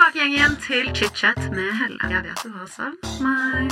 tilbake 0.00 0.18
igjen, 0.18 0.32
igjen 0.32 0.54
til 0.64 0.86
chit-chat 0.96 1.38
med 1.52 1.72
Helle. 1.76 1.98
Jeg 2.08 2.22
vet 2.24 2.42
du 2.44 2.50
har 2.54 2.68
savn 2.72 2.96
meg. 3.20 3.68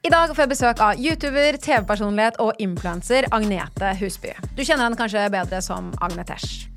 I 0.00 0.10
dag 0.10 0.32
får 0.32 0.42
jeg 0.42 0.50
besøk 0.50 0.80
av 0.80 0.96
YouTuber, 0.96 1.58
TV-personlighet 1.60 2.40
og 2.40 2.56
influenser 2.58 3.28
Agnete 3.36 3.92
Husby. 4.00 4.32
Du 4.56 4.64
kjenner 4.64 4.86
henne 4.86 4.96
kanskje 4.96 5.26
bedre 5.30 5.60
som 5.62 5.92
Agnetesh. 6.00 6.70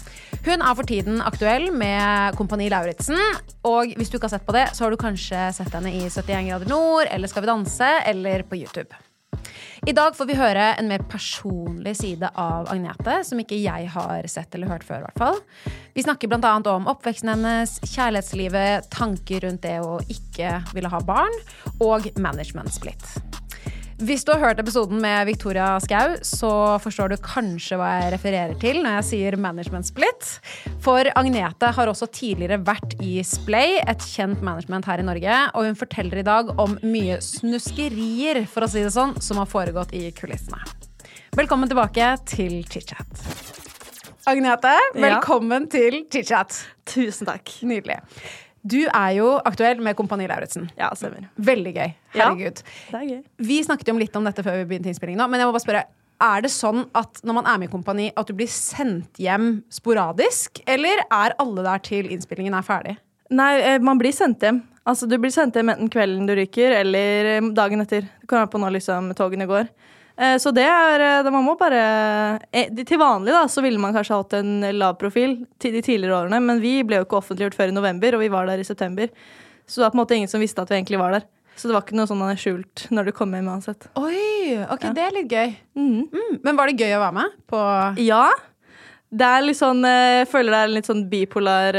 Hun 0.44 0.60
er 0.60 0.76
for 0.76 0.84
tiden 0.84 1.24
aktuell 1.24 1.70
med 1.72 2.36
Kompani 2.36 2.68
Lauritzen. 2.74 3.16
Og 3.64 3.96
hvis 3.96 4.12
du 4.12 4.20
ikke 4.20 4.28
har 4.28 4.36
sett 4.36 4.46
på 4.46 4.58
det, 4.60 4.68
så 4.76 4.86
har 4.86 4.92
du 4.92 5.00
kanskje 5.00 5.48
sett 5.56 5.72
henne 5.72 5.96
i 5.96 6.04
71 6.04 6.52
grader 6.52 6.70
nord, 6.70 7.08
eller 7.08 7.32
Skal 7.32 7.48
vi 7.48 7.54
danse, 7.54 7.96
eller 8.12 8.44
på 8.44 8.60
YouTube. 8.60 8.92
I 9.88 9.96
dag 9.96 10.16
får 10.16 10.30
vi 10.30 10.38
høre 10.40 10.70
en 10.80 10.88
mer 10.88 11.04
personlig 11.12 11.96
side 12.00 12.30
av 12.40 12.70
Agnete, 12.72 13.20
som 13.28 13.42
ikke 13.42 13.60
jeg 13.60 13.90
har 13.94 14.30
sett 14.32 14.56
eller 14.56 14.72
hørt 14.72 14.88
før. 14.88 15.04
i 15.04 15.08
hvert 15.08 15.20
fall. 15.20 15.42
Vi 15.94 16.06
snakker 16.06 16.32
bl.a. 16.32 16.56
om 16.72 16.88
oppveksten 16.92 17.34
hennes, 17.34 17.78
kjærlighetslivet, 17.84 18.90
tanker 18.94 19.44
rundt 19.48 19.66
det 19.66 19.80
å 19.84 20.00
ikke 20.08 20.60
ville 20.74 20.92
ha 20.94 21.04
barn, 21.04 21.40
og 21.84 22.12
management 22.18 22.74
split. 22.74 23.33
Hvis 24.02 24.24
du 24.26 24.32
har 24.34 24.42
hørt 24.42 24.60
episoden 24.62 24.98
med 25.04 25.28
Victoria 25.30 25.76
Skau, 25.84 26.16
så 26.26 26.50
forstår 26.82 27.14
du 27.14 27.22
kanskje 27.22 27.78
hva 27.78 27.92
jeg 28.00 28.14
refererer 28.16 28.56
til 28.62 28.80
når 28.82 28.98
jeg 28.98 29.08
sier 29.12 29.38
management 29.38 29.86
split. 29.86 30.30
For 30.82 31.06
Agnete 31.20 31.70
har 31.78 31.92
også 31.92 32.10
tidligere 32.10 32.58
vært 32.66 32.96
i 33.06 33.20
Splay, 33.28 33.78
et 33.86 34.02
kjent 34.02 34.42
management 34.42 34.90
her 34.90 35.04
i 35.04 35.06
Norge, 35.06 35.38
og 35.54 35.70
hun 35.70 35.78
forteller 35.78 36.24
i 36.24 36.26
dag 36.26 36.50
om 36.58 36.74
mye 36.82 37.20
snuskerier, 37.22 38.44
for 38.50 38.66
å 38.66 38.72
si 38.72 38.82
det 38.82 38.96
sånn, 38.96 39.14
som 39.22 39.42
har 39.42 39.52
foregått 39.52 39.94
i 39.94 40.08
kulissene. 40.18 40.64
Velkommen 41.38 41.70
tilbake 41.70 42.16
til 42.30 42.64
chit-chat. 42.66 43.26
Agnete, 44.30 44.74
velkommen 44.98 45.70
til 45.70 46.06
chit-chat. 46.10 46.64
Tusen 46.90 47.30
takk. 47.30 47.60
Nydelig. 47.62 48.02
Du 48.64 48.80
er 48.86 49.10
jo 49.18 49.34
aktuell 49.44 49.82
med 49.84 49.98
Kompani 50.00 50.28
Lauritzen. 50.30 50.70
Ja, 50.80 50.88
stemmer. 50.96 51.26
Veldig 51.36 51.74
gøy. 51.76 51.90
Ja. 52.16 52.30
Det 52.38 52.64
er 52.96 53.08
gøy. 53.10 53.20
Vi 53.44 53.60
snakket 53.66 53.92
jo 53.92 53.98
litt 54.00 54.16
om 54.16 54.24
dette 54.24 54.46
før 54.46 54.62
vi 54.62 54.70
begynte 54.72 54.92
innspillingen 54.92 55.20
nå, 55.20 55.28
men 55.32 55.44
jeg 55.44 55.50
må 55.50 55.56
bare 55.56 55.66
spørre, 55.66 55.84
er 56.24 56.44
det 56.46 56.52
sånn 56.54 56.86
at 56.96 57.20
når 57.28 57.36
man 57.42 57.50
er 57.50 57.58
med 57.60 57.68
i 57.68 57.74
Kompani, 57.74 58.06
at 58.16 58.30
du 58.30 58.36
blir 58.38 58.48
sendt 58.48 59.20
hjem 59.20 59.58
sporadisk, 59.74 60.62
eller 60.70 61.04
er 61.10 61.36
alle 61.42 61.66
der 61.66 61.84
til 61.84 62.08
innspillingen 62.14 62.56
er 62.56 62.64
ferdig? 62.64 62.96
Nei, 63.34 63.54
eh, 63.60 63.80
man 63.84 64.00
blir 64.00 64.16
sendt 64.16 64.44
hjem. 64.46 64.62
Altså, 64.88 65.08
Du 65.08 65.18
blir 65.18 65.32
sendt 65.32 65.56
hjem 65.56 65.72
enten 65.74 65.90
kvelden 65.92 66.28
du 66.28 66.36
ryker, 66.36 66.76
eller 66.80 67.30
eh, 67.38 67.50
dagen 67.56 67.84
etter. 67.84 68.08
Det 68.22 68.30
kommer 68.30 68.48
an 68.48 68.54
på 68.54 68.62
når 68.64 68.78
liksom, 68.78 69.12
togene 69.20 69.48
går. 69.50 69.68
Eh, 70.18 70.38
Så 70.38 70.52
det 70.54 70.66
er 70.70 71.02
eh, 71.02 71.20
det 71.26 71.32
Man 71.34 71.46
må 71.46 71.56
bare 71.58 71.80
eh, 72.54 72.70
Til 72.86 73.00
vanlig 73.02 73.34
da, 73.34 73.46
så 73.50 73.64
ville 73.66 73.82
man 73.82 73.96
kanskje 73.96 74.20
hatt 74.20 74.36
en 74.38 74.60
lav 74.78 74.98
profil 75.02 75.40
til 75.62 75.74
de 75.74 75.82
tidligere 75.82 76.24
årene, 76.24 76.42
men 76.44 76.62
vi 76.62 76.82
ble 76.86 77.00
jo 77.02 77.08
ikke 77.08 77.18
offentliggjort 77.22 77.58
før 77.58 77.72
i 77.72 77.76
november, 77.76 78.14
og 78.18 78.22
vi 78.22 78.30
var 78.34 78.46
der 78.50 78.62
i 78.62 78.68
september. 78.68 79.10
Så 79.66 79.80
det 79.80 79.86
var 79.88 79.94
på 79.94 79.98
en 79.98 80.04
måte 80.04 80.18
ingen 80.18 80.30
som 80.32 80.44
visste 80.44 80.62
at 80.62 80.70
vi 80.70 80.78
egentlig 80.78 81.00
var 81.02 81.16
der. 81.18 81.26
Så 81.56 81.70
det 81.70 81.76
var 81.76 81.84
ikke 81.86 81.98
noe 81.98 82.10
sånn 82.10 82.20
man 82.22 82.34
er 82.34 82.40
skjult 82.42 82.88
når 82.94 83.08
du 83.10 83.12
kom 83.16 83.34
hjem 83.34 83.50
uansett. 83.54 83.86
Oi, 84.02 84.58
ok, 84.74 84.88
det 84.98 85.04
er 85.06 85.14
litt 85.16 85.30
gøy. 85.34 85.54
Mm. 85.78 86.00
Mm, 86.10 86.40
men 86.44 86.58
var 86.58 86.70
det 86.70 86.82
gøy 86.82 86.96
å 86.98 87.04
være 87.04 87.18
med 87.20 87.38
på 87.50 87.62
Ja. 88.06 88.26
Det 89.14 89.28
er 89.30 89.44
litt 89.46 89.60
sånn, 89.60 89.84
jeg 89.86 90.26
føler 90.32 90.50
det 90.50 90.60
er 90.60 90.70
en 90.72 90.74
litt 90.74 90.88
sånn 90.90 91.04
bipolar 91.12 91.76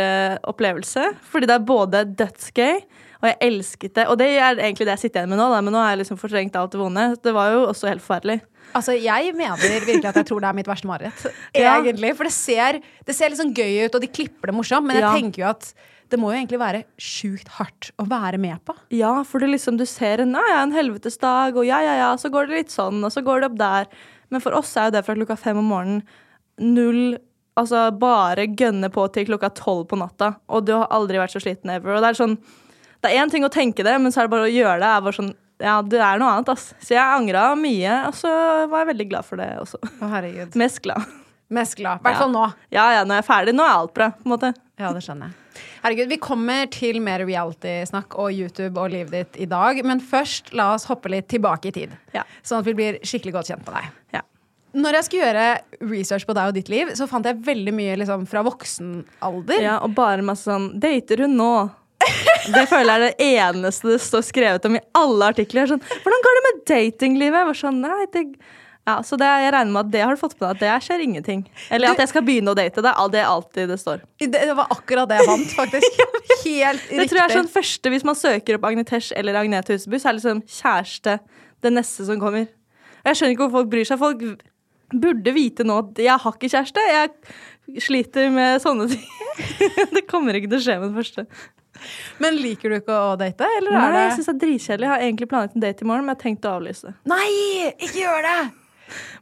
opplevelse. 0.47 1.09
Fordi 1.33 1.49
det 1.51 1.57
er 1.57 1.65
både 1.67 2.05
dødsgøy, 2.21 2.77
og 3.23 3.29
jeg 3.31 3.37
elsket 3.47 3.95
det. 3.97 4.07
Og 4.11 4.19
det 4.21 4.29
er 4.37 4.59
egentlig 4.59 4.87
det 4.89 4.95
jeg 4.97 5.05
sitter 5.07 5.23
igjen 5.23 5.33
med 5.35 5.41
nå, 5.41 5.47
da, 5.53 5.61
men 5.65 5.73
nå 5.77 5.81
har 5.83 5.95
jeg 5.95 6.03
liksom 6.05 6.19
fortrengt 6.21 6.57
alt 6.61 6.75
det 6.75 6.81
vonde. 6.81 7.07
Det 7.25 7.33
var 7.37 7.53
jo 7.55 7.63
også 7.71 7.89
helt 7.91 8.03
forferdelig. 8.05 8.41
Altså, 8.75 8.97
Jeg 8.99 9.35
mener 9.37 9.61
virkelig 9.61 10.09
at 10.11 10.17
jeg 10.19 10.27
tror 10.27 10.41
det 10.43 10.49
er 10.51 10.57
mitt 10.59 10.67
verste 10.71 10.89
mareritt. 10.91 11.27
Egentlig, 11.55 12.15
For 12.19 12.25
det 12.29 12.33
ser, 12.35 12.81
det 13.07 13.15
ser 13.17 13.31
litt 13.31 13.41
sånn 13.41 13.55
gøy 13.55 13.85
ut, 13.87 13.95
og 13.99 14.03
de 14.03 14.09
klipper 14.11 14.51
det 14.51 14.57
morsomt, 14.57 14.87
men 14.89 14.97
jeg 14.99 15.05
Ja. 15.07 15.13
tenker 15.15 15.45
jo 15.45 15.51
at 15.53 15.75
det 16.13 16.19
må 16.21 16.29
jo 16.31 16.37
egentlig 16.37 16.59
være 16.61 16.83
sjukt 17.01 17.49
hardt 17.57 17.89
å 17.99 18.05
være 18.07 18.39
med 18.39 18.61
på. 18.69 18.75
Ja, 18.95 19.23
for 19.27 19.41
du 19.41 19.47
liksom, 19.49 19.79
du 19.81 19.87
ser 19.89 20.21
en, 20.23 20.35
ja, 20.37 20.43
ja, 20.53 20.59
en 20.63 20.75
helvetes 20.77 21.17
dag, 21.19 21.57
og 21.57 21.65
ja, 21.67 21.79
ja, 21.83 21.95
ja, 22.03 22.11
så 22.21 22.29
går 22.31 22.47
det 22.51 22.59
litt 22.61 22.75
sånn, 22.75 23.01
og 23.03 23.11
så 23.11 23.23
går 23.25 23.41
det 23.41 23.49
opp 23.51 23.57
der. 23.59 23.89
Men 24.31 24.43
for 24.45 24.55
oss 24.59 24.77
er 24.77 24.91
jo 24.91 24.95
det 24.99 25.05
fra 25.07 25.17
klokka 25.17 25.37
fem 25.41 25.59
om 25.63 25.71
morgenen 25.73 26.03
null 26.61 27.17
Altså 27.55 27.85
bare 27.95 28.49
gønne 28.51 28.89
på 28.91 29.05
til 29.15 29.29
klokka 29.29 29.47
tolv 29.55 29.85
på 29.87 29.95
natta, 30.01 30.33
og 30.51 30.65
du 30.67 30.73
har 30.75 30.89
aldri 30.91 31.21
vært 31.23 31.37
så 31.37 31.39
sliten 31.39 31.71
ever. 31.71 31.93
Og 31.95 32.03
det 32.03 32.09
er 32.11 32.17
sånn 32.19 32.33
Det 33.05 33.11
er 33.13 33.21
én 33.23 33.31
ting 33.33 33.45
å 33.45 33.53
tenke 33.53 33.85
det, 33.85 33.95
men 34.01 34.13
så 34.15 34.23
er 34.23 34.29
det 34.29 34.33
bare 34.35 34.49
å 34.49 34.53
gjøre 34.55 34.79
det. 34.81 34.91
Jeg 34.97 35.05
var 35.07 35.17
sånn, 35.19 35.33
ja, 35.63 35.75
det 35.85 36.01
er 36.01 36.19
noe 36.23 36.31
annet, 36.39 36.49
ass. 36.55 36.71
Så 36.81 36.97
jeg 36.97 37.05
angra 37.19 37.45
mye, 37.61 37.99
og 38.09 38.17
så 38.17 38.33
var 38.73 38.81
jeg 38.85 38.91
veldig 38.95 39.09
glad 39.13 39.29
for 39.29 39.41
det 39.43 39.51
også. 39.61 39.81
Å, 40.01 40.09
herregud. 40.17 40.57
Mest 40.65 40.81
glad. 40.87 41.05
Mest 41.55 41.77
glad. 41.79 42.01
I 42.01 42.07
hvert 42.09 42.17
Ja. 42.17 42.23
fall 42.25 42.33
nå. 42.33 42.45
Ja, 42.73 42.87
ja, 42.97 43.03
når 43.05 43.21
jeg 43.21 43.25
er 43.27 43.29
ferdig, 43.29 43.55
nå 43.61 43.65
er 43.69 43.75
alt 43.77 43.93
bra, 43.95 44.09
på 44.17 44.25
en 44.27 44.33
måte. 44.33 44.55
Ja, 44.81 44.91
det 44.97 45.05
skjønner 45.05 45.29
jeg. 45.31 45.41
Herregud, 45.85 46.09
Vi 46.09 46.17
kommer 46.25 46.65
til 46.73 46.97
mer 47.05 47.21
reality-snakk 47.29 48.17
og 48.19 48.33
YouTube 48.33 48.81
og 48.81 48.89
livet 48.91 49.13
ditt 49.13 49.37
i 49.45 49.47
dag. 49.47 49.79
Men 49.87 50.01
først, 50.03 50.49
la 50.57 50.71
oss 50.75 50.87
hoppe 50.89 51.13
litt 51.13 51.29
tilbake 51.31 51.69
i 51.69 51.75
tid. 51.77 51.93
Ja. 52.17 52.25
Sånn 52.43 52.63
at 52.65 52.67
vi 52.67 52.75
blir 52.75 52.97
skikkelig 53.05 53.35
godt 53.37 53.51
kjent 53.53 53.69
med 53.69 53.77
deg. 53.77 53.91
Ja. 54.17 54.23
Når 54.75 54.97
jeg 54.99 55.07
skulle 55.07 55.27
gjøre 55.29 55.91
research 55.93 56.25
på 56.27 56.35
deg 56.35 56.49
og 56.51 56.57
ditt 56.57 56.73
liv, 56.73 56.89
så 56.99 57.07
fant 57.07 57.29
jeg 57.29 57.39
veldig 57.47 57.75
mye 57.77 57.95
liksom, 58.01 58.25
fra 58.27 58.43
voksen 58.43 59.05
alder. 59.23 59.61
Ja, 59.63 59.77
og 59.85 59.93
bare 59.95 60.25
masse 60.27 60.49
sånn 60.49 60.73
Dater 60.83 61.23
hun 61.29 61.37
nå? 61.39 61.53
Det 62.55 62.67
føler 62.69 62.91
jeg 62.91 62.97
er 62.97 63.05
det 63.07 63.29
eneste 63.39 63.95
det 63.95 64.01
står 64.05 64.25
skrevet 64.27 64.67
om 64.69 64.77
i 64.77 64.83
alle 64.99 65.31
artikler. 65.33 65.71
Sånn, 65.71 65.81
Hvordan 66.05 66.25
går 66.27 66.39
det 66.39 66.45
med 66.49 66.61
datinglivet? 66.71 67.41
Jeg 67.41 67.49
var 67.51 67.59
sånn, 67.61 67.81
nei, 67.85 68.07
det, 68.13 68.25
ja, 68.85 68.99
så 69.07 69.17
det, 69.21 69.29
jeg 69.45 69.53
regner 69.55 69.73
med 69.73 69.81
at 69.87 69.93
det 69.95 70.03
har 70.05 70.13
du 70.17 70.21
fått 70.21 70.35
på 70.37 70.45
deg. 70.45 70.51
At 70.59 70.61
det 70.61 70.73
skjer 70.85 71.05
ingenting. 71.07 71.45
Eller 71.73 71.95
at 71.95 72.03
jeg 72.05 72.11
skal 72.11 72.25
begynne 72.27 72.53
å 72.53 72.59
date. 72.59 72.85
Det 72.85 72.93
er 72.93 73.13
det 73.15 73.23
alltid 73.25 73.71
det 73.73 73.79
står. 73.81 74.03
Det, 74.21 74.29
det 74.35 74.57
var 74.59 74.75
akkurat 74.75 75.09
det 75.09 75.23
jeg 75.23 75.31
vant, 75.31 75.55
faktisk. 75.57 76.03
Helt 76.45 76.83
Det 76.85 76.99
riktig. 76.99 77.07
tror 77.09 77.21
jeg 77.23 77.25
er 77.31 77.37
sånn 77.39 77.49
første 77.55 77.93
Hvis 77.95 78.05
man 78.05 78.19
søker 78.21 78.59
opp 78.59 78.67
Agnetesh 78.69 79.15
eller 79.17 79.39
Agnete 79.41 79.79
Huseby, 79.79 80.01
så 80.03 80.11
er 80.11 80.19
liksom 80.19 80.43
kjæreste 80.59 81.17
det 81.65 81.73
neste 81.73 82.05
som 82.11 82.21
kommer. 82.21 82.45
Jeg 83.05 83.17
skjønner 83.17 83.33
ikke 83.37 83.47
hvorfor 83.47 83.63
folk 83.63 83.73
bryr 83.73 83.89
seg. 83.89 84.03
Folk 84.03 84.27
burde 84.95 85.33
vite 85.35 85.65
nå 85.65 85.79
at 85.81 86.05
jeg 86.05 86.21
har 86.21 86.37
ikke 86.37 86.53
kjæreste. 86.53 86.85
Jeg 86.93 87.81
sliter 87.89 88.29
med 88.37 88.61
sånne 88.63 88.91
ting. 88.93 89.09
Det 89.97 90.05
kommer 90.13 90.37
ikke 90.37 90.53
til 90.53 90.61
å 90.61 90.65
skje 90.69 90.77
med 90.83 90.93
det 90.93 90.99
første. 91.01 91.25
Men 92.23 92.37
liker 92.41 92.73
du 92.73 92.79
ikke 92.79 92.97
å 92.97 93.15
date, 93.21 93.49
eller 93.59 93.75
Nei, 93.75 93.85
er 93.85 93.95
det 93.97 94.03
jeg 94.05 94.17
syns 94.19 94.29
det 94.31 94.35
er 94.35 94.43
dritkjedelig. 94.45 94.87
Jeg 94.87 94.95
har 94.95 95.07
egentlig 95.07 95.31
planlagt 95.31 95.57
en 95.59 95.65
date 95.65 95.85
i 95.85 95.89
morgen, 95.91 96.07
men 96.07 96.15
jeg 96.15 96.21
har 96.21 96.25
tenkt 96.27 96.49
å 96.49 96.55
avlyse. 96.59 96.95
Nei, 97.11 97.31
ikke 97.75 97.99
gjør 98.03 98.29
det! 98.29 98.39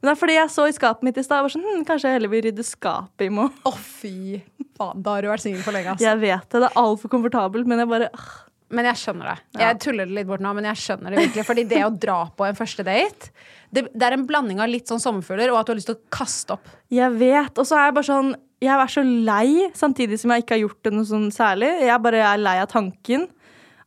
Men 0.03 0.09
det 0.09 0.13
er 0.13 0.19
fordi 0.19 0.35
jeg 0.37 0.53
så 0.53 0.65
i 0.67 0.73
skapet 0.75 1.07
mitt 1.07 1.19
i 1.21 1.25
stad. 1.25 1.51
Sånn, 1.53 1.65
hm, 1.65 1.83
kanskje 1.89 2.11
jeg 2.11 2.19
heller 2.19 2.33
vil 2.33 2.43
rydde 2.49 2.65
skapet 2.67 3.29
i 3.29 3.33
morgen. 3.33 3.55
Å, 3.69 3.75
fy 3.79 4.41
faen. 4.79 5.03
Da 5.05 5.17
har 5.17 5.25
du 5.25 5.31
vært 5.31 5.45
singel 5.45 5.63
for 5.65 5.77
lenge, 5.77 5.95
Altså. 5.95 6.07
Jeg 6.09 6.21
vet 6.23 6.49
det, 6.49 6.63
det 6.65 6.71
er 6.71 6.81
altfor 6.83 7.13
komfortabelt, 7.13 7.69
men 7.71 7.85
jeg 7.85 7.93
bare 7.93 8.11
ah. 8.13 8.33
Men 8.73 8.87
jeg 8.89 9.03
skjønner 9.03 9.29
det. 9.29 9.61
Jeg 9.61 9.77
tuller 9.85 10.09
det 10.09 10.15
litt 10.17 10.29
bort 10.31 10.41
nå, 10.41 10.51
men 10.57 10.65
jeg 10.71 10.81
skjønner 10.81 11.13
det 11.13 11.27
virkelig. 11.27 11.43
Fordi 11.45 11.65
det 11.69 11.81
å 11.85 11.91
dra 11.93 12.15
på 12.33 12.47
en 12.47 12.57
første 12.57 12.85
date, 12.87 13.29
det, 13.69 13.83
det 13.93 14.07
er 14.07 14.17
en 14.17 14.25
blanding 14.25 14.63
av 14.65 14.71
litt 14.73 14.89
sånn 14.89 15.03
sommerfugler 15.03 15.53
og 15.53 15.59
at 15.61 15.69
du 15.69 15.75
har 15.75 15.77
lyst 15.77 15.91
til 15.91 15.99
å 15.99 16.07
kaste 16.17 16.57
opp. 16.57 16.71
Jeg 16.89 17.13
vet. 17.21 17.53
Og 17.61 17.69
så 17.69 17.77
er 17.77 17.91
jeg 17.91 17.97
bare 17.99 18.09
sånn 18.09 18.33
Jeg 18.63 18.73
er 18.79 18.91
så 18.91 19.03
lei, 19.03 19.69
samtidig 19.75 20.21
som 20.23 20.33
jeg 20.33 20.45
ikke 20.45 20.55
har 20.55 20.65
gjort 20.65 20.87
det 20.87 20.93
noe 20.95 21.09
sånn 21.09 21.31
særlig. 21.35 21.71
Jeg 21.83 22.03
bare 22.05 22.23
er 22.23 22.43
lei 22.43 22.57
av 22.63 22.71
tanken. 22.71 23.27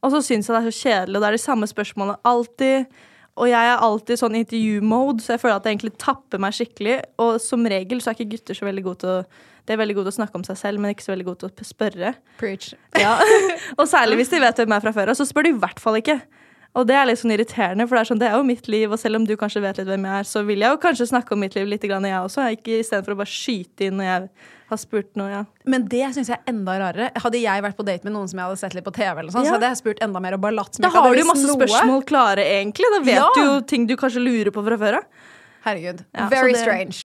Og 0.04 0.12
så 0.14 0.22
syns 0.22 0.50
jeg 0.50 0.54
det 0.54 0.62
er 0.62 0.72
så 0.72 0.82
kjedelig, 0.84 1.18
og 1.18 1.24
det 1.24 1.30
er 1.30 1.38
de 1.38 1.46
samme 1.46 1.70
spørsmålene 1.70 2.20
alltid. 2.28 2.98
Og 3.36 3.50
jeg 3.52 3.68
er 3.68 3.82
alltid 3.84 4.20
sånn 4.20 4.38
intervju-mode, 4.40 5.24
så 5.24 5.34
jeg 5.34 5.42
føler 5.42 5.58
at 5.58 5.66
jeg 5.68 5.76
egentlig 5.76 5.96
tapper 6.00 6.40
meg 6.44 6.56
skikkelig. 6.56 7.00
Og 7.24 7.36
som 7.44 7.66
regel 7.68 8.04
så 8.04 8.12
er 8.12 8.20
ikke 8.20 8.36
gutter 8.36 8.58
så 8.58 8.68
veldig 8.68 8.86
gode 8.86 9.04
til 9.04 9.14
å 9.18 9.20
De 9.66 9.74
er 9.74 9.80
veldig 9.82 9.96
gode 9.98 10.12
til 10.12 10.14
å 10.14 10.20
snakke 10.20 10.38
om 10.38 10.44
seg 10.46 10.58
selv, 10.60 10.78
men 10.78 10.92
ikke 10.94 11.02
så 11.08 11.10
veldig 11.10 11.26
gode 11.26 11.48
til 11.50 11.66
å 11.66 11.66
spørre. 11.66 12.12
Preach. 12.38 12.68
Ja. 13.02 13.16
og 13.80 13.88
særlig 13.90 14.20
hvis 14.20 14.30
de 14.30 14.44
vet 14.44 14.60
hvem 14.62 14.76
jeg 14.76 14.78
er 14.78 14.84
fra 14.84 14.94
før 14.94 15.10
av, 15.10 15.18
så 15.18 15.26
spør 15.26 15.48
de 15.48 15.56
i 15.56 15.58
hvert 15.64 15.82
fall 15.82 15.98
ikke. 15.98 16.20
Og 16.76 16.84
det 16.90 16.96
er 17.00 17.06
litt 17.08 17.20
sånn 17.22 17.32
irriterende, 17.32 17.86
for 17.88 17.96
det 17.96 18.02
er 18.04 18.10
sånn, 18.12 18.20
det 18.20 18.28
er 18.28 18.34
jo 18.36 18.44
mitt 18.44 18.68
liv, 18.68 18.92
og 18.92 19.00
selv 19.00 19.16
om 19.16 19.26
du 19.26 19.38
kanskje 19.40 19.62
vet 19.64 19.78
litt 19.80 19.88
hvem 19.88 20.04
jeg 20.10 20.20
er, 20.20 20.24
så 20.28 20.42
vil 20.46 20.60
jeg 20.60 20.74
jo 20.74 20.80
kanskje 20.84 21.08
snakke 21.08 21.32
om 21.32 21.40
mitt 21.40 21.56
liv 21.56 21.68
litt, 21.72 21.82
grann, 21.88 22.04
jeg 22.04 22.20
også, 22.20 22.50
ikke 22.58 22.82
istedenfor 22.82 23.16
å 23.16 23.20
bare 23.22 23.32
skyte 23.32 23.88
inn 23.88 23.96
når 23.96 24.04
jeg 24.10 24.30
har 24.68 24.78
spurt 24.82 25.16
noe. 25.16 25.30
Ja. 25.32 25.44
Men 25.72 25.88
det 25.88 26.02
syns 26.18 26.28
jeg 26.28 26.36
er 26.36 26.52
enda 26.52 26.76
rarere. 26.82 27.12
Hadde 27.16 27.40
jeg 27.40 27.64
vært 27.64 27.78
på 27.80 27.86
date 27.88 28.04
med 28.04 28.12
noen 28.18 28.28
som 28.28 28.40
jeg 28.42 28.50
hadde 28.50 28.60
sett 28.60 28.76
litt 28.76 28.84
på 28.84 28.92
TV, 28.92 29.16
eller 29.24 29.32
sånn, 29.32 29.46
Ja. 29.48 29.54
så 29.54 29.56
hadde 29.56 29.72
jeg 29.72 29.78
spurt 29.86 30.04
enda 30.04 30.20
mer 30.20 30.34
og 30.34 30.42
bare 30.42 30.58
latt 30.60 30.76
som 30.76 30.82
Da 30.84 30.90
jeg 30.90 30.96
ikke 30.98 31.02
har 31.06 31.14
du 31.14 31.16
jo 31.16 31.24
visst 31.24 31.34
masse 31.34 31.48
noe. 31.48 31.60
spørsmål 31.64 32.06
klare, 32.12 32.44
egentlig. 32.44 32.92
Da 32.92 33.00
vet 33.08 33.16
Ja. 33.24 33.30
du 33.36 33.42
jo 33.42 33.62
ting 33.62 33.88
du 33.88 33.96
kanskje 33.96 34.20
lurer 34.26 34.52
på 34.52 34.66
fra 34.68 34.76
før 34.78 34.98
av. 35.00 35.04
Herregud. 35.64 36.04
Ja, 36.14 36.28
Very 36.28 36.52
det- 36.52 36.60
strange. 36.62 37.05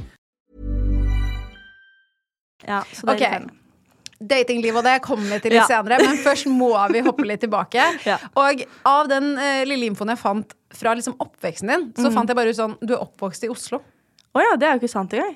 Ja, 2.67 2.83
så 2.93 3.05
det 3.07 3.09
er 3.09 3.15
Ok. 3.15 3.21
irriterende. 3.21 3.57
Og 4.77 4.83
det 4.85 5.01
kommer 5.01 5.29
vi 5.33 5.39
til 5.41 5.51
litt 5.55 5.61
Ja. 5.63 5.67
senere, 5.67 5.97
men 6.03 6.17
først 6.21 6.45
må 6.45 6.71
vi 6.91 7.01
hoppe 7.01 7.25
litt 7.25 7.41
tilbake. 7.41 7.81
Ja. 8.05 8.17
Og 8.37 8.61
av 8.85 9.07
den 9.09 9.31
uh, 9.37 9.63
lille 9.65 9.89
infoen 9.89 10.09
jeg 10.13 10.19
fant 10.21 10.53
fra 10.71 10.93
liksom 10.93 11.15
oppveksten 11.19 11.67
din, 11.67 11.87
så 11.97 12.11
fant 12.13 12.29
jeg 12.29 12.35
bare 12.37 12.49
ut 12.53 12.55
sånn 12.55 12.77
Du 12.85 12.93
er 12.93 13.01
oppvokst 13.01 13.43
i 13.43 13.49
Oslo. 13.49 13.81
Å 14.31 14.39
ja, 14.39 14.51
det 14.55 14.67
er 14.67 14.77
jo 14.77 14.79
ikke 14.79 14.91
sant 14.93 15.11
engang. 15.11 15.33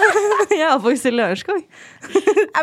jeg 0.54 0.62
er 0.64 0.70
oppvokst 0.72 1.08
i 1.10 1.12
Lørenskog. 1.12 1.64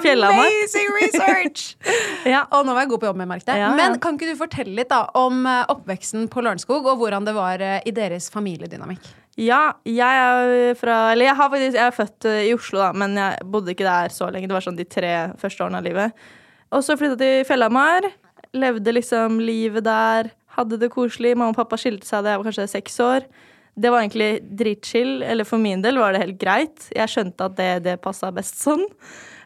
Fjellhamar. 0.01 0.47
Amazing 0.47 0.89
research! 0.95 1.65
Ja. 2.27 2.41
Og 2.51 2.65
nå 2.65 2.73
var 2.73 2.83
jeg 2.83 2.89
god 2.91 3.01
på 3.03 3.07
jobb 3.07 3.19
med, 3.21 3.29
merket. 3.29 3.53
Ja. 3.59 3.69
Men 3.77 3.99
kan 4.03 4.17
ikke 4.17 4.31
du 4.33 4.39
fortelle 4.39 4.73
litt 4.75 4.89
da 4.89 5.03
om 5.15 5.45
eh, 5.47 5.61
oppveksten 5.71 6.25
på 6.33 6.41
Lørenskog, 6.43 6.89
og 6.89 6.97
hvordan 6.99 7.27
det 7.27 7.35
var 7.37 7.61
eh, 7.63 7.77
i 7.87 7.93
deres 7.95 8.27
familiedynamikk? 8.33 9.05
Ja, 9.37 9.77
jeg 9.85 10.01
er 10.01 10.73
fra 10.79 11.11
Eller 11.11 11.29
jeg, 11.29 11.37
har 11.37 11.51
faktisk, 11.53 11.77
jeg 11.77 11.85
er 11.85 11.93
født 11.95 12.27
eh, 12.27 12.39
i 12.49 12.55
Oslo, 12.57 12.81
da, 12.81 12.89
men 12.97 13.13
jeg 13.21 13.47
bodde 13.53 13.75
ikke 13.75 13.85
der 13.85 14.13
så 14.15 14.31
lenge. 14.33 14.49
Det 14.49 14.57
var 14.57 14.65
sånn 14.65 14.79
de 14.79 14.87
tre 14.89 15.13
første 15.37 15.63
årene 15.63 15.83
av 15.83 15.85
livet. 15.85 16.25
Og 16.73 16.81
så 16.83 16.97
flytta 16.97 17.19
til 17.21 17.45
Fjellhamar. 17.47 18.09
Levde 18.57 18.97
liksom 18.97 19.37
livet 19.45 19.85
der. 19.85 20.33
Hadde 20.57 20.81
det 20.81 20.89
koselig. 20.91 21.35
Mamma 21.37 21.53
og 21.53 21.61
pappa 21.61 21.77
skilte 21.79 22.09
seg 22.09 22.25
da 22.25 22.33
jeg 22.33 22.41
var 22.41 22.49
kanskje 22.49 22.67
seks 22.73 22.97
år. 23.05 23.29
Det 23.77 23.91
var 23.93 24.01
egentlig 24.01 24.29
dritchill. 24.57 25.21
Eller 25.23 25.45
for 25.45 25.61
min 25.61 25.83
del 25.85 25.99
var 26.01 26.13
det 26.15 26.23
helt 26.23 26.39
greit. 26.41 26.87
Jeg 26.95 27.11
skjønte 27.13 27.45
at 27.45 27.57
det, 27.59 27.69
det 27.85 27.97
passa 28.01 28.31
best 28.33 28.57
sånn. 28.63 28.83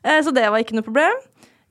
Eh, 0.04 0.22
Så 0.24 0.31
det 0.36 0.45
var 0.50 0.63
ikke 0.63 0.78
noe 0.78 0.88
problem. 0.88 1.18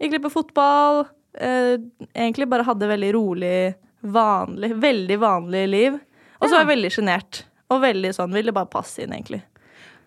Gikk 0.01 0.17
litt 0.19 0.25
på 0.27 0.33
fotball. 0.35 1.07
eh, 1.41 1.77
Egentlig 2.15 2.49
bare 2.53 2.67
hadde 2.69 2.89
veldig 2.91 3.13
rolig, 3.17 3.75
vanlig, 4.03 4.75
veldig 4.81 5.19
vanlig 5.23 5.65
liv. 5.69 5.97
Og 6.41 6.49
så 6.49 6.55
var 6.57 6.65
jeg 6.65 6.73
veldig 6.75 6.91
sjenert. 6.99 7.43
Og 7.71 7.81
veldig 7.85 8.13
sånn, 8.17 8.33
ville 8.35 8.53
bare 8.53 8.69
passe 8.73 9.03
inn, 9.05 9.13
egentlig. 9.15 9.43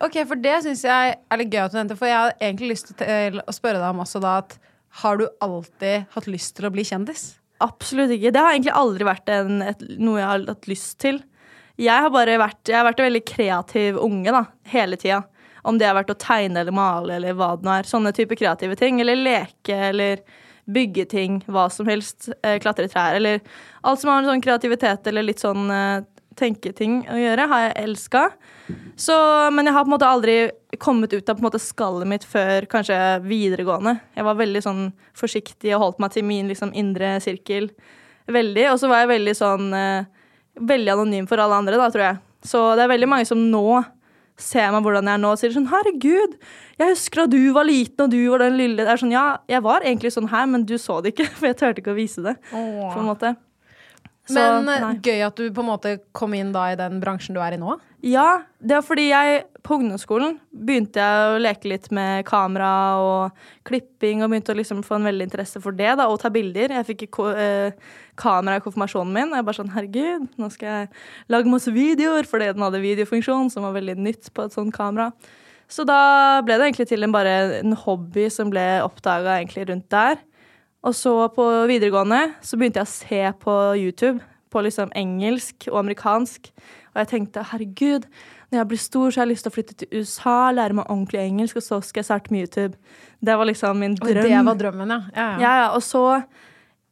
Ok, 0.02 0.18
for 0.28 0.36
det 0.36 0.56
syns 0.64 0.82
jeg 0.84 1.14
er 1.16 1.38
litt 1.40 1.52
gøy 1.54 1.62
at 1.64 1.72
du 1.72 1.78
nevnte, 1.78 1.96
for 1.96 2.10
jeg 2.10 2.18
har 2.18 2.32
egentlig 2.42 2.72
lyst 2.74 2.90
til 2.98 3.38
å 3.40 3.52
spørre 3.54 3.78
deg 3.80 3.94
om 3.94 4.02
også 4.02 4.20
da 4.20 4.32
at 4.42 4.56
har 5.00 5.16
du 5.18 5.24
alltid 5.42 6.04
hatt 6.14 6.26
lyst 6.30 6.56
til 6.58 6.66
å 6.68 6.72
bli 6.74 6.84
kjendis? 6.86 7.22
Absolutt 7.64 8.10
ikke. 8.12 8.32
Det 8.34 8.42
har 8.42 8.52
egentlig 8.52 8.74
aldri 8.76 9.06
vært 9.08 9.30
en, 9.32 9.62
et, 9.64 9.80
noe 10.02 10.18
jeg 10.20 10.26
har 10.28 10.44
hatt 10.50 10.68
lyst 10.68 10.98
til. 11.02 11.22
Jeg 11.80 12.06
har 12.06 12.12
bare 12.14 12.38
vært, 12.38 12.60
jeg 12.68 12.78
har 12.78 12.86
vært 12.86 13.00
en 13.02 13.08
veldig 13.08 13.24
kreativ 13.26 13.98
unge 14.02 14.34
da, 14.34 14.44
hele 14.70 14.98
tida. 15.00 15.24
Om 15.64 15.78
det 15.80 15.88
har 15.88 15.96
vært 15.96 16.12
å 16.12 16.18
tegne 16.20 16.60
eller 16.60 16.76
male 16.76 17.16
eller 17.16 17.36
hva 17.38 17.54
det 17.56 17.66
nå 17.66 17.72
er. 17.72 17.88
Sånne 17.88 18.12
type 18.14 18.36
kreative 18.36 18.76
ting. 18.76 19.00
Eller 19.00 19.16
leke 19.16 19.78
eller 19.88 20.20
bygge 20.70 21.06
ting. 21.08 21.38
Hva 21.48 21.70
som 21.72 21.88
helst. 21.88 22.28
Eh, 22.44 22.58
klatre 22.60 22.84
i 22.84 22.92
trær. 22.92 23.16
Eller 23.16 23.40
alt 23.80 24.02
som 24.02 24.12
har 24.12 24.20
med 24.20 24.28
sånn 24.28 24.44
kreativitet 24.44 25.08
eller 25.08 25.24
litt 25.24 25.40
sånn 25.40 25.64
eh, 25.72 26.04
tenketing 26.36 27.00
å 27.10 27.16
gjøre, 27.18 27.46
har 27.50 27.62
jeg 27.68 27.74
elska. 27.84 28.24
Men 29.54 29.68
jeg 29.68 29.74
har 29.76 29.84
på 29.84 29.88
en 29.88 29.94
måte 29.94 30.08
aldri 30.08 30.36
kommet 30.82 31.12
ut 31.14 31.28
av 31.30 31.42
måte 31.44 31.60
skallet 31.62 32.08
mitt 32.10 32.26
før 32.26 32.66
kanskje 32.70 32.98
videregående. 33.24 33.96
Jeg 34.16 34.26
var 34.26 34.38
veldig 34.38 34.62
sånn 34.64 34.82
forsiktig 35.16 35.74
og 35.76 35.82
holdt 35.82 36.02
meg 36.02 36.14
til 36.14 36.26
min 36.26 36.50
liksom, 36.50 36.74
indre 36.76 37.16
sirkel. 37.24 37.70
Veldig. 38.30 38.66
Og 38.72 38.80
så 38.80 38.90
var 38.90 39.04
jeg 39.04 39.14
veldig 39.14 39.36
sånn 39.38 39.72
eh, 39.78 40.10
Veldig 40.54 40.92
anonym 40.94 41.26
for 41.30 41.42
alle 41.42 41.58
andre, 41.58 41.78
da, 41.80 41.90
tror 41.90 42.04
jeg. 42.04 42.18
Så 42.44 42.62
det 42.78 42.84
er 42.84 42.92
veldig 42.92 43.08
mange 43.10 43.26
som 43.28 43.40
nå 43.50 43.82
ser 44.40 44.72
meg 44.74 44.82
hvordan 44.82 45.06
jeg 45.06 45.14
er 45.16 45.22
nå 45.22 45.30
og 45.30 45.38
sier 45.38 45.52
sånn 45.54 45.68
Herregud, 45.70 46.32
jeg 46.80 46.90
husker 46.90 47.22
da 47.22 47.26
du 47.30 47.52
var 47.54 47.68
liten 47.68 48.02
og 48.02 48.10
du 48.10 48.18
var 48.32 48.42
den 48.42 48.56
lille 48.58 48.82
Det 48.82 48.90
er 48.90 48.98
sånn, 48.98 49.12
Ja, 49.14 49.26
jeg 49.46 49.62
var 49.62 49.86
egentlig 49.86 50.10
sånn 50.10 50.26
her, 50.32 50.48
men 50.50 50.64
du 50.66 50.74
så 50.80 50.98
det 51.04 51.14
ikke, 51.14 51.28
for 51.38 51.50
jeg 51.50 51.58
turte 51.60 51.84
ikke 51.84 51.94
å 51.94 51.98
vise 51.98 52.24
det. 52.24 52.34
På 52.50 52.98
en 52.98 53.06
måte. 53.06 53.34
Så, 54.24 54.38
Men 54.38 54.68
eh, 54.72 54.80
nei. 54.80 54.94
gøy 55.04 55.20
at 55.26 55.36
du 55.36 55.50
på 55.52 55.60
en 55.60 55.68
måte 55.68 55.98
kom 56.16 56.32
inn 56.36 56.54
da 56.54 56.70
i 56.72 56.78
den 56.80 56.96
bransjen 57.02 57.36
du 57.36 57.42
er 57.44 57.56
i 57.56 57.60
nå. 57.60 57.74
Ja, 58.04 58.44
det 58.60 58.78
var 58.78 58.84
fordi 58.86 59.06
jeg 59.10 59.42
på 59.64 59.78
ungdomsskolen 59.78 60.38
begynte 60.52 61.00
jeg 61.00 61.28
å 61.34 61.38
leke 61.40 61.68
litt 61.68 61.90
med 61.94 62.24
kamera 62.28 62.70
og 63.00 63.44
klipping 63.68 64.24
og 64.24 64.32
begynte 64.32 64.52
å 64.52 64.58
liksom 64.58 64.82
få 64.84 64.98
en 64.98 65.08
veldig 65.08 65.28
interesse 65.28 65.60
for 65.64 65.76
det 65.76 65.92
da, 66.00 66.08
og 66.08 66.18
ta 66.20 66.32
bilder. 66.32 66.72
Jeg 66.78 66.88
fikk 66.90 67.06
eh, 67.32 67.76
kamera 68.20 68.60
i 68.60 68.64
konfirmasjonen 68.64 69.12
min, 69.12 69.32
og 69.32 69.40
jeg 69.40 69.48
bare 69.48 69.60
sånn 69.60 69.72
herregud, 69.76 70.26
nå 70.40 70.50
skal 70.52 70.70
jeg 70.70 70.92
lage 71.32 71.52
masse 71.52 71.72
videoer, 71.72 72.28
fordi 72.28 72.52
den 72.52 72.64
hadde 72.64 72.84
videofunksjon, 72.84 73.52
som 73.52 73.68
var 73.68 73.76
veldig 73.76 73.96
nytt 74.04 74.32
på 74.36 74.44
et 74.44 74.56
sånt 74.56 74.76
kamera. 74.76 75.10
Så 75.68 75.84
da 75.88 76.42
ble 76.44 76.58
det 76.60 76.70
egentlig 76.70 76.88
til 76.90 77.04
en, 77.04 77.12
bare 77.12 77.34
en 77.62 77.76
hobby 77.84 78.28
som 78.32 78.52
ble 78.52 78.64
oppdaga 78.84 79.38
egentlig 79.38 79.68
rundt 79.70 79.88
der. 79.92 80.20
Og 80.84 80.94
så 80.96 81.12
på 81.32 81.44
videregående 81.70 82.34
så 82.44 82.58
begynte 82.60 82.82
jeg 82.82 82.88
å 82.88 82.94
se 82.94 83.20
på 83.40 83.58
YouTube 83.80 84.20
på 84.52 84.62
liksom 84.62 84.92
engelsk 84.94 85.68
og 85.72 85.80
amerikansk. 85.80 86.50
Og 86.94 87.00
jeg 87.02 87.10
tenkte 87.10 87.46
herregud, 87.50 88.04
når 88.52 88.60
jeg 88.60 88.70
blir 88.70 88.82
stor, 88.82 89.10
så 89.10 89.20
har 89.20 89.26
jeg 89.26 89.32
lyst 89.32 89.46
til 89.46 89.50
å 89.50 89.54
flytte 89.56 89.76
til 89.80 89.96
USA, 89.98 90.36
lære 90.54 90.76
meg 90.78 90.90
ordentlig 90.92 91.22
engelsk, 91.24 91.58
og 91.58 91.64
så 91.66 91.80
skal 91.82 92.04
jeg 92.04 92.10
starte 92.10 92.34
med 92.34 92.44
YouTube. 92.44 92.76
Det 93.18 93.38
var 93.40 93.48
liksom 93.50 93.80
min 93.82 93.96
drøm. 93.98 94.12
Og 94.12 94.28
det 94.28 94.42
var 94.46 94.60
drømmen, 94.60 94.92
ja. 94.94 95.00
ja, 95.16 95.24
ja. 95.24 95.40
Ja, 95.42 95.54
ja. 95.62 95.66
Og 95.74 95.82
så, 95.82 96.04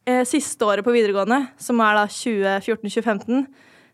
eh, 0.09 0.25
siste 0.27 0.67
året 0.67 0.87
på 0.87 0.97
videregående, 0.97 1.45
som 1.61 1.85
er 1.85 2.01
da 2.01 2.09
2014-2015, 2.11 3.47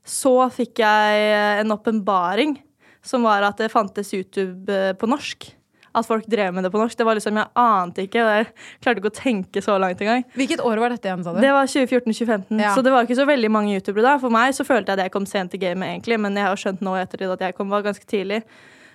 så 0.08 0.34
fikk 0.54 0.80
jeg 0.80 1.28
en 1.60 1.74
åpenbaring, 1.74 2.56
som 3.04 3.26
var 3.28 3.44
at 3.44 3.60
det 3.60 3.72
fantes 3.74 4.14
YouTube 4.16 4.72
eh, 4.72 4.94
på 4.96 5.10
norsk. 5.10 5.50
At 5.98 6.06
folk 6.08 6.26
drev 6.30 6.54
med 6.54 6.64
det 6.66 6.70
på 6.72 6.78
norsk. 6.80 6.96
Det 6.98 7.06
var 7.06 7.18
liksom, 7.18 7.36
Jeg 7.40 7.50
ante 7.58 8.04
ikke. 8.06 8.22
Jeg 8.38 8.46
klarte 8.84 9.02
ikke 9.02 9.10
å 9.12 9.16
tenke 9.18 9.62
så 9.64 9.76
langt 9.82 10.00
engang. 10.04 10.24
Hvilket 10.38 10.62
år 10.64 10.78
var 10.82 10.94
dette 10.94 11.08
igjen, 11.10 11.24
sa 11.26 11.34
du? 11.34 11.40
Det 11.42 11.50
var 11.52 11.66
2014-2015, 11.66 12.60
Ja. 12.62 12.74
så 12.74 12.82
det 12.86 12.92
var 12.94 13.04
ikke 13.04 13.18
så 13.18 13.26
veldig 13.28 13.50
mange 13.50 13.74
youtubere 13.76 14.02
da. 14.06 14.16
For 14.22 14.30
meg 14.30 14.54
så 14.54 14.64
følte 14.66 14.92
jeg 14.92 14.98
at 14.98 15.04
jeg 15.08 15.12
kom 15.14 15.26
sent 15.26 15.54
i 15.54 15.58
gamet, 15.58 15.88
egentlig, 15.98 16.18
men 16.20 16.34
jeg 16.38 16.44
har 16.48 16.56
skjønt 16.56 16.80
nå 16.80 16.96
i 16.96 17.02
ettertid 17.04 17.30
at 17.34 17.40
jeg 17.48 17.54
kom 17.58 17.68
var 17.68 17.82
ganske 17.82 18.06
tidlig. 18.06 18.42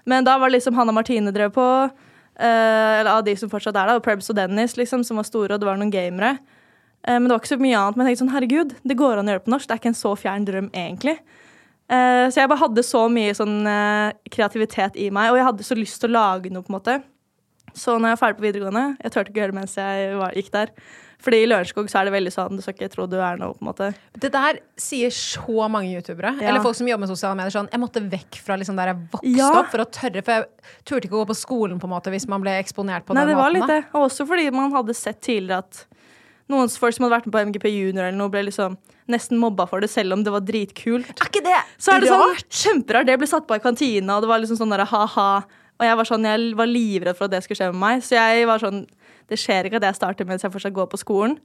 Men 0.06 0.24
da 0.28 0.38
var 0.38 0.50
det 0.50 0.58
liksom 0.60 0.76
Hanna 0.76 0.92
Martine 0.92 1.32
drev 1.32 1.52
på, 1.56 1.68
eh, 2.40 3.00
eller 3.00 3.12
av 3.12 3.24
de 3.24 3.36
som 3.36 3.50
fortsatt 3.50 3.76
er 3.76 3.88
da, 3.88 3.96
og 3.96 4.04
Prebz 4.04 4.30
og 4.30 4.36
Dennis, 4.36 4.76
liksom, 4.76 5.04
som 5.06 5.18
var 5.18 5.24
store, 5.28 5.54
og 5.54 5.60
det 5.62 5.68
var 5.70 5.78
noen 5.78 5.92
gamere. 5.94 6.40
Eh, 7.06 7.20
men 7.20 7.28
det 7.28 7.32
var 7.36 7.40
ikke 7.44 7.56
så 7.56 7.60
mye 7.62 7.78
annet. 7.80 7.96
Men 7.98 8.08
jeg 8.08 8.18
tenkte 8.18 8.24
sånn, 8.26 8.34
herregud, 8.36 8.76
det 8.88 8.98
går 9.00 9.18
an 9.20 9.28
å 9.28 9.32
gjøre 9.34 9.44
det 9.44 9.48
på 9.48 9.54
norsk. 9.56 9.68
Det 9.68 9.76
er 9.76 9.82
ikke 9.82 9.92
en 9.94 10.00
så 10.02 10.14
fjern 10.20 10.46
drøm, 10.48 10.70
egentlig. 10.72 11.18
Eh, 11.92 12.28
så 12.32 12.40
jeg 12.42 12.50
bare 12.50 12.64
hadde 12.64 12.84
så 12.88 13.06
mye 13.12 13.34
sånn 13.36 13.68
eh, 13.68 14.14
kreativitet 14.32 14.96
i 14.96 15.10
meg, 15.14 15.32
og 15.34 15.38
jeg 15.38 15.46
hadde 15.50 15.64
så 15.68 15.76
lyst 15.78 16.00
til 16.02 16.14
å 16.14 16.18
lage 16.20 16.50
noe, 16.54 16.64
på 16.64 16.72
en 16.72 16.80
måte. 16.80 17.00
Så 17.74 17.96
når 17.98 18.14
jeg 18.14 18.18
var 18.18 18.22
ferdig 18.22 18.38
på 18.38 18.44
videregående 18.46 18.82
Jeg 19.02 19.12
turte 19.16 19.32
ikke 19.32 19.40
å 19.40 19.42
gjøre 19.42 19.52
det 19.54 19.58
mens 19.58 19.72
jeg 19.80 20.18
var, 20.20 20.36
gikk 20.38 20.52
der. 20.54 20.70
Fordi 21.24 21.38
i 21.42 21.48
Lørenskog 21.48 21.88
så 21.90 22.02
er 22.02 22.06
det 22.06 22.12
veldig 22.14 22.34
sånn 22.36 22.58
Du 22.60 22.62
skal 22.62 22.76
ikke 22.76 22.90
tro 22.94 23.08
du 23.10 23.16
er 23.18 23.40
noe, 23.40 23.56
på 23.58 23.64
en 23.64 23.70
måte. 23.72 23.88
Det 24.14 24.30
der 24.36 24.60
sier 24.78 25.10
så 25.16 25.66
mange 25.72 25.90
youtubere, 25.96 26.36
Ja. 26.38 26.50
eller 26.52 26.62
folk 26.62 26.76
som 26.78 26.86
jobber 26.88 27.08
med 27.08 27.10
sosiale 27.10 27.36
medier, 27.40 27.56
sånn 27.56 27.72
Jeg 27.74 27.82
måtte 27.82 28.04
vekk 28.12 28.38
fra 28.46 28.58
liksom 28.62 28.78
der 28.78 28.92
jeg 28.94 29.00
vokste 29.16 29.38
Ja. 29.40 29.50
opp 29.64 29.72
for 29.74 29.80
å 29.82 29.90
tørre, 29.90 30.22
for 30.24 30.32
jeg 30.34 30.46
turte 30.86 31.08
ikke 31.10 31.18
å 31.18 31.24
gå 31.26 31.30
på 31.34 31.40
skolen 31.40 31.80
på 31.82 31.90
en 31.90 31.96
måte 31.96 32.14
hvis 32.14 32.28
man 32.30 32.42
ble 32.46 32.52
eksponert 32.62 33.08
på 33.08 33.16
Nei, 33.18 33.26
den 33.26 33.34
det 33.34 33.42
var 33.42 33.52
litt 33.58 33.68
det. 33.68 33.86
Og 33.96 34.06
også 34.12 34.28
fordi 34.30 34.52
man 34.54 34.72
hadde 34.72 34.94
sett 34.94 35.20
tidligere 35.22 35.58
at 35.66 35.86
noen 36.50 36.70
folk 36.70 36.94
som 36.96 37.06
hadde 37.06 37.16
vært 37.16 37.26
med 37.30 37.34
på 37.34 37.42
MGP 37.50 37.66
Junior 37.72 38.04
eller 38.08 38.18
noe, 38.18 38.30
ble 38.30 38.44
liksom 38.50 38.78
nesten 39.10 39.38
mobba 39.40 39.66
for 39.68 39.80
det, 39.84 39.90
selv 39.90 40.14
om 40.14 40.24
det 40.24 40.32
var 40.32 40.42
dritkult. 40.42 41.10
Er 41.16 41.30
ikke 41.30 41.44
det 41.44 41.58
Så 41.78 41.94
er 41.96 42.00
det 42.04 42.10
sånn 42.12 42.20
rart? 42.24 42.50
kjemperart. 42.50 43.06
Det 43.08 43.18
ble 43.20 43.28
satt 43.28 43.48
på 43.48 43.56
i 43.56 43.60
kantina, 43.64 44.16
og 44.18 44.22
det 44.24 44.30
var 44.30 44.40
liksom 44.44 44.58
sånn 44.60 44.70
der 44.76 44.86
ha-ha. 44.86 45.44
Og 45.80 45.86
jeg 45.88 45.98
var 45.98 46.06
sånn, 46.06 46.24
jeg 46.28 46.54
var 46.56 46.68
livredd 46.70 47.16
for 47.18 47.26
at 47.26 47.32
det 47.32 47.44
skulle 47.44 47.58
skje 47.58 47.72
med 47.74 47.80
meg. 47.82 48.04
Så 48.06 48.16
jeg 48.16 48.46
var 48.48 48.60
sånn 48.60 48.86
Det 49.30 49.38
skjer 49.40 49.66
ikke 49.66 49.80
at 49.80 49.84
jeg 49.88 49.96
starter 49.96 50.26
mens 50.28 50.44
jeg 50.44 50.52
fortsatt 50.52 50.74
går 50.76 50.88
på 50.92 50.98
skolen. 51.00 51.38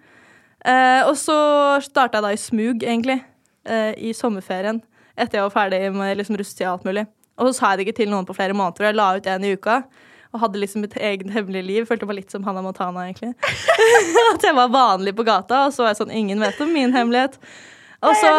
Eh, 0.67 1.03
og 1.07 1.15
så 1.17 1.79
starta 1.81 2.19
jeg 2.19 2.23
da 2.27 2.33
i 2.35 2.37
smug, 2.43 2.83
egentlig. 2.83 3.23
eh, 3.65 3.95
I 3.97 4.13
sommerferien. 4.13 4.83
Etter 5.17 5.39
jeg 5.39 5.47
var 5.47 5.55
ferdig 5.55 5.93
med 5.95 6.17
liksom 6.19 6.37
russetida 6.37 6.73
og 6.73 6.81
alt 6.81 6.85
mulig. 6.89 7.07
Og 7.39 7.47
så 7.49 7.55
sa 7.55 7.71
jeg 7.71 7.79
det 7.79 7.87
ikke 7.87 7.97
til 8.03 8.11
noen 8.11 8.27
på 8.27 8.35
flere 8.35 8.53
måneder. 8.53 8.81
og 8.83 8.87
Jeg 8.89 8.95
la 8.99 9.09
ut 9.17 9.27
en 9.27 9.45
i 9.45 9.53
uka. 9.55 9.85
Og 10.35 10.43
hadde 10.43 10.61
liksom 10.61 10.85
et 10.85 10.97
eget 11.01 11.31
hemmelig 11.33 11.63
liv. 11.65 11.87
Følte 11.89 12.07
meg 12.09 12.21
litt 12.21 12.35
som 12.35 12.45
Hannah 12.45 12.65
Montana, 12.65 13.07
egentlig. 13.09 13.33
At 14.35 14.45
jeg 14.45 14.57
var 14.59 14.73
vanlig 14.73 15.15
på 15.17 15.25
gata, 15.25 15.67
og 15.67 15.73
så 15.73 15.87
var 15.87 15.95
jeg 15.95 16.03
sånn 16.03 16.13
Ingen 16.19 16.43
vet 16.43 16.61
om 16.61 16.75
min 16.75 16.93
hemmelighet. 16.93 17.39
Og 18.05 18.13
så 18.19 18.35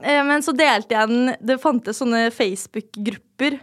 Eh, 0.00 0.22
Men 0.24 0.40
så 0.40 0.54
delte 0.56 0.96
jeg 0.96 1.10
den 1.10 1.34
Det 1.44 1.58
fantes 1.60 1.98
sånne 2.00 2.30
Facebook-grupper 2.32 3.58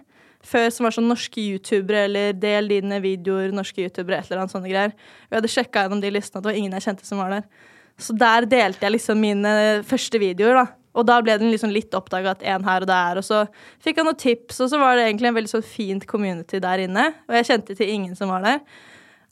før 0.48 0.70
som 0.72 0.86
var 0.86 0.94
sånn 0.96 1.10
norske 1.10 1.42
youtubere 1.42 2.06
eller 2.08 2.36
del 2.38 2.70
dine 2.72 3.02
videoer, 3.04 3.50
norske 3.52 3.82
youtubere, 3.84 4.22
et 4.22 4.30
eller 4.30 4.46
annet 4.46 4.54
sånne 4.54 4.70
greier. 4.70 4.94
Og 5.26 5.34
jeg 5.34 5.38
hadde 5.42 5.50
sjekka 5.52 5.82
gjennom 5.84 6.04
de 6.06 6.12
listene, 6.14 6.40
at 6.40 6.46
det 6.46 6.52
var 6.54 6.60
ingen 6.62 6.76
jeg 6.78 6.86
kjente 6.86 7.08
som 7.08 7.20
var 7.20 7.34
der. 7.34 7.74
Så 8.00 8.16
der 8.16 8.48
delte 8.48 8.86
jeg 8.86 8.94
liksom 8.94 9.20
mine 9.20 9.52
første 9.90 10.22
videoer, 10.22 10.62
da. 10.62 10.64
Og 10.98 11.08
da 11.08 11.20
ble 11.24 11.38
den 11.40 11.54
liksom 11.54 11.74
litt 11.74 11.94
oppdaga 11.98 12.34
at 12.36 12.46
en 12.56 12.66
her 12.68 12.86
og 12.86 12.90
der. 12.90 13.22
Og 13.22 13.26
så 13.28 13.44
fikk 13.84 14.02
jeg 14.02 14.08
noen 14.08 14.20
tips, 14.20 14.62
og 14.66 14.72
så 14.74 14.82
var 14.82 14.98
det 14.98 15.08
egentlig 15.08 15.32
en 15.32 15.38
veldig 15.38 15.54
sånn 15.54 15.68
fint 15.68 16.08
community 16.10 16.62
der 16.64 16.88
inne. 16.88 17.12
Og 17.30 17.38
jeg 17.40 17.52
kjente 17.52 17.78
til 17.78 17.94
ingen 17.94 18.18
som 18.18 18.34
var 18.34 18.46
der. 18.46 18.64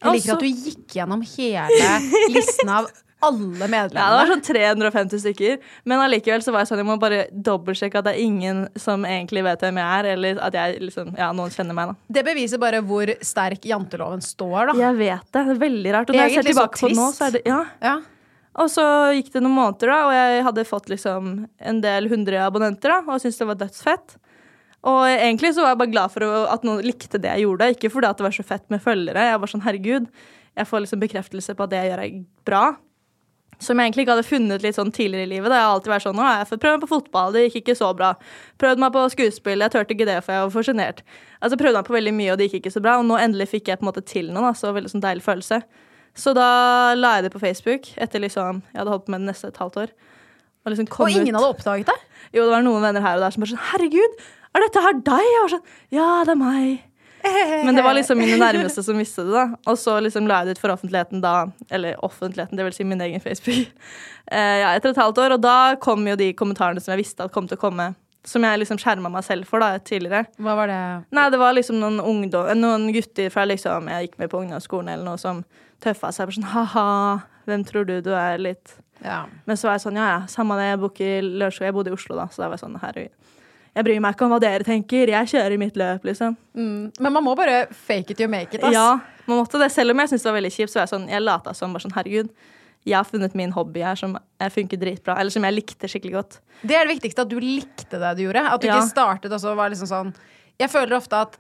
Jeg 0.04 0.20
liker 0.20 0.36
Og 0.36 0.38
at 0.38 0.44
du 0.44 0.70
gikk 0.70 1.00
gjennom 1.00 1.24
hele 1.26 1.90
listen 2.36 2.70
av 2.70 2.92
alle 3.26 3.68
Ja, 3.72 3.88
det 3.90 4.18
var 4.20 4.30
sånn 4.30 4.44
350 4.46 5.22
stykker. 5.24 5.60
Men 5.90 6.02
allikevel 6.04 6.44
så 6.46 6.54
var 6.54 6.64
jeg 6.64 6.72
sånn, 6.72 6.82
jeg 6.84 6.90
må 6.90 6.98
bare 7.02 7.22
dobbeltsjekke 7.32 8.02
at 8.02 8.10
det 8.10 8.16
er 8.16 8.26
ingen 8.26 8.66
som 8.80 9.06
egentlig 9.08 9.46
vet 9.48 9.64
hvem 9.66 9.80
jeg 9.82 10.00
er, 10.00 10.10
eller 10.16 10.42
at 10.46 10.58
jeg 10.60 10.82
liksom, 10.84 11.14
ja, 11.18 11.32
noen 11.36 11.54
kjenner 11.54 11.78
meg, 11.78 11.94
da. 11.94 12.18
Det 12.20 12.26
beviser 12.28 12.62
bare 12.62 12.82
hvor 12.86 13.14
sterk 13.26 13.66
janteloven 13.66 14.22
står, 14.26 14.72
da. 14.72 14.78
Jeg 14.84 15.00
vet 15.00 15.30
det. 15.32 15.46
Det 15.46 15.56
er 15.56 15.64
veldig 15.64 15.96
rart. 15.96 16.12
Og 16.12 16.18
når 16.20 16.22
jeg 16.22 16.36
ser 16.36 16.44
Egentlig 16.44 16.58
tilbake 16.58 16.84
på 16.84 16.92
nå, 17.00 17.08
så 17.16 17.30
er 17.30 17.38
det 17.38 17.46
Ja. 17.48 17.64
Ja. 17.86 17.96
Og 18.62 18.70
så 18.72 18.86
gikk 19.18 19.34
det 19.34 19.42
noen 19.44 19.58
måneder, 19.58 19.92
da, 19.92 19.98
og 20.08 20.14
jeg 20.16 20.46
hadde 20.48 20.68
fått 20.70 20.88
liksom 20.92 21.34
en 21.44 21.82
del 21.84 22.08
hundre 22.12 22.40
abonnenter, 22.46 22.94
da, 22.94 23.02
og 23.04 23.20
syntes 23.20 23.42
det 23.42 23.50
var 23.50 23.60
dødsfett. 23.60 24.16
Og 24.86 25.02
egentlig 25.10 25.52
så 25.56 25.66
var 25.66 25.74
jeg 25.74 25.82
bare 25.82 25.92
glad 25.92 26.14
for 26.14 26.48
at 26.54 26.66
noen 26.68 26.86
likte 26.86 27.20
det 27.20 27.32
jeg 27.34 27.48
gjorde, 27.48 27.72
ikke 27.74 27.92
fordi 27.92 28.10
at 28.10 28.20
det 28.20 28.28
var 28.28 28.36
så 28.38 28.46
fett 28.46 28.66
med 28.72 28.84
følgere. 28.84 29.30
Jeg 29.32 29.42
var 29.42 29.52
sånn, 29.52 29.66
herregud, 29.66 30.10
jeg 30.56 30.70
får 30.70 30.84
liksom 30.86 31.02
bekreftelse 31.02 31.56
på 31.58 31.66
at 31.66 31.74
det 31.74 31.82
jeg 31.82 31.92
gjør 31.92 32.04
er 32.06 32.20
bra. 32.48 32.66
Som 33.64 33.80
jeg 33.80 33.88
egentlig 33.88 34.04
ikke 34.04 34.16
hadde 34.18 34.28
funnet 34.28 34.64
litt 34.66 34.76
sånn 34.76 34.92
tidligere 34.92 35.26
i 35.26 35.32
livet. 35.32 35.48
Da. 35.48 35.58
Jeg 35.58 35.66
har 35.66 35.74
alltid 35.78 35.92
vært 35.94 36.06
sånn, 36.06 36.18
nå 36.20 36.28
jeg 36.28 36.48
fått 36.50 36.66
meg 36.68 36.84
på 36.84 36.92
fotball, 36.92 37.36
det 37.36 37.46
gikk 37.46 37.62
ikke 37.62 37.78
så 37.80 37.92
bra. 37.96 38.12
Prøvd 38.62 38.84
meg 38.84 38.92
på 38.96 39.04
skuespill, 39.14 39.64
jeg 39.64 39.74
turte 39.74 39.96
ikke 39.96 40.08
det 40.10 40.18
for 40.26 40.36
jeg 40.36 40.46
var 40.46 40.54
for 40.54 40.68
sjenert. 40.68 41.02
Altså 41.40 41.60
prøvde 41.60 41.80
meg 41.80 41.88
på 41.88 41.96
veldig 41.96 42.16
mye, 42.20 42.34
og 42.34 42.40
det 42.40 42.50
gikk 42.50 42.62
ikke 42.62 42.76
så 42.76 42.84
bra. 42.84 42.98
Og 43.00 43.08
nå 43.08 43.20
endelig 43.20 43.48
fikk 43.54 43.72
jeg 43.72 43.80
på 43.80 43.88
en 43.88 43.92
måte 43.92 44.04
til 44.06 44.32
noe, 44.32 44.44
da, 44.50 44.54
så 44.60 44.76
veldig 44.76 44.92
sånn 44.92 45.04
deilig 45.08 45.24
følelse. 45.26 45.62
Så 46.16 46.32
da 46.36 46.48
la 46.96 47.18
jeg 47.18 47.28
det 47.28 47.34
på 47.34 47.42
Facebook 47.44 47.90
etter 48.02 48.24
liksom, 48.24 48.62
jeg 48.72 48.80
hadde 48.80 48.94
holdt 48.94 49.06
på 49.08 49.14
med 49.16 49.26
det 49.26 49.34
nesten 49.34 49.52
et 49.52 49.62
halvt 49.62 49.78
år. 49.84 49.94
Og, 50.66 50.72
liksom 50.74 50.88
kom 50.90 51.06
Og 51.06 51.14
ingen 51.14 51.36
ut. 51.36 51.38
hadde 51.38 51.54
oppdaget 51.54 51.92
det? 51.92 51.96
Jo, 52.34 52.46
det 52.48 52.52
var 52.56 52.64
noen 52.66 52.82
venner 52.88 53.04
her 53.04 53.20
og 53.20 53.26
der 53.26 53.36
som 53.36 53.44
bare 53.44 53.52
sånn 53.54 53.66
Herregud, 53.70 54.16
er 54.56 54.64
dette 54.64 54.82
her 54.86 55.00
deg? 55.12 55.26
Jeg 55.30 55.42
var 55.44 55.52
sånn 55.56 55.66
Ja, 55.94 56.10
det 56.26 56.34
er 56.34 56.40
meg. 56.40 56.70
Men 57.66 57.76
det 57.78 57.84
var 57.86 57.96
liksom 57.98 58.20
mine 58.22 58.38
nærmeste 58.38 58.84
som 58.86 58.98
visste 59.02 59.24
det, 59.26 59.34
da. 59.34 59.44
Og 59.70 59.78
så 59.82 59.98
liksom 60.02 60.28
la 60.30 60.40
jeg 60.42 60.48
det 60.52 60.56
ut 60.58 60.62
for 60.64 60.74
offentligheten 60.74 61.22
da. 61.24 61.36
Eller 61.74 61.98
offentligheten, 62.06 62.58
det 62.58 62.66
vil 62.68 62.76
si 62.78 62.86
min 62.88 63.02
egen 63.06 63.24
Facebook. 63.24 63.70
Eh, 64.26 64.56
ja, 64.64 64.72
etter 64.74 64.90
et 64.90 64.98
halvt 64.98 65.20
år. 65.22 65.34
Og 65.36 65.42
da 65.44 65.76
kom 65.78 66.02
jo 66.10 66.16
de 66.18 66.32
kommentarene 66.34 66.82
som 66.82 66.96
jeg 66.96 67.04
visste 67.04 67.22
at 67.22 67.30
kom 67.34 67.46
til 67.46 67.60
å 67.60 67.62
komme. 67.62 67.92
Som 68.26 68.42
jeg 68.42 68.58
liksom 68.58 68.80
skjerma 68.82 69.12
meg 69.14 69.22
selv 69.22 69.46
for 69.46 69.62
da, 69.62 69.76
tidligere. 69.78 70.24
Hva 70.42 70.56
var 70.58 70.72
det? 70.72 70.78
Nei, 71.14 71.26
det 71.30 71.38
var 71.38 71.54
liksom 71.54 71.78
noen, 71.78 72.00
ungdom, 72.02 72.50
noen 72.58 72.88
gutter 72.96 73.30
fra 73.30 73.44
liksom 73.46 73.86
Jeg 73.94 74.08
gikk 74.08 74.18
med 74.24 74.32
på 74.32 74.40
ungdomsskolen 74.42 74.90
eller 74.96 75.06
noe 75.06 75.22
som 75.22 75.44
tøffa 75.86 76.12
seg. 76.16 76.34
Sånn 76.36 76.50
ha-ha, 76.56 76.88
hvem 77.48 77.64
tror 77.68 77.86
du 77.88 78.00
du 78.02 78.12
er? 78.18 78.38
Litt 78.42 78.76
Ja. 79.04 79.26
men 79.46 79.58
så 79.60 79.68
var 79.70 79.78
jeg 79.78 79.86
sånn, 79.86 79.98
ja 80.00 80.08
ja, 80.16 80.20
samme 80.32 80.56
det, 80.58 80.70
jeg 80.72 80.80
bor 80.82 80.90
ikke 80.94 81.08
i 81.18 81.22
Lørenskog, 81.22 81.66
jeg 81.68 81.74
bodde 81.76 81.92
i 81.92 81.96
Oslo 81.98 82.16
da, 82.18 82.26
så 82.32 82.42
da 82.44 82.48
var 82.50 82.58
jeg 82.58 82.64
sånn, 82.66 82.80
herregud. 82.82 83.12
Jeg 83.76 83.84
bryr 83.84 84.00
meg 84.00 84.16
ikke 84.16 84.24
om 84.26 84.32
hva 84.32 84.40
dere 84.40 84.64
tenker, 84.64 85.10
jeg 85.12 85.28
kjører 85.34 85.58
mitt 85.60 85.76
løp, 85.76 86.06
liksom. 86.08 86.38
Mm. 86.56 86.94
Men 87.04 87.12
man 87.18 87.24
må 87.26 87.34
bare 87.36 87.66
fake 87.76 88.12
it 88.16 88.22
you 88.24 88.30
make 88.32 88.56
it, 88.56 88.64
ass. 88.64 88.72
Ja, 88.74 89.00
man 89.28 89.42
måtte 89.42 89.60
det, 89.60 89.68
selv 89.76 89.92
om 89.92 90.00
jeg 90.00 90.08
syntes 90.14 90.24
det 90.24 90.32
var 90.32 90.38
veldig 90.40 90.54
kjipt, 90.56 90.72
så 90.72 90.80
var 90.80 90.86
jeg 90.88 90.94
sånn, 90.96 91.10
jeg 91.12 91.22
lata 91.26 91.54
som 91.54 91.74
bare 91.76 91.84
sånn, 91.84 91.94
herregud, 91.98 92.30
jeg 92.86 92.96
har 92.96 93.04
funnet 93.10 93.36
min 93.36 93.52
hobby 93.52 93.82
her 93.84 93.96
som 94.00 94.16
funker 94.54 94.78
dritbra, 94.80 95.18
eller 95.20 95.34
som 95.34 95.44
jeg 95.44 95.56
likte 95.58 95.90
skikkelig 95.92 96.14
godt. 96.16 96.40
Det 96.64 96.76
er 96.78 96.86
det 96.88 96.96
viktigste, 96.96 97.26
at 97.26 97.30
du 97.34 97.40
likte 97.44 98.00
det 98.00 98.12
du 98.16 98.24
gjorde. 98.30 98.46
At 98.48 98.62
du 98.62 98.68
Ja. 98.68 98.78
ikke 98.80 98.90
startet 98.94 99.32
og 99.34 99.42
så 99.42 99.56
var 99.58 99.70
liksom 99.74 99.88
sånn 99.90 100.14
Jeg 100.58 100.70
føler 100.70 100.96
ofte 100.96 101.14
at 101.20 101.38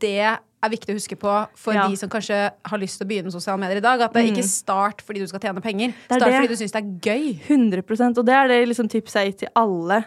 det 0.00 0.38
er 0.62 0.72
viktig 0.72 0.92
å 0.92 0.98
huske 0.98 1.16
på 1.16 1.34
for 1.56 1.72
Ja. 1.74 1.88
de 1.88 1.96
som 1.96 2.08
kanskje 2.12 2.38
har 2.64 2.78
lyst 2.78 2.98
til 2.98 3.06
å 3.06 3.08
begynne 3.10 3.30
med 3.30 3.32
sosiale 3.32 3.58
medier 3.60 3.78
i 3.78 3.84
dag. 3.84 4.00
At 4.00 4.12
det 4.12 4.26
ikke 4.28 4.44
start 4.44 5.02
fordi 5.02 5.20
du 5.20 5.26
skal 5.26 5.40
tjene 5.40 5.62
penger. 5.62 5.94
Start 6.06 6.20
Det 6.20 6.28
er 6.28 6.40
fordi 6.40 6.48
du 6.52 6.60
syns 6.60 6.72
det 6.72 6.82
er 6.82 6.90
gøy. 7.00 7.40
100% 7.48 8.18
og 8.18 8.26
det 8.26 8.34
er 8.34 8.48
det 8.48 8.68
liksom 8.68 8.88
tipset 8.88 9.20
jeg 9.24 9.32
gir 9.32 9.38
til 9.44 9.48
alle 9.56 10.04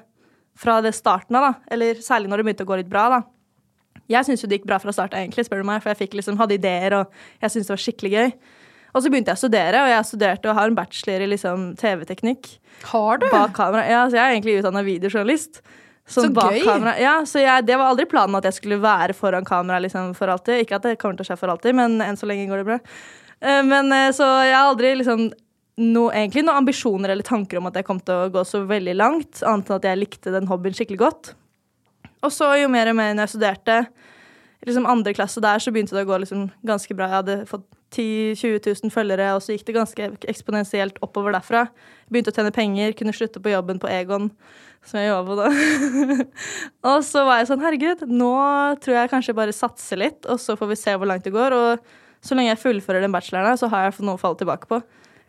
fra 0.56 0.82
det 0.82 0.94
starten 0.94 1.36
av, 1.36 1.54
da. 1.54 1.54
Eller 1.74 1.96
særlig 1.96 2.30
når 2.30 2.38
det 2.38 2.46
begynte 2.46 2.66
å 2.66 2.70
gå 2.70 2.78
litt 2.78 2.90
bra, 2.90 3.10
da. 3.10 3.22
Jeg 4.10 4.26
syns 4.28 4.44
jo 4.44 4.48
det 4.48 4.60
gikk 4.62 4.68
bra 4.68 4.78
fra 4.84 4.92
start, 4.94 5.16
egentlig, 5.18 5.46
spør 5.48 5.64
du 5.64 5.68
meg, 5.70 5.82
for 5.82 5.90
jeg 5.96 6.12
liksom, 6.14 6.38
hadde 6.38 6.60
ideer, 6.60 6.94
og 7.00 7.08
jeg 7.42 7.50
syntes 7.50 7.68
det 7.68 7.74
var 7.74 7.82
skikkelig 7.82 8.12
gøy. 8.14 8.34
Og 8.94 9.02
så 9.02 9.10
begynte 9.10 9.32
jeg 9.34 9.40
å 9.40 9.42
studere, 9.42 9.80
og 9.82 9.90
jeg 9.90 10.06
studerte 10.06 10.50
og 10.52 10.56
har 10.60 10.70
en 10.70 10.76
bachelor 10.78 11.24
i 11.26 11.30
liksom 11.32 11.76
TV-teknikk. 11.82 12.60
Har 12.92 13.18
du? 13.18 13.26
Bak 13.32 13.56
kamera. 13.58 13.88
Ja, 13.90 14.04
så 14.06 14.20
jeg 14.20 14.22
er 14.22 14.36
egentlig 14.36 14.60
utdanna 14.62 14.84
videojournalist. 14.86 15.64
Så 16.10 16.26
bak 16.36 16.52
gøy. 16.52 16.64
Kamera. 16.68 16.94
Ja, 17.00 17.14
så 17.26 17.40
jeg, 17.40 17.66
det 17.68 17.78
var 17.80 17.94
aldri 17.94 18.06
planen 18.12 18.36
at 18.36 18.48
jeg 18.50 18.58
skulle 18.58 18.80
være 18.84 19.16
foran 19.16 19.46
kamera 19.48 19.80
liksom, 19.80 20.12
for 20.18 20.28
alltid. 20.34 20.66
Ikke 20.66 20.76
at 20.80 20.88
det 20.88 20.98
kommer 21.02 21.16
til 21.20 21.26
å 21.26 21.30
skje 21.32 21.38
for 21.40 21.54
alltid, 21.54 21.78
men 21.80 22.02
enn 22.04 22.20
så 22.20 22.28
lenge 22.28 22.50
går 22.50 22.64
det 22.64 22.68
bra. 22.74 22.80
Eh, 23.40 23.62
Men 23.64 23.92
eh, 23.96 24.10
Så 24.16 24.28
jeg 24.44 24.56
har 24.56 24.68
aldri 24.68 24.96
liksom 25.00 25.30
no, 25.80 26.10
egentlig 26.12 26.44
noen 26.44 26.60
ambisjoner 26.60 27.14
eller 27.16 27.26
tanker 27.26 27.58
om 27.58 27.70
at 27.72 27.80
jeg 27.80 27.88
kom 27.88 28.02
til 28.04 28.26
å 28.26 28.32
gå 28.34 28.44
så 28.46 28.66
veldig 28.70 28.98
langt, 29.00 29.42
annet 29.48 29.72
enn 29.72 29.80
at 29.80 29.88
jeg 29.90 30.02
likte 30.02 30.34
den 30.36 30.50
hobbyen 30.52 30.76
skikkelig 30.76 31.00
godt. 31.02 31.34
Og 32.24 32.32
så 32.32 32.52
jo 32.62 32.68
mer 32.72 32.92
og 32.92 33.00
mer 33.00 33.16
når 33.16 33.26
jeg 33.26 33.34
studerte, 33.36 33.78
liksom 34.68 34.86
andre 34.88 35.16
klasse 35.16 35.42
der, 35.44 35.60
så 35.60 35.72
begynte 35.76 35.96
det 35.96 36.06
å 36.06 36.12
gå 36.12 36.20
liksom 36.24 36.46
ganske 36.68 36.96
bra. 36.96 37.10
Jeg 37.10 37.20
hadde 37.22 37.40
fått 37.50 37.66
10 37.94 38.36
000-20 38.40 38.84
000 38.86 38.94
følgere, 38.94 39.34
og 39.36 39.42
så 39.44 39.54
gikk 39.54 39.68
det 39.68 39.76
ganske 39.76 40.08
eksponentielt 40.32 41.02
oppover 41.06 41.36
derfra. 41.36 41.66
Begynte 42.10 42.32
å 42.32 42.38
tjene 42.38 42.54
penger, 42.56 42.96
kunne 42.98 43.14
slutte 43.14 43.42
på 43.44 43.52
jobben 43.54 43.82
på 43.82 43.92
Egon, 43.92 44.32
som 44.88 45.00
jeg 45.00 45.10
jobba 45.10 45.32
på 45.32 45.36
da. 45.40 46.24
og 46.92 47.04
så 47.08 47.24
var 47.28 47.40
jeg 47.40 47.50
sånn, 47.50 47.64
herregud, 47.64 48.04
nå 48.12 48.34
tror 48.84 48.98
jeg 48.98 49.12
kanskje 49.14 49.38
bare 49.38 49.56
satser 49.56 50.02
litt, 50.02 50.28
og 50.28 50.42
så 50.42 50.58
får 50.60 50.74
vi 50.74 50.80
se 50.80 50.96
hvor 50.98 51.10
langt 51.10 51.28
det 51.28 51.34
går. 51.36 51.56
Og 51.56 52.24
så 52.24 52.36
lenge 52.38 52.52
jeg 52.52 52.62
fullfører 52.62 53.04
den 53.04 53.14
bacheloren, 53.16 53.60
så 53.60 53.70
har 53.72 53.88
jeg 53.88 54.04
noe 54.04 54.20
å 54.20 54.22
falle 54.22 54.40
tilbake 54.40 54.70
på. 54.70 54.82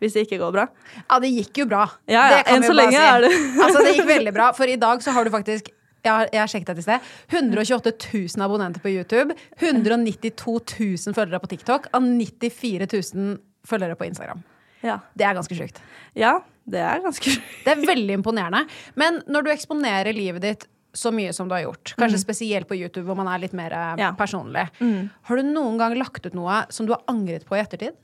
Hvis 0.03 0.17
det 0.17 0.25
ikke 0.25 0.41
går 0.41 0.51
bra. 0.51 0.65
Ja, 0.97 1.19
det 1.23 1.31
gikk 1.31 1.61
jo 1.61 1.65
bra. 1.71 1.85
Ja, 2.11 2.25
ja, 2.33 2.41
enn 2.51 2.65
så 2.67 2.75
lenge 2.75 2.97
si. 2.97 2.99
er 2.99 3.23
det. 3.23 3.31
altså, 3.63 3.79
det 3.79 3.93
gikk 3.95 4.09
veldig 4.09 4.33
bra. 4.35 4.49
For 4.57 4.67
i 4.67 4.75
dag 4.79 5.03
så 5.03 5.15
har 5.15 5.27
du 5.27 5.31
faktisk 5.33 5.71
jeg 6.05 6.13
har, 6.13 6.27
jeg 6.29 6.37
har 6.37 6.49
sjekket 6.51 6.67
dette 6.69 6.83
til 6.83 6.85
sted. 6.85 7.05
128 7.33 7.93
000 8.35 8.43
abonnenter 8.45 8.83
på 8.83 8.91
YouTube. 8.91 9.33
192 9.57 10.59
000 11.07 11.15
følgere 11.17 11.39
på 11.41 11.49
TikTok. 11.55 11.87
Og 11.97 12.11
94 12.11 12.91
000 13.15 13.39
følgere 13.65 13.97
på 13.97 14.05
Instagram. 14.11 14.43
Ja, 14.85 14.99
Det 15.17 15.25
er 15.25 15.39
ganske 15.39 15.57
sjukt. 15.57 15.81
ja 16.13 16.35
det 16.65 16.81
er 16.81 17.03
ganske 17.03 17.35
Det 17.65 17.73
er 17.75 17.83
veldig 17.85 18.15
imponerende. 18.21 18.63
Men 18.99 19.21
når 19.29 19.45
du 19.45 19.51
eksponerer 19.53 20.15
livet 20.17 20.41
ditt 20.45 20.65
så 20.95 21.11
mye 21.11 21.33
som 21.35 21.49
du 21.49 21.53
har 21.57 21.65
gjort, 21.65 21.91
kanskje 21.99 22.21
spesielt 22.21 22.69
på 22.69 22.77
YouTube 22.79 23.03
hvor 23.09 23.17
man 23.19 23.27
er 23.27 23.41
litt 23.43 23.53
mer 23.57 23.73
ja. 23.99 24.13
personlig, 24.15 24.63
Mm. 24.79 25.09
har 25.27 25.35
du 25.41 25.43
noen 25.49 25.77
gang 25.81 25.95
lagt 25.99 26.23
ut 26.25 26.33
noe 26.37 26.61
som 26.71 26.87
du 26.87 26.93
har 26.95 27.01
angret 27.11 27.43
på 27.45 27.57
i 27.57 27.59
ettertid? 27.59 27.97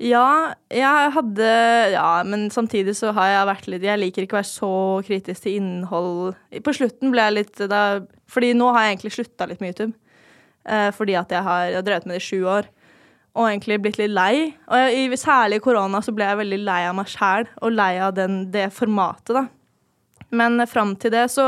Ja, 0.00 0.54
jeg 0.72 1.10
hadde 1.12 1.48
Ja, 1.92 2.22
men 2.24 2.46
samtidig 2.54 2.94
så 2.96 3.10
har 3.12 3.26
jeg 3.34 3.48
vært 3.50 3.66
litt 3.68 3.82
Jeg 3.84 4.00
liker 4.00 4.24
ikke 4.24 4.38
å 4.38 4.40
være 4.40 4.48
så 4.48 4.70
kritisk 5.04 5.42
til 5.44 5.58
innhold. 5.58 6.38
På 6.64 6.72
slutten 6.72 7.12
ble 7.12 7.26
jeg 7.26 7.34
litt 7.36 7.60
da, 7.68 7.82
Fordi 8.30 8.54
nå 8.56 8.70
har 8.72 8.86
jeg 8.86 8.94
egentlig 8.96 9.12
slutta 9.18 9.48
litt 9.50 9.60
med 9.60 9.74
YouTube. 9.74 9.92
Eh, 10.64 10.88
fordi 10.96 11.18
at 11.20 11.28
jeg 11.34 11.42
har, 11.44 11.66
jeg 11.68 11.76
har 11.82 11.84
drevet 11.90 12.06
med 12.08 12.16
det 12.16 12.22
i 12.22 12.28
sju 12.30 12.46
år. 12.48 12.70
Og 13.38 13.46
egentlig 13.46 13.78
blitt 13.84 14.00
litt 14.00 14.10
lei. 14.10 14.50
Og 14.66 14.80
jeg, 14.80 15.18
særlig 15.20 15.60
i 15.60 15.62
korona 15.64 16.00
så 16.02 16.14
ble 16.14 16.26
jeg 16.26 16.40
veldig 16.40 16.58
lei 16.66 16.80
av 16.88 16.96
meg 16.98 17.10
sjæl, 17.12 17.46
og 17.62 17.76
lei 17.76 17.92
av 18.02 18.16
den, 18.16 18.40
det 18.50 18.68
formatet, 18.74 19.36
da. 19.36 19.44
Men 20.34 20.62
fram 20.70 20.96
til 20.98 21.14
det 21.14 21.28
så 21.32 21.46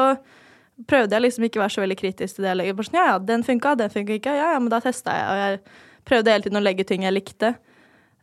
prøvde 0.88 1.14
jeg 1.14 1.22
liksom 1.26 1.46
ikke 1.46 1.60
å 1.60 1.64
være 1.64 1.74
så 1.76 1.82
veldig 1.82 1.98
kritisk 1.98 2.38
til 2.38 2.46
det. 2.46 2.54
Jeg 2.66 2.76
bare 2.78 2.88
sånn, 2.88 2.98
ja, 2.98 3.08
ja, 3.12 3.18
den 3.22 3.44
funka, 3.46 3.74
den 3.78 3.92
funka 3.92 4.16
ikke. 4.18 4.34
Ja, 4.38 4.54
ja, 4.54 4.62
men 4.62 4.72
da 4.72 4.80
testa 4.82 5.14
jeg. 5.14 5.26
Og 5.28 5.42
jeg 5.42 6.06
prøvde 6.08 6.34
hele 6.34 6.46
tiden 6.46 6.58
å 6.58 6.64
legge 6.64 6.86
ting 6.88 7.06
jeg 7.06 7.14
likte. 7.14 7.52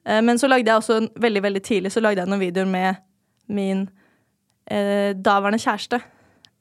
Eh, 0.05 0.21
Men 0.25 0.39
så 0.39 0.49
lagde 0.51 0.67
jeg 0.71 0.81
også 0.81 0.99
veldig 1.19 1.43
veldig 1.45 1.63
tidlig 1.63 1.93
så 1.95 2.03
lagde 2.03 2.23
jeg 2.23 2.31
noen 2.31 2.43
videoer 2.43 2.67
med 2.71 3.03
min 3.47 3.85
eh, 4.71 5.15
daværende 5.15 5.61
kjæreste. 5.61 6.01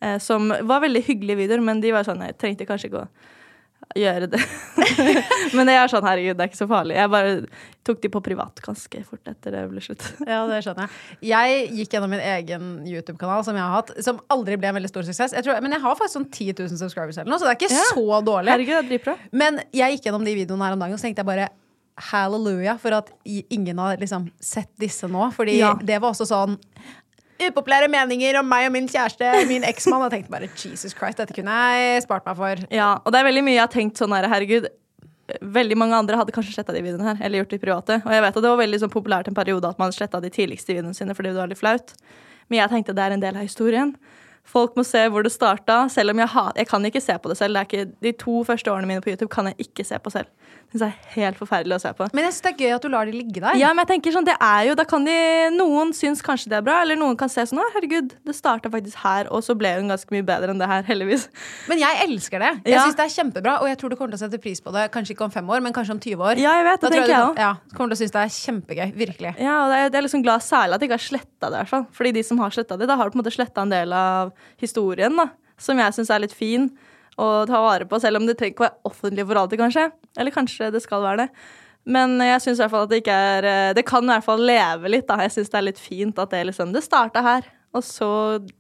Eh, 0.03 0.19
som 0.23 0.49
var 0.49 0.85
veldig 0.85 1.03
hyggelige 1.09 1.43
videoer, 1.43 1.65
men 1.65 1.83
de 1.83 1.91
var 1.95 2.07
sånn 2.07 2.23
Jeg 2.23 2.39
trengte 2.39 2.67
kanskje 2.69 2.91
ikke 2.91 3.03
å 3.03 3.09
gjøre 3.97 4.27
det. 4.31 4.41
men 5.57 5.71
jeg 5.71 5.79
er 5.81 5.91
sånn, 5.93 6.05
herregud, 6.07 6.37
det 6.39 6.45
er 6.45 6.51
ikke 6.51 6.61
så 6.61 6.69
farlig. 6.71 6.97
Jeg 6.99 7.11
bare 7.13 7.31
tok 7.89 8.03
de 8.03 8.11
på 8.13 8.21
privat 8.25 8.61
ganske 8.65 9.01
fort 9.09 9.31
etter 9.31 9.55
det 9.55 9.63
ble 9.71 9.81
slutt. 9.85 10.05
Ja, 10.29 10.43
det 10.51 10.59
skjønner 10.67 10.89
jeg. 10.89 11.31
Jeg 11.31 11.63
gikk 11.79 11.95
gjennom 11.97 12.13
min 12.13 12.21
egen 12.25 12.67
YouTube-kanal 12.89 13.47
som 13.47 13.57
jeg 13.57 13.65
har 13.65 13.77
hatt, 13.79 13.95
som 14.05 14.21
aldri 14.35 14.59
ble 14.61 14.69
en 14.73 14.77
veldig 14.81 14.91
stor 14.93 15.07
suksess. 15.09 15.33
Jeg 15.39 15.47
tror, 15.47 15.63
men 15.65 15.73
jeg 15.73 15.85
har 15.87 15.97
faktisk 15.97 16.19
sånn 16.19 16.29
10 16.29 16.53
000 16.61 16.83
subscribers 16.83 17.19
eller 17.23 17.33
noe, 17.33 17.41
så 17.41 17.49
det 17.49 17.55
er 17.55 17.61
ikke 17.63 17.73
Ja. 17.73 17.87
så 17.95 18.21
dårlig. 18.29 18.53
Herregud, 18.53 18.93
det 18.93 19.01
er. 19.07 19.25
Men 19.33 19.63
jeg 19.73 19.97
gikk 19.97 20.11
gjennom 20.11 20.29
de 20.29 20.37
videoene 20.43 20.69
her 20.69 20.77
om 20.77 20.85
dagen, 20.85 20.99
og 20.99 21.01
så 21.01 21.09
tenkte 21.09 21.25
jeg 21.25 21.31
bare 21.33 21.49
halleluja 22.13 22.77
for 22.79 22.95
at 22.95 23.09
ingen 23.27 23.79
har 23.83 23.97
liksom 23.99 24.29
sett 24.41 24.71
disse 24.79 25.09
nå. 25.11 25.33
Fordi 25.35 25.59
Ja. 25.59 25.75
det 25.75 25.99
var 26.01 26.13
også 26.13 26.29
sånn 26.29 26.59
upopulære 27.47 27.89
meninger 27.93 28.41
om 28.41 28.49
meg 28.51 28.67
og 28.69 28.75
min 28.75 28.89
kjæreste, 28.91 29.31
min 29.51 29.67
eksmann. 29.69 30.05
Og 30.07 30.13
tenkte 30.13 30.33
bare 30.33 30.51
Jesus 30.51 30.97
Christ, 30.97 31.21
dette 31.21 31.37
kunne 31.37 31.55
jeg 31.55 32.05
spart 32.05 32.27
meg 32.29 32.39
for. 32.39 32.67
Ja, 32.75 32.97
og 33.03 33.15
det 33.15 33.23
er 33.23 33.29
veldig 33.29 33.45
mye 33.47 33.57
jeg 33.57 33.65
har 33.65 33.73
tenkt 33.73 34.01
sånn 34.01 34.15
her, 34.17 34.29
herregud. 34.31 34.69
Veldig 35.45 35.77
mange 35.77 35.97
andre 35.99 36.17
hadde 36.17 36.33
kanskje 36.33 36.55
sletta 36.57 36.73
de 36.73 36.81
videoene 36.85 37.11
her, 37.11 37.19
eller 37.21 37.43
gjort 37.43 37.53
de 37.53 37.61
private. 37.63 37.99
Og 38.05 38.15
jeg 38.17 38.25
vet 38.25 38.39
at 38.39 38.45
det 38.45 38.53
var 38.55 38.63
veldig 38.63 38.81
sånn 38.85 38.95
populært 38.95 39.29
en 39.29 39.37
periode 39.37 39.69
at 39.69 39.81
man 39.81 39.93
sletta 39.95 40.23
de 40.25 40.33
tidligste 40.33 40.73
videoene 40.73 40.97
sine 40.97 41.17
fordi 41.17 41.35
det 41.35 41.43
var 41.43 41.51
litt 41.53 41.61
flaut. 41.61 41.93
Men 42.49 42.63
jeg 42.63 42.73
tenkte 42.73 42.97
det 42.97 43.05
er 43.05 43.17
en 43.17 43.25
del 43.25 43.37
av 43.37 43.45
historien. 43.45 43.93
Folk 44.49 44.77
må 44.79 44.85
se 44.89 45.03
hvor 45.13 45.23
det 45.27 45.33
starta, 45.35 45.83
selv 45.93 46.15
om 46.15 46.23
jeg, 46.23 46.29
ha, 46.33 46.47
jeg 46.57 46.69
kan 46.71 46.85
ikke 46.89 47.03
se 47.05 47.13
på 47.21 47.29
det 47.29 47.37
selv. 47.37 47.55
Det 47.59 47.67
ikke, 47.69 47.83
de 48.01 48.13
to 48.17 48.39
første 48.49 48.71
årene 48.73 48.89
mine 48.89 49.03
på 49.05 49.11
YouTube 49.13 49.29
kan 49.33 49.51
jeg 49.51 49.59
ikke 49.69 49.85
se 49.85 49.99
på 50.01 50.13
selv. 50.15 50.31
Det 50.73 50.83
er 50.85 50.95
helt 51.15 51.37
forferdelig 51.41 51.77
å 51.79 51.81
se 51.81 51.91
på. 51.97 52.07
Men 52.13 52.25
jeg 52.27 52.33
synes 52.35 52.45
det 52.45 52.51
er 52.53 52.59
gøy 52.65 52.73
at 52.77 52.83
du 52.85 52.89
lar 52.93 53.09
de 53.09 53.13
ligge 53.17 53.41
der. 53.41 53.57
Ja, 53.61 53.71
men 53.73 53.85
jeg 53.85 53.89
tenker 53.95 54.13
sånn, 54.13 54.27
det 54.29 54.35
er 54.41 54.67
jo, 54.69 54.75
da 54.77 54.85
kan 54.89 55.05
de, 55.05 55.15
Noen 55.57 55.93
syns 55.97 56.21
kanskje 56.25 56.51
det 56.53 56.59
er 56.59 56.65
bra, 56.67 56.79
eller 56.85 56.97
noen 57.01 57.17
kan 57.21 57.31
se 57.33 57.45
sånn 57.49 57.61
Å, 57.61 57.67
herregud, 57.77 58.13
det 58.29 58.35
starta 58.37 58.69
faktisk 58.73 58.99
her, 59.01 59.29
og 59.33 59.41
så 59.45 59.57
ble 59.57 59.71
hun 59.79 59.89
ganske 59.93 60.13
mye 60.13 60.25
bedre 60.29 60.53
enn 60.53 60.61
det 60.61 60.69
her, 60.69 60.85
heldigvis. 60.89 61.25
Men 61.71 61.81
jeg 61.81 62.01
elsker 62.05 62.45
det. 62.45 62.51
Jeg 62.69 62.75
Ja. 62.77 62.83
synes 62.85 62.99
det 63.01 63.07
er 63.07 63.15
kjempebra, 63.17 63.55
og 63.63 63.69
jeg 63.69 63.79
tror 63.81 63.91
du 63.93 63.97
kommer 63.97 64.13
til 64.17 64.21
å 64.21 64.25
sette 64.29 64.41
pris 64.45 64.61
på 64.65 64.73
det 64.77 64.91
kanskje 64.93 65.17
ikke 65.17 65.25
om 65.29 65.33
fem 65.33 65.49
år, 65.49 65.61
men 65.65 65.73
kanskje 65.77 65.97
om 65.97 66.01
20 66.05 66.25
år. 66.25 66.41
Ja, 66.41 66.57
jeg 66.61 66.65
vet, 66.69 66.81
det 66.81 66.91
Da 66.91 66.95
tenker 66.97 67.15
jeg 67.15 67.25
òg. 67.33 67.37
ja, 67.45 67.53
kommer 67.77 67.93
til 67.93 67.97
å 67.97 68.01
synes 68.05 68.13
det 68.17 68.25
er 68.25 68.37
kjempegøy. 68.37 68.89
Virkelig. 68.97 69.35
Ja, 69.41 69.57
og 69.65 69.73
det 69.73 69.79
er, 69.85 69.89
det 69.89 69.99
er 70.03 70.07
liksom 70.09 70.23
glad 70.25 70.41
særlig 70.45 70.75
at 70.75 70.81
de 70.81 70.87
ikke 70.89 70.99
har 71.01 71.07
sletta 71.09 71.49
det, 71.49 71.57
i 71.57 71.61
hvert 71.65 71.73
fall. 71.73 71.87
Fordi 71.97 72.13
de 72.13 72.23
som 72.29 72.39
har 72.45 72.51
sletta 72.51 72.79
det, 72.79 72.89
da 72.89 72.97
har 72.97 73.09
du 73.09 73.17
på 73.17 73.21
en 73.21 73.25
måte 73.25 73.35
sletta 73.37 73.65
en 73.65 73.73
del 73.73 73.93
av 73.93 74.33
historien, 74.61 75.17
da. 75.19 75.31
Som 75.59 75.81
jeg 75.83 75.97
syns 75.97 76.11
er 76.15 76.23
litt 76.23 76.37
fin 76.37 76.69
å 77.19 77.45
ta 77.51 77.61
vare 77.65 77.87
på, 77.89 77.99
selv 77.99 78.21
om 78.21 78.29
det 78.29 78.37
trenger 78.39 78.55
ikke 78.55 78.63
å 78.63 78.69
være 78.69 78.91
offentlig 78.93 79.27
for 79.27 79.41
alltid, 79.41 79.63
kanskje. 79.63 79.87
Eller 80.19 80.35
kanskje 80.35 80.71
det 80.75 80.83
skal 80.85 81.03
være 81.03 81.25
det. 81.25 81.29
Men 81.89 82.19
jeg 82.23 82.45
syns 82.45 82.59
i 82.59 82.63
hvert 82.63 82.75
fall 82.75 82.87
at 82.87 82.93
det 82.93 82.99
ikke 83.01 83.15
er 83.17 83.47
eh, 83.49 83.75
Det 83.77 83.85
kan 83.89 84.05
i 84.05 84.11
hvert 84.13 84.27
fall 84.27 84.43
leve 84.45 84.91
litt, 84.93 85.07
da. 85.09 85.17
Jeg 85.25 85.35
syns 85.39 85.53
det 85.53 85.61
er 85.61 85.69
litt 85.71 85.81
fint 85.81 86.19
at 86.21 86.35
det 86.35 86.43
liksom 86.51 86.75
Det 86.75 86.83
starta 86.85 87.23
her, 87.25 87.47
og 87.73 87.85
så 87.85 88.11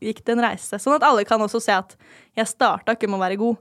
gikk 0.00 0.22
det 0.24 0.36
en 0.36 0.44
reise. 0.46 0.80
Sånn 0.80 0.96
at 0.96 1.06
alle 1.06 1.26
kan 1.28 1.42
også 1.44 1.60
se 1.62 1.76
at 1.76 1.94
jeg 2.38 2.50
starta 2.50 2.96
ikke 2.96 3.10
med 3.10 3.20
å 3.20 3.24
være 3.26 3.40
god. 3.40 3.60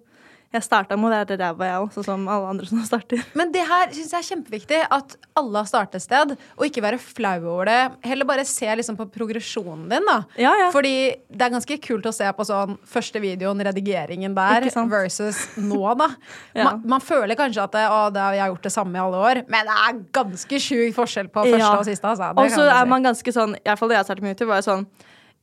Jeg 0.56 0.63
starta 0.63 0.96
med 0.96 1.10
å 1.10 1.12
være 1.12 1.36
ræva, 1.42 1.68
jeg 1.68 1.80
òg, 1.84 1.89
sånn 1.92 2.06
som 2.08 2.22
alle 2.32 2.51
andre 2.54 2.68
som 2.70 2.80
starter. 2.88 3.20
Men 3.36 3.50
det 3.51 3.66
her 3.68 3.89
synes 3.92 4.13
jeg 4.13 4.20
er 4.22 4.27
kjempeviktig. 4.30 4.77
At 4.96 5.18
alle 5.38 5.60
har 5.60 5.68
startet 5.68 6.00
et 6.00 6.06
sted. 6.06 6.32
Og 6.56 6.63
ikke 6.70 6.84
være 6.86 7.00
flau 7.01 7.36
over 7.51 7.68
det. 7.68 7.80
Heller 8.08 8.27
bare 8.30 8.46
se 8.48 8.70
liksom 8.80 8.96
på 9.00 9.10
progresjonen 9.12 9.89
din. 9.92 10.08
da 10.08 10.22
Ja, 10.39 10.54
ja. 10.56 10.70
Fordi 10.72 10.94
det 11.27 11.44
er 11.44 11.51
ganske 11.51 11.77
kult 11.84 12.08
å 12.08 12.16
se 12.16 12.30
på 12.38 12.46
sånn 12.48 12.77
første 12.88 13.20
videoen, 13.24 13.60
redigeringen 13.68 14.38
der, 14.38 14.70
versus 14.88 15.44
nå, 15.60 15.82
da. 16.00 16.10
Ja. 16.58 16.63
man, 16.63 16.80
man 16.96 17.04
føler 17.04 17.38
kanskje 17.38 17.62
at 17.62 17.74
det, 17.75 17.84
å, 17.92 17.98
det, 18.13 18.22
har 18.24 18.36
jeg 18.38 18.42
har 18.46 18.51
gjort 18.54 18.66
det 18.66 18.72
samme 18.74 18.98
i 18.98 19.01
alle 19.01 19.20
år, 19.30 19.42
men 19.51 19.68
det 19.68 19.75
er 19.84 20.00
ganske 20.16 20.60
sjuk 20.63 20.96
forskjell 20.96 21.30
på 21.34 21.44
første 21.46 21.74
og 21.75 21.86
siste. 21.86 22.13
Altså. 22.13 22.32
Og 22.39 22.50
så 22.54 22.66
er 22.72 22.89
man 22.89 23.06
ganske 23.06 23.34
sånn, 23.36 23.54
i 23.60 23.68
hvert 23.68 23.82
fall 23.82 23.92
da 23.92 24.00
jeg 24.00 24.08
startet 24.08 24.25
med 24.25 24.34
YouTube, 24.34 24.50
var 24.54 24.62
jeg 24.63 24.70
sånn 24.70 24.88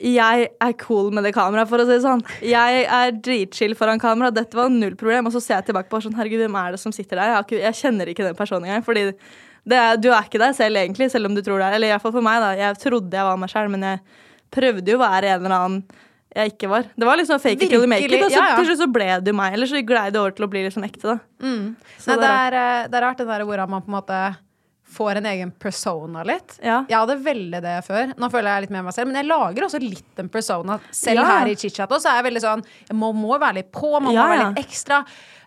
jeg 0.02 0.48
er 0.60 0.72
cool 0.82 1.12
med 1.14 1.24
det 1.26 1.34
kameraet, 1.36 1.70
for 1.70 1.80
å 1.80 1.86
si 1.86 1.94
det 1.94 2.02
sånn. 2.02 2.22
Jeg 2.42 2.82
er 2.82 3.14
dritchill 3.14 3.76
foran 3.78 4.02
kamera. 4.02 4.32
Dette 4.34 4.58
var 4.58 4.72
null 4.72 4.96
problem. 4.98 5.28
Og 5.30 5.36
så 5.36 5.42
ser 5.42 5.60
jeg 5.60 5.70
tilbake 5.70 5.92
på 5.92 6.00
sånn, 6.02 6.16
herregud, 6.18 6.42
hvem 6.42 6.58
er 6.58 6.74
det 6.74 6.80
som 6.82 6.94
sitter 6.94 7.20
der? 7.20 7.36
Jeg, 7.36 7.46
ikke, 7.46 7.60
jeg 7.62 7.78
kjenner 7.78 8.10
ikke 8.10 8.26
den 8.26 8.38
personen 8.38 8.66
engang. 8.68 8.84
Fordi 8.86 9.06
det 9.64 9.78
er, 9.78 10.00
du 10.00 10.10
er 10.10 10.26
ikke 10.26 10.42
deg 10.42 10.56
selv 10.58 10.82
egentlig, 10.82 11.08
selv 11.14 11.30
om 11.30 11.36
du 11.36 11.42
tror 11.44 11.62
det 11.62 11.68
er. 11.68 11.78
Eller 11.78 11.92
i 11.92 11.94
hvert 11.94 12.04
fall 12.04 12.16
for 12.16 12.26
meg, 12.26 12.42
da. 12.42 12.50
Jeg 12.58 12.80
trodde 12.82 13.20
jeg 13.20 13.28
var 13.30 13.38
meg 13.40 13.52
selv, 13.54 13.70
men 13.76 13.86
jeg 13.86 14.02
prøvde 14.54 14.92
jo 14.92 14.98
å 14.98 15.04
være 15.04 15.30
en 15.30 15.46
eller 15.46 15.56
annen 15.60 16.02
jeg 16.34 16.50
ikke 16.50 16.68
var. 16.72 16.88
Det 16.98 17.06
var 17.06 17.18
liksom 17.20 17.38
fake 17.38 17.62
it 17.62 17.70
till 17.70 17.78
you 17.78 17.86
make 17.86 18.08
it, 18.08 18.14
og 18.18 18.26
så 18.26 18.34
ja, 18.34 18.46
ja. 18.50 18.54
til 18.58 18.66
slutt 18.66 18.80
så 18.80 18.88
ble 18.90 19.06
du 19.22 19.30
meg. 19.38 19.54
Eller 19.54 19.70
så 19.70 19.78
glei 19.86 20.08
det 20.10 20.18
over 20.18 20.34
til 20.34 20.46
å 20.46 20.50
bli 20.50 20.64
liksom 20.66 20.86
ekte, 20.86 21.12
da. 21.14 21.46
Så 22.02 22.16
Nei, 22.16 22.18
det 22.24 22.30
er 22.30 22.56
eh, 22.58 22.86
det 22.90 22.98
er 22.98 23.06
rart 23.06 23.22
det 23.22 23.28
der 23.28 23.44
hvordan 23.46 23.70
man 23.70 23.84
på 23.84 23.92
en 23.92 23.96
måte 24.00 24.18
får 24.94 25.20
en 25.20 25.26
egen 25.32 25.50
persona 25.60 26.22
litt. 26.26 26.56
Ja. 26.62 26.80
Jeg 26.88 26.96
hadde 26.96 27.18
veldig 27.24 27.60
det 27.64 27.74
før. 27.86 28.14
Nå 28.20 28.30
føler 28.32 28.50
jeg 28.54 28.66
litt 28.66 28.74
mer 28.76 28.86
meg 28.86 28.96
selv, 28.96 29.10
men 29.10 29.20
jeg 29.20 29.28
lager 29.28 29.66
også 29.68 29.80
litt 29.82 30.22
en 30.22 30.30
persona. 30.32 30.78
Selv 30.94 31.22
Ja. 31.22 31.28
her 31.40 31.50
i 31.52 31.56
chit-chat 31.58 31.90
også, 31.90 32.06
så 32.06 32.12
er 32.12 32.22
jeg 32.22 32.28
veldig 32.30 32.44
sånn 32.44 32.64
Jeg 32.88 32.96
må, 32.96 33.12
må 33.14 33.38
være 33.38 33.60
litt 33.60 33.72
på, 33.72 33.92
man 33.98 34.12
må 34.12 34.18
Ja, 34.18 34.28
være 34.30 34.48
litt 34.50 34.64
ekstra. 34.66 35.02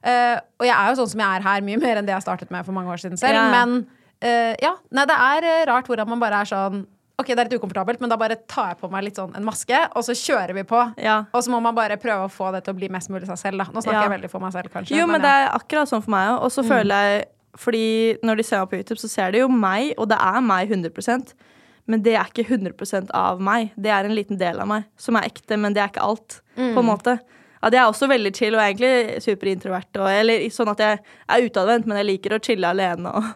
Uh, 0.08 0.38
og 0.60 0.68
jeg 0.68 0.76
er 0.76 0.92
jo 0.92 1.00
sånn 1.02 1.10
som 1.16 1.24
jeg 1.24 1.40
er 1.40 1.48
her, 1.48 1.62
mye 1.66 1.80
mer 1.82 1.98
enn 2.00 2.06
det 2.08 2.14
jeg 2.14 2.26
startet 2.28 2.52
med 2.54 2.66
for 2.68 2.76
mange 2.76 2.92
år 2.94 3.02
siden 3.02 3.18
selv. 3.20 3.40
Men 3.52 3.80
uh, 4.24 4.54
ja, 4.62 4.76
nei, 4.92 5.06
det 5.10 5.18
er 5.18 5.48
eh, 5.50 5.66
rart 5.72 5.90
hvordan 5.90 6.08
man 6.08 6.22
bare 6.22 6.44
er 6.46 6.52
sånn 6.52 6.86
Ok, 7.18 7.32
det 7.32 7.40
er 7.40 7.48
litt 7.48 7.58
ukomfortabelt, 7.58 7.98
men 8.00 8.12
da 8.12 8.16
bare 8.22 8.36
tar 8.46 8.76
jeg 8.76 8.78
på 8.78 8.92
meg 8.94 9.08
litt 9.08 9.18
sånn 9.18 9.32
en 9.34 9.42
maske, 9.42 9.74
og 9.98 10.04
så 10.06 10.14
kjører 10.14 10.54
vi 10.54 10.62
på. 10.70 10.78
Ja. 11.02 11.24
Og 11.34 11.42
så 11.42 11.50
må 11.50 11.58
man 11.66 11.74
bare 11.74 11.98
prøve 11.98 12.28
å 12.28 12.30
få 12.30 12.52
det 12.54 12.60
til 12.68 12.76
å 12.76 12.78
bli 12.78 12.92
mest 12.94 13.10
mulig 13.10 13.26
seg 13.26 13.40
selv, 13.42 13.58
da. 13.64 13.66
Nå 13.74 13.82
snakker 13.82 13.98
Ja. 13.98 14.04
jeg 14.06 14.14
veldig 14.22 14.30
for 14.30 14.40
meg 14.40 14.54
selv, 14.54 14.70
kanskje. 14.70 14.94
Jo, 15.00 15.08
men 15.10 15.24
det 15.26 15.32
ja. 15.34 15.48
er 15.48 15.56
akkurat 15.58 15.90
sånn 15.90 16.04
for 16.06 16.14
meg 16.14 16.30
òg. 16.36 16.44
Og 16.46 16.54
så 16.54 16.62
føler 16.62 16.94
jeg 17.08 17.26
Fordi 17.58 18.18
når 18.26 18.40
de 18.40 18.46
ser 18.46 18.62
meg 18.62 18.72
på 18.72 18.80
YouTube, 18.80 19.00
så 19.02 19.10
ser 19.12 19.34
de 19.34 19.42
jo 19.42 19.52
meg, 19.52 19.94
og 19.98 20.10
det 20.12 20.20
er 20.22 20.44
meg 20.46 20.70
100% 20.70 21.34
Men 21.88 22.04
det 22.04 22.18
er 22.20 22.28
ikke 22.28 22.46
100% 22.46 23.14
av 23.16 23.42
meg. 23.42 23.72
Det 23.80 23.90
er 23.90 24.06
en 24.06 24.16
liten 24.16 24.38
del 24.38 24.60
av 24.60 24.68
meg 24.68 24.88
som 25.00 25.16
er 25.16 25.30
ekte, 25.30 25.58
men 25.58 25.74
det 25.74 25.82
er 25.82 25.92
ikke 25.92 26.04
alt. 26.04 26.42
På 26.76 26.82
en 26.84 26.90
måte. 26.90 27.18
At 27.64 27.74
jeg 27.74 27.82
er 27.82 27.90
også 27.90 28.10
veldig 28.12 28.34
chill 28.36 28.56
og 28.58 28.62
egentlig 28.62 29.22
superintrovert. 29.24 29.90
Og, 29.98 30.10
eller 30.12 30.46
sånn 30.54 30.72
at 30.74 30.84
jeg 30.84 31.00
er 31.02 31.46
utadvendt, 31.48 31.88
men 31.88 32.02
jeg 32.02 32.10
liker 32.12 32.36
å 32.36 32.42
chille 32.44 32.70
alene 32.70 33.14
og, 33.18 33.30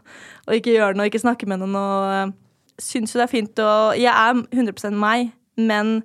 og 0.47 0.57
ikke 0.57 0.75
gjøre 0.75 0.97
noe, 0.99 1.09
ikke 1.09 1.23
snakke 1.23 1.49
med 1.49 1.63
noen. 1.63 1.77
Og 1.79 2.15
øh, 2.15 2.33
syns 2.81 3.13
jo 3.13 3.21
det 3.21 3.27
er 3.27 3.31
fint 3.31 3.61
å 3.63 3.69
Jeg 3.97 4.11
er 4.11 4.43
100% 4.51 4.99
meg, 4.99 5.31
men 5.59 6.01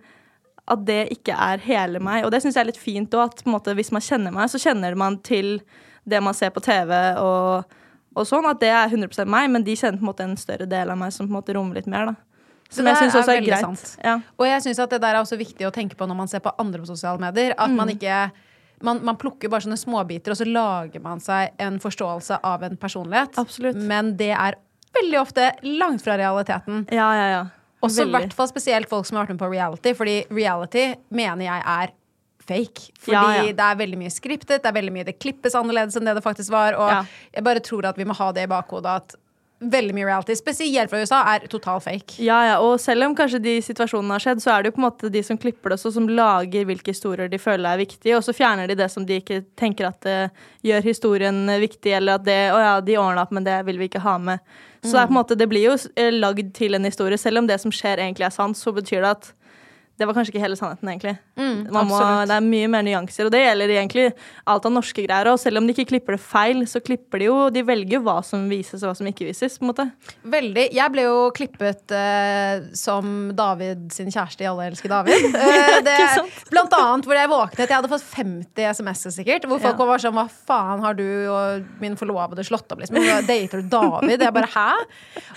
at 0.67 0.83
det 0.87 1.03
ikke 1.15 1.35
er 1.35 1.63
hele 1.63 2.01
meg. 2.03 2.25
Og 2.27 2.33
det 2.35 2.43
syns 2.43 2.57
jeg 2.57 2.65
er 2.65 2.71
litt 2.73 2.81
fint 2.81 3.15
òg, 3.15 3.31
at 3.31 3.51
måte, 3.51 3.75
hvis 3.79 3.93
man 3.95 4.05
kjenner 4.05 4.35
meg, 4.35 4.51
så 4.51 4.61
kjenner 4.63 4.97
man 4.99 5.21
til 5.27 5.61
det 6.07 6.23
man 6.23 6.35
ser 6.35 6.53
på 6.55 6.63
TV 6.63 6.93
og, 7.19 7.77
og 8.17 8.27
sånn, 8.27 8.47
at 8.49 8.59
det 8.63 8.71
er 8.73 8.89
100% 8.89 9.29
meg, 9.29 9.51
men 9.53 9.65
de 9.67 9.75
kjenner 9.77 10.01
på 10.01 10.07
en 10.07 10.11
måte 10.11 10.25
en 10.25 10.37
større 10.41 10.67
del 10.71 10.91
av 10.91 10.99
meg 10.99 11.13
som 11.13 11.27
på 11.29 11.31
en 11.35 11.39
måte 11.39 11.55
rommer 11.57 11.79
litt 11.79 11.87
mer, 11.93 12.07
da. 12.07 12.15
Så 12.69 12.81
Som 12.81 12.87
jeg 12.89 12.97
syns 12.97 13.15
er 13.15 13.21
også 13.21 13.31
er 13.31 13.37
veldig 13.41 13.53
greit. 13.53 13.97
Ja. 14.03 14.15
Og 14.41 14.47
jeg 14.49 14.63
syns 14.65 14.79
at 14.83 14.91
det 14.91 15.01
der 15.05 15.15
er 15.15 15.21
også 15.23 15.37
viktig 15.39 15.67
å 15.69 15.71
tenke 15.75 15.95
på 15.95 16.07
når 16.09 16.17
man 16.19 16.29
ser 16.33 16.41
på 16.43 16.51
andre 16.59 16.81
på 16.83 16.89
sosiale 16.89 17.21
medier. 17.23 17.55
At 17.57 17.71
Mm. 17.71 17.77
man 17.77 17.89
ikke 17.95 18.33
man, 18.83 19.05
man 19.05 19.17
plukker 19.17 19.49
bare 19.49 19.63
sånne 19.65 19.79
småbiter, 19.79 20.31
og 20.35 20.37
så 20.37 20.45
lager 20.45 21.01
man 21.01 21.21
seg 21.21 21.53
en 21.59 21.79
forståelse 21.79 22.41
av 22.45 22.63
en 22.67 22.77
personlighet. 22.77 23.39
Absolutt. 23.39 23.77
Men 23.77 24.17
det 24.17 24.33
er 24.37 24.57
veldig 24.93 25.21
ofte 25.21 25.53
langt 25.63 26.03
fra 26.03 26.17
realiteten. 26.17 26.87
ja, 26.91 27.13
ja, 27.15 27.29
ja. 27.31 27.45
Også 27.83 28.03
i 28.07 28.11
hvert 28.11 28.33
fall 28.33 28.49
spesielt 28.49 28.89
folk 28.89 29.07
som 29.07 29.17
har 29.19 29.27
vært 29.27 29.37
med 29.37 29.39
på 29.39 29.51
reality, 29.53 29.93
fordi 29.95 30.25
reality 30.31 30.95
mener 31.11 31.45
jeg 31.45 31.63
er 31.67 31.91
fake. 32.49 32.89
Fordi 33.03 33.13
Ja, 33.17 33.45
ja. 33.45 33.53
det 33.53 33.67
er 33.69 33.79
veldig 33.83 33.99
mye 34.01 34.15
skriptet, 34.15 34.63
det 34.63 34.71
er 34.71 34.77
veldig 34.81 34.93
mye 34.97 35.05
det 35.09 35.19
klippes 35.23 35.55
annerledes 35.59 35.97
enn 35.99 36.09
det 36.09 36.17
det 36.19 36.25
faktisk 36.25 36.51
var. 36.55 36.75
Og 36.79 36.89
Ja. 36.91 37.05
jeg 37.35 37.45
bare 37.45 37.61
tror 37.61 37.87
at 37.87 37.97
vi 37.99 38.05
må 38.09 38.15
ha 38.17 38.33
det 38.33 38.45
i 38.49 38.53
bakhodet 38.53 38.87
at 39.03 39.17
veldig 39.59 39.95
mye 39.97 40.05
reality, 40.05 40.35
spesielt 40.37 40.91
fra 40.91 40.99
USA, 41.01 41.23
er 41.35 41.47
total 41.49 41.81
fake. 41.81 42.19
Ja, 42.21 42.43
ja, 42.45 42.57
og 42.61 42.75
selv 42.79 43.07
om 43.07 43.15
kanskje 43.17 43.39
de 43.41 43.55
situasjonene 43.65 44.13
har 44.13 44.21
skjedd, 44.21 44.43
så 44.45 44.51
er 44.53 44.63
det 44.63 44.69
jo 44.69 44.75
på 44.77 44.83
en 44.83 44.91
måte 44.91 45.11
de 45.11 45.23
som 45.25 45.39
klipper 45.41 45.73
det 45.73 45.79
også, 45.79 45.93
som 45.95 46.07
lager 46.13 46.67
hvilke 46.69 46.93
historier 46.93 47.31
de 47.33 47.39
føler 47.41 47.65
er 47.73 47.81
viktige, 47.81 48.19
og 48.19 48.23
så 48.23 48.35
fjerner 48.37 48.69
de 48.69 48.77
det 48.77 48.91
som 48.93 49.07
de 49.09 49.17
ikke 49.17 49.39
tenker 49.57 49.89
at 49.89 50.01
det 50.05 50.31
gjør 50.63 50.83
historien 50.85 51.41
viktig, 51.49 51.89
eller 51.97 52.21
at 52.21 52.25
det, 52.29 52.37
å 52.53 52.61
ja, 52.61 52.75
de 52.85 52.99
ordna 53.01 53.23
opp, 53.25 53.33
men 53.33 53.45
det 53.49 53.65
vil 53.65 53.79
vi 53.81 53.89
ikke 53.89 54.05
ha 54.05 54.19
med. 54.19 54.45
Så 54.85 54.93
det 54.93 55.07
på 55.09 55.15
en 55.17 55.21
måte, 55.25 55.35
det 55.41 55.49
blir 55.49 55.65
jo 55.71 55.79
eh, 55.97 56.13
lagd 56.13 56.53
til 56.55 56.75
en 56.77 56.85
historie, 56.85 57.17
selv 57.19 57.39
om 57.39 57.47
det 57.49 57.57
som 57.59 57.73
skjer 57.73 57.97
egentlig 57.97 58.27
er 58.29 58.37
sant, 58.37 58.57
så 58.61 58.75
betyr 58.77 59.01
det 59.01 59.11
at 59.17 59.33
det 59.97 60.05
var 60.05 60.13
kanskje 60.17 60.35
ikke 60.35 60.43
hele 60.43 60.57
sannheten, 60.59 60.89
egentlig. 60.93 61.15
Man 61.73 61.87
må, 61.89 61.97
det 62.29 62.35
er 62.37 62.45
mye 62.45 62.69
mer 62.69 62.83
nyanser, 62.85 63.29
og 63.29 63.33
det 63.33 63.41
gjelder 63.41 63.71
egentlig 63.79 64.03
alt 64.53 64.67
av 64.69 64.73
norske 64.75 65.05
greier. 65.07 65.31
Og 65.33 65.39
selv 65.41 65.61
om 65.63 65.67
de 65.69 65.73
ikke 65.73 65.87
klipper 65.89 66.17
det 66.19 66.21
feil, 66.21 66.59
så 66.69 66.83
klipper 66.85 67.23
de 67.23 67.29
jo 67.31 67.37
De 67.55 67.63
velger 67.65 68.03
hva 68.05 68.19
som 68.25 68.45
vises, 68.51 68.83
og 68.85 68.91
hva 68.91 68.97
som 68.99 69.09
ikke 69.09 69.25
vises. 69.29 69.57
på 69.57 69.65
en 69.65 69.71
måte. 69.73 69.87
Veldig. 70.37 70.67
Jeg 70.77 70.93
ble 70.93 71.07
jo 71.07 71.17
klippet 71.37 71.95
eh, 71.97 72.67
som 72.77 73.31
David 73.39 73.87
sin 73.97 74.13
kjæreste 74.13 74.45
i 74.45 74.51
Alle 74.51 74.69
elsker 74.73 74.93
David. 74.93 75.31
Eh, 75.47 75.79
det, 75.87 75.95
blant 76.51 76.73
annet 76.77 77.07
hvor 77.09 77.17
jeg 77.17 77.29
våknet. 77.31 77.63
Jeg 77.69 77.77
hadde 77.77 77.91
fått 77.91 78.05
50 78.05 78.69
SMS-er 78.77 79.15
sikkert. 79.15 79.47
Hvor 79.49 79.61
folk 79.63 79.79
Ja. 79.81 79.87
var 79.89 80.03
sånn 80.03 80.17
Hva 80.17 80.27
faen 80.29 80.83
har 80.85 80.97
du 80.99 81.05
og 81.33 81.67
min 81.81 81.97
forlovede 81.97 82.45
slått 82.47 82.69
opp? 82.75 82.81
Liksom. 82.83 82.99
Dater 83.29 83.63
du 83.63 83.69
David? 83.73 84.21
Jeg 84.27 84.35
bare 84.35 84.51
hæ? 84.53 84.69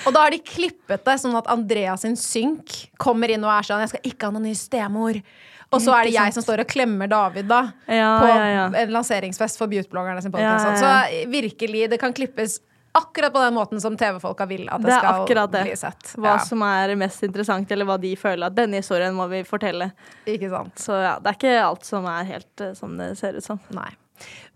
Og 0.08 0.14
da 0.16 0.26
har 0.26 0.34
de 0.36 0.40
klippet 0.44 1.06
det 1.06 1.18
sånn 1.22 1.38
at 1.40 1.48
Andreas 1.52 2.04
sin 2.04 2.16
synk 2.20 2.76
kommer 3.00 3.32
inn 3.32 3.44
og 3.48 3.52
er 3.54 3.68
sånn 3.68 3.84
Jeg 3.86 3.94
skal 3.94 4.08
ikke 4.12 4.32
noen 4.34 4.49
ny 4.50 4.56
stemor. 4.58 5.22
Og 5.70 5.84
så 5.86 5.94
er 5.94 6.08
det 6.10 6.16
jeg 6.16 6.34
som 6.34 6.42
står 6.42 6.64
og 6.64 6.72
klemmer 6.72 7.10
David 7.12 7.46
da 7.50 7.60
Ja, 7.86 8.16
på 8.18 8.30
ja, 8.32 8.46
ja. 8.50 8.64
en 8.82 8.90
lanseringsfest 8.96 9.60
for 9.62 9.70
beautybloggerne 9.70 10.24
sin 10.26 10.34
ja. 10.42 10.56
Så 10.80 11.28
virkelig, 11.30 11.84
det 11.92 12.00
kan 12.02 12.14
klippes 12.18 12.58
akkurat 12.98 13.30
på 13.36 13.40
den 13.44 13.54
måten 13.54 13.82
som 13.84 13.94
TV-folka 13.98 14.48
vil 14.50 14.64
at 14.74 14.82
det, 14.82 14.90
Det 14.90 14.98
skal 14.98 15.48
bli 15.54 15.76
sett. 15.78 16.16
Hva 16.18 16.40
som 16.42 16.64
er 16.66 16.96
mest 16.98 17.22
interessant, 17.24 17.70
eller 17.72 17.86
hva 17.86 18.00
de 18.02 18.16
føler 18.18 18.50
at 18.50 18.56
denne 18.58 18.82
historien 18.82 19.14
må 19.14 19.28
vi 19.30 19.44
fortelle. 19.46 19.92
ikke 20.26 20.50
sant? 20.50 20.74
Så 20.82 20.98
ja, 20.98 21.14
det 21.22 21.30
er 21.36 21.38
ikke 21.38 21.54
alt 21.68 21.86
som 21.86 22.08
er 22.10 22.26
helt 22.32 22.66
uh, 22.66 22.74
som 22.74 22.98
det 22.98 23.12
ser 23.22 23.38
ut 23.38 23.46
som. 23.46 23.62
Nei. 23.78 23.92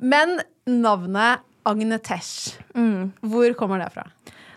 Men 0.02 0.40
navnet 0.66 1.46
Agnetesh, 1.64 2.58
Mm. 2.76 3.14
hvor 3.22 3.54
kommer 3.56 3.80
det 3.80 3.92
fra? 3.94 4.04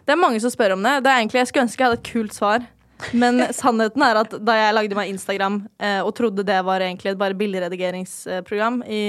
Det 0.06 0.14
er 0.14 0.18
mange 0.18 0.40
som 0.40 0.50
spør 0.50 0.72
om 0.72 0.82
det. 0.82 1.02
det 1.04 1.12
egentlig, 1.12 1.38
jeg 1.44 1.46
skulle 1.52 1.66
ønske 1.68 1.78
jeg 1.84 1.90
hadde 1.90 2.00
et 2.00 2.12
kult 2.12 2.34
svar. 2.34 2.64
Men 3.12 3.42
sannheten 3.54 4.04
er 4.06 4.22
at 4.22 4.38
da 4.40 4.56
jeg 4.56 4.76
lagde 4.76 4.96
meg 4.98 5.10
Instagram 5.12 5.60
eh, 5.78 6.00
og 6.00 6.14
trodde 6.16 6.46
det 6.46 6.58
var 6.64 6.84
egentlig 6.84 7.12
et 7.12 7.20
bare 7.20 7.36
bilderedigeringsprogram 7.38 8.80
i 8.88 9.02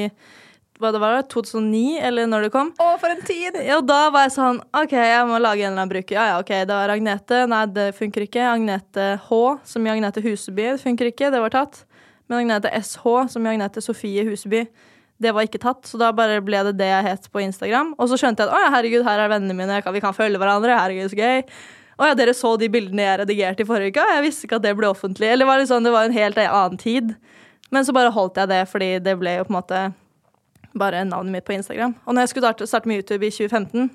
hva 0.78 0.92
det 0.94 1.00
var, 1.02 1.24
2009, 1.32 1.98
eller 2.06 2.28
når 2.30 2.46
det 2.46 2.52
kom 2.54 2.68
Å, 2.78 2.90
for 3.02 3.10
en 3.10 3.24
tid! 3.26 3.56
Ja, 3.66 3.80
og 3.80 3.88
da 3.90 4.12
var 4.14 4.28
jeg 4.28 4.36
sånn 4.36 4.60
OK, 4.78 4.94
jeg 4.94 5.24
må 5.30 5.40
lage 5.42 5.64
en 5.64 5.72
eller 5.72 5.82
annen 5.82 5.94
bruker. 5.94 6.18
Ja, 6.18 6.26
ja, 6.32 6.36
OK, 6.42 6.52
det 6.70 6.76
var 6.76 6.94
Agnete. 6.94 7.40
Nei, 7.50 7.64
det 7.74 7.88
funker 7.98 8.28
ikke. 8.28 8.44
Agnete 8.46 9.08
H, 9.26 9.40
som 9.66 9.88
i 9.88 9.94
Agnete 9.94 10.22
Huseby, 10.22 10.68
det 10.76 10.84
funker 10.84 11.10
ikke. 11.10 11.32
Det 11.34 11.42
var 11.42 11.56
tatt. 11.56 11.82
Men 12.28 12.44
Agnete 12.44 12.70
SH, 12.78 13.08
som 13.34 13.48
i 13.48 13.52
Agnete 13.56 13.82
Sofie 13.82 14.28
Huseby, 14.28 14.68
det 15.18 15.34
var 15.34 15.48
ikke 15.48 15.62
tatt. 15.64 15.82
Så 15.90 15.98
da 15.98 16.12
bare 16.16 16.44
ble 16.46 16.62
det 16.70 16.76
det 16.78 16.92
jeg 16.92 17.08
het 17.08 17.28
på 17.34 17.42
Instagram. 17.42 17.96
Og 17.98 18.12
så 18.12 18.20
skjønte 18.22 18.46
jeg 18.46 18.52
at 18.52 18.58
å 18.58 18.62
ja, 18.68 18.70
herregud, 18.76 19.06
her 19.08 19.26
er 19.26 19.34
vennene 19.34 19.58
mine, 19.58 19.82
vi 19.82 20.04
kan 20.04 20.16
følge 20.16 20.42
hverandre. 20.42 20.78
Herregud, 20.78 21.10
så 21.14 21.18
gøy. 21.18 21.42
Å 21.98 22.12
ja, 22.12 22.18
dere 22.18 22.34
så 22.38 22.52
de 22.62 22.70
bildene 22.70 23.06
jeg 23.06 23.20
redigerte 23.24 23.64
i 23.64 23.68
forrige 23.68 23.96
uke? 23.96 24.04
og 24.04 24.14
Jeg 24.14 24.26
visste 24.28 24.46
ikke 24.46 24.60
at 24.60 24.66
det 24.68 24.76
ble 24.78 24.90
offentlig. 24.92 25.32
Eller 25.32 25.46
det 25.46 25.50
var, 25.50 25.62
liksom, 25.64 25.86
det 25.86 25.94
var 25.96 26.06
en 26.06 26.18
helt 26.18 26.42
annen 26.44 26.82
tid. 26.82 27.16
Men 27.74 27.86
så 27.86 27.96
bare 27.96 28.14
holdt 28.14 28.38
jeg 28.38 28.52
det, 28.52 28.60
fordi 28.70 28.92
det 29.04 29.16
ble 29.20 29.40
jo 29.40 29.48
på 29.48 29.54
en 29.54 29.58
måte 29.58 29.80
bare 30.78 31.02
navnet 31.10 31.34
mitt 31.34 31.48
på 31.48 31.56
Instagram. 31.58 31.96
Og 32.06 32.14
når 32.14 32.26
jeg 32.26 32.36
skulle 32.36 32.54
starte, 32.70 32.90
med 32.90 33.02
YouTube 33.02 33.26
i 33.26 33.34
2015, 33.34 33.90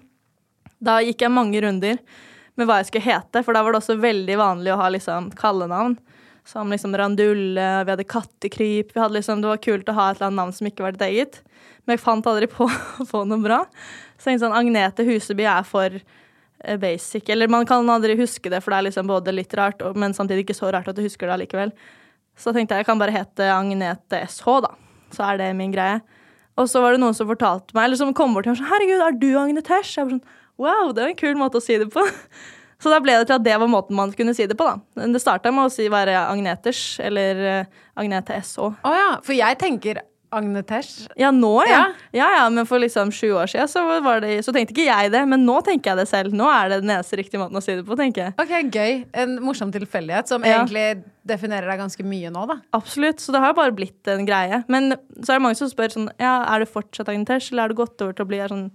da 0.82 0.98
gikk 1.04 1.22
jeg 1.22 1.32
mange 1.32 1.62
runder 1.62 2.00
med 2.58 2.68
hva 2.68 2.80
jeg 2.80 2.90
skulle 2.90 3.06
hete, 3.06 3.44
for 3.46 3.54
da 3.54 3.62
var 3.62 3.72
det 3.72 3.80
også 3.80 3.96
veldig 4.02 4.38
vanlig 4.40 4.74
å 4.74 4.80
ha 4.80 4.88
liksom 4.92 5.30
kallenavn. 5.38 5.94
Som 6.48 6.72
liksom 6.74 6.96
Randulle, 6.98 7.68
vi 7.86 7.92
hadde 7.92 8.08
Kattekryp 8.10 8.88
vi 8.90 8.98
hadde 8.98 9.14
liksom, 9.14 9.44
Det 9.44 9.46
var 9.46 9.60
kult 9.62 9.90
å 9.92 9.94
ha 9.94 10.08
et 10.10 10.16
eller 10.16 10.26
annet 10.26 10.40
navn 10.40 10.54
som 10.56 10.66
ikke 10.66 10.82
var 10.82 10.96
ditt 10.96 11.04
eget. 11.06 11.38
Men 11.86 11.94
jeg 11.94 12.02
fant 12.02 12.26
aldri 12.26 12.48
på 12.50 12.66
å 13.02 13.06
få 13.06 13.22
noe 13.30 13.38
bra. 13.44 13.60
Så 14.18 14.26
jeg 14.26 14.34
tenkte 14.34 14.48
sånn, 14.48 14.58
Agnete 14.58 15.06
Huseby 15.06 15.46
er 15.46 15.62
for 15.68 16.02
basic. 16.80 17.28
Eller 17.32 17.50
man 17.50 17.66
kan 17.68 17.88
aldri 17.90 18.16
huske 18.18 18.50
det, 18.52 18.62
for 18.62 18.72
det 18.72 18.78
er 18.78 18.88
liksom 18.88 19.10
både 19.10 19.34
litt 19.34 19.54
rart, 19.58 19.82
men 19.98 20.14
samtidig 20.16 20.46
ikke 20.46 20.58
så 20.58 20.70
rart 20.74 20.88
at 20.90 20.98
du 20.98 21.02
husker 21.04 21.28
det 21.28 21.36
allikevel. 21.36 21.74
Så 22.38 22.50
da 22.50 22.58
tenkte 22.58 22.76
jeg 22.76 22.84
jeg 22.84 22.88
kan 22.88 23.00
bare 23.00 23.14
hete 23.14 23.48
Agnete 23.52 24.22
SH, 24.28 24.58
da. 24.64 24.72
Så 25.12 25.24
er 25.26 25.40
det 25.40 25.50
min 25.58 25.74
greie. 25.74 26.00
Og 26.60 26.68
så 26.68 26.82
var 26.84 26.94
det 26.94 27.00
noen 27.02 27.16
som 27.16 27.28
fortalte 27.28 27.76
meg, 27.76 27.86
eller 27.88 28.00
som 28.00 28.12
kom 28.16 28.34
bort 28.36 28.46
til 28.46 28.52
meg 28.52 28.60
sånn 28.60 28.70
Herregud, 28.72 29.04
er 29.04 29.20
du 29.20 29.30
Agnetesh? 29.40 29.96
Jeg 29.96 30.08
var 30.08 30.16
sånn 30.16 30.26
Wow, 30.60 30.90
det 30.92 31.00
var 31.00 31.10
en 31.10 31.18
kul 31.18 31.38
måte 31.40 31.58
å 31.58 31.64
si 31.64 31.78
det 31.80 31.88
på. 31.90 32.02
Så 32.82 32.90
da 32.90 32.98
ble 33.02 33.14
det 33.16 33.28
til 33.30 33.38
at 33.38 33.44
det 33.46 33.54
var 33.62 33.70
måten 33.70 33.96
man 33.96 34.12
kunne 34.14 34.34
si 34.36 34.44
det 34.46 34.56
på, 34.58 34.66
da. 34.66 35.06
Det 35.14 35.20
starta 35.22 35.52
med 35.54 35.68
å 35.68 35.72
si 35.72 35.86
være 35.90 36.16
Agneters, 36.26 36.82
eller 37.02 37.42
eh, 37.48 37.80
Agnete 37.98 38.36
SH. 38.42 38.68
Å 38.82 38.92
ja, 38.94 39.08
for 39.24 39.36
jeg 39.36 39.58
tenker 39.60 40.02
Agnetesh. 40.32 41.06
Ja, 41.20 41.30
nå, 41.30 41.50
ja. 41.68 41.78
Ja. 41.78 41.86
ja. 42.16 42.28
Ja, 42.38 42.48
men 42.50 42.66
for 42.66 42.80
liksom 42.82 43.10
sju 43.14 43.30
år 43.36 43.50
siden 43.52 43.68
så, 43.68 43.82
var 44.04 44.20
det, 44.24 44.38
så 44.46 44.52
tenkte 44.54 44.72
ikke 44.74 44.86
jeg 44.88 45.12
det. 45.12 45.22
Men 45.28 45.44
nå 45.46 45.58
tenker 45.66 45.92
jeg 45.92 46.00
det 46.02 46.08
selv. 46.10 46.32
Nå 46.36 46.46
er 46.50 46.68
det 46.72 46.80
den 46.82 46.90
eneste 46.94 47.18
riktige 47.20 47.40
måten 47.42 47.58
å 47.60 47.62
si 47.64 47.74
det 47.78 47.84
på, 47.88 47.96
tenker 48.00 48.28
jeg. 48.30 48.34
Ok, 48.40 48.54
gøy. 48.74 49.04
En 49.24 49.36
morsom 49.44 49.72
tilfeldighet 49.74 50.28
som 50.32 50.42
Ja. 50.44 50.62
egentlig 50.62 51.04
definerer 51.28 51.68
deg 51.70 51.78
ganske 51.84 52.04
mye 52.04 52.30
nå, 52.34 52.46
da. 52.48 52.56
Absolutt. 52.74 53.20
Så 53.22 53.32
det 53.32 53.40
har 53.44 53.52
bare 53.54 53.72
blitt 53.76 54.08
en 54.08 54.24
greie. 54.26 54.62
Men 54.72 54.96
så 55.20 55.34
er 55.34 55.38
det 55.38 55.42
mange 55.46 55.56
som 55.60 55.68
spør 55.70 55.92
sånn 55.94 56.08
Ja, 56.18 56.42
er 56.54 56.64
du 56.64 56.66
fortsatt 56.66 57.08
Agne 57.12 57.24
Tesh, 57.28 57.52
eller 57.52 57.64
er 57.64 57.68
du 57.68 57.78
gått 57.82 58.00
over 58.02 58.12
til 58.16 58.24
å 58.24 58.28
bli 58.32 58.40
sånn 58.48 58.70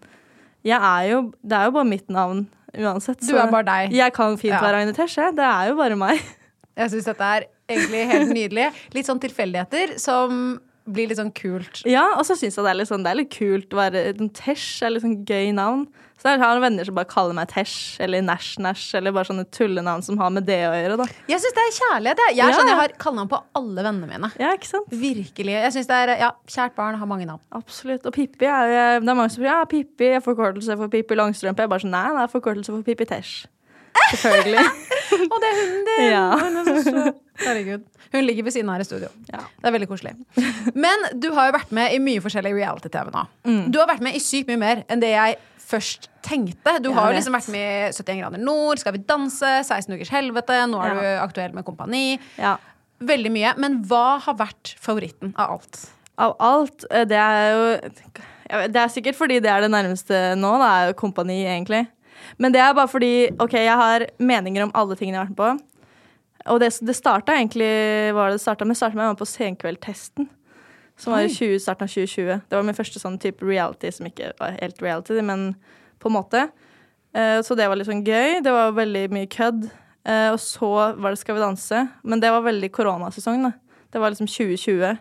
Jeg 0.66 0.80
er 0.82 1.10
jo 1.12 1.20
Det 1.44 1.58
er 1.58 1.66
jo 1.66 1.72
bare 1.80 1.86
mitt 1.90 2.08
navn 2.10 2.48
uansett. 2.78 3.20
Du 3.26 3.36
er 3.40 3.50
bare 3.50 3.64
deg. 3.66 3.94
Jeg 3.96 4.14
kan 4.14 4.38
fint 4.38 4.54
Ja. 4.54 4.60
være 4.62 4.84
Agnetesh, 4.84 5.16
jeg. 5.18 5.36
Det 5.36 5.44
er 5.46 5.70
jo 5.72 5.76
bare 5.80 5.96
meg. 5.98 6.20
Jeg 6.78 6.92
syns 6.92 7.06
dette 7.10 7.22
er 7.26 7.46
egentlig 7.68 8.02
helt 8.12 8.30
nydelig. 8.36 8.68
Litt 8.94 9.08
sånn 9.08 9.20
tilfeldigheter 9.20 9.96
som 10.00 10.60
blir 10.88 11.10
litt 11.12 11.20
sånn 11.20 11.34
kult. 11.36 11.84
Ja, 11.86 12.06
og 12.18 12.24
så 12.28 12.36
syns 12.40 12.56
jeg 12.58 12.64
det 12.66 12.72
er 12.74 12.78
litt 12.80 12.90
sånn 12.90 13.04
Det 13.04 13.12
er 13.12 13.20
litt 13.22 13.32
kult 13.36 13.74
å 13.76 13.80
være 13.82 14.04
en 14.14 14.30
Tesh. 14.30 14.82
er 14.84 14.94
litt 14.96 15.04
sånn 15.04 15.24
gøy 15.28 15.54
navn. 15.54 15.88
Så 16.18 16.32
jeg 16.34 16.40
har 16.42 16.60
venner 16.60 16.84
som 16.88 16.96
bare 16.98 17.06
kaller 17.06 17.36
meg 17.38 17.48
Tesh 17.52 18.00
eller 18.02 18.24
Nash-Nash 18.26 18.96
eller 18.98 19.14
bare 19.14 19.28
sånne 19.30 19.44
tullenavn 19.54 20.02
som 20.02 20.18
har 20.18 20.32
med 20.34 20.48
det 20.48 20.64
å 20.66 20.72
gjøre, 20.74 20.96
da. 20.98 21.06
Jeg 21.30 21.44
syns 21.44 21.54
det 21.54 21.62
er 21.68 21.76
kjærlighet. 21.78 22.22
Jeg, 22.24 22.36
jeg, 22.40 22.46
er 22.48 22.50
Ja. 22.50 22.58
sånn, 22.58 22.72
jeg 22.72 22.80
har 22.80 22.94
kallenavn 23.04 23.30
på 23.30 23.42
alle 23.60 23.84
vennene 23.86 24.10
mine. 24.10 24.32
Ja, 24.42 24.54
ikke 24.58 24.66
sant? 24.72 24.90
Virkelig. 24.90 25.54
Jeg 25.54 25.72
synes 25.76 25.88
det 25.92 26.00
er, 26.02 26.14
ja, 26.24 26.32
Kjært 26.48 26.74
barn 26.76 26.98
har 26.98 27.06
mange 27.06 27.28
navn. 27.30 27.44
Absolutt. 27.54 28.06
Og 28.10 28.14
Pippi 28.18 28.46
er 28.50 28.72
jo 28.74 29.06
Det 29.06 29.10
er 29.14 29.16
mange 29.20 29.30
som 29.30 29.44
sier 29.44 29.52
ja, 29.52 29.60
Pippi 29.66 30.10
er 30.18 30.26
forkortelse 30.26 30.76
for 30.80 30.90
Pippi 30.90 31.14
Langstrømpe. 31.16 31.62
Jeg 31.62 31.70
er 31.70 31.74
bare 31.76 31.86
sånn 31.86 31.94
Nei, 31.94 32.08
det 32.18 32.24
er 32.26 32.34
forkortelse 32.34 32.74
for 32.74 32.82
Pippi 32.88 33.06
Tesh. 33.06 33.46
Selvfølgelig. 34.12 34.66
Og 35.32 35.38
det 35.42 35.50
er 35.50 35.58
hunden 35.62 35.86
din! 35.88 36.06
Ja. 36.12 36.26
Hun 36.42 36.58
er 36.62 36.68
så 36.68 36.84
søt. 36.88 37.22
Herregud. 37.44 37.84
Hun 38.14 38.24
ligger 38.24 38.44
ved 38.48 38.54
siden 38.56 38.70
av 38.72 38.78
her 38.78 38.86
i 38.86 38.88
studio. 38.88 39.10
Ja. 39.34 39.42
Det 39.62 39.68
er 39.70 39.74
veldig 39.76 39.88
koselig. 39.92 40.14
Men 40.76 41.04
du 41.20 41.28
har 41.36 41.50
jo 41.50 41.56
vært 41.58 41.74
med 41.76 41.94
i 41.94 42.00
mye 42.02 42.22
forskjellig 42.24 42.54
reality-TV 42.56 43.12
nå. 43.14 43.26
Mm. 43.50 43.66
Du 43.74 43.80
har 43.82 43.90
vært 43.90 44.04
med 44.06 44.16
i 44.18 44.22
sykt 44.24 44.48
mye 44.52 44.62
mer 44.62 44.84
enn 44.88 45.04
det 45.04 45.12
jeg 45.12 45.36
først 45.68 46.08
tenkte. 46.24 46.78
Du 46.80 46.88
Jeg 46.90 46.96
har 46.96 47.12
jo 47.12 47.18
liksom 47.20 47.36
vært 47.36 47.50
med 47.52 47.66
i 47.68 47.92
71 47.92 48.22
grader 48.22 48.40
nord, 48.48 48.80
Skal 48.80 48.96
vi 48.96 49.04
danse, 49.04 49.52
16 49.68 49.98
ukers 49.98 50.14
helvete, 50.16 50.62
nå 50.72 50.80
er 50.80 50.88
Ja. 50.88 50.96
du 51.02 51.26
aktuell 51.28 51.54
med 51.54 51.66
Kompani. 51.68 52.06
Ja. 52.40 52.56
Veldig 53.04 53.32
mye. 53.36 53.54
Men 53.60 53.82
hva 53.86 54.18
har 54.24 54.36
vært 54.40 54.76
favoritten 54.82 55.36
av 55.38 55.58
alt? 55.60 55.84
Av 56.18 56.36
alt. 56.40 56.86
eh, 56.90 57.04
Det 57.06 57.18
er 57.20 57.52
jo 57.52 57.78
Det 58.72 58.80
er 58.80 58.88
sikkert 58.88 59.16
fordi 59.20 59.42
det 59.44 59.52
er 59.52 59.62
det 59.62 59.70
nærmeste 59.70 60.16
nå. 60.40 60.54
Det 60.64 60.68
er 60.72 60.88
jo 60.88 60.94
kompani, 61.04 61.44
egentlig. 61.46 61.84
Men 62.38 62.52
det 62.56 62.62
er 62.62 62.74
bare 62.78 62.88
fordi 62.92 63.12
OK, 63.40 63.54
jeg 63.54 63.76
har 63.80 64.06
meninger 64.20 64.64
om 64.68 64.72
alle 64.76 64.96
tingene 65.00 65.18
jeg 65.18 65.26
har 65.26 65.30
vært 65.30 65.38
med 65.38 65.44
på. 65.44 65.74
Og 66.54 66.60
det, 66.64 66.70
det 66.88 66.96
starta 66.96 67.34
egentlig 67.36 67.68
Hva 68.14 68.22
var 68.22 68.30
det 68.32 68.38
det 68.38 68.44
starta 68.46 68.66
med? 68.66 68.78
Starta 68.80 68.96
med 68.96 69.04
jeg 69.08 69.14
var 69.16 69.20
på 69.20 69.28
Senkveldtesten. 69.32 70.30
Som 70.98 71.14
var 71.14 71.22
i 71.28 71.30
20, 71.30 71.60
starten 71.62 71.84
av 71.86 71.92
2020. 71.94 72.42
Det 72.50 72.56
var 72.58 72.64
min 72.66 72.74
første 72.78 73.00
sånn 73.02 73.20
type 73.22 73.46
reality 73.46 73.92
som 73.94 74.08
ikke 74.10 74.32
var 74.40 74.56
helt 74.58 74.80
reality, 74.82 75.20
men 75.22 75.52
på 76.02 76.10
en 76.10 76.16
måte. 76.16 76.48
Eh, 77.14 77.42
Så 77.46 77.56
det 77.56 77.68
var 77.70 77.76
litt 77.78 77.86
sånn 77.90 78.02
gøy. 78.06 78.42
Det 78.42 78.52
var 78.52 78.72
veldig 78.74 79.04
mye 79.14 79.28
kødd. 79.30 79.68
Eh, 80.08 80.32
Og 80.32 80.40
så 80.40 80.72
var 80.98 81.12
det 81.14 81.20
Skal 81.20 81.36
vi 81.36 81.42
danse. 81.42 81.84
Men 82.04 82.20
det 82.20 82.32
var 82.32 82.42
veldig 82.42 82.72
koronasesong, 82.72 83.44
da. 83.44 83.52
Det 83.92 84.00
var 84.02 84.10
liksom 84.10 84.28
2020. 84.28 84.98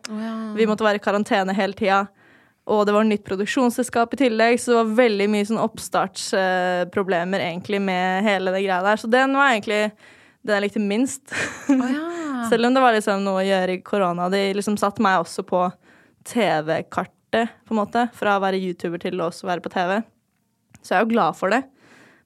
Vi 0.57 0.67
måtte 0.67 0.85
være 0.85 0.97
i 1.01 1.03
karantene 1.03 1.55
hele 1.55 1.73
tida. 1.73 2.09
Og 2.67 2.83
det 2.87 2.95
var 2.97 3.07
nytt 3.07 3.23
produksjonsselskap 3.25 4.15
i 4.17 4.19
tillegg, 4.25 4.59
så 4.59 4.73
det 4.73 4.79
var 4.81 4.95
veldig 5.05 5.27
mye 5.31 5.47
sånn 5.47 5.61
oppstartsproblemer 5.63 7.45
egentlig 7.45 7.79
med 7.83 8.25
hele 8.27 8.51
det 8.55 8.65
greia 8.65 8.81
der. 8.83 8.99
Så 8.99 9.07
den 9.11 9.37
var 9.39 9.53
egentlig 9.53 9.93
den 10.47 10.57
jeg 10.57 10.65
likte 10.67 10.83
minst. 10.83 11.23
Selv 12.51 12.67
om 12.67 12.75
det 12.75 12.83
var 12.83 12.95
liksom 12.95 13.23
noe 13.27 13.43
å 13.43 13.47
gjøre 13.47 13.77
i 13.79 13.83
korona. 13.87 14.27
De 14.31 14.41
liksom 14.55 14.77
satte 14.79 15.03
meg 15.03 15.21
også 15.23 15.43
på 15.47 15.63
TV-kartet, 16.27 17.55
på 17.67 17.75
en 17.75 17.81
måte. 17.81 18.07
Fra 18.19 18.37
å 18.37 18.43
være 18.43 18.59
YouTuber 18.61 19.03
til 19.03 19.19
å 19.23 19.31
også 19.31 19.49
være 19.49 19.63
på 19.65 19.73
TV. 19.75 19.97
Så 20.83 20.93
jeg 20.95 20.99
er 21.01 21.07
jo 21.07 21.13
glad 21.15 21.39
for 21.39 21.55
det. 21.55 21.63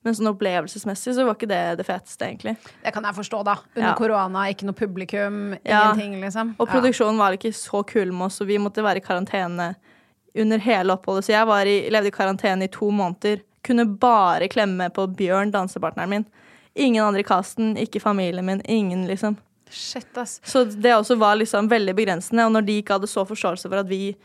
Men 0.05 0.17
sånn 0.17 0.31
opplevelsesmessig 0.31 1.13
så 1.17 1.27
var 1.29 1.37
ikke 1.37 1.49
det 1.51 1.61
det 1.83 1.85
feteste, 1.85 2.25
egentlig. 2.25 2.55
Det 2.81 2.93
kan 2.97 3.05
jeg 3.05 3.17
forstå, 3.19 3.43
da. 3.45 3.59
Under 3.75 3.91
Ja. 3.91 3.97
korona, 3.99 4.47
ikke 4.49 4.65
noe 4.65 4.73
publikum, 4.77 5.59
Ja. 5.65 5.93
ingenting, 5.93 6.21
liksom. 6.23 6.55
Og 6.59 6.69
produksjonen 6.69 7.19
var 7.19 7.33
ikke 7.37 7.53
så 7.53 7.85
kul 7.87 8.11
med 8.13 8.27
oss, 8.27 8.39
så 8.41 8.47
vi 8.47 8.57
måtte 8.57 8.81
være 8.83 8.97
i 8.97 9.05
karantene 9.05 9.75
under 10.35 10.59
hele 10.63 10.95
oppholdet. 10.95 11.27
Så 11.27 11.35
jeg 11.35 11.49
var 11.49 11.69
i, 11.69 11.77
levde 11.93 12.11
i 12.11 12.15
karantene 12.15 12.67
i 12.67 12.73
to 12.73 12.91
måneder. 12.95 13.43
Kunne 13.67 13.87
bare 14.01 14.49
klemme 14.49 14.89
på 14.95 15.07
Bjørn, 15.19 15.53
dansepartneren 15.55 16.11
min. 16.11 16.27
Ingen 16.75 17.05
andre 17.05 17.25
i 17.25 17.27
casten, 17.27 17.75
ikke 17.81 18.03
familien 18.03 18.47
min, 18.47 18.63
ingen, 18.65 19.07
liksom. 19.11 19.37
Shit, 19.71 20.11
ass. 20.19 20.41
Så 20.45 20.65
det 20.65 20.95
også 20.95 21.17
var 21.19 21.39
liksom 21.39 21.69
veldig 21.71 21.95
begrensende. 21.99 22.47
Og 22.47 22.55
når 22.55 22.67
de 22.67 22.79
ikke 22.81 22.97
hadde 22.99 23.11
så 23.11 23.27
forståelse 23.27 23.71
for 23.71 23.83
at 23.83 23.91
vi 23.91 24.17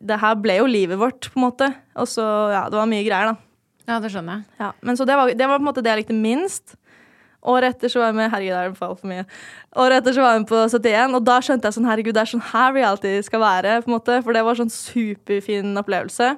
Det 0.00 0.16
her 0.16 0.36
ble 0.40 0.54
jo 0.56 0.66
livet 0.70 0.96
vårt, 0.96 1.26
på 1.32 1.40
en 1.40 1.44
måte. 1.44 1.66
Og 1.98 2.06
så, 2.08 2.22
ja, 2.54 2.62
det 2.70 2.78
var 2.78 2.86
mye 2.88 3.02
greier, 3.04 3.32
da. 3.32 3.34
Ja, 3.90 3.98
det 4.00 4.12
skjønner 4.14 4.38
jeg. 4.38 4.44
Ja, 4.62 4.70
men 4.80 4.96
så 4.96 5.04
det 5.04 5.16
var, 5.18 5.32
det 5.34 5.48
var 5.48 5.58
på 5.58 5.62
en 5.62 5.66
måte 5.66 5.82
det 5.84 5.90
jeg 5.90 6.00
likte 6.04 6.16
minst. 6.16 6.76
Året 7.42 7.74
etter 7.74 7.90
så 7.90 7.98
var 7.98 8.12
jeg 8.12 8.16
med 8.20 8.30
Herregud, 8.30 8.52
det 8.54 8.58
er 8.68 8.74
for 8.78 8.92
altfor 8.92 9.10
mye. 9.10 9.24
Året 9.82 9.98
etter 9.98 10.14
så 10.14 10.22
var 10.22 10.36
jeg 10.36 10.42
med 10.44 10.50
på 10.52 10.58
71, 10.70 11.14
og 11.18 11.24
da 11.26 11.38
skjønte 11.42 11.66
jeg 11.66 11.76
sånn 11.76 11.88
Herregud, 11.88 12.14
det 12.14 12.22
er 12.22 12.30
sånn 12.30 12.44
her 12.52 12.74
reality 12.76 13.14
skal 13.26 13.42
være. 13.42 13.72
på 13.82 13.90
en 13.90 13.96
måte, 13.96 14.18
For 14.22 14.36
det 14.36 14.44
var 14.46 14.58
sånn 14.60 14.70
superfin 14.70 15.72
opplevelse. 15.80 16.28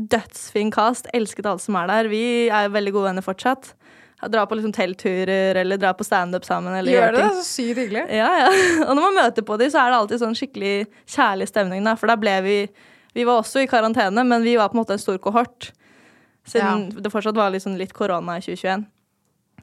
Dødsfin 0.00 0.70
cast. 0.72 1.10
Elsket 1.12 1.46
alle 1.46 1.60
som 1.60 1.76
er 1.76 1.90
der. 1.90 2.08
Vi 2.08 2.22
er 2.48 2.72
veldig 2.72 2.92
gode 2.94 3.10
venner 3.10 3.26
fortsatt. 3.26 3.74
Dra 4.28 4.44
på 4.44 4.56
liksom 4.56 4.72
teltturer 4.76 5.56
eller 5.56 5.80
dra 5.80 5.92
på 5.96 6.04
standup 6.04 6.44
sammen. 6.44 6.74
Eller 6.76 6.92
Gjør 6.92 7.12
det? 7.16 7.20
ting. 7.24 7.36
Så 7.40 7.44
sykt 7.48 7.80
hyggelig. 7.80 8.04
Ja, 8.16 8.30
ja. 8.42 8.48
Og 8.88 8.94
når 8.94 9.02
man 9.06 9.18
møter 9.22 9.44
på 9.44 9.56
dem, 9.60 9.70
så 9.72 9.80
er 9.80 9.92
det 9.92 9.98
alltid 10.00 10.22
sånn 10.22 10.36
skikkelig 10.36 10.74
kjærlig 11.08 11.48
stemning. 11.48 11.84
Da. 11.84 11.96
For 12.00 12.08
da 12.12 12.16
ble 12.20 12.38
vi 12.44 12.56
Vi 13.10 13.24
var 13.26 13.40
også 13.40 13.58
i 13.64 13.66
karantene, 13.66 14.22
men 14.22 14.44
vi 14.46 14.52
var 14.54 14.68
på 14.70 14.76
en 14.76 14.84
måte 14.84 14.94
en 14.94 15.00
stor 15.02 15.16
kohort. 15.18 15.72
Siden 16.46 16.90
det 17.02 17.10
fortsatt 17.10 17.34
var 17.34 17.50
liksom 17.50 17.74
litt 17.76 17.92
korona 17.92 18.36
i 18.38 18.44
2021. 18.44 18.84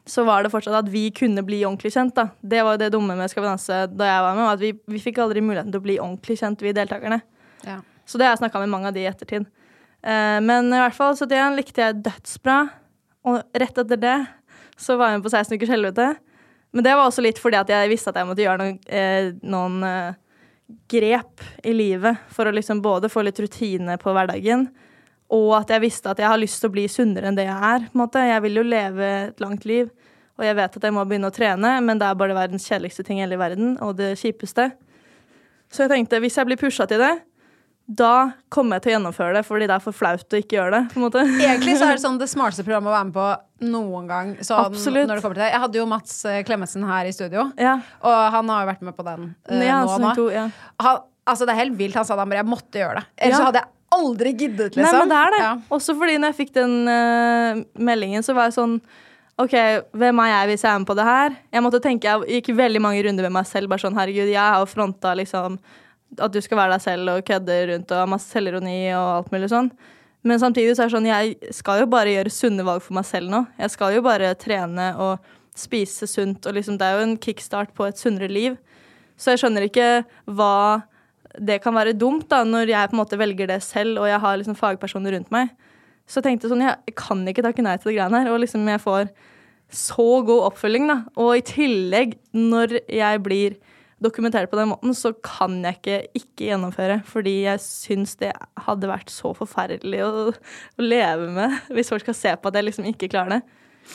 Så 0.07 0.23
var 0.27 0.43
det 0.43 0.53
fortsatt 0.53 0.79
at 0.79 0.89
vi 0.91 1.09
kunne 1.11 1.43
bli 1.43 1.61
ordentlig 1.67 1.91
kjent. 1.93 2.15
da. 2.15 2.29
Det 2.41 2.63
var 2.63 2.77
jo 2.77 2.83
det 2.85 2.93
dumme 2.93 3.17
med 3.19 3.29
Skal 3.29 3.43
vi 3.43 3.49
danse 3.49 3.79
da 3.91 4.07
jeg 4.07 4.23
var 4.23 4.37
med, 4.39 4.47
at 4.53 4.63
vi, 4.63 4.71
vi 4.87 5.03
fikk 5.03 5.19
aldri 5.23 5.43
muligheten 5.43 5.73
til 5.73 5.81
å 5.81 5.87
bli 5.87 5.99
ordentlig 5.99 6.39
kjent, 6.39 6.63
vi 6.63 6.75
deltakerne. 6.75 7.21
Ja. 7.67 7.81
Så 8.07 8.19
det 8.19 8.27
har 8.27 8.35
jeg 8.35 8.45
snakka 8.45 8.61
med 8.63 8.71
mange 8.71 8.87
av 8.87 8.95
de 8.95 9.03
i 9.03 9.09
ettertid. 9.09 9.47
Eh, 10.01 10.39
men 10.43 10.71
i 10.71 10.79
hvert 10.79 10.95
fall 10.95 11.17
71 11.17 11.57
likte 11.59 11.83
jeg 11.83 11.99
dødsbra. 12.05 12.61
Og 13.27 13.59
rett 13.59 13.83
etter 13.83 13.99
det 13.99 14.17
så 14.79 14.95
var 14.95 15.11
jeg 15.11 15.19
med 15.19 15.27
på 15.27 15.33
16 15.33 15.57
ukers 15.57 15.73
helvete. 15.73 16.07
Men 16.71 16.85
det 16.85 16.95
var 16.95 17.09
også 17.09 17.23
litt 17.25 17.39
fordi 17.41 17.59
at 17.59 17.71
jeg 17.71 17.91
visste 17.91 18.11
at 18.11 18.19
jeg 18.19 18.29
måtte 18.29 18.43
gjøre 18.43 18.61
noen, 18.61 18.79
eh, 18.87 19.31
noen 19.47 19.77
eh, 19.87 20.17
grep 20.91 21.43
i 21.65 21.73
livet 21.75 22.27
for 22.33 22.47
å 22.47 22.53
liksom 22.53 22.83
både 22.83 23.09
få 23.11 23.23
litt 23.25 23.39
rutine 23.39 23.95
på 24.01 24.13
hverdagen, 24.13 24.67
og 25.33 25.53
at 25.57 25.71
jeg 25.73 25.83
visste 25.83 26.11
at 26.11 26.19
jeg 26.21 26.27
har 26.27 26.39
lyst 26.39 26.61
til 26.61 26.69
å 26.69 26.75
bli 26.75 26.85
sunnere 26.91 27.29
enn 27.29 27.37
det 27.39 27.47
jeg 27.47 27.55
er. 27.55 27.87
på 27.87 27.97
en 27.97 28.03
måte. 28.03 28.23
Jeg 28.23 28.43
vil 28.45 28.59
jo 28.59 28.63
leve 28.67 29.07
et 29.27 29.41
langt 29.43 29.65
liv, 29.67 29.89
og 30.37 30.45
jeg 30.45 30.55
vet 30.59 30.75
at 30.77 30.83
jeg 30.89 30.93
må 30.93 31.05
begynne 31.09 31.31
å 31.31 31.33
trene, 31.33 31.71
men 31.81 31.97
det 31.99 32.05
er 32.07 32.19
bare 32.19 32.35
verdens 32.37 32.67
kjedeligste 32.69 33.03
ting 33.07 33.17
i 33.19 33.25
hele 33.25 33.39
verden, 33.41 33.75
og 33.81 33.95
det 33.97 34.13
kjipeste. 34.21 34.71
Så 35.73 35.83
jeg 35.85 35.91
tenkte, 35.91 36.19
hvis 36.23 36.37
jeg 36.37 36.47
blir 36.47 36.59
pusha 36.61 36.85
til 36.87 37.01
det, 37.01 37.15
da 37.87 38.33
kommer 38.51 38.75
jeg 38.77 38.83
til 38.83 38.91
å 38.91 38.95
gjennomføre 38.97 39.37
det, 39.37 39.41
fordi 39.47 39.67
det 39.69 39.75
er 39.77 39.83
for 39.83 39.95
flaut 39.95 40.33
å 40.35 40.39
ikke 40.41 40.57
gjøre 40.57 40.71
det. 40.75 40.81
på 40.91 40.99
en 40.99 41.05
måte. 41.05 41.21
Egentlig 41.39 41.77
så 41.79 41.87
er 41.87 41.95
det 41.95 42.03
sånn 42.05 42.17
det 42.19 42.27
smarteste 42.27 42.65
programmet 42.67 42.91
å 42.91 42.95
være 42.97 43.07
med 43.07 43.15
på 43.15 43.27
noen 43.71 44.09
gang. 44.09 44.33
Sånn. 44.43 44.75
Når 44.75 45.13
det 45.15 45.23
kommer 45.23 45.37
til 45.39 45.43
det. 45.45 45.51
Jeg 45.53 45.61
hadde 45.63 45.79
jo 45.79 45.85
Mats 45.87 46.17
eh, 46.27 46.41
Klemetsen 46.47 46.83
her 46.87 47.07
i 47.07 47.13
studio, 47.15 47.45
Ja. 47.57 47.77
og 48.03 48.17
han 48.35 48.51
har 48.51 48.65
jo 48.65 48.69
vært 48.73 48.83
med 48.89 48.97
på 48.97 49.05
den 49.07 49.29
uh, 49.49 49.63
Ja, 49.63 49.79
nå. 49.87 50.11
to, 50.19 50.27
ja. 50.35 50.49
Han, 50.83 50.99
altså, 51.25 51.47
det 51.47 51.55
er 51.55 51.61
helt 51.63 51.79
vilt. 51.79 51.95
Han 51.95 52.05
sa 52.09 52.19
da 52.19 52.27
bare 52.27 52.43
jeg 52.43 52.51
måtte 52.51 52.83
gjøre 52.83 52.99
det. 52.99 53.05
Ellers 53.23 53.39
Ja. 53.39 53.45
hadde 53.47 53.63
jeg 53.63 53.71
aldri 53.97 54.33
giddet, 54.35 54.75
liksom. 54.75 54.83
Nei, 54.83 54.99
men 54.99 55.09
det 55.15 55.19
er 55.23 55.35
det. 55.37 55.43
Også 55.79 55.95
fordi 55.95 56.17
når 56.19 56.33
jeg 56.33 56.39
fikk 56.43 56.53
den 56.59 56.75
uh, 56.91 57.63
meldingen, 57.87 58.19
så 58.27 58.35
var 58.35 58.49
jeg 58.51 58.57
sånn 58.59 58.81
OK, 59.37 59.53
hvem 59.93 60.19
er 60.23 60.29
jeg 60.31 60.47
hvis 60.49 60.63
jeg 60.65 60.71
er 60.71 60.79
med 60.81 60.89
på 60.89 60.95
det 60.97 61.03
her? 61.05 61.35
Jeg 61.53 61.61
måtte 61.61 61.81
tenke, 61.83 62.09
jeg 62.09 62.39
gikk 62.39 62.55
veldig 62.57 62.79
mange 62.81 63.03
runder 63.05 63.27
med 63.27 63.35
meg 63.35 63.45
selv. 63.45 63.69
Bare 63.69 63.83
sånn, 63.83 63.97
herregud, 63.97 64.31
jeg 64.31 64.41
har 64.41 64.65
fronta 64.65 65.11
liksom 65.19 65.59
at 66.23 66.33
du 66.33 66.39
skal 66.41 66.57
være 66.57 66.73
deg 66.73 66.81
selv 66.81 67.11
og 67.11 67.25
kødde 67.27 67.57
rundt 67.69 67.93
og 67.93 68.01
ha 68.01 68.07
masse 68.09 68.31
selvironi 68.33 68.79
og 68.95 69.09
alt 69.19 69.29
mulig 69.35 69.51
sånn. 69.51 69.69
Men 70.25 70.41
samtidig 70.41 70.73
så 70.73 70.83
er 70.83 70.89
det 70.89 70.95
sånn, 70.95 71.09
jeg 71.11 71.53
skal 71.53 71.83
jo 71.83 71.89
bare 71.91 72.15
gjøre 72.15 72.33
sunne 72.33 72.65
valg 72.65 72.81
for 72.81 72.97
meg 72.97 73.05
selv 73.05 73.29
nå. 73.29 73.43
Jeg 73.61 73.75
skal 73.75 73.93
jo 73.93 74.01
bare 74.07 74.33
trene 74.41 74.87
og 75.05 75.29
spise 75.57 76.09
sunt, 76.09 76.45
og 76.49 76.57
liksom 76.57 76.79
det 76.79 76.87
er 76.87 76.97
jo 76.97 77.05
en 77.05 77.15
kickstart 77.21 77.75
på 77.77 77.85
et 77.85 78.01
sunnere 78.01 78.31
liv. 78.31 78.57
Så 79.17 79.35
jeg 79.35 79.43
skjønner 79.43 79.67
ikke 79.67 79.87
hva 80.25 80.81
det 81.37 81.59
kan 81.61 81.77
være 81.77 81.93
dumt 81.93 82.25
da, 82.31 82.41
når 82.41 82.73
jeg 82.73 82.89
på 82.89 82.97
en 82.97 83.03
måte 83.03 83.21
velger 83.21 83.53
det 83.53 83.61
selv, 83.65 84.01
og 84.01 84.09
jeg 84.09 84.21
har 84.25 84.41
liksom 84.41 84.57
fagpersoner 84.57 85.13
rundt 85.13 85.29
meg. 85.33 85.53
Så 86.07 86.21
jeg 86.21 86.27
tenkte 86.29 86.49
sånn, 86.51 86.63
jeg 86.63 86.95
kan 86.95 87.25
ikke 87.27 87.43
takke 87.43 87.63
nei 87.65 87.75
til 87.77 87.91
det 87.91 87.97
greiene 87.99 88.21
her, 88.23 88.31
og 88.31 88.39
liksom 88.43 88.67
jeg 88.71 88.79
får 88.83 89.09
så 89.75 90.05
god 90.23 90.45
oppfølging 90.53 90.85
da. 90.87 91.01
Og 91.19 91.33
i 91.35 91.41
tillegg, 91.43 92.13
når 92.31 92.77
jeg 92.87 93.19
blir 93.25 93.57
dokumentert 93.99 94.47
på 94.51 94.55
den 94.59 94.69
måten, 94.71 94.93
så 94.95 95.09
kan 95.25 95.57
jeg 95.65 95.79
ikke 95.79 95.97
ikke 96.15 96.47
gjennomføre, 96.51 96.99
fordi 97.09 97.33
jeg 97.47 97.59
syns 97.63 98.13
det 98.21 98.29
hadde 98.67 98.87
vært 98.91 99.09
så 99.11 99.33
forferdelig 99.35 100.03
å, 100.05 100.11
å 100.31 100.85
leve 100.85 101.27
med, 101.33 101.57
hvis 101.73 101.89
folk 101.91 102.05
skal 102.05 102.15
se 102.19 102.33
på 102.37 102.51
at 102.51 102.59
jeg 102.59 102.67
liksom 102.69 102.87
ikke 102.93 103.09
klarer 103.11 103.39
det. 103.39 103.41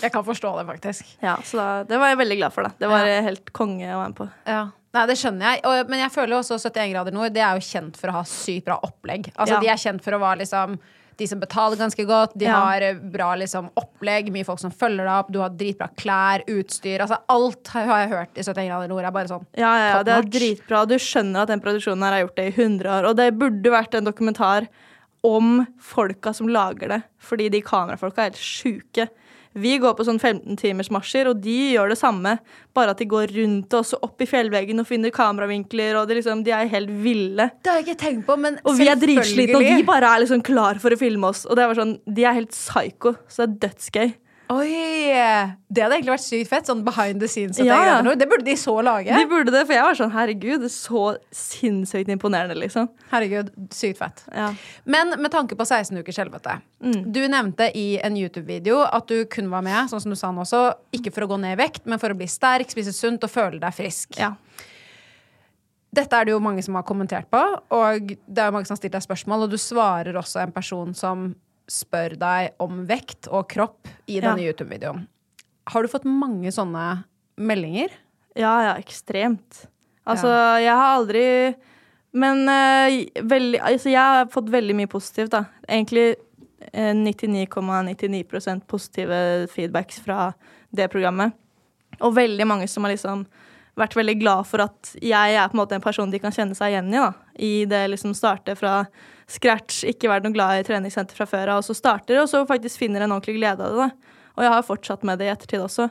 Jeg 0.02 0.12
kan 0.14 0.24
forstå 0.24 0.50
det, 0.58 0.66
faktisk. 0.68 1.08
Ja, 1.22 1.36
så 1.44 1.56
da, 1.60 1.66
det 1.88 1.98
var 2.00 2.12
jeg 2.12 2.18
veldig 2.22 2.38
glad 2.40 2.52
for 2.54 2.64
da. 2.66 2.72
Det 2.80 2.88
var 2.90 3.06
Ja. 3.08 3.20
helt 3.28 3.52
konge 3.56 3.88
å 3.92 3.98
være 4.00 4.08
med 4.12 4.16
på. 4.20 4.28
Ja. 4.48 4.62
Nei, 4.92 5.02
det 5.08 5.16
skjønner 5.20 5.54
jeg. 5.54 5.60
Og, 5.68 5.88
men 5.88 6.00
jeg 6.02 6.12
føler 6.12 6.34
jo 6.34 6.40
også 6.42 6.58
71 6.60 6.90
grader 6.92 7.14
nord, 7.16 7.32
det 7.32 7.40
er 7.44 7.56
jo 7.56 7.64
kjent 7.64 7.96
for 8.00 8.10
å 8.12 8.18
ha 8.18 8.22
sykt 8.28 8.66
bra 8.68 8.76
opplegg. 8.84 9.30
Altså, 9.36 9.54
Ja. 9.56 9.60
De 9.64 9.70
er 9.72 9.80
kjent 9.80 10.04
for 10.04 10.16
å 10.16 10.20
være 10.20 10.42
liksom 10.42 10.74
de 11.20 11.26
som 11.28 11.40
betaler 11.42 11.76
ganske 11.80 12.04
godt, 12.08 12.36
de 12.38 12.46
Ja. 12.46 12.58
har 12.64 12.82
eh, 12.82 12.94
bra 12.94 13.34
liksom, 13.36 13.70
opplegg, 13.76 14.30
mye 14.32 14.44
folk 14.44 14.58
som 14.62 14.70
følger 14.70 15.04
deg 15.04 15.12
opp, 15.12 15.32
du 15.32 15.40
har 15.40 15.50
dritbra 15.50 15.88
klær, 15.96 16.44
utstyr. 16.48 17.00
Altså, 17.04 17.18
alt 17.28 17.68
har 17.74 17.86
jeg 18.02 18.08
hørt 18.14 18.38
i 18.38 18.42
71 18.42 18.68
grader 18.68 18.88
nord 18.88 19.04
er 19.04 19.10
bare 19.12 19.28
sånn. 19.28 19.46
Ja, 19.56 19.72
ja, 19.78 19.88
ja, 19.96 20.02
det 20.02 20.12
er 20.16 20.30
dritbra. 20.38 20.84
Du 20.88 20.94
skjønner 20.96 21.42
at 21.42 21.48
den 21.52 21.60
produksjonen 21.60 22.02
her 22.06 22.12
har 22.16 22.24
gjort 22.26 22.36
det 22.36 22.46
i 22.50 22.56
100 22.62 22.90
år. 22.98 23.08
Og 23.10 23.16
det 23.16 23.28
burde 23.38 23.70
vært 23.74 23.94
en 23.94 24.04
dokumentar 24.08 24.68
om 25.24 25.66
folka 25.78 26.32
som 26.34 26.48
lager 26.50 26.88
det, 26.88 27.02
fordi 27.22 27.48
de 27.54 27.60
kamerafolka 27.62 28.24
er 28.24 28.30
helt 28.32 28.40
sjuke. 28.42 29.08
Vi 29.54 29.74
går 29.82 29.92
på 29.98 30.04
sånn 30.06 30.20
15 30.20 30.56
timers 30.60 30.88
marsjer, 30.94 31.28
og 31.28 31.40
de 31.44 31.56
gjør 31.74 31.92
det 31.92 31.98
samme, 32.00 32.38
bare 32.72 32.94
at 32.94 33.02
de 33.02 33.06
går 33.10 33.34
rundt 33.36 33.74
oss 33.76 33.92
og 33.96 34.06
opp 34.08 34.24
i 34.24 34.28
fjellveggen 34.30 34.80
og 34.80 34.88
finner 34.88 35.12
kameravinkler, 35.12 35.98
og 36.00 36.08
det 36.08 36.20
liksom, 36.22 36.44
de 36.46 36.54
er 36.56 36.70
helt 36.72 36.92
ville. 37.04 37.50
Det 37.60 37.72
har 37.72 37.80
jeg 37.82 37.90
ikke 37.90 38.00
tenkt 38.04 38.26
på, 38.28 38.38
men 38.40 38.58
Og 38.64 38.78
vi 38.78 38.88
er 38.88 38.96
dritslitne, 38.96 39.58
og 39.60 39.68
de 39.68 39.86
bare 39.88 40.14
er 40.14 40.24
liksom 40.24 40.42
klar 40.46 40.80
for 40.82 40.94
å 40.94 41.00
filme 41.00 41.28
oss. 41.28 41.44
Og 41.44 41.58
det 41.58 41.68
var 41.68 41.78
sånn, 41.78 41.98
de 42.06 42.24
er 42.24 42.38
helt 42.40 42.54
psycho, 42.56 43.16
så 43.28 43.44
det 43.44 43.48
er 43.50 43.68
dødsgøy. 43.68 44.14
Oi! 44.50 44.72
Det 45.72 45.80
hadde 45.80 45.96
egentlig 45.96 46.12
vært 46.12 46.24
sykt 46.24 46.48
fett. 46.50 46.66
Sånn 46.68 46.82
behind 46.84 47.22
the 47.22 47.28
scenes. 47.30 47.60
Ja. 47.62 48.00
Det 48.02 48.26
burde 48.28 48.44
de 48.44 48.56
så 48.58 48.74
lage. 48.84 49.14
De 49.14 49.28
burde 49.30 49.52
det, 49.54 49.62
for 49.68 49.76
jeg 49.76 49.86
var 49.86 49.96
sånn, 49.96 50.10
herregud, 50.12 50.66
så 50.72 51.04
sinnssykt 51.32 52.10
imponerende, 52.12 52.56
liksom. 52.58 52.90
Herregud, 53.12 53.52
sykt 53.72 54.00
fett. 54.02 54.24
Ja. 54.34 54.50
Men 54.84 55.14
med 55.22 55.32
tanke 55.32 55.56
på 55.56 55.64
16 55.64 56.02
ukers 56.02 56.18
helvete. 56.20 56.58
Du 56.82 57.22
nevnte 57.32 57.70
i 57.78 57.86
en 58.02 58.18
YouTube-video 58.18 58.82
at 58.84 59.08
du 59.08 59.22
kun 59.30 59.48
var 59.52 59.64
med, 59.64 59.88
sånn 59.92 60.02
som 60.04 60.12
du 60.12 60.18
sa 60.20 60.32
nå 60.34 60.44
også, 60.44 60.64
ikke 60.98 61.14
for 61.14 61.24
å 61.24 61.30
gå 61.32 61.38
ned 61.44 61.56
i 61.56 61.62
vekt, 61.62 61.86
men 61.88 62.02
for 62.02 62.12
å 62.12 62.18
bli 62.18 62.28
sterk, 62.28 62.68
spise 62.74 62.92
sunt 62.96 63.24
og 63.24 63.32
føle 63.32 63.62
deg 63.62 63.78
frisk. 63.78 64.18
Ja. 64.20 64.34
Dette 65.92 66.16
er 66.16 66.24
det 66.24 66.32
jo 66.32 66.40
mange 66.40 66.62
som 66.64 66.76
har 66.76 66.84
kommentert 66.88 67.28
på, 67.32 67.40
og 67.76 68.12
det 68.12 68.40
er 68.40 68.46
jo 68.48 68.54
mange 68.58 68.68
som 68.68 68.76
har 68.76 68.80
stilt 68.80 68.94
deg 68.96 69.04
spørsmål, 69.04 69.46
og 69.46 69.52
du 69.52 69.58
svarer 69.60 70.16
også 70.16 70.40
en 70.40 70.52
person 70.54 70.94
som 70.96 71.26
spør 71.70 72.16
deg 72.18 72.54
om 72.62 72.82
vekt 72.88 73.28
og 73.30 73.48
kropp 73.52 73.88
i 74.06 74.20
denne 74.20 74.42
Ja. 74.42 74.52
YouTube-videoen. 74.52 75.06
Har 75.70 75.82
du 75.82 75.88
fått 75.88 76.04
mange 76.08 76.50
sånne 76.52 77.04
meldinger? 77.38 77.92
Ja, 78.34 78.54
ja, 78.66 78.72
ekstremt. 78.80 79.66
Altså, 80.08 80.28
jeg 80.58 80.72
har 80.74 80.96
aldri 80.96 81.54
Men 82.12 82.42
uh, 82.48 83.22
veldig, 83.24 83.60
altså, 83.62 83.88
jeg 83.88 84.02
har 84.02 84.26
fått 84.28 84.50
veldig 84.52 84.74
mye 84.76 84.90
positivt, 84.90 85.30
da. 85.32 85.46
Egentlig 85.64 86.16
eh, 86.74 86.92
99,99% 86.92 88.66
positive 88.68 89.46
feedbacks 89.48 90.00
fra 90.04 90.32
det 90.70 90.90
programmet. 90.92 91.32
Og 92.00 92.12
veldig 92.16 92.44
mange 92.48 92.68
som 92.68 92.84
har 92.84 92.92
liksom 92.92 93.24
vært 93.80 93.96
veldig 93.96 94.18
glad 94.20 94.44
for 94.44 94.60
at 94.66 94.92
jeg 95.00 95.36
er 95.38 95.48
på 95.48 95.56
en 95.56 95.62
måte 95.62 95.78
en 95.78 95.84
person 95.84 96.10
de 96.12 96.20
kan 96.20 96.34
kjenne 96.34 96.56
seg 96.58 96.74
igjen 96.74 96.92
i. 96.92 97.00
da. 97.00 97.12
I 97.40 97.52
det 97.70 97.86
liksom 97.94 98.12
starte 98.16 98.56
fra 98.60 98.82
scratch, 99.32 99.82
ikke 99.88 100.10
vært 100.10 100.26
noe 100.26 100.34
glad 100.34 100.60
i 100.60 100.66
treningssenter 100.66 101.16
fra 101.16 101.26
før 101.28 101.54
av, 101.54 101.62
og 101.62 101.66
så 101.66 101.76
starter, 101.76 102.20
og 102.20 102.30
så 102.30 102.44
faktisk 102.48 102.82
finner 102.82 103.04
en 103.04 103.14
ordentlig 103.14 103.38
glede 103.38 103.64
av 103.64 103.72
det. 103.72 103.86
da. 103.86 104.18
Og 104.36 104.46
jeg 104.46 104.54
har 104.54 104.66
fortsatt 104.66 105.06
med 105.08 105.20
det 105.20 105.28
i 105.28 105.32
ettertid 105.32 105.64
også. 105.64 105.88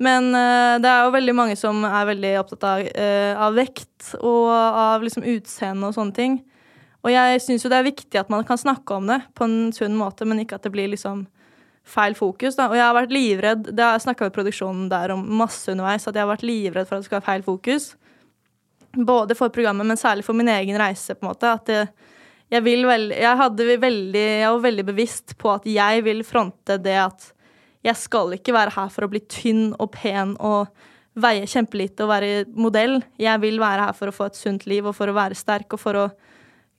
Men 0.00 0.30
eh, 0.32 0.76
det 0.80 0.88
er 0.88 1.04
jo 1.04 1.12
veldig 1.12 1.34
mange 1.36 1.56
som 1.60 1.82
er 1.84 2.08
veldig 2.08 2.30
opptatt 2.40 2.64
av, 2.64 2.86
eh, 2.88 3.34
av 3.36 3.56
vekt 3.56 4.14
og 4.20 4.48
av 4.48 5.04
liksom 5.04 5.26
utseende 5.28 5.90
og 5.90 5.96
sånne 5.96 6.16
ting. 6.16 6.38
Og 7.04 7.12
jeg 7.12 7.40
syns 7.44 7.64
jo 7.64 7.70
det 7.72 7.80
er 7.80 7.88
viktig 7.88 8.20
at 8.20 8.32
man 8.32 8.44
kan 8.48 8.60
snakke 8.60 8.96
om 8.96 9.08
det 9.08 9.20
på 9.36 9.46
en 9.48 9.72
sunn 9.76 9.96
måte, 9.96 10.26
men 10.28 10.42
ikke 10.42 10.56
at 10.56 10.64
det 10.64 10.72
blir 10.72 10.88
liksom 10.92 11.26
feil 11.88 12.16
fokus. 12.16 12.56
da. 12.56 12.68
Og 12.68 12.76
jeg 12.76 12.84
har 12.84 12.96
vært 12.96 13.14
livredd 13.14 13.70
Det 13.72 13.82
har 13.82 13.96
jeg 13.96 14.04
snakka 14.04 14.28
med 14.28 14.36
produksjonen 14.36 14.88
der 14.92 15.14
om 15.14 15.24
masse 15.40 15.72
underveis, 15.72 16.06
at 16.06 16.14
jeg 16.14 16.24
har 16.24 16.32
vært 16.32 16.48
livredd 16.48 16.88
for 16.88 16.96
at 16.96 17.04
det 17.04 17.08
skal 17.08 17.20
være 17.20 17.28
feil 17.28 17.44
fokus. 17.46 17.94
Både 18.96 19.36
for 19.38 19.52
programmet, 19.54 19.86
men 19.86 20.00
særlig 20.00 20.24
for 20.26 20.36
min 20.36 20.48
egen 20.48 20.78
reise, 20.80 21.14
på 21.14 21.24
en 21.24 21.30
måte. 21.32 21.52
At 21.52 21.68
det, 21.70 21.88
jeg 22.50 22.64
vil 22.66 22.86
veld, 22.88 23.12
jeg, 23.14 23.36
hadde 23.38 23.66
veldig, 23.82 24.24
jeg 24.42 24.50
var 24.50 24.64
veldig 24.64 24.86
bevisst 24.88 25.36
på 25.38 25.52
at 25.54 25.68
jeg 25.70 26.04
vil 26.06 26.24
fronte 26.26 26.80
det 26.82 26.96
at 26.98 27.28
jeg 27.86 27.96
skal 27.96 28.34
ikke 28.36 28.54
være 28.54 28.74
her 28.74 28.90
for 28.92 29.06
å 29.06 29.10
bli 29.12 29.22
tynn 29.30 29.70
og 29.78 29.92
pen 29.94 30.34
og 30.36 30.68
veie 31.20 31.46
kjempelite 31.48 32.04
og 32.04 32.10
være 32.12 32.32
modell. 32.58 32.98
Jeg 33.20 33.40
vil 33.42 33.60
være 33.62 33.86
her 33.88 33.96
for 33.96 34.10
å 34.10 34.14
få 34.14 34.28
et 34.28 34.38
sunt 34.38 34.66
liv 34.70 34.86
og 34.86 34.96
for 34.98 35.10
å 35.10 35.16
være 35.16 35.38
sterk 35.38 35.72
og 35.76 35.80
for 35.82 35.98
å 35.98 36.10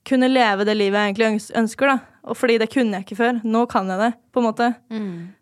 kunne 0.07 0.29
leve 0.31 0.65
det 0.65 0.75
livet 0.77 0.97
jeg 0.97 1.11
egentlig 1.11 1.57
ønsker. 1.57 1.91
da. 1.91 1.97
Og 2.29 2.37
fordi 2.37 2.57
det 2.61 2.69
kunne 2.73 2.99
jeg 2.99 3.07
ikke 3.07 3.17
før. 3.17 3.41
Nå 3.43 3.65
kan 3.69 3.89
jeg 3.89 4.01
det, 4.01 4.11
på 4.33 4.41
en 4.41 4.47
måte. 4.47 4.67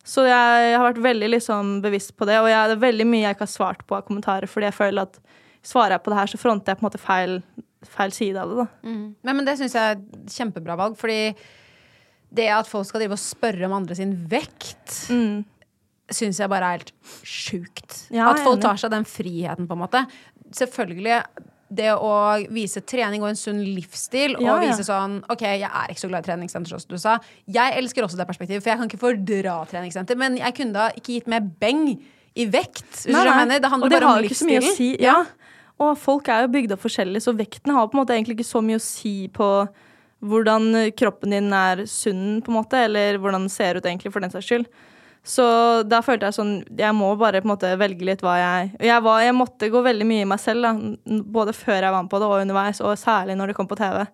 Så 0.07 0.25
jeg, 0.27 0.73
har 0.75 0.85
vært 0.85 1.03
veldig 1.03 1.29
liksom, 1.35 1.79
bevisst 1.83 2.15
på 2.15 2.27
det, 2.27 2.39
og 2.39 2.49
jeg, 2.51 2.71
det 2.71 2.77
er 2.77 2.85
veldig 2.87 3.07
mye 3.07 3.25
jeg 3.25 3.35
ikke 3.35 3.47
har 3.47 3.55
svart 3.55 3.85
på 3.87 3.97
av 3.97 4.05
kommentarer, 4.07 4.51
fordi 4.51 4.69
jeg 4.69 4.77
føler 4.77 5.07
at 5.07 5.19
svarer 5.65 5.97
jeg 5.97 6.03
på 6.05 6.13
det 6.13 6.19
her, 6.21 6.31
så 6.31 6.39
fronter 6.39 6.71
jeg 6.71 6.79
på 6.79 6.85
en 6.85 6.87
måte 6.87 7.03
feil, 7.03 7.35
feil 7.87 8.11
side 8.11 8.35
av 8.41 8.49
det. 8.49 8.57
da. 8.57 8.67
Men, 8.83 9.35
men 9.37 9.45
det 9.47 9.57
syns 9.59 9.73
jeg 9.77 9.93
er 9.95 10.01
et 10.01 10.33
kjempebra 10.35 10.75
valg, 10.79 10.97
fordi 10.99 11.35
det 12.35 12.49
at 12.53 12.67
folk 12.69 12.85
skal 12.85 13.01
drive 13.01 13.15
og 13.15 13.21
spørre 13.21 13.65
om 13.69 13.77
andre 13.79 13.95
sin 13.97 14.11
vekt, 14.29 15.07
Mm. 15.09 15.45
syns 16.11 16.39
jeg 16.41 16.49
bare 16.49 16.65
er 16.73 16.77
helt 16.79 16.91
sjukt. 17.23 18.07
Ja, 18.13 18.29
at 18.31 18.39
folk 18.45 18.61
tar 18.61 18.75
seg 18.77 18.91
den 18.91 19.05
friheten, 19.05 19.67
på 19.69 19.73
en 19.77 19.81
måte. 19.85 20.03
Selvfølgelig 20.53 21.23
det 21.71 21.91
å 21.93 22.11
vise 22.49 22.81
trening 22.81 23.21
og 23.21 23.29
en 23.29 23.37
sunn 23.37 23.59
livsstil, 23.61 24.31
Ja, 24.41 24.55
og 24.55 24.63
ja. 24.63 24.69
vise 24.71 24.85
sånn 24.87 25.19
OK, 25.29 25.41
jeg 25.45 25.69
er 25.69 25.91
ikke 25.93 26.01
så 26.01 26.09
glad 26.09 26.25
i 26.25 26.31
treningssenter, 26.31 26.79
som 26.81 26.89
du 26.89 26.97
sa. 26.97 27.19
Jeg 27.45 27.75
elsker 27.77 28.01
også 28.07 28.17
det 28.17 28.25
perspektivet, 28.27 28.63
for 28.63 28.71
jeg 28.73 28.79
kan 28.81 28.89
ikke 28.89 29.01
fordra 29.03 29.57
treningssenter. 29.69 30.17
Men 30.17 30.37
jeg 30.37 30.55
kunne 30.57 30.73
da 30.73 30.87
ikke 30.97 31.13
gitt 31.19 31.27
mer 31.29 31.41
beng 31.41 31.99
i 32.35 32.45
vekt. 32.49 33.05
Nei, 33.09 33.21
nei. 33.45 33.59
Det 33.59 33.69
handler 33.69 33.89
bare 33.93 34.09
om 34.17 34.23
livsstilen. 34.25 34.73
si. 34.75 34.95
Ja. 35.01 35.23
Og 35.79 35.95
folk 35.99 36.27
er 36.31 36.43
jo 36.43 36.51
bygd 36.51 36.73
opp 36.75 36.83
forskjellig, 36.83 37.21
så 37.23 37.35
vekten 37.37 37.71
har 37.75 37.87
på 37.87 37.95
en 37.95 38.01
måte 38.01 38.15
egentlig 38.15 38.39
ikke 38.39 38.51
så 38.51 38.61
mye 38.63 38.79
å 38.79 38.83
si 38.83 39.13
på 39.31 39.47
hvordan 40.19 40.91
kroppen 40.99 41.31
din 41.31 41.53
er 41.55 41.85
sunn, 41.87 42.41
på 42.43 42.51
en 42.51 42.57
måte, 42.57 42.81
eller 42.89 43.19
hvordan 43.21 43.45
den 43.45 43.53
ser 43.53 43.79
ut 43.79 43.85
egentlig, 43.85 44.11
for 44.11 44.23
den 44.23 44.33
saks 44.33 44.49
skyld. 44.49 44.67
Så 45.23 45.45
da 45.83 45.99
følte 45.99 46.29
jeg 46.29 46.35
sånn 46.37 46.51
Jeg 46.79 46.95
må 46.95 47.09
bare 47.19 47.41
på 47.41 47.49
en 47.49 47.51
måte 47.51 47.69
velge 47.75 48.05
litt 48.07 48.21
hva 48.23 48.37
jeg 48.39 48.69
Jeg, 48.87 49.01
var, 49.03 49.17
jeg 49.19 49.35
måtte 49.35 49.67
gå 49.67 49.81
veldig 49.83 50.05
mye 50.07 50.23
i 50.23 50.29
meg 50.31 50.39
selv, 50.39 50.63
da. 50.63 51.19
Både 51.27 51.51
før 51.53 51.75
jeg 51.75 51.91
var 51.91 52.05
med 52.05 52.11
på 52.11 52.21
det, 52.21 52.29
og 52.29 52.43
underveis, 52.45 52.79
og 52.83 52.95
særlig 52.99 53.35
når 53.39 53.51
det 53.51 53.57
kom 53.57 53.67
på 53.69 53.77
TV. 53.79 54.05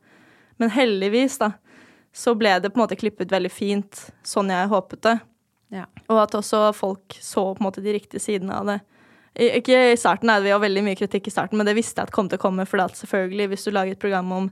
Men 0.61 0.73
heldigvis, 0.73 1.37
da, 1.41 1.51
så 2.15 2.33
ble 2.37 2.57
det 2.61 2.71
på 2.73 2.79
en 2.79 2.85
måte 2.85 2.97
klippet 2.99 3.33
veldig 3.33 3.53
fint, 3.53 4.05
sånn 4.25 4.53
jeg 4.53 4.71
håpet 4.71 5.03
det. 5.05 5.15
Ja. 5.75 5.85
Og 6.07 6.21
at 6.21 6.37
også 6.37 6.69
folk 6.77 7.17
så 7.19 7.49
på 7.53 7.61
en 7.61 7.67
måte 7.67 7.83
de 7.85 7.95
riktige 7.95 8.23
sidene 8.23 8.57
av 8.57 8.69
det. 8.69 8.79
Ikke 9.35 9.79
i 9.91 9.97
starten, 9.99 10.29
nei, 10.29 10.39
vi 10.45 10.53
har 10.53 10.61
veldig 10.63 10.83
mye 10.85 10.97
kritikk 10.97 11.27
i 11.27 11.33
starten, 11.33 11.59
men 11.59 11.67
det 11.67 11.75
visste 11.75 11.99
jeg 11.99 12.07
at 12.07 12.15
kom 12.15 12.29
til 12.31 12.39
å 12.39 12.43
komme. 12.45 12.63
For 12.69 12.79
at 12.83 12.95
selvfølgelig, 12.95 13.49
hvis 13.51 13.67
du 13.67 13.73
lager 13.75 13.95
et 13.95 14.01
program 14.01 14.31
om, 14.31 14.51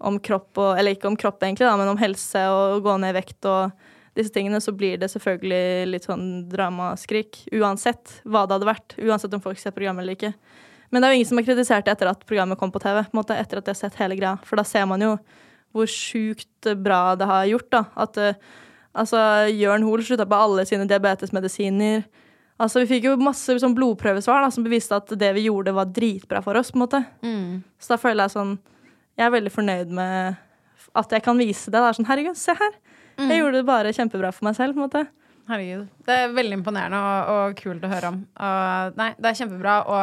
om 0.00 0.20
kropp, 0.24 0.52
og, 0.56 0.70
eller 0.78 0.96
ikke 0.96 1.10
om 1.10 1.18
kropp 1.20 1.44
egentlig, 1.44 1.68
da, 1.68 1.74
men 1.80 1.92
om 1.92 2.00
helse 2.00 2.46
og 2.52 2.80
gå 2.86 2.96
ned 3.02 3.12
i 3.12 3.18
vekt 3.18 3.50
og 3.50 3.90
disse 4.16 4.32
tingene, 4.32 4.60
så 4.62 4.72
blir 4.72 4.96
det 5.00 5.10
selvfølgelig 5.12 5.90
litt 5.90 6.06
sånn 6.06 6.26
dramaskrik. 6.50 7.42
Uansett 7.58 8.20
hva 8.24 8.46
det 8.46 8.56
hadde 8.56 8.70
vært. 8.70 8.96
Uansett 9.02 9.34
om 9.36 9.42
folk 9.44 9.60
ser 9.60 9.74
programmet 9.76 10.06
eller 10.06 10.16
ikke. 10.16 10.32
Men 10.94 11.02
det 11.02 11.08
er 11.08 11.12
jo 11.12 11.18
ingen 11.18 11.28
som 11.32 11.40
har 11.40 11.48
kritisert 11.48 11.86
det 11.88 11.96
etter 11.96 12.12
at 12.12 12.28
programmet 12.28 12.60
kom 12.60 12.70
på 12.70 12.82
TV. 12.82 13.02
på 13.10 13.18
måte, 13.18 13.36
etter 13.36 13.58
at 13.58 13.66
de 13.66 13.74
har 13.74 13.80
sett 13.80 13.98
hele 13.98 14.16
greia. 14.16 14.36
For 14.46 14.60
da 14.60 14.64
ser 14.68 14.86
man 14.86 15.02
jo 15.02 15.16
hvor 15.74 15.90
sjukt 15.90 16.68
bra 16.78 17.16
det 17.18 17.26
har 17.26 17.48
gjort. 17.50 17.70
da, 17.74 17.84
At 17.98 18.20
eh, 18.22 18.38
altså, 18.94 19.18
Jørn 19.50 19.82
Hoel 19.82 20.04
slutta 20.06 20.26
på 20.30 20.38
alle 20.38 20.64
sine 20.68 20.86
diabetesmedisiner. 20.86 22.06
Altså, 22.60 22.84
Vi 22.84 22.86
fikk 22.94 23.08
jo 23.08 23.16
masse 23.18 23.56
sånn, 23.58 23.74
blodprøvesvar 23.74 24.44
da, 24.44 24.50
som 24.54 24.64
beviste 24.66 24.94
at 24.96 25.10
det 25.18 25.32
vi 25.34 25.48
gjorde, 25.48 25.72
var 25.74 25.86
dritbra 25.90 26.42
for 26.44 26.54
oss. 26.56 26.70
på 26.70 26.78
en 26.78 26.84
måte. 26.86 27.00
Så 27.82 27.94
da 27.94 27.96
føler 27.98 28.24
jeg 28.28 28.36
sånn 28.36 28.58
Jeg 29.18 29.26
er 29.26 29.30
veldig 29.34 29.52
fornøyd 29.54 29.90
med 29.94 30.36
at 30.94 31.10
jeg 31.10 31.22
kan 31.22 31.38
vise 31.38 31.70
det. 31.70 31.78
Er 31.80 31.92
sånn, 31.96 32.06
Herregud, 32.06 32.36
se 32.38 32.54
her! 32.54 32.72
Jeg 33.18 33.38
gjorde 33.40 33.60
det 33.60 33.66
bare 33.66 33.92
kjempebra 33.94 34.32
for 34.34 34.44
meg 34.48 34.56
selv. 34.56 34.74
på 34.74 34.82
en 34.82 34.88
måte. 34.88 35.04
Herregud. 35.48 35.88
Det 36.06 36.14
er 36.18 36.32
veldig 36.34 36.56
imponerende 36.58 36.98
og, 36.98 37.28
og 37.34 37.56
kult 37.58 37.84
å 37.84 37.90
høre 37.90 38.10
om. 38.10 38.18
Og, 38.38 38.96
nei, 38.98 39.10
det 39.18 39.30
er 39.30 39.38
kjempebra 39.38 39.74
å 39.86 39.98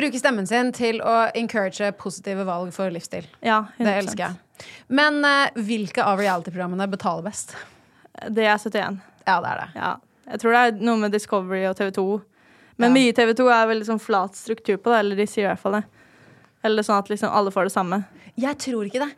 bruke 0.00 0.18
stemmen 0.20 0.46
sin 0.48 0.72
til 0.76 1.00
å 1.04 1.30
encourage 1.36 1.92
positive 2.00 2.44
valg 2.48 2.72
for 2.76 2.90
livsstil. 2.92 3.28
Ja, 3.44 3.66
100%. 3.78 3.84
Det 3.86 3.96
elsker 4.02 4.24
jeg. 4.26 4.68
Men 4.88 5.20
uh, 5.24 5.48
hvilke 5.56 6.04
av 6.04 6.20
reality-programmene 6.20 6.88
betaler 6.92 7.24
best? 7.28 7.54
Det 8.28 8.44
er 8.44 8.58
71. 8.58 9.00
Ja, 9.26 9.40
det 9.40 9.52
er 9.54 9.60
det. 9.62 9.68
Ja. 9.80 9.92
Jeg 10.30 10.40
tror 10.42 10.52
det 10.54 10.60
er 10.62 10.84
noe 10.86 10.96
med 11.02 11.12
Discovery 11.12 11.64
og 11.68 11.76
TV2. 11.76 12.04
Men 12.78 12.90
Ja. 12.90 12.94
mye 12.94 13.12
TV2 13.12 13.48
er 13.52 13.66
veldig 13.68 13.86
sånn 13.86 14.00
flat 14.00 14.32
struktur 14.38 14.76
på 14.78 14.90
det, 14.92 14.98
eller 15.02 15.16
de 15.16 15.26
sier 15.26 15.44
i 15.44 15.48
hvert 15.54 15.58
fall 15.60 15.72
det. 15.72 15.84
Eller 16.64 16.82
sånn 16.82 16.98
at 16.98 17.08
liksom 17.08 17.30
alle 17.32 17.50
får 17.50 17.64
det 17.68 17.72
samme. 17.72 18.04
Jeg 18.38 18.56
tror 18.58 18.84
ikke 18.86 19.00
det. 19.04 19.10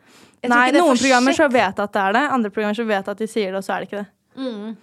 Tror 0.43 0.49
Nei, 0.49 0.67
ikke 0.67 0.73
det 0.73 0.81
noen 0.81 0.97
programmer 0.99 1.31
så 1.37 1.47
vet 1.51 1.79
at 1.79 1.93
det 1.93 2.01
er 2.01 2.13
det, 2.13 2.23
andre 2.31 2.49
programmer 2.51 2.75
så 2.75 2.85
vet 2.85 3.07
at 3.07 3.17
de 3.17 3.27
sier 3.27 3.51
det, 3.51 3.55
og 3.55 3.63
så 3.63 3.75
er 3.75 3.79
det 3.79 3.89
ikke 3.91 4.01
det. 4.03 4.75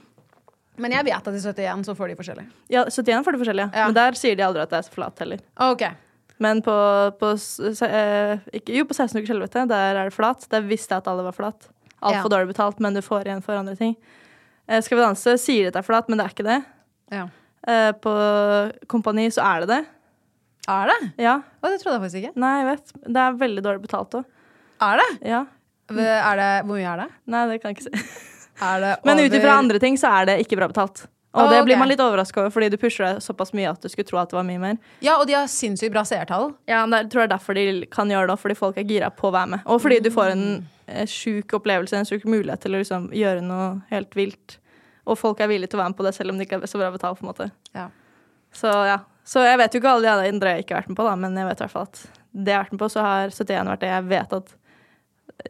Men 0.81 0.93
jeg 0.93 1.05
vet 1.05 1.27
at 1.29 1.35
i 1.35 1.41
71 1.43 1.85
så 1.85 1.95
får 1.99 2.09
de 2.09 2.15
forskjellig. 2.17 2.47
Ja, 2.73 2.85
71 2.89 3.25
får 3.27 3.33
de 3.37 3.41
forskjellige, 3.43 3.75
Ja. 3.75 3.85
men 3.87 3.95
der 3.95 4.13
sier 4.17 4.37
de 4.37 4.43
aldri 4.47 4.63
at 4.63 4.71
det 4.71 4.79
er 4.79 4.89
så 4.89 4.95
flat 4.95 5.19
heller. 5.19 5.41
Okay. 5.59 5.91
Men 6.39 6.63
på, 6.63 6.73
på, 7.21 7.33
eh, 7.85 8.39
ikke, 8.57 8.73
jo, 8.79 8.85
på 8.89 8.95
16 8.97 9.21
ukers 9.21 9.29
helvete, 9.29 9.67
der 9.69 9.97
er 10.01 10.05
det 10.09 10.15
flat. 10.15 10.47
Der 10.49 10.63
visste 10.63 10.95
jeg 10.95 11.03
at 11.03 11.09
alle 11.09 11.23
var 11.23 11.33
flat. 11.33 11.69
Altfor 12.03 12.31
Ja. 12.31 12.37
dårlig 12.39 12.55
betalt, 12.55 12.81
men 12.81 12.95
du 12.95 13.03
får 13.03 13.25
igjen 13.27 13.43
for 13.43 13.53
andre 13.59 13.77
ting. 13.77 13.95
Eh, 14.71 14.83
Skal 14.87 14.99
vi 14.99 15.05
danse 15.05 15.37
sier 15.43 15.69
at 15.69 15.77
det 15.77 15.83
er 15.83 15.87
flat, 15.89 16.09
men 16.09 16.21
det 16.21 16.27
er 16.27 16.35
ikke 16.35 16.47
det. 16.47 16.59
Ja. 17.11 17.27
Eh, 17.67 17.93
på 18.01 18.13
Kompani 18.91 19.27
så 19.35 19.45
er 19.45 19.65
det 19.65 19.73
det. 19.75 19.81
Er 20.71 20.93
det? 20.93 20.99
Ja. 21.27 21.39
Å, 21.43 21.69
det 21.69 21.81
trodde 21.83 21.97
jeg 21.97 22.05
faktisk 22.05 22.21
ikke. 22.23 22.35
Nei, 22.41 22.57
jeg 22.61 22.69
vet. 22.71 22.93
Det 23.07 23.23
er 23.25 23.39
veldig 23.41 23.65
dårlig 23.67 23.85
betalt 23.89 24.21
òg. 24.21 24.29
Er 24.87 25.01
det? 25.03 25.09
Ja. 25.27 25.45
Er 25.91 26.39
det? 26.39 26.51
Hvor 26.69 26.77
mye 26.77 26.91
er 26.93 27.01
det? 27.03 27.09
Nei, 27.35 27.47
det 27.51 27.63
kan 27.63 27.73
jeg 27.73 27.81
ikke 27.81 27.89
si. 27.91 28.11
Er 28.61 28.83
det 28.83 28.89
Men 29.09 29.17
ut 29.25 29.33
ifra 29.33 29.55
andre 29.57 29.79
ting 29.81 29.95
så 29.97 30.11
er 30.19 30.27
det 30.29 30.35
ikke 30.43 30.59
bra 30.59 30.67
betalt. 30.69 31.07
Og 31.33 31.47
det 31.49 31.61
ok. 31.61 31.65
blir 31.69 31.79
man 31.79 31.89
litt 31.89 32.01
overraska 32.03 32.43
over, 32.43 32.51
fordi 32.53 32.69
du 32.73 32.77
pusher 32.81 33.07
deg 33.07 33.23
såpass 33.23 33.55
mye 33.55 33.71
at 33.71 33.81
du 33.81 33.89
skulle 33.89 34.09
tro 34.09 34.19
at 34.21 34.33
det 34.33 34.37
var 34.37 34.45
mye 34.45 34.61
mer. 34.61 34.81
Ja, 35.01 35.15
og 35.21 35.29
de 35.31 35.37
har 35.39 35.47
sinnssykt 35.49 35.95
bra 35.95 36.03
seertall. 36.05 36.51
Ja, 36.69 36.83
men 36.85 37.07
det 37.07 37.13
tror 37.13 37.23
jeg 37.23 37.31
er 37.31 37.33
derfor 37.37 37.57
de 37.57 37.87
kan 37.95 38.11
gjøre 38.11 38.33
det, 38.33 38.37
fordi 38.43 38.57
folk 38.59 38.81
er 38.83 38.89
gira 38.89 39.09
på 39.15 39.31
å 39.31 39.35
være 39.37 39.53
med. 39.55 39.63
Og 39.71 39.81
fordi 39.81 40.01
du 40.03 40.11
får 40.13 40.35
en 40.35 40.45
eh, 40.91 41.07
sjuk 41.09 41.55
opplevelse, 41.61 42.03
en 42.03 42.09
sjuk 42.09 42.27
mulighet 42.29 42.67
til 42.67 42.75
å 42.75 42.83
liksom 42.83 43.09
gjøre 43.17 43.47
noe 43.47 43.71
helt 43.95 44.19
vilt. 44.19 44.59
Og 45.07 45.19
folk 45.19 45.41
er 45.41 45.49
villige 45.51 45.71
til 45.73 45.79
å 45.81 45.83
være 45.83 45.93
med 45.95 45.99
på 46.01 46.05
det, 46.07 46.15
selv 46.17 46.33
om 46.35 46.39
det 46.41 46.47
ikke 46.49 46.61
er 46.63 46.71
så 46.71 46.79
bra 46.81 46.91
betalt. 46.95 47.19
på 47.21 47.25
en 47.25 47.31
måte. 47.33 47.51
Ja. 47.77 47.89
Så 48.53 48.73
ja. 48.89 48.99
Så 49.25 49.43
jeg 49.45 49.59
vet 49.61 49.75
jo 49.75 49.79
ikke 49.81 49.91
alle 49.95 50.15
de 50.25 50.29
andre 50.33 50.55
jeg 50.57 50.65
ikke 50.65 50.75
har 50.75 50.83
vært 50.83 50.89
med 50.91 50.99
på, 50.99 51.05
da, 51.07 51.13
men 51.17 51.37
jeg 51.39 51.47
vet 51.47 51.61
i 51.61 51.63
hvert 51.65 51.75
fall 51.75 51.87
at 51.87 52.01
det 52.33 52.51
jeg 52.51 52.57
har 52.59 52.65
vært 52.65 52.73
med 52.75 52.81
på, 52.83 52.89
så 52.91 53.05
har 53.05 53.31
71 53.35 53.69
vært 53.71 53.83
det 53.85 53.91
jeg 53.93 54.07
vet 54.11 54.33
at 54.41 54.55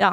ja, 0.00 0.10